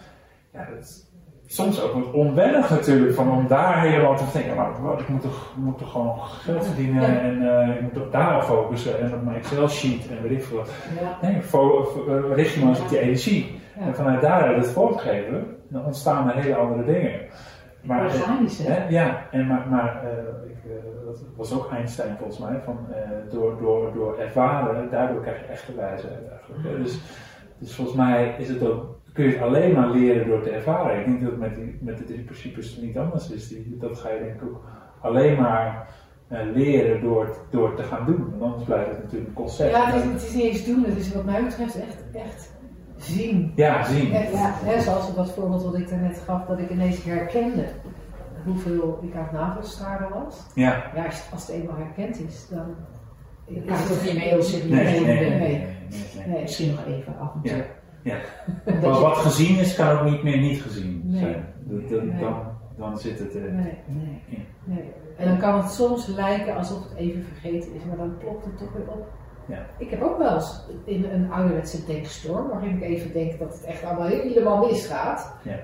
Ja, 0.52 0.70
dat 0.70 0.84
is 0.84 1.06
soms 1.48 1.82
ook 1.82 1.94
wat 1.94 2.12
onwennig 2.12 2.70
natuurlijk. 2.70 3.14
Van 3.14 3.32
om 3.32 3.48
daar 3.48 3.82
helemaal 3.82 4.16
te 4.16 4.24
denken. 4.34 4.56
Maar 4.56 4.82
wat, 4.82 5.00
ik 5.00 5.08
moet 5.08 5.22
toch, 5.22 5.54
moet 5.58 5.78
toch 5.78 5.92
gewoon 5.92 6.20
geld 6.20 6.66
verdienen. 6.66 7.02
Ja. 7.02 7.20
En 7.20 7.60
eh, 7.60 7.76
ik 7.76 7.82
moet 7.82 7.98
op 7.98 8.12
daar 8.12 8.44
focussen. 8.44 9.00
En 9.00 9.14
op 9.14 9.24
mijn 9.24 9.38
Excel 9.38 9.68
sheet 9.68 10.10
en 10.10 10.22
weet 10.22 10.32
ik 10.32 10.44
veel 10.44 10.58
wat. 10.58 10.72
Ja. 11.00 11.18
Nee, 11.22 11.42
eh, 11.42 12.36
richt 12.36 12.54
je 12.54 12.60
maar 12.60 12.70
eens 12.70 12.80
op 12.80 12.90
die 12.90 13.00
energie. 13.00 13.62
Ja. 13.80 13.86
En 13.86 13.96
vanuit 13.96 14.22
daaruit 14.22 14.58
het 14.58 14.74
vormgeven, 14.74 15.58
dan 15.68 15.86
ontstaan 15.86 16.30
er 16.30 16.36
hele 16.36 16.56
andere 16.56 16.86
dingen. 16.86 17.20
Maar, 17.86 18.06
Organisch, 18.06 18.58
hè? 18.58 18.74
hè, 18.74 18.90
ja, 18.90 19.28
en 19.32 19.48
maar, 19.48 19.68
maar 19.70 20.04
eh, 20.04 20.50
ik, 20.50 20.72
eh, 20.72 21.06
dat 21.06 21.24
was 21.36 21.54
ook 21.54 21.72
Einstein 21.72 22.16
volgens 22.18 22.40
mij, 22.40 22.62
van 22.64 22.78
eh, 22.92 23.32
door, 23.32 23.58
door, 23.60 23.94
door 23.94 24.20
ervaren, 24.20 24.90
daardoor 24.92 25.22
krijg 25.22 25.40
je 25.40 25.46
echte 25.46 25.76
wijsheid 25.76 26.30
eigenlijk. 26.32 26.64
hè. 26.64 26.84
Dus, 26.84 27.00
dus 27.58 27.76
volgens 27.76 27.98
mij 27.98 28.36
is 28.38 28.50
het 28.50 28.64
ook, 28.64 29.00
kun 29.14 29.26
je 29.26 29.32
het 29.32 29.42
alleen 29.42 29.74
maar 29.74 29.90
leren 29.90 30.28
door 30.28 30.42
te 30.42 30.50
ervaren. 30.50 31.00
Ik 31.00 31.06
denk 31.06 31.22
dat 31.22 31.32
het 31.32 31.40
met, 31.40 31.56
die, 31.56 31.78
met 31.82 31.98
de 31.98 32.04
drie 32.04 32.24
principes 32.24 32.78
niet 32.78 32.98
anders 32.98 33.32
is. 33.32 33.48
Die, 33.48 33.78
dat 33.80 34.00
ga 34.00 34.10
je 34.10 34.20
denk 34.20 34.42
ik 34.42 34.48
ook 34.48 34.62
alleen 35.02 35.42
maar 35.42 35.88
eh, 36.28 36.40
leren 36.54 37.02
door, 37.02 37.38
door 37.50 37.76
te 37.76 37.84
gaan 37.84 38.06
doen. 38.06 38.30
Want 38.30 38.42
anders 38.42 38.64
blijft 38.64 38.90
het 38.90 39.04
natuurlijk 39.04 39.30
een 39.30 39.34
concept. 39.34 39.72
Ja, 39.72 39.86
het 39.86 40.04
is, 40.04 40.12
het 40.12 40.24
is 40.24 40.34
niet 40.34 40.44
eens 40.44 40.66
doen, 40.66 40.84
het 40.84 40.98
is 40.98 41.14
wat 41.14 41.26
mij 41.26 41.44
betreft 41.44 41.76
echt, 41.76 41.98
echt 42.14 42.52
zien. 42.98 43.52
Ja, 43.56 43.84
zien. 43.84 44.10
Hè, 44.12 44.82
zoals 44.82 45.16
dat 45.16 45.32
voorbeeld 45.32 45.64
wat 45.64 45.76
ik 45.78 45.90
daarnet 45.90 46.22
gaf, 46.26 46.46
dat 46.46 46.60
ik 46.60 46.70
ineens 46.70 47.04
herkende 47.04 47.66
hoeveel 48.46 49.00
ik 49.02 49.16
aan 49.16 49.24
het 49.24 49.32
navelstaren 49.32 50.10
was. 50.24 50.44
Ja. 50.56 50.92
Ja, 50.96 51.06
als, 51.06 51.24
als 51.32 51.48
het 51.48 51.56
eenmaal 51.56 51.78
herkend 51.78 52.20
is, 52.20 52.48
dan... 52.50 52.76
Ja, 53.48 53.62
het 53.76 54.04
niet 54.04 54.14
meer 54.14 54.22
heel 54.22 54.44
serieus 54.44 54.70
Nee, 54.70 55.06
nee, 55.06 55.40
nee. 56.28 56.42
Misschien 56.42 56.72
nog 56.72 56.86
even 56.86 57.18
af 57.20 57.34
en 57.34 57.42
toe. 57.42 57.58
Ja. 57.58 57.64
Ja. 58.04 58.18
Maar 58.82 59.00
wat 59.00 59.18
gezien 59.18 59.58
is, 59.60 59.76
kan 59.76 59.90
ook 59.98 60.10
niet 60.10 60.24
meer 60.24 60.38
niet 60.38 60.62
gezien 60.62 61.02
Nee. 61.04 61.20
zijn. 61.20 61.46
Nee. 62.08 62.20
dan, 62.20 62.36
dan 62.78 62.98
zit 62.98 63.20
het 63.20 63.36
er. 63.36 63.42
Nee, 63.54 63.74
Nee. 63.88 64.22
nee. 64.64 64.92
En 65.18 65.28
dan 65.28 65.38
kan 65.38 65.58
het 65.62 65.72
soms 65.72 66.08
lijken 66.08 66.56
alsof 66.56 66.84
het 66.90 66.98
even 66.98 67.24
vergeten 67.24 67.74
is, 67.74 67.84
maar 67.88 67.98
dan 67.98 68.18
klopt 68.20 68.46
het 68.46 68.58
toch 68.58 68.74
weer 68.74 68.88
op. 68.88 69.08
Ja. 69.48 69.58
Ik 69.78 69.90
heb 69.90 70.02
ook 70.02 70.18
wel 70.18 70.34
eens 70.34 70.66
in 70.84 71.06
een 71.06 71.32
ouderwetse 71.32 71.86
denkstorm, 71.86 72.48
waarin 72.50 72.76
ik 72.76 72.82
even 72.82 73.14
denk 73.14 73.40
dat 73.40 73.54
het 73.54 73.64
echt 73.64 73.84
allemaal 73.84 74.08
helemaal 74.08 74.66
misgaat. 74.66 75.34
Ja. 75.44 75.56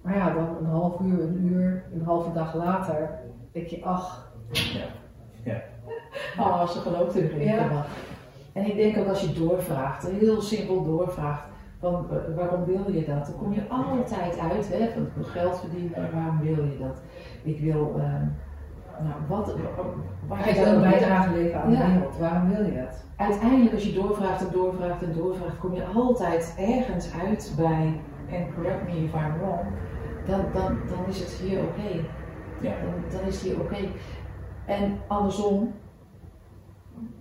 Maar 0.00 0.16
ja, 0.16 0.32
dan 0.32 0.56
een 0.60 0.66
half 0.70 1.00
uur, 1.00 1.20
een 1.20 1.44
uur, 1.46 1.84
een 1.94 2.02
halve 2.04 2.32
dag 2.32 2.54
later, 2.54 3.10
denk 3.52 3.66
je, 3.66 3.84
ach, 3.84 4.32
Oh, 6.38 6.68
ze 6.68 6.78
gelooft 6.78 7.14
Ja. 7.14 7.20
in. 7.20 7.58
En 8.52 8.66
ik 8.66 8.76
denk 8.76 8.96
ook 8.98 9.08
als 9.08 9.20
je 9.20 9.32
doorvraagt, 9.32 10.06
heel 10.08 10.40
simpel 10.40 10.84
doorvraagt, 10.84 11.42
van 11.80 12.06
eh, 12.10 12.36
waarom 12.36 12.64
wil 12.64 12.92
je 12.92 13.04
dat? 13.04 13.26
Dan 13.26 13.36
kom 13.38 13.52
je 13.54 13.62
altijd 13.68 14.38
uit, 14.38 14.68
hè, 14.72 14.88
van 14.92 15.02
ik 15.02 15.12
wil 15.14 15.24
geld 15.24 15.58
verdienen, 15.60 16.12
waarom 16.12 16.40
wil 16.40 16.64
je 16.64 16.78
dat? 16.78 17.00
Ik 17.42 17.60
wil, 17.60 17.94
ehm, 17.98 18.26
nou, 19.02 19.14
wat, 19.28 19.54
waar 20.28 20.44
hij 20.44 20.64
wil 20.64 20.72
een 20.72 20.90
bijdrage 20.90 21.34
leveren 21.34 21.62
aan 21.62 21.72
Ja. 21.72 21.86
de 21.86 21.92
wereld, 21.92 22.16
waarom 22.18 22.48
wil 22.48 22.64
je 22.64 22.74
dat? 22.74 23.04
Uiteindelijk 23.16 23.72
als 23.74 23.84
je 23.84 23.92
doorvraagt 23.92 24.46
en 24.46 24.52
doorvraagt 24.52 25.02
en 25.02 25.12
doorvraagt, 25.12 25.58
kom 25.58 25.74
je 25.74 25.84
altijd 25.84 26.54
ergens 26.58 27.12
uit 27.12 27.52
bij, 27.56 28.00
en 28.30 28.54
correct 28.54 28.84
me 28.86 29.04
if 29.04 29.12
I'm 29.14 29.38
wrong, 29.38 29.60
dan, 30.26 30.40
dan, 30.52 30.78
dan 30.88 31.06
is 31.08 31.18
het 31.20 31.30
hier 31.30 31.58
oké. 31.62 32.04
Ja. 32.60 32.74
Dan, 32.80 32.94
dan 33.18 33.28
is 33.28 33.34
het 33.34 33.42
hier 33.44 33.60
oké. 33.60 33.76
En 34.66 34.98
andersom, 35.06 35.72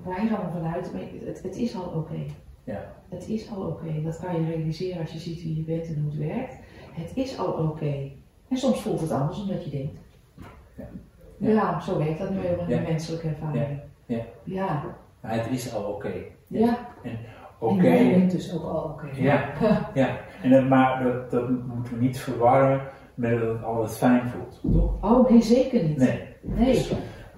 wij 0.03 0.27
gaan 0.27 0.45
ervan 0.45 0.65
uit, 0.73 0.93
maar 0.93 1.01
het, 1.25 1.43
het 1.43 1.55
is 1.55 1.75
al 1.75 1.85
oké. 1.95 2.25
Ja. 2.63 2.93
Het 3.09 3.29
is 3.29 3.51
al 3.51 3.61
oké. 3.61 4.01
Dat 4.03 4.19
kan 4.19 4.41
je 4.41 4.51
realiseren 4.51 5.01
als 5.01 5.11
je 5.13 5.19
ziet 5.19 5.41
wie 5.41 5.55
je 5.55 5.61
bent 5.63 5.87
en 5.87 6.01
hoe 6.01 6.11
het 6.11 6.19
werkt. 6.19 6.55
Het 6.91 7.11
is 7.15 7.37
al 7.37 7.53
oké. 7.53 8.11
En 8.49 8.57
soms 8.57 8.81
voelt 8.81 8.99
het 9.01 9.11
anders 9.11 9.37
dan 9.37 9.47
dat 9.47 9.63
je 9.63 9.69
denkt. 9.69 9.99
Ja. 10.75 10.89
Ja, 11.37 11.49
Ja. 11.49 11.79
zo 11.79 11.97
werkt 11.97 12.19
dat 12.19 12.29
nu 12.29 12.37
helemaal 12.39 12.67
in 12.67 12.77
de 12.77 12.87
menselijke 12.89 13.27
ervaring. 13.27 13.79
Ja. 14.05 14.19
Ja. 14.43 14.83
Maar 15.21 15.33
het 15.33 15.49
is 15.49 15.73
al 15.75 15.83
oké. 15.83 16.11
Ja. 16.47 16.77
Oké. 17.59 17.87
En 17.87 18.09
bent 18.19 18.31
dus 18.31 18.53
ook 18.53 18.63
al 18.63 18.83
oké. 18.83 19.07
Ja, 19.15 19.49
ja. 19.93 20.17
En 20.43 20.49
dat, 20.49 20.63
maar 20.67 21.03
dat, 21.03 21.31
dat 21.31 21.49
moeten 21.49 21.93
we 21.93 21.99
niet 21.99 22.19
verwarren 22.19 22.81
met 23.15 23.39
dat 23.39 23.49
het 23.53 23.63
altijd 23.63 23.97
fijn 23.97 24.21
voelt, 24.29 24.73
toch? 24.73 25.11
Oh, 25.11 25.29
nee, 25.29 25.41
zeker 25.41 25.83
niet. 25.83 25.97
Nee. 25.97 26.21
Nee. 26.41 26.65
Dus, 26.73 26.93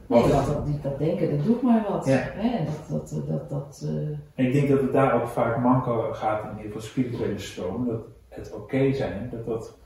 Nee, 0.08 0.22
wat- 0.22 0.32
dat, 0.46 0.68
dat, 0.82 0.98
denken, 1.00 1.38
dat 1.38 1.46
doet 1.46 1.62
maar 1.62 1.86
wat. 1.90 2.06
Ja. 2.06 2.18
Hè? 2.18 2.66
Dat, 2.66 3.10
dat, 3.10 3.22
dat, 3.28 3.50
dat, 3.50 3.90
eh, 4.36 4.46
ik 4.46 4.54
denk 4.54 4.70
dat 4.70 4.82
het 4.82 4.94
daar 4.94 5.22
ook 5.22 5.28
vaak 5.28 5.58
manco 5.58 6.12
gaat 6.12 6.44
in 6.44 6.50
ieder 6.50 6.66
geval 6.66 6.82
spirituele 6.82 7.38
stroom. 7.38 7.86
Dat 7.88 8.02
het 8.30 8.54
oké 8.54 8.94
zijn, 8.94 9.30
dat, 9.32 9.46
dat, 9.46 9.78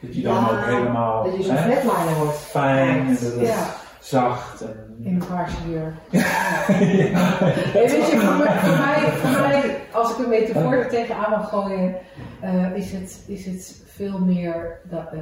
dat 0.00 0.14
je 0.14 0.22
dan 0.22 0.50
ook 0.50 0.64
helemaal 0.64 1.24
dat 1.24 1.36
je 1.36 1.42
zo'n 1.42 1.54
hè, 1.54 1.80
flatliner 1.80 2.24
wordt. 2.24 2.36
fijn 2.36 3.06
en 3.06 3.06
dat 3.06 3.20
het 3.20 3.40
Ja, 3.46 3.74
zacht 4.00 4.60
en... 4.60 4.96
in 5.02 5.14
een 5.14 5.26
ja. 5.76 5.92
Hey, 6.10 7.88
weet 7.88 8.10
je, 8.10 8.18
voor 8.18 8.36
mij, 8.36 8.58
voor, 8.58 8.78
mij, 8.78 9.12
voor 9.12 9.40
mij, 9.40 9.80
als 9.92 10.10
ik 10.10 10.18
een 10.18 10.28
metafoor 10.28 10.72
er 10.72 10.88
tegenaan 10.88 11.30
mag 11.30 11.48
gooien, 11.48 11.96
eh, 12.40 12.76
is, 12.76 12.92
het, 12.92 13.24
is 13.26 13.46
het 13.46 13.82
veel 13.86 14.18
meer, 14.18 14.80
dat, 14.84 15.12
eh, 15.12 15.20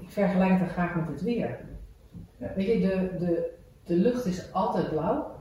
ik 0.00 0.10
vergelijk 0.10 0.58
dan 0.58 0.68
graag 0.68 0.94
met 0.94 1.08
het 1.08 1.22
weer. 1.22 1.58
Ja. 2.36 2.52
Weet 2.56 2.66
je, 2.66 2.80
de, 2.80 3.16
de, 3.18 3.50
de 3.84 3.94
lucht 3.94 4.26
is 4.26 4.52
altijd 4.52 4.90
blauw, 4.90 5.38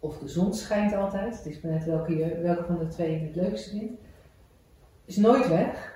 of 0.00 0.18
de 0.18 0.28
zon 0.28 0.54
schijnt 0.54 0.94
altijd, 0.94 1.36
het 1.36 1.46
is 1.46 1.60
maar 1.60 1.72
net 1.72 1.84
welke, 1.84 2.16
je, 2.16 2.40
welke 2.42 2.64
van 2.64 2.78
de 2.78 2.88
twee 2.88 3.20
je 3.20 3.26
het 3.26 3.36
leukste 3.36 3.70
vindt. 3.70 4.00
Is 5.04 5.16
nooit 5.16 5.48
weg, 5.48 5.95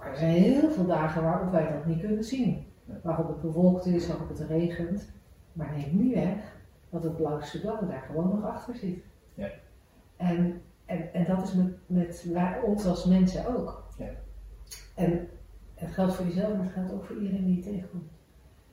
maar 0.00 0.10
er 0.10 0.16
zijn 0.16 0.30
heel 0.30 0.70
veel 0.70 0.86
dagen 0.86 1.22
waarop 1.22 1.50
wij 1.50 1.72
dat 1.72 1.86
niet 1.86 2.00
kunnen 2.00 2.24
zien. 2.24 2.66
Waarop 3.02 3.28
het 3.28 3.40
bewolkt 3.40 3.86
is, 3.86 4.06
waarop 4.06 4.28
het 4.28 4.40
regent, 4.40 5.12
maar 5.52 5.72
neemt 5.76 5.92
niet 5.92 6.14
weg 6.14 6.56
dat 6.90 7.02
het 7.02 7.16
blauwste 7.16 7.60
blauw 7.60 7.86
daar 7.86 8.04
gewoon 8.06 8.28
nog 8.28 8.44
achter 8.44 8.74
zit. 8.74 9.04
Ja. 9.34 9.50
En, 10.16 10.62
en, 10.84 11.12
en 11.12 11.24
dat 11.24 11.42
is 11.42 11.54
met, 11.86 12.24
met 12.28 12.60
ons 12.64 12.86
als 12.86 13.04
mensen 13.04 13.56
ook. 13.56 13.88
Ja. 13.98 14.10
En 14.94 15.28
het 15.74 15.90
geldt 15.90 16.14
voor 16.14 16.26
jezelf, 16.26 16.56
maar 16.56 16.64
het 16.64 16.72
geldt 16.72 16.92
ook 16.92 17.04
voor 17.04 17.16
iedereen 17.16 17.44
die 17.44 17.56
je 17.56 17.62
tegenkomt. 17.62 18.10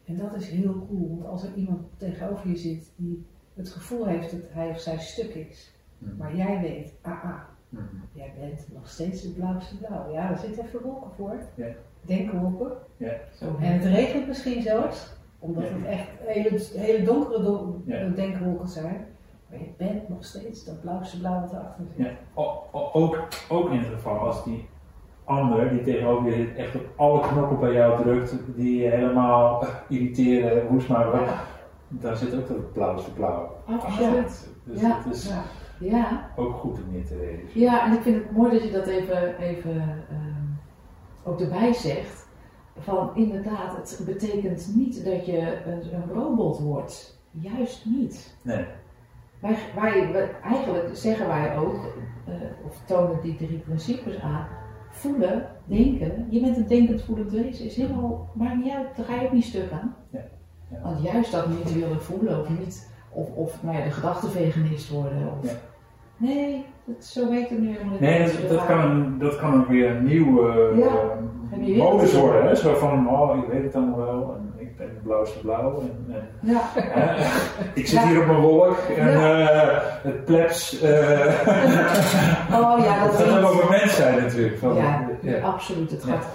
En 0.05 0.17
dat 0.17 0.35
is 0.35 0.49
heel 0.49 0.87
cool, 0.87 1.09
want 1.09 1.25
als 1.25 1.43
er 1.43 1.53
iemand 1.53 1.81
tegenover 1.97 2.49
je 2.49 2.55
zit 2.55 2.93
die 2.95 3.25
het 3.53 3.69
gevoel 3.69 4.05
heeft 4.05 4.31
dat 4.31 4.51
hij 4.51 4.69
of 4.69 4.79
zij 4.79 4.99
stuk 4.99 5.33
is, 5.33 5.75
maar 6.17 6.35
jij 6.35 6.61
weet, 6.61 6.93
ah 7.01 7.23
ah, 7.23 7.41
Mhm. 7.69 7.83
jij 8.13 8.33
bent 8.39 8.67
nog 8.73 8.87
steeds 8.89 9.21
het 9.23 9.35
blauwste 9.35 9.77
blauw. 9.77 10.11
Ja, 10.11 10.31
er 10.31 10.37
zitten 10.37 10.65
even 10.65 10.81
wolken 10.81 11.11
voor. 11.17 11.35
Ja. 11.55 11.67
Denkwolken. 12.01 12.71
zo 13.33 13.45
En 13.61 13.73
het 13.73 13.83
regent 13.83 14.27
misschien 14.27 14.61
zelfs, 14.61 15.13
omdat 15.39 15.63
Ja. 15.63 15.69
het 15.75 15.85
echt 15.85 16.07
hele, 16.25 16.59
hele 16.85 17.05
donkere 17.05 17.43
don- 17.43 17.83
Ja. 17.85 18.07
denkwolken 18.07 18.67
zijn. 18.67 19.05
Maar 19.49 19.59
je 19.59 19.69
bent 19.77 20.09
nog 20.09 20.25
steeds 20.25 20.65
dat 20.65 20.81
blauwste 20.81 21.19
blauw 21.19 21.39
wat 21.41 21.51
erachter 21.51 21.85
zit. 21.95 22.05
Ja, 22.05 22.11
o- 22.33 22.63
o- 22.71 22.89
ook, 22.93 23.27
ook 23.49 23.69
in 23.69 23.77
het 23.79 23.87
geval 23.87 24.19
als 24.19 24.43
die 24.43 24.67
ander 25.23 25.69
die 25.69 25.81
tegenover 25.83 26.37
je 26.37 26.53
echt 26.53 26.75
op 26.75 26.81
alle 26.95 27.21
knoppen 27.21 27.59
bij 27.59 27.73
jou 27.73 28.01
drukt, 28.03 28.35
die 28.55 28.81
je 28.83 28.89
helemaal 28.89 29.61
eh, 29.61 29.67
irriteren, 29.87 30.67
woest 30.67 30.89
maar 30.89 31.21
Ja. 31.21 31.43
dan 31.87 32.17
zit 32.17 32.35
ook 32.35 32.47
dat 32.47 32.73
blauwste 32.73 33.13
blauw. 33.13 33.55
Absoluut. 33.65 34.49
Dus 34.63 34.81
Ja. 34.81 34.97
het 35.03 35.13
is 35.15 35.31
Ja. 35.79 36.29
Ook 36.35 36.55
goed 36.55 36.77
om 36.87 36.95
je 36.97 37.03
te 37.03 37.17
realiseren. 37.17 37.61
ja, 37.61 37.85
en 37.85 37.93
ik 37.93 38.01
vind 38.01 38.15
het 38.15 38.31
mooi 38.31 38.51
dat 38.51 38.63
je 38.63 38.71
dat 38.71 38.87
even, 38.87 39.37
even 39.37 39.81
ehm, 40.09 40.43
ook 41.23 41.41
erbij 41.41 41.73
zegt. 41.73 42.25
Van 42.79 43.15
inderdaad, 43.15 43.75
het 43.75 44.01
betekent 44.05 44.71
niet 44.75 45.05
dat 45.05 45.25
je 45.25 45.65
een, 45.65 45.93
een 45.93 46.13
robot 46.13 46.59
wordt. 46.59 47.19
Juist 47.31 47.85
niet. 47.85 48.37
Nee. 48.41 48.65
Wij, 49.41 49.57
wij, 49.75 50.11
wij- 50.11 50.31
eigenlijk 50.43 50.89
zeggen 50.93 51.27
wij 51.27 51.57
ook, 51.57 51.75
eh, 52.27 52.33
of 52.65 52.81
tonen 52.85 53.21
die 53.21 53.35
drie 53.35 53.57
principes 53.57 54.19
aan, 54.21 54.47
voelen, 54.89 55.47
denken. 55.65 56.27
Je 56.29 56.41
bent 56.41 56.57
een 56.57 56.67
denkend 56.67 57.01
voelend 57.03 57.31
wezen, 57.31 57.65
is 57.65 57.75
helemaal, 57.75 58.29
maakt 58.33 58.55
niet 58.63 58.73
uit, 58.73 58.95
daar 58.95 59.05
ga 59.05 59.15
je 59.15 59.25
ook 59.25 59.31
niet 59.33 59.43
stuk 59.45 59.71
aan. 59.71 59.95
Ja. 60.09 60.19
Ja. 60.71 60.81
Want 60.81 61.03
juist 61.03 61.31
dat 61.31 61.47
niet 61.47 61.73
willen 61.73 62.01
voelen 62.01 62.39
of 62.41 62.49
niet, 62.59 62.91
of, 63.09 63.31
of 63.35 63.63
nou 63.63 63.77
ja, 63.77 63.83
de 63.83 63.91
gedachteveganist 63.91 64.89
worden. 64.89 65.31
Of, 65.39 65.45
Ja. 65.51 65.57
Nee, 66.17 66.65
dat, 66.85 67.05
zo 67.05 67.29
werkt 67.29 67.49
het 67.49 67.59
nu 67.59 67.67
helemaal 67.67 67.91
niet. 67.91 67.99
Nee, 67.99 68.19
dat, 68.23 68.49
dat, 68.49 68.65
kan, 68.65 68.79
een- 68.91 69.17
dat 69.19 69.35
kan 69.39 69.59
ook 69.59 69.67
weer 69.67 69.89
een 69.89 70.05
nieuwe 70.05 70.73
Ja. 70.75 70.85
eh, 70.85 71.59
weet 71.65 71.77
modus 71.77 72.13
worden. 72.19 72.45
Hè? 72.47 72.55
Zo 72.55 72.73
van, 72.75 73.09
oh, 73.09 73.37
ik 73.37 73.49
weet 73.49 73.63
het 73.63 73.73
dan 73.73 73.95
wel 73.95 74.35
en 74.37 74.53
ik 74.65 74.77
ben 74.77 74.87
het 74.87 75.03
blauwste 75.03 75.39
blauw. 75.39 75.81
En, 75.81 76.15
en, 76.15 76.27
Ja, 76.51 76.61
hè, 76.75 77.25
ik 77.73 77.87
zit 77.87 77.99
hier 77.99 78.19
op 78.19 78.25
mijn 78.25 78.39
wolk 78.41 78.77
en 78.97 79.07
eh, 79.13 79.77
het 79.81 80.25
plebs. 80.25 80.81
eh, 80.81 80.89
oh 82.59 82.79
ja, 82.83 82.99
dat 83.05 83.17
Het 83.17 83.27
gaat 83.27 83.29
ook 83.29 83.35
weet 83.41 83.43
over 83.51 83.69
mens 83.69 83.95
zijn 83.95 84.21
natuurlijk. 84.21 84.57
Van, 84.57 84.75
Ja, 84.75 85.09
ja. 85.21 85.39
absoluut. 85.39 85.91
Het 85.91 86.03
gaat 86.03 86.25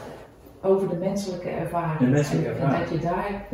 over 0.63 0.89
de 0.89 0.97
menselijke 0.97 1.49
ervaring. 1.49 1.99
De 1.99 2.07
menselijke 2.07 2.49
En- 2.49 2.55
ervaring. 2.55 2.85
En 2.85 2.91
dat 2.91 3.01
je 3.01 3.07
daar 3.09 3.47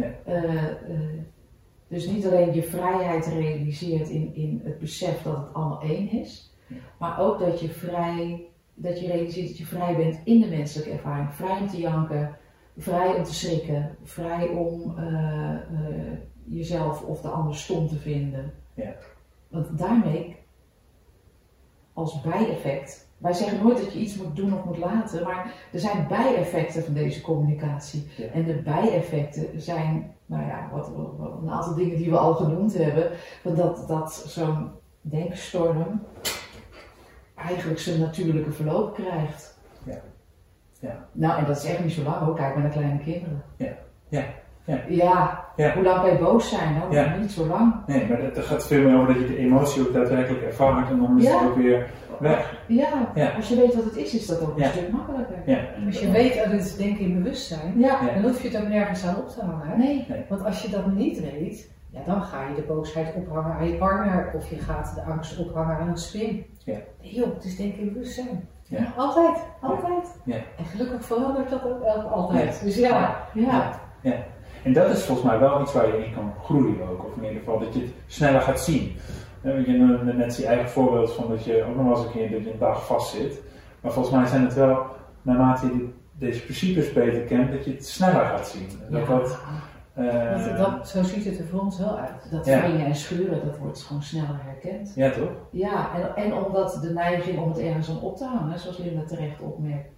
dus 1.89 2.07
niet 2.07 2.27
alleen 2.27 2.55
je 2.55 2.63
vrijheid 2.63 3.27
realiseert 3.27 4.09
in, 4.09 4.35
in 4.35 4.61
het 4.65 4.79
besef 4.79 5.23
dat 5.23 5.37
het 5.37 5.55
allemaal 5.55 5.81
één 5.81 6.11
is, 6.11 6.55
maar 6.99 7.21
ook 7.21 7.39
dat 7.39 7.61
je 7.61 7.69
vrij, 7.69 8.47
dat 8.75 9.01
je 9.01 9.07
realiseert 9.07 9.49
dat 9.49 9.59
je 9.59 9.67
vrij 9.67 9.97
bent 9.97 10.21
in 10.25 10.41
de 10.41 10.49
menselijke 10.49 10.93
ervaring. 10.93 11.35
Vrij 11.35 11.61
om 11.61 11.69
te 11.69 11.79
janken, 11.81 12.37
vrij 12.77 13.15
om 13.15 13.25
te 13.25 13.35
schrikken, 13.35 13.97
vrij 14.03 14.49
om 14.49 14.99
eh, 14.99 15.55
eh, 15.55 16.19
jezelf 16.45 17.03
of 17.03 17.21
de 17.21 17.29
ander 17.29 17.57
stom 17.57 17.89
te 17.89 17.99
vinden. 17.99 18.53
Ja. 18.75 18.95
Want 19.49 19.79
daarmee, 19.79 20.37
als 21.93 22.21
bijeffect, 22.21 23.08
wij 23.19 23.33
zeggen 23.33 23.63
nooit 23.63 23.77
dat 23.79 23.93
je 23.93 23.99
iets 23.99 24.17
moet 24.17 24.37
doen 24.37 24.53
of 24.55 24.65
moet 24.65 24.79
laten, 24.79 25.25
maar 25.25 25.53
er 25.73 25.81
zijn 25.81 26.07
bijeffecten 26.09 26.85
van 26.85 26.95
deze 26.95 27.21
communicatie. 27.21 28.09
Ja. 28.17 28.27
En 28.27 28.45
de 28.45 28.55
bijeffecten 28.65 29.47
zijn, 29.61 30.15
nou 30.27 30.47
ja, 30.47 30.69
wat, 30.73 30.91
wat- 31.17 31.39
een 31.43 31.51
aantal 31.51 31.75
dingen 31.75 31.97
die 31.97 32.11
we 32.11 32.19
al 32.19 32.35
genoemd 32.35 32.75
hebben, 32.79 33.11
dat, 33.43 33.85
dat 33.89 34.13
zo'n 34.27 34.71
denkstorm 35.01 36.01
eigenlijk 37.35 37.79
zijn 37.81 38.01
natuurlijke 38.01 38.53
verloop 38.53 38.95
krijgt. 38.95 39.59
Ja. 39.85 40.01
Ja. 40.81 41.09
Nou, 41.13 41.39
en 41.39 41.47
dat 41.47 41.57
is 41.57 41.65
echt 41.65 41.85
niet 41.85 41.93
zo 41.93 42.03
lang 42.03 42.17
hoor, 42.17 42.35
kijk 42.35 42.55
maar 42.55 42.63
naar 42.63 42.73
kleine 42.73 42.99
kinderen. 42.99 43.43
Ja. 43.57 43.73
Ja. 44.09 44.25
Ja. 44.65 44.81
Ja, 44.89 45.45
Ja. 45.57 45.75
hoe 45.75 45.83
lang 45.85 46.01
kan 46.01 46.13
je 46.13 46.19
boos 46.19 46.49
zijn? 46.49 46.75
Nou, 46.75 46.95
Ja. 46.95 47.17
niet 47.17 47.31
zo 47.31 47.47
lang. 47.47 47.75
Nee, 47.87 48.09
maar 48.09 48.19
het 48.23 48.39
gaat 48.39 48.67
veel 48.67 48.83
meer 48.83 48.95
over 49.01 49.07
dat 49.15 49.23
je 49.23 49.27
de 49.29 49.37
emotie 49.39 49.83
ook 49.87 49.93
daadwerkelijk 49.93 50.43
ervaart 50.43 50.91
en 50.91 50.99
dan 50.99 51.19
is 51.21 51.29
het 51.29 51.43
ook 51.43 51.57
weer 51.57 51.91
weg. 52.21 52.63
Ja, 52.67 53.13
Ja. 53.15 53.31
als 53.31 53.49
je 53.49 53.57
weet 53.57 53.75
wat 53.75 53.85
het 53.85 53.97
is, 53.97 54.15
is 54.15 54.27
dat 54.27 54.41
ook 54.41 54.57
een 54.57 54.63
Ja. 54.63 54.69
stuk 54.71 54.91
makkelijker. 54.91 55.37
Ja. 55.47 55.59
Als 55.87 56.01
je 56.01 56.11
weet 56.11 56.35
dat 56.37 56.47
het 56.53 56.75
denken 56.79 57.05
in 57.05 57.23
bewustzijn, 57.23 57.81
dan 58.15 58.23
hoef 58.23 58.43
je 58.43 58.49
het 58.49 58.63
ook 58.63 58.69
nergens 58.69 59.07
aan 59.07 59.17
op 59.17 59.29
te 59.29 59.45
hangen. 59.45 59.69
Hè? 59.69 59.77
nee. 59.77 60.07
Want 60.29 60.45
als 60.45 60.63
je 60.63 60.69
dat 60.69 60.87
niet 60.87 61.21
weet, 61.21 61.71
ja, 61.91 62.01
dan 62.07 62.23
ga 62.23 62.49
je 62.49 62.55
de 62.55 62.63
boosheid 62.63 63.15
ophangen 63.15 63.57
aan 63.57 63.69
je 63.69 63.75
partner 63.75 64.31
of 64.37 64.51
je 64.51 64.57
gaat 64.59 64.95
de 64.95 65.03
angst 65.03 65.39
ophangen 65.39 65.77
aan 65.79 65.89
een 65.89 65.97
spin. 65.97 66.45
Ja. 66.65 66.77
Nee 67.03 67.15
joh, 67.15 67.35
het 67.35 67.45
is 67.45 67.57
denken 67.57 67.81
in 67.81 67.93
bewustzijn. 67.93 68.49
Ja. 68.63 68.93
Altijd, 68.97 69.37
altijd. 69.61 70.17
Ja. 70.25 70.35
En 70.59 70.65
gelukkig 70.65 71.05
verandert 71.05 71.51
dat 71.51 71.65
ook 71.65 71.83
altijd. 72.11 72.61
Dus 72.65 72.77
ja, 72.77 73.17
Ja, 73.35 73.73
En 74.63 74.73
dat 74.73 74.91
is 74.91 75.03
volgens 75.05 75.27
mij 75.27 75.39
wel 75.39 75.61
iets 75.63 75.73
waar 75.73 75.87
je 75.87 76.05
in 76.05 76.15
kan 76.15 76.33
groeien 76.45 76.89
ook. 76.91 77.05
Of 77.05 77.17
in 77.17 77.23
ieder 77.23 77.39
geval 77.39 77.59
dat 77.59 77.75
je 77.75 77.81
het 77.81 77.91
sneller 78.07 78.41
gaat 78.41 78.61
zien. 78.61 78.97
Eh, 79.43 79.67
je 79.67 79.73
noemde 79.73 80.13
net 80.13 80.37
je 80.37 80.47
eigen 80.47 80.69
voorbeeld 80.69 81.13
van 81.13 81.29
dat 81.29 81.45
je 81.45 81.65
ook 81.65 81.77
nog 81.77 81.85
wel 81.85 81.97
eens 81.97 82.05
een 82.05 82.11
keer 82.13 82.31
dat 82.31 82.45
je 82.45 82.53
een 82.53 82.59
dag 82.59 82.87
vast 82.87 83.15
zit. 83.15 83.41
Maar 83.81 83.93
volgens 83.93 84.15
mij 84.15 84.27
zijn 84.27 84.45
het 84.45 84.55
wel, 84.55 84.87
naarmate 85.23 85.67
je 85.67 85.89
deze 86.13 86.43
principes 86.43 86.93
beter 86.93 87.21
kent, 87.21 87.53
dat 87.53 87.65
je 87.65 87.71
het 87.71 87.87
sneller 87.87 88.25
gaat 88.25 88.49
zien. 88.49 88.69
En 88.87 88.93
Dat 88.93 89.07
Ja. 89.07 89.19
dat, 89.19 89.39
eh, 89.95 90.47
dat, 90.47 90.57
dat, 90.77 90.89
zo 90.89 91.03
ziet 91.03 91.25
het 91.25 91.39
er 91.39 91.47
voor 91.47 91.61
ons 91.61 91.79
wel 91.79 91.99
uit. 91.99 92.31
dat 92.31 92.47
Ja. 92.47 92.63
en 92.63 92.95
schuren, 92.95 93.47
dat 93.47 93.59
wordt 93.59 93.83
gewoon 93.83 94.03
sneller 94.03 94.39
herkend. 94.43 94.93
ja, 94.95 95.11
toch? 95.11 95.31
Ja, 95.51 95.91
en, 95.95 96.25
en 96.25 96.35
omdat 96.35 96.79
de 96.83 96.91
neiging 96.93 97.39
om 97.39 97.49
het 97.49 97.59
ergens 97.59 97.91
aan 97.91 98.01
op 98.01 98.17
te 98.17 98.25
hangen, 98.25 98.59
zoals 98.59 98.79
Linda 98.79 99.05
terecht 99.05 99.41
opmerkt, 99.41 99.89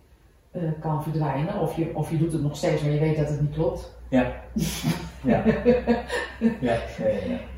eh, 0.51 0.63
kan 0.81 1.03
verdwijnen. 1.03 1.61
Of 1.61 1.77
je, 1.77 1.91
of 1.95 2.11
je 2.11 2.19
doet 2.19 2.33
het 2.33 2.43
nog 2.43 2.57
steeds, 2.57 2.83
maar 2.83 2.91
je 2.93 3.01
weet 3.01 3.17
dat 3.17 3.29
het 3.29 3.41
niet 3.41 3.53
klopt. 3.55 3.99
Ja. 4.09 4.33
Ja. 5.31 5.43
ja. 6.61 6.77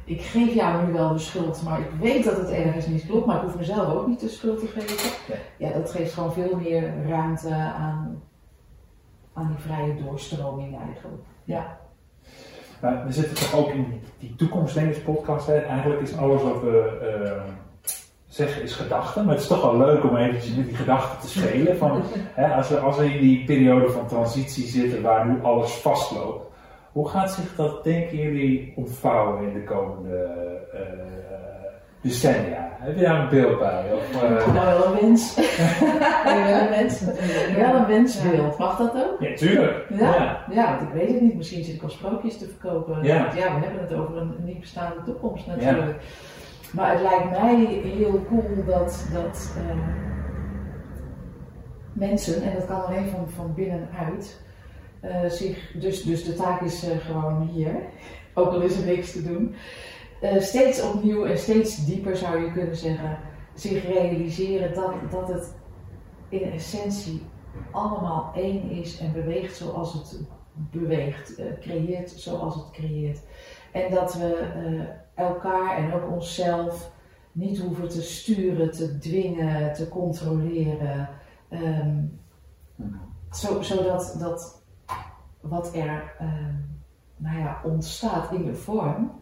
Ik 0.04 0.20
geef 0.20 0.54
jou 0.54 0.86
nu 0.86 0.92
wel 0.92 1.12
de 1.12 1.18
schuld, 1.18 1.62
maar 1.62 1.80
ik 1.80 1.90
weet 2.00 2.24
dat 2.24 2.36
het 2.36 2.50
ergens 2.50 2.86
niet 2.86 3.06
klopt, 3.06 3.26
maar 3.26 3.36
ik 3.36 3.42
hoef 3.42 3.56
mezelf 3.56 3.94
ook 3.94 4.06
niet 4.06 4.20
de 4.20 4.28
schuld 4.28 4.58
te 4.58 4.66
geven. 4.66 5.10
Ja. 5.56 5.72
Dat 5.72 5.90
geeft 5.90 6.12
gewoon 6.12 6.32
veel 6.32 6.56
meer 6.56 6.92
ruimte 7.06 7.54
aan, 7.54 8.22
aan 9.32 9.46
die 9.46 9.64
vrije 9.64 9.94
doorstroming 10.04 10.78
eigenlijk. 10.78 11.22
Ja, 11.44 11.78
Maar 12.80 13.06
we 13.06 13.12
zitten 13.12 13.34
toch 13.34 13.54
ook 13.54 13.68
in 13.68 14.00
die 14.18 14.34
toekomstdenkers 14.36 15.02
podcast. 15.02 15.46
Hè? 15.46 15.56
Eigenlijk 15.56 16.00
is 16.00 16.16
alles 16.16 16.42
wat 16.42 16.60
we 16.60 16.98
eh, 17.00 17.42
zeggen 18.26 18.62
is 18.62 18.72
gedachte. 18.72 19.22
Maar 19.22 19.32
het 19.32 19.42
is 19.42 19.48
toch 19.48 19.62
wel 19.62 19.76
leuk 19.76 20.04
om 20.04 20.16
eventjes 20.16 20.54
met 20.54 20.66
die 20.66 20.76
gedachten 20.76 21.20
te 21.20 21.28
spelen. 21.28 21.76
Van, 21.76 22.02
hè, 22.40 22.54
als, 22.54 22.68
we, 22.68 22.78
als 22.78 22.96
we 22.96 23.14
in 23.14 23.20
die 23.20 23.44
periode 23.44 23.90
van 23.90 24.06
transitie 24.06 24.66
zitten 24.66 25.02
waar 25.02 25.26
nu 25.26 25.42
alles 25.42 25.72
vastloopt. 25.72 26.51
Hoe 26.92 27.08
gaat 27.08 27.30
zich 27.30 27.54
dat, 27.56 27.84
denken 27.84 28.16
jullie, 28.16 28.72
ontvouwen 28.76 29.42
in 29.48 29.54
de 29.54 29.64
komende 29.64 30.16
eh, 30.72 30.80
decennia? 32.00 32.76
Heb 32.78 32.96
je 32.96 33.02
daar 33.02 33.20
een 33.20 33.28
beeld 33.28 33.58
bij? 33.58 33.92
Of, 33.92 34.22
nou 34.52 34.54
wel 34.54 34.86
een 34.86 35.00
wens. 35.00 35.34
Ja, 36.24 36.46
wel 36.46 36.68
mensen 36.68 37.06
natuurlijk. 37.06 37.56
Wel 37.56 37.74
een 37.74 37.86
wensbeeld. 37.86 38.58
Mag 38.58 38.76
dat 38.76 38.94
ook? 38.94 39.20
Ja, 39.20 39.34
tuurlijk. 39.34 39.86
Ja, 39.88 40.44
ja. 40.50 40.70
want 40.70 40.88
ik 40.88 40.94
weet 40.94 41.12
het 41.12 41.20
niet. 41.20 41.34
Misschien 41.36 41.64
zit 41.64 41.74
ik 41.74 41.82
al 41.82 41.90
sprookjes 41.90 42.38
te 42.38 42.46
verkopen. 42.46 43.02
Ja. 43.02 43.22
Want 43.22 43.34
ja, 43.34 43.54
we 43.54 43.64
hebben 43.64 43.82
het 43.82 43.94
over 43.94 44.16
een 44.16 44.34
niet 44.44 44.60
bestaande 44.60 45.02
toekomst 45.04 45.46
natuurlijk. 45.46 46.02
Maar 46.72 46.90
het 46.90 47.00
lijkt 47.00 47.30
mij 47.30 47.56
heel 47.84 48.24
cool 48.28 48.64
dat, 48.66 49.08
dat 49.12 49.56
eh, 49.56 49.76
mensen, 51.92 52.42
en 52.42 52.54
dat 52.54 52.66
kan 52.66 52.84
alleen 52.84 53.08
van, 53.08 53.28
van 53.28 53.54
binnenuit, 53.54 54.40
eh, 55.02 55.30
zich, 55.30 55.72
dus, 55.72 56.02
dus 56.02 56.24
de 56.24 56.34
taak 56.34 56.60
is 56.60 56.88
eh, 56.88 56.96
gewoon 56.96 57.48
hier, 57.48 57.74
ook 58.34 58.48
al 58.48 58.60
is 58.60 58.76
er 58.76 58.86
niks 58.86 59.12
te 59.12 59.22
doen, 59.22 59.54
eh, 60.20 60.40
steeds 60.40 60.82
opnieuw 60.82 61.24
en 61.24 61.38
steeds 61.38 61.84
dieper 61.84 62.16
zou 62.16 62.44
je 62.44 62.52
kunnen 62.52 62.76
zeggen, 62.76 63.18
zich 63.54 63.86
realiseren 63.86 64.74
dat, 64.74 64.92
dat 65.10 65.28
het 65.28 65.54
in 66.28 66.52
essentie 66.52 67.22
allemaal 67.70 68.32
één 68.34 68.70
is 68.70 68.98
en 68.98 69.12
beweegt 69.12 69.56
zoals 69.56 69.92
het 69.92 70.20
beweegt, 70.54 71.42
creëert 71.60 72.10
zoals 72.10 72.54
het 72.54 72.70
creëert. 72.70 73.20
En 73.72 73.90
dat 73.90 74.14
we 74.14 74.48
elkaar 75.14 75.76
en 75.76 75.92
ook 75.92 76.10
onszelf 76.10 76.92
niet 77.32 77.58
hoeven 77.58 77.88
te 77.88 78.02
sturen, 78.02 78.70
te 78.70 78.98
dwingen, 78.98 79.72
te 79.72 79.88
controleren. 79.88 81.08
ehm, 81.48 82.04
zo, 83.30 83.62
zodat 83.62 84.16
dat 84.18 84.61
wat 85.42 85.74
er 85.74 86.14
ehm, 86.18 86.54
nou 87.16 87.38
ja, 87.38 87.60
ontstaat 87.64 88.32
in 88.32 88.44
de 88.44 88.54
vorm 88.54 89.12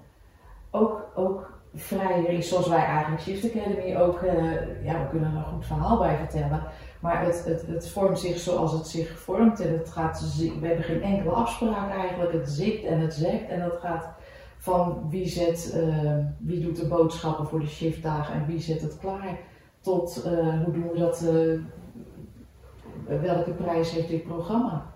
ook, 0.71 1.11
ook 1.15 1.61
vrijer 1.75 2.29
is, 2.29 2.49
zoals 2.49 2.69
wij 2.69 2.85
eigenlijk 2.85 3.23
Shift 3.23 3.45
Academy 3.45 3.97
ook, 3.97 4.23
eh, 4.23 4.85
ja, 4.85 5.03
we 5.03 5.09
kunnen 5.11 5.31
er 5.31 5.37
een 5.37 5.45
goed 5.45 5.67
verhaal 5.67 5.99
bij 5.99 6.17
vertellen, 6.17 6.63
maar 7.01 7.25
het, 7.25 7.45
het, 7.45 7.67
het 7.67 7.89
vormt 7.89 8.19
zich 8.19 8.39
zoals 8.39 8.73
het 8.73 8.87
zich 8.87 9.19
vormt 9.19 9.61
en 9.61 9.79
het 9.79 9.91
gaat, 9.91 10.37
we 10.61 10.67
hebben 10.67 10.85
geen 10.85 11.03
enkele 11.03 11.31
afspraak 11.31 11.91
eigenlijk, 11.91 12.33
het 12.33 12.51
zikt 12.51 12.85
en 12.85 13.01
het 13.01 13.15
zegt 13.15 13.49
en 13.49 13.61
dat 13.61 13.77
gaat 13.77 14.09
van 14.61 15.07
wie, 15.11 15.29
zet, 15.29 15.73
eh, 15.75 16.17
wie 16.39 16.61
doet 16.61 16.77
de 16.77 16.87
boodschappen 16.87 17.47
voor 17.47 17.61
de 17.61 17.67
shiftdagen 17.67 18.35
en 18.35 18.47
wie 18.47 18.61
zet 18.61 18.81
het 18.81 18.99
klaar, 18.99 19.39
tot 19.81 20.23
eh, 20.23 20.63
hoe 20.65 20.73
doen 20.73 20.89
we 20.93 20.99
dat, 20.99 21.23
eh, 21.23 23.21
welke 23.21 23.51
prijs 23.51 23.91
heeft 23.91 24.09
dit 24.09 24.25
programma. 24.25 24.95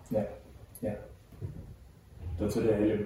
Dat 2.39 2.55
we 2.55 2.63
de 2.63 2.73
hele, 2.73 3.05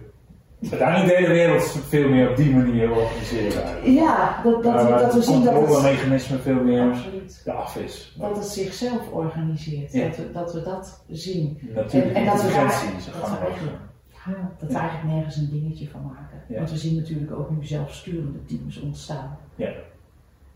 uiteindelijk 0.70 1.08
de 1.08 1.14
hele 1.24 1.32
wereld 1.34 1.62
veel 1.88 2.08
meer 2.08 2.30
op 2.30 2.36
die 2.36 2.54
manier 2.54 2.90
organiseren. 2.90 3.92
Ja, 3.92 4.40
dat, 4.42 4.62
dat, 4.62 4.72
Maar 4.74 4.88
dat 4.98 5.12
we 5.12 5.16
het 5.18 5.24
zien 5.28 5.44
dat 5.44 5.54
het, 5.54 5.62
controlemechanisme 5.64 6.38
veel 6.38 6.62
meer 6.62 6.82
absoluut, 6.82 7.42
eraf 7.46 7.76
is. 7.76 8.16
dat 8.18 8.36
het 8.36 8.44
zichzelf 8.46 9.10
organiseert, 9.10 9.92
Ja. 9.92 10.06
dat, 10.06 10.16
we, 10.16 10.30
dat 10.32 10.52
we 10.52 10.62
dat 10.62 11.04
zien. 11.10 11.58
Natuurlijk 11.74 12.14
En- 12.16 12.20
en 12.20 12.26
dat 12.32 12.42
we 12.42 12.48
daar- 12.48 12.64
dat 12.64 13.04
we 13.04 13.20
over. 13.22 13.38
eigenlijk- 13.46 13.76
Ja, 14.26 14.50
dat 14.58 14.70
we 14.72 14.78
eigenlijk 14.78 15.14
nergens 15.14 15.36
een 15.36 15.48
dingetje 15.50 15.88
van 15.88 16.02
maken. 16.02 16.56
Want 16.56 16.70
we 16.70 16.76
zien 16.76 16.96
natuurlijk 16.96 17.32
ook 17.32 17.50
nu 17.50 17.66
zelfsturende 17.66 18.44
teams 18.44 18.80
ontstaan. 18.80 19.38
Ja. 19.54 19.70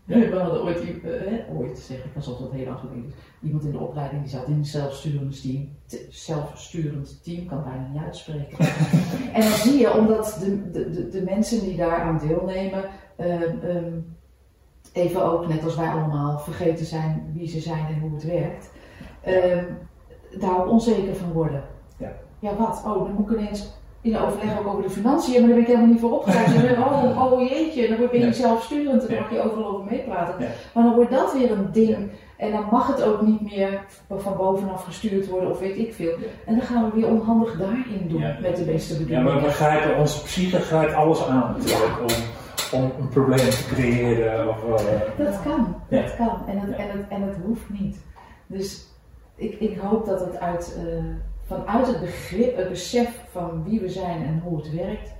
We 0.05 0.39
hadden 0.39 0.63
ooit, 0.63 1.01
eh, 1.03 1.57
ooit 1.57 1.79
zeg 1.79 1.97
ik, 1.97 2.15
alsof 2.15 2.37
dat 2.39 2.51
heel 2.51 2.65
lang 2.65 2.79
geleden 2.79 3.05
is, 3.05 3.13
iemand 3.41 3.63
in 3.63 3.71
de 3.71 3.79
opleiding 3.79 4.21
die 4.21 4.31
zat 4.31 4.47
in 4.47 4.53
een 4.53 4.65
zelfsturend 4.65 5.41
team. 5.41 5.69
Te- 5.85 6.07
zelfsturend 6.09 7.23
team 7.23 7.45
kan 7.45 7.63
bijna 7.63 7.87
niet 7.87 8.03
uitspreken. 8.03 8.57
en 9.33 9.41
dan 9.41 9.51
zie 9.51 9.79
je, 9.79 9.97
omdat 9.97 10.37
de, 10.39 10.71
de, 10.71 10.89
de, 10.89 11.09
de 11.09 11.21
mensen 11.21 11.59
die 11.59 11.77
daaraan 11.77 12.17
deelnemen, 12.27 12.83
ehm, 13.15 13.59
ehm, 13.61 13.99
even 14.93 15.23
ook 15.31 15.47
net 15.47 15.63
als 15.63 15.75
wij 15.75 15.89
allemaal 15.89 16.39
vergeten 16.39 16.85
zijn 16.85 17.31
wie 17.33 17.47
ze 17.47 17.59
zijn 17.59 17.85
en 17.85 17.99
hoe 17.99 18.13
het 18.13 18.23
werkt, 18.25 18.71
ehm, 19.21 19.65
daar 20.39 20.59
ook 20.59 20.69
onzeker 20.69 21.15
van 21.15 21.31
worden. 21.31 21.63
Ja. 21.97 22.11
Ja, 22.39 22.55
wat? 22.55 22.83
Oh, 22.85 23.03
dan 23.03 23.13
moet 23.13 23.31
ik 23.31 23.37
ineens 23.37 23.73
in 24.03 24.17
overleg 24.17 24.59
ook 24.59 24.67
over 24.67 24.83
de 24.83 24.89
financiën, 24.89 25.31
maar 25.39 25.41
daar 25.49 25.49
ben 25.49 25.59
ik 25.59 25.67
helemaal 25.67 25.87
niet 25.87 25.99
voor 25.99 26.23
dan, 26.75 26.83
oh, 26.83 27.31
oh 27.33 27.49
jeetje, 27.49 27.87
dan 27.87 27.97
ben 27.97 28.19
je 28.19 28.25
Ja. 28.25 28.31
zelfsturend 28.31 29.01
en 29.01 29.07
dan 29.07 29.15
Ja. 29.15 29.21
mag 29.21 29.31
je 29.31 29.41
overal 29.41 29.65
over 29.73 29.85
meepraten. 29.91 30.35
Ja. 30.39 30.47
Maar 30.73 30.83
dan 30.83 30.95
wordt 30.95 31.11
dat 31.11 31.33
weer 31.33 31.51
een 31.51 31.69
ding. 31.71 32.11
En 32.37 32.51
dan 32.51 32.65
mag 32.71 32.87
het 32.87 33.03
ook 33.03 33.21
niet 33.21 33.41
meer 33.41 33.79
van 34.09 34.37
bovenaf 34.37 34.83
gestuurd 34.83 35.27
worden 35.29 35.49
of 35.49 35.59
weet 35.59 35.77
ik 35.77 35.93
veel. 35.93 36.09
Ja. 36.19 36.25
En 36.45 36.55
dan 36.55 36.63
gaan 36.65 36.85
we 36.91 36.99
weer 36.99 37.07
onhandig 37.09 37.57
daarin 37.57 38.05
doen 38.07 38.19
Ja. 38.21 38.37
met 38.41 38.55
de 38.57 38.63
beste 38.63 38.93
Ja, 38.93 38.99
bedoelingen. 38.99 39.33
maar 39.33 39.43
we 39.43 39.49
grijpen, 39.49 39.97
onze 39.97 40.23
psyche 40.23 40.59
grijpt 40.59 40.93
alles 40.93 41.27
aan 41.27 41.55
natuurlijk 41.57 41.99
om, 42.01 42.79
om 42.81 42.91
een 42.99 43.09
probleem 43.09 43.37
te 43.49 43.65
creëren. 43.73 44.49
Of, 44.49 44.63
eh, 44.63 44.99
Dat 45.17 45.41
kan, 45.43 45.75
Ja. 45.89 46.01
dat 46.01 46.15
kan. 46.15 46.37
En 46.47 46.59
het, 46.59 46.69
Ja. 46.69 46.75
en, 46.83 46.97
het, 46.97 47.07
en 47.09 47.21
het 47.21 47.35
hoeft 47.45 47.69
niet. 47.79 47.97
Dus 48.47 48.87
ik, 49.35 49.59
ik 49.59 49.77
hoop 49.77 50.05
dat 50.05 50.19
het 50.19 50.39
uit, 50.39 50.77
eh, 50.87 51.03
vanuit 51.43 51.87
het 51.87 51.99
begrip, 51.99 52.55
het 52.55 52.69
besef 52.69 53.25
van 53.29 53.63
wie 53.63 53.79
we 53.79 53.89
zijn 53.89 54.23
en 54.25 54.39
hoe 54.39 54.57
het 54.57 54.73
werkt, 54.73 55.13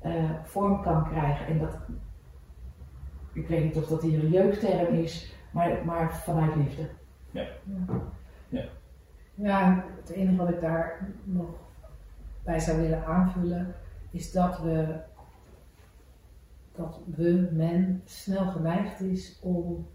eh, 0.00 0.30
vorm 0.42 0.82
kan 0.82 1.04
krijgen. 1.04 1.46
En 1.46 1.58
dat, 1.58 1.76
ik 3.32 3.48
weet 3.48 3.64
niet 3.64 3.76
of 3.76 3.86
dat 3.86 4.02
hier 4.02 4.24
een 4.24 4.30
jeukterm 4.30 4.94
is, 4.94 5.34
maar, 5.50 5.84
maar 5.84 6.14
vanuit 6.14 6.56
liefde. 6.56 6.88
Ja, 9.34 9.84
het 9.96 10.10
enige 10.10 10.36
wat 10.36 10.48
ik 10.48 10.60
daar 10.60 11.08
nog 11.24 11.48
bij 12.44 12.58
zou 12.58 12.80
willen 12.80 13.06
aanvullen 13.06 13.74
is 14.10 14.32
dat 14.32 14.58
we, 14.58 15.00
dat 16.72 17.00
we, 17.16 17.48
men, 17.52 18.02
snel 18.04 18.46
geneigd 18.46 19.00
is 19.00 19.38
om 19.42 19.86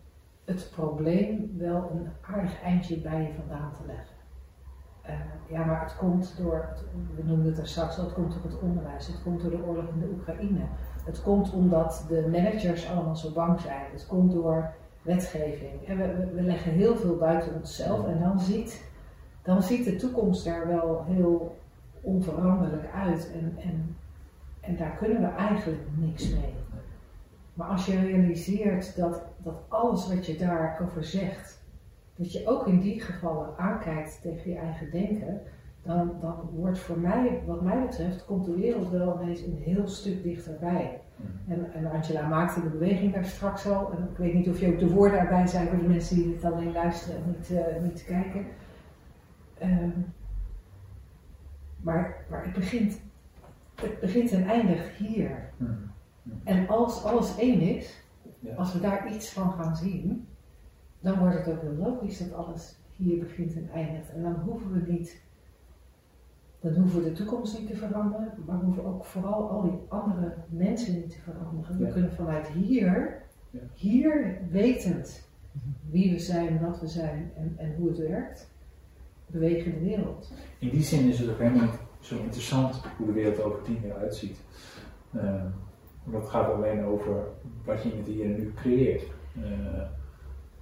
het 0.45 0.71
probleem 0.75 1.57
wel 1.57 1.91
een 1.91 2.09
aardig 2.21 2.61
eindje 2.61 2.97
bij 2.97 3.21
je 3.21 3.33
vandaan 3.33 3.73
te 3.73 3.85
leggen. 3.85 4.15
Eh, 5.11 5.53
ja, 5.53 5.65
maar 5.65 5.81
het 5.81 5.97
komt 5.97 6.33
door, 6.37 6.65
het, 6.69 6.83
we 7.15 7.23
noemden 7.23 7.51
het 7.51 7.57
er 7.57 7.67
straks 7.67 7.97
al, 7.97 8.03
het 8.03 8.13
komt 8.13 8.33
door 8.33 8.41
het 8.43 8.59
onderwijs, 8.59 9.07
het 9.07 9.23
komt 9.23 9.41
door 9.41 9.51
de 9.51 9.63
oorlog 9.63 9.85
in 9.93 9.99
de 9.99 10.09
Oekraïne. 10.13 10.61
Het 11.05 11.21
komt 11.21 11.53
omdat 11.53 12.05
de 12.07 12.27
managers 12.31 12.89
allemaal 12.89 13.15
zo 13.15 13.31
bang 13.31 13.59
zijn. 13.59 13.85
Het 13.91 14.07
komt 14.07 14.31
door 14.31 14.71
wetgeving. 15.01 15.87
En 15.87 15.97
we, 15.97 16.15
we, 16.15 16.25
we 16.33 16.41
leggen 16.41 16.71
heel 16.71 16.95
veel 16.95 17.17
buiten 17.17 17.55
onszelf 17.55 18.07
en 18.07 18.19
dan 18.19 18.39
ziet, 18.39 18.89
dan 19.41 19.63
ziet 19.63 19.85
de 19.85 19.95
toekomst 19.95 20.47
er 20.47 20.67
wel 20.67 21.03
heel 21.07 21.57
onveranderlijk 22.01 22.91
uit. 22.93 23.31
En, 23.33 23.57
en, 23.63 23.95
en 24.61 24.77
daar 24.77 24.95
kunnen 24.95 25.21
we 25.21 25.27
eigenlijk 25.27 25.81
niks 25.95 26.29
mee. 26.29 26.53
Maar 27.53 27.67
als 27.67 27.85
je 27.85 27.99
realiseert 27.99 28.95
dat, 28.95 29.21
dat 29.37 29.55
alles 29.67 30.07
wat 30.07 30.25
je 30.25 30.37
daarover 30.37 31.03
zegt, 31.03 31.60
dat 32.21 32.31
je 32.31 32.47
ook 32.47 32.67
in 32.67 32.79
die 32.79 33.01
gevallen 33.01 33.57
aankijkt 33.57 34.21
tegen 34.21 34.51
je 34.51 34.57
eigen 34.57 34.91
denken, 34.91 35.41
dan, 35.83 36.11
dan 36.19 36.49
wordt 36.53 36.79
voor 36.79 36.99
mij, 36.99 37.41
wat 37.45 37.61
mij 37.61 37.81
betreft, 37.81 38.25
komt 38.25 38.45
de 38.45 38.55
wereld 38.55 38.89
wel 38.89 39.19
ineens 39.21 39.41
een 39.41 39.61
heel 39.63 39.87
stuk 39.87 40.23
dichterbij. 40.23 41.01
En, 41.47 41.73
en 41.73 41.91
Angela 41.91 42.27
maakte 42.27 42.61
de 42.61 42.69
beweging 42.69 43.13
daar 43.13 43.25
straks 43.25 43.67
al. 43.67 43.91
En 43.91 44.09
ik 44.11 44.17
weet 44.17 44.33
niet 44.33 44.49
of 44.49 44.59
je 44.59 44.67
ook 44.67 44.79
de 44.79 44.93
woorden 44.93 45.19
erbij 45.19 45.47
zijn 45.47 45.67
voor 45.67 45.77
de 45.77 45.87
mensen 45.87 46.15
die 46.15 46.27
dit 46.33 46.45
alleen 46.45 46.71
luisteren 46.71 47.15
en 47.15 47.23
niet, 47.27 47.49
uh, 47.51 47.83
niet 47.83 48.03
kijken. 48.03 48.45
Um, 49.63 50.05
maar, 51.81 52.25
maar 52.29 52.43
het, 52.43 52.53
begint, 52.53 53.01
het 53.75 53.99
begint 53.99 54.31
en 54.31 54.47
eindigt 54.47 54.89
hier. 54.89 55.49
En 56.43 56.67
als 56.67 57.03
alles 57.03 57.37
één 57.37 57.61
is, 57.61 58.03
ja. 58.39 58.55
als 58.55 58.73
we 58.73 58.79
daar 58.79 59.13
iets 59.13 59.29
van 59.29 59.51
gaan 59.51 59.75
zien, 59.75 60.27
dan 61.01 61.19
wordt 61.19 61.37
het 61.37 61.47
ook 61.47 61.61
heel 61.61 61.75
logisch 61.75 62.17
dat 62.17 62.33
alles 62.33 62.75
hier 62.95 63.19
begint 63.19 63.55
en 63.55 63.69
eindigt. 63.73 64.09
En 64.09 64.21
dan 64.21 64.33
hoeven 64.33 64.71
we 64.71 64.91
niet, 64.91 65.21
dan 66.59 66.73
hoeven 66.73 67.03
we 67.03 67.09
de 67.09 67.15
toekomst 67.15 67.59
niet 67.59 67.67
te 67.67 67.75
veranderen, 67.75 68.33
maar 68.45 68.59
we 68.59 68.65
hoeven 68.65 68.85
ook 68.85 69.05
vooral 69.05 69.49
al 69.49 69.61
die 69.61 69.79
andere 69.87 70.33
mensen 70.49 70.95
niet 70.95 71.09
te 71.09 71.21
veranderen. 71.21 71.79
We 71.79 71.91
kunnen 71.91 72.11
vanuit 72.11 72.47
hier, 72.47 73.21
hier 73.73 74.37
wetend 74.49 75.29
wie 75.89 76.11
we 76.11 76.19
zijn, 76.19 76.59
wat 76.59 76.79
we 76.79 76.87
zijn 76.87 77.31
en, 77.35 77.53
en 77.57 77.75
hoe 77.75 77.87
het 77.87 77.97
werkt, 77.97 78.49
bewegen 79.25 79.73
in 79.73 79.79
de 79.79 79.85
wereld. 79.85 80.31
In 80.59 80.69
die 80.69 80.83
zin 80.83 81.09
is 81.09 81.19
het 81.19 81.29
ook 81.29 81.39
helemaal 81.39 81.61
niet 81.61 81.79
zo 81.99 82.17
interessant 82.17 82.81
hoe 82.97 83.05
de 83.05 83.11
wereld 83.11 83.41
over 83.41 83.61
tien 83.61 83.81
jaar 83.85 83.97
uitziet. 83.97 84.37
Uh, 85.15 85.43
want 86.03 86.23
het 86.23 86.31
gaat 86.31 86.53
alleen 86.53 86.83
over 86.83 87.23
wat 87.65 87.83
je 87.83 87.91
in 87.91 87.97
het 87.97 88.07
hier 88.07 88.25
en 88.25 88.35
nu 88.35 88.53
creëert. 88.53 89.03
Uh, 89.37 89.43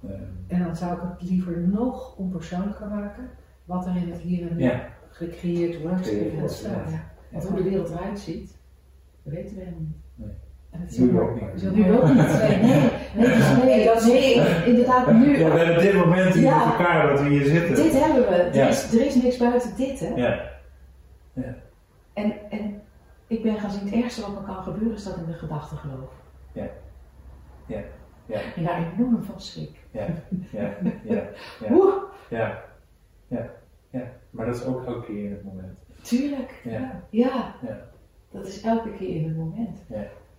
uh, 0.04 0.10
en 0.46 0.62
dan 0.64 0.76
zou 0.76 0.92
ik 0.92 1.00
het 1.02 1.30
liever 1.30 1.58
nog 1.58 2.16
onpersoonlijker 2.16 2.88
maken, 2.88 3.30
wat 3.64 3.86
er 3.86 3.96
in 3.96 4.10
het 4.10 4.20
hier 4.20 4.50
en 4.50 4.56
nu 4.56 4.62
ja. 4.62 4.88
gecreëerd 5.10 5.82
wordt. 5.82 6.10
Ja. 6.10 7.08
Want 7.30 7.44
hoe 7.44 7.56
de 7.56 7.62
wereld 7.62 7.90
eruit 7.90 8.18
ziet, 8.18 8.56
dat 9.22 9.32
weten 9.32 9.56
we 9.56 9.60
helemaal 9.60 9.80
niet. 9.80 9.96
Nee. 10.14 10.30
En 10.70 10.86
Nu 10.98 11.20
ook 11.20 11.34
niet. 11.40 11.74
Nu 11.74 11.92
ook 11.92 12.08
niet. 12.08 12.14
Nee, 12.38 12.58
nee, 12.58 12.90
nee, 13.14 13.64
nee, 13.64 13.84
dat 13.84 14.04
nee, 14.04 14.64
inderdaad 14.66 15.12
nu. 15.12 15.38
Ja, 15.38 15.50
we 15.50 15.58
hebben 15.58 15.82
dit 15.82 15.94
moment 15.94 16.34
hier 16.34 16.42
Ja. 16.42 16.58
met 16.58 16.66
elkaar 16.78 17.08
dat 17.08 17.20
we 17.22 17.28
hier 17.28 17.44
zitten. 17.44 17.74
Dit 17.74 18.04
hebben 18.04 18.22
we. 18.28 18.34
Er, 18.34 18.54
Ja. 18.54 18.68
is, 18.68 18.92
er 18.92 19.06
is 19.06 19.14
niks 19.14 19.36
buiten 19.36 19.76
dit, 19.76 20.00
hè. 20.00 20.08
Ja. 20.08 20.50
Ja. 21.32 21.54
En, 22.12 22.32
en 22.50 22.80
ik 23.26 23.42
ben 23.42 23.58
gaan 23.58 23.70
zien, 23.70 23.84
het 23.84 24.02
ergste 24.02 24.20
wat 24.20 24.30
me 24.40 24.46
kan 24.46 24.62
gebeuren 24.62 24.96
is 24.96 25.04
dat 25.04 25.16
ik 25.16 25.20
in 25.22 25.26
de 25.32 25.38
gedachten 25.38 25.76
geloof. 25.76 26.12
Ja. 26.52 26.66
Ja. 27.66 27.80
Ja. 28.30 28.40
En 28.56 28.64
daar 28.64 28.92
enorm 28.96 29.22
van 29.22 29.40
schrik. 29.40 29.70
Ja. 29.90 30.06
Ja. 30.50 30.70
Ja. 31.02 31.22
Ja. 31.60 31.68
Ja. 32.28 32.62
Ja. 33.28 33.46
Ja. 33.90 34.02
Maar 34.30 34.46
dat 34.46 34.54
is 34.56 34.64
ook 34.64 34.86
elke 34.86 35.04
keer 35.06 35.24
in 35.24 35.30
het 35.30 35.44
moment. 35.44 35.78
tuurlijk. 36.02 36.60
Ja. 36.64 37.02
Ja. 37.10 37.54
Ja. 37.60 37.78
Dat 38.30 38.46
is 38.46 38.62
elke 38.62 38.90
keer 38.90 39.16
in 39.16 39.24
het 39.28 39.36
moment. 39.36 39.78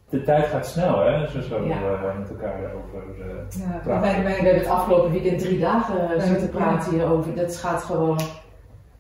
De 0.10 0.24
tijd 0.24 0.46
gaat 0.46 0.66
snel, 0.68 1.00
hè? 1.06 1.28
Zo 1.28 1.42
zo 1.42 1.64
Ja. 1.66 1.76
eh, 1.82 2.18
met 2.20 2.30
elkaar 2.30 2.74
over. 2.74 3.22
eh, 3.22 3.60
Ja, 3.62 3.78
Praten. 3.84 4.02
wij, 4.02 4.16
We 4.18 4.24
wij, 4.24 4.34
hebben 4.34 4.54
het 4.56 4.68
afgelopen 4.68 5.12
weekend 5.12 5.40
drie 5.40 5.60
dagen 5.60 6.16
Ja. 6.16 6.20
zitten 6.20 6.50
praten 6.50 6.92
hierover. 6.94 7.36
Dat 7.36 7.56
gaat 7.58 7.84
gewoon, 7.84 8.20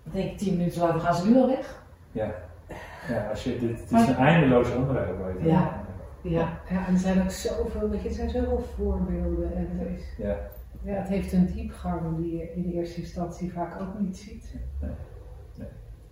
ik 0.03 0.11
denk 0.13 0.37
tien 0.37 0.57
minuten 0.57 0.81
later 0.81 0.99
gaan 0.99 1.15
ze 1.15 1.29
nu 1.29 1.37
al 1.37 1.47
weg. 1.47 1.83
ja. 2.11 2.31
Ja, 3.09 3.27
als 3.29 3.43
je, 3.43 3.59
dit, 3.59 3.69
het 3.69 3.79
is 3.85 3.91
Maar- 3.91 4.07
een 4.09 4.15
eindeloos 4.15 4.75
onderwerp. 4.75 5.41
Ja. 5.43 5.80
Ja. 6.21 6.59
ja, 6.69 6.87
en 6.87 6.93
er 6.93 6.99
zijn 6.99 7.21
ook 7.21 7.31
zoveel, 7.31 7.89
weet 7.89 8.01
je, 8.01 8.07
er 8.09 8.15
zijn 8.15 8.29
zoveel 8.29 8.63
voorbeelden. 8.77 9.55
En 9.55 9.79
er 9.79 9.91
is, 9.91 10.03
Ja. 10.17 10.35
ja, 10.83 10.93
het 10.93 11.07
heeft 11.07 11.33
een 11.33 11.45
diepgang 11.53 12.17
die 12.17 12.37
je 12.37 12.53
in 12.55 12.61
de 12.61 12.73
eerste 12.73 12.99
instantie 13.01 13.53
vaak 13.53 13.81
ook 13.81 13.99
niet 13.99 14.17
ziet. 14.17 14.55
Nee, 14.79 14.91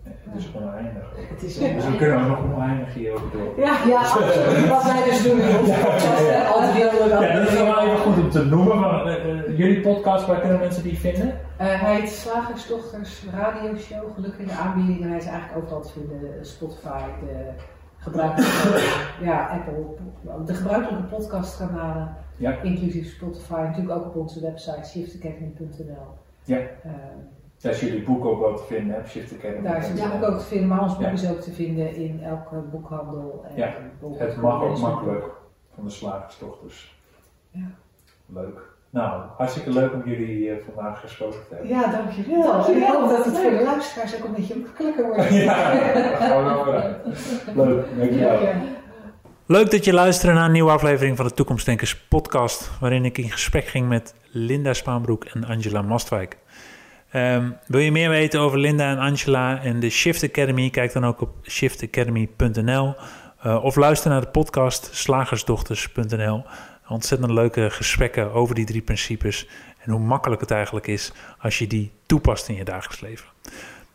Het 0.02 0.36
is 0.36 0.52
oneindig. 0.56 1.12
Het 1.16 1.42
is 1.42 1.58
Dus 1.58 1.86
we 1.88 1.96
kunnen 1.96 2.28
nog 2.28 2.44
oneindig 2.44 2.94
hierover 2.94 3.30
door. 3.32 3.60
Ja, 3.64 3.76
ja, 3.86 3.98
absoluut. 4.00 4.68
Wat 4.68 4.82
wij 4.82 5.04
dus 5.04 5.22
doen 5.22 5.40
in 5.40 5.58
onze 5.58 5.72
podcast. 5.72 6.26
Ja, 6.26 7.38
dat 7.38 7.48
is 7.48 7.54
wel 7.54 7.78
even 7.80 7.98
goed 7.98 8.22
om 8.22 8.30
te 8.30 8.44
noemen. 8.44 8.80
Maar, 8.80 9.06
eh, 9.06 9.30
eh, 9.38 9.58
jullie 9.58 9.80
podcast, 9.80 10.26
waar 10.26 10.40
kunnen 10.40 10.58
mensen 10.58 10.82
die 10.82 10.98
vinden? 10.98 11.38
Eh, 11.56 11.80
hij 11.80 11.94
heet 12.00 12.08
Slagersdochters 12.10 13.24
Radio 13.32 13.76
Show, 13.76 14.14
gelukkig 14.14 14.40
in 14.40 14.46
de 14.46 14.52
aanbieding. 14.52 15.02
En 15.02 15.08
hij 15.08 15.18
is 15.18 15.26
eigenlijk 15.26 15.62
overal 15.62 15.80
te 15.80 15.92
vinden. 15.92 16.46
Spotify, 16.46 17.02
de 17.20 17.50
gebruikelijke, 18.00 19.24
ja, 19.24 19.46
Apple, 19.48 19.84
de 20.46 20.54
gebruikelijke 20.54 21.06
podcastkanalen, 21.08 22.16
Ja. 22.36 22.60
inclusief 22.62 23.14
Spotify. 23.14 23.52
Natuurlijk 23.60 23.98
ook 23.98 24.06
op 24.06 24.16
onze 24.16 24.40
website 24.40 24.88
shiftacademy.nl. 24.88 26.06
Ja. 26.44 26.56
Eh, 26.56 26.90
Ja, 27.56 27.68
als 27.68 27.80
jullie 27.80 28.02
boek 28.04 28.24
ook 28.24 28.40
wel 28.40 28.56
te 28.56 28.62
vinden 28.62 28.92
hebben, 28.92 29.10
Shift 29.10 29.32
Academy. 29.38 29.62
daar 29.62 29.78
is 29.78 29.88
het 29.88 30.12
boek 30.12 30.22
ook 30.30 30.38
te 30.38 30.44
vinden, 30.44 30.68
maar 30.68 30.82
ons 30.82 30.92
boek 30.92 31.02
Ja. 31.02 31.10
is 31.10 31.30
ook 31.30 31.40
te 31.40 31.52
vinden 31.52 31.94
in 31.94 32.22
elke 32.22 32.56
boekhandel. 32.56 33.44
En 33.48 33.56
Ja, 33.56 33.72
Het 34.16 34.36
mag 34.36 34.62
ook 34.62 34.78
makkelijk 34.78 35.24
van 35.74 35.84
de 35.84 35.90
slagersdochters. 35.90 37.00
Ja. 37.50 37.66
Leuk. 38.26 38.69
Nou, 38.90 39.22
hartstikke 39.36 39.70
leuk 39.70 39.92
om 39.92 40.02
jullie 40.04 40.50
eh, 40.50 40.56
vandaag 40.74 41.00
gesproken 41.00 41.38
te 41.48 41.54
hebben. 41.54 41.68
Ja, 41.68 41.90
dankjewel. 41.90 42.66
En 42.66 42.76
ik 42.76 42.86
hoop 42.86 43.08
dat 43.08 43.24
het 43.24 43.38
voor 43.38 43.50
de 43.50 43.62
luisteraars 43.64 44.16
ook 44.16 44.24
een 44.24 44.34
beetje 44.34 44.56
makkelijker 44.56 45.06
wordt. 45.06 45.28
Ja, 45.44 45.72
daar 45.72 46.16
gaan 46.16 46.44
we 46.44 46.50
wel 46.50 46.64
weer 46.64 46.74
uit. 46.74 46.96
Leuk, 47.54 47.84
dankjewel. 47.98 48.42
Ja. 48.42 48.52
Leuk 49.46 49.70
dat 49.70 49.84
je 49.84 49.92
luistert 49.92 50.34
naar 50.34 50.44
een 50.44 50.52
nieuwe 50.52 50.70
aflevering 50.70 51.16
van 51.16 51.26
de 51.26 51.34
Toekomstdenkers 51.34 51.96
podcast, 51.96 52.70
waarin 52.80 53.04
ik 53.04 53.18
in 53.18 53.30
gesprek 53.30 53.66
ging 53.66 53.88
met 53.88 54.14
Linda 54.30 54.72
Spaanbroek 54.72 55.24
en 55.24 55.44
Angela 55.44 55.82
Mastwijk. 55.82 56.38
Ehm, 57.10 57.50
wil 57.66 57.80
je 57.80 57.92
meer 57.92 58.08
weten 58.08 58.40
over 58.40 58.58
Linda 58.58 58.90
en 58.90 58.98
Angela 58.98 59.62
en 59.62 59.80
de 59.80 59.90
Shift 59.90 60.24
Academy? 60.24 60.70
Kijk 60.70 60.92
dan 60.92 61.04
ook 61.04 61.20
op 61.20 61.30
shiftacademy.nl 61.42 62.94
eh, 63.42 63.64
of 63.64 63.76
luister 63.76 64.10
naar 64.10 64.20
de 64.20 64.26
podcast 64.26 64.88
slagersdochters.nl. 64.92 66.44
Ontzettend 66.90 67.30
leuke 67.30 67.70
gesprekken 67.70 68.32
over 68.32 68.54
die 68.54 68.64
drie 68.64 68.82
principes 68.82 69.48
en 69.78 69.90
hoe 69.90 70.00
makkelijk 70.00 70.40
het 70.40 70.50
eigenlijk 70.50 70.86
is 70.86 71.12
als 71.38 71.58
je 71.58 71.66
die 71.66 71.90
toepast 72.06 72.48
in 72.48 72.54
je 72.54 72.64
dagelijks 72.64 73.00
leven. 73.00 73.26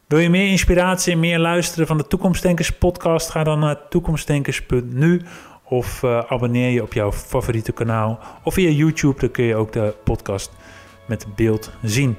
Wil 0.07 0.19
je 0.19 0.29
meer 0.29 0.49
inspiratie 0.49 1.13
en 1.13 1.19
meer 1.19 1.39
luisteren 1.39 1.87
van 1.87 1.97
de 1.97 2.07
Toekomstdenkers 2.07 2.71
podcast? 2.71 3.29
Ga 3.29 3.43
dan 3.43 3.59
naar 3.59 3.87
toekomstdenkers.nu 3.89 5.21
of 5.63 6.03
eh, 6.03 6.19
abonneer 6.27 6.69
je 6.69 6.81
op 6.81 6.93
jouw 6.93 7.11
favoriete 7.11 7.71
kanaal. 7.71 8.19
Of 8.43 8.53
via 8.53 8.69
YouTube, 8.69 9.19
dan 9.19 9.31
kun 9.31 9.43
je 9.43 9.55
ook 9.55 9.71
de 9.71 9.95
podcast 10.03 10.51
met 11.05 11.25
beeld 11.35 11.71
zien. 11.81 12.17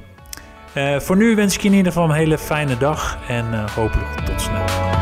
Eh, 0.72 1.00
voor 1.00 1.16
nu 1.16 1.34
wens 1.34 1.54
ik 1.54 1.60
je 1.60 1.68
in 1.68 1.74
ieder 1.74 1.92
geval 1.92 2.08
een 2.08 2.16
hele 2.16 2.38
fijne 2.38 2.78
dag 2.78 3.18
en 3.28 3.52
eh, 3.52 3.74
hopelijk 3.74 4.20
tot 4.24 4.40
snel. 4.40 4.95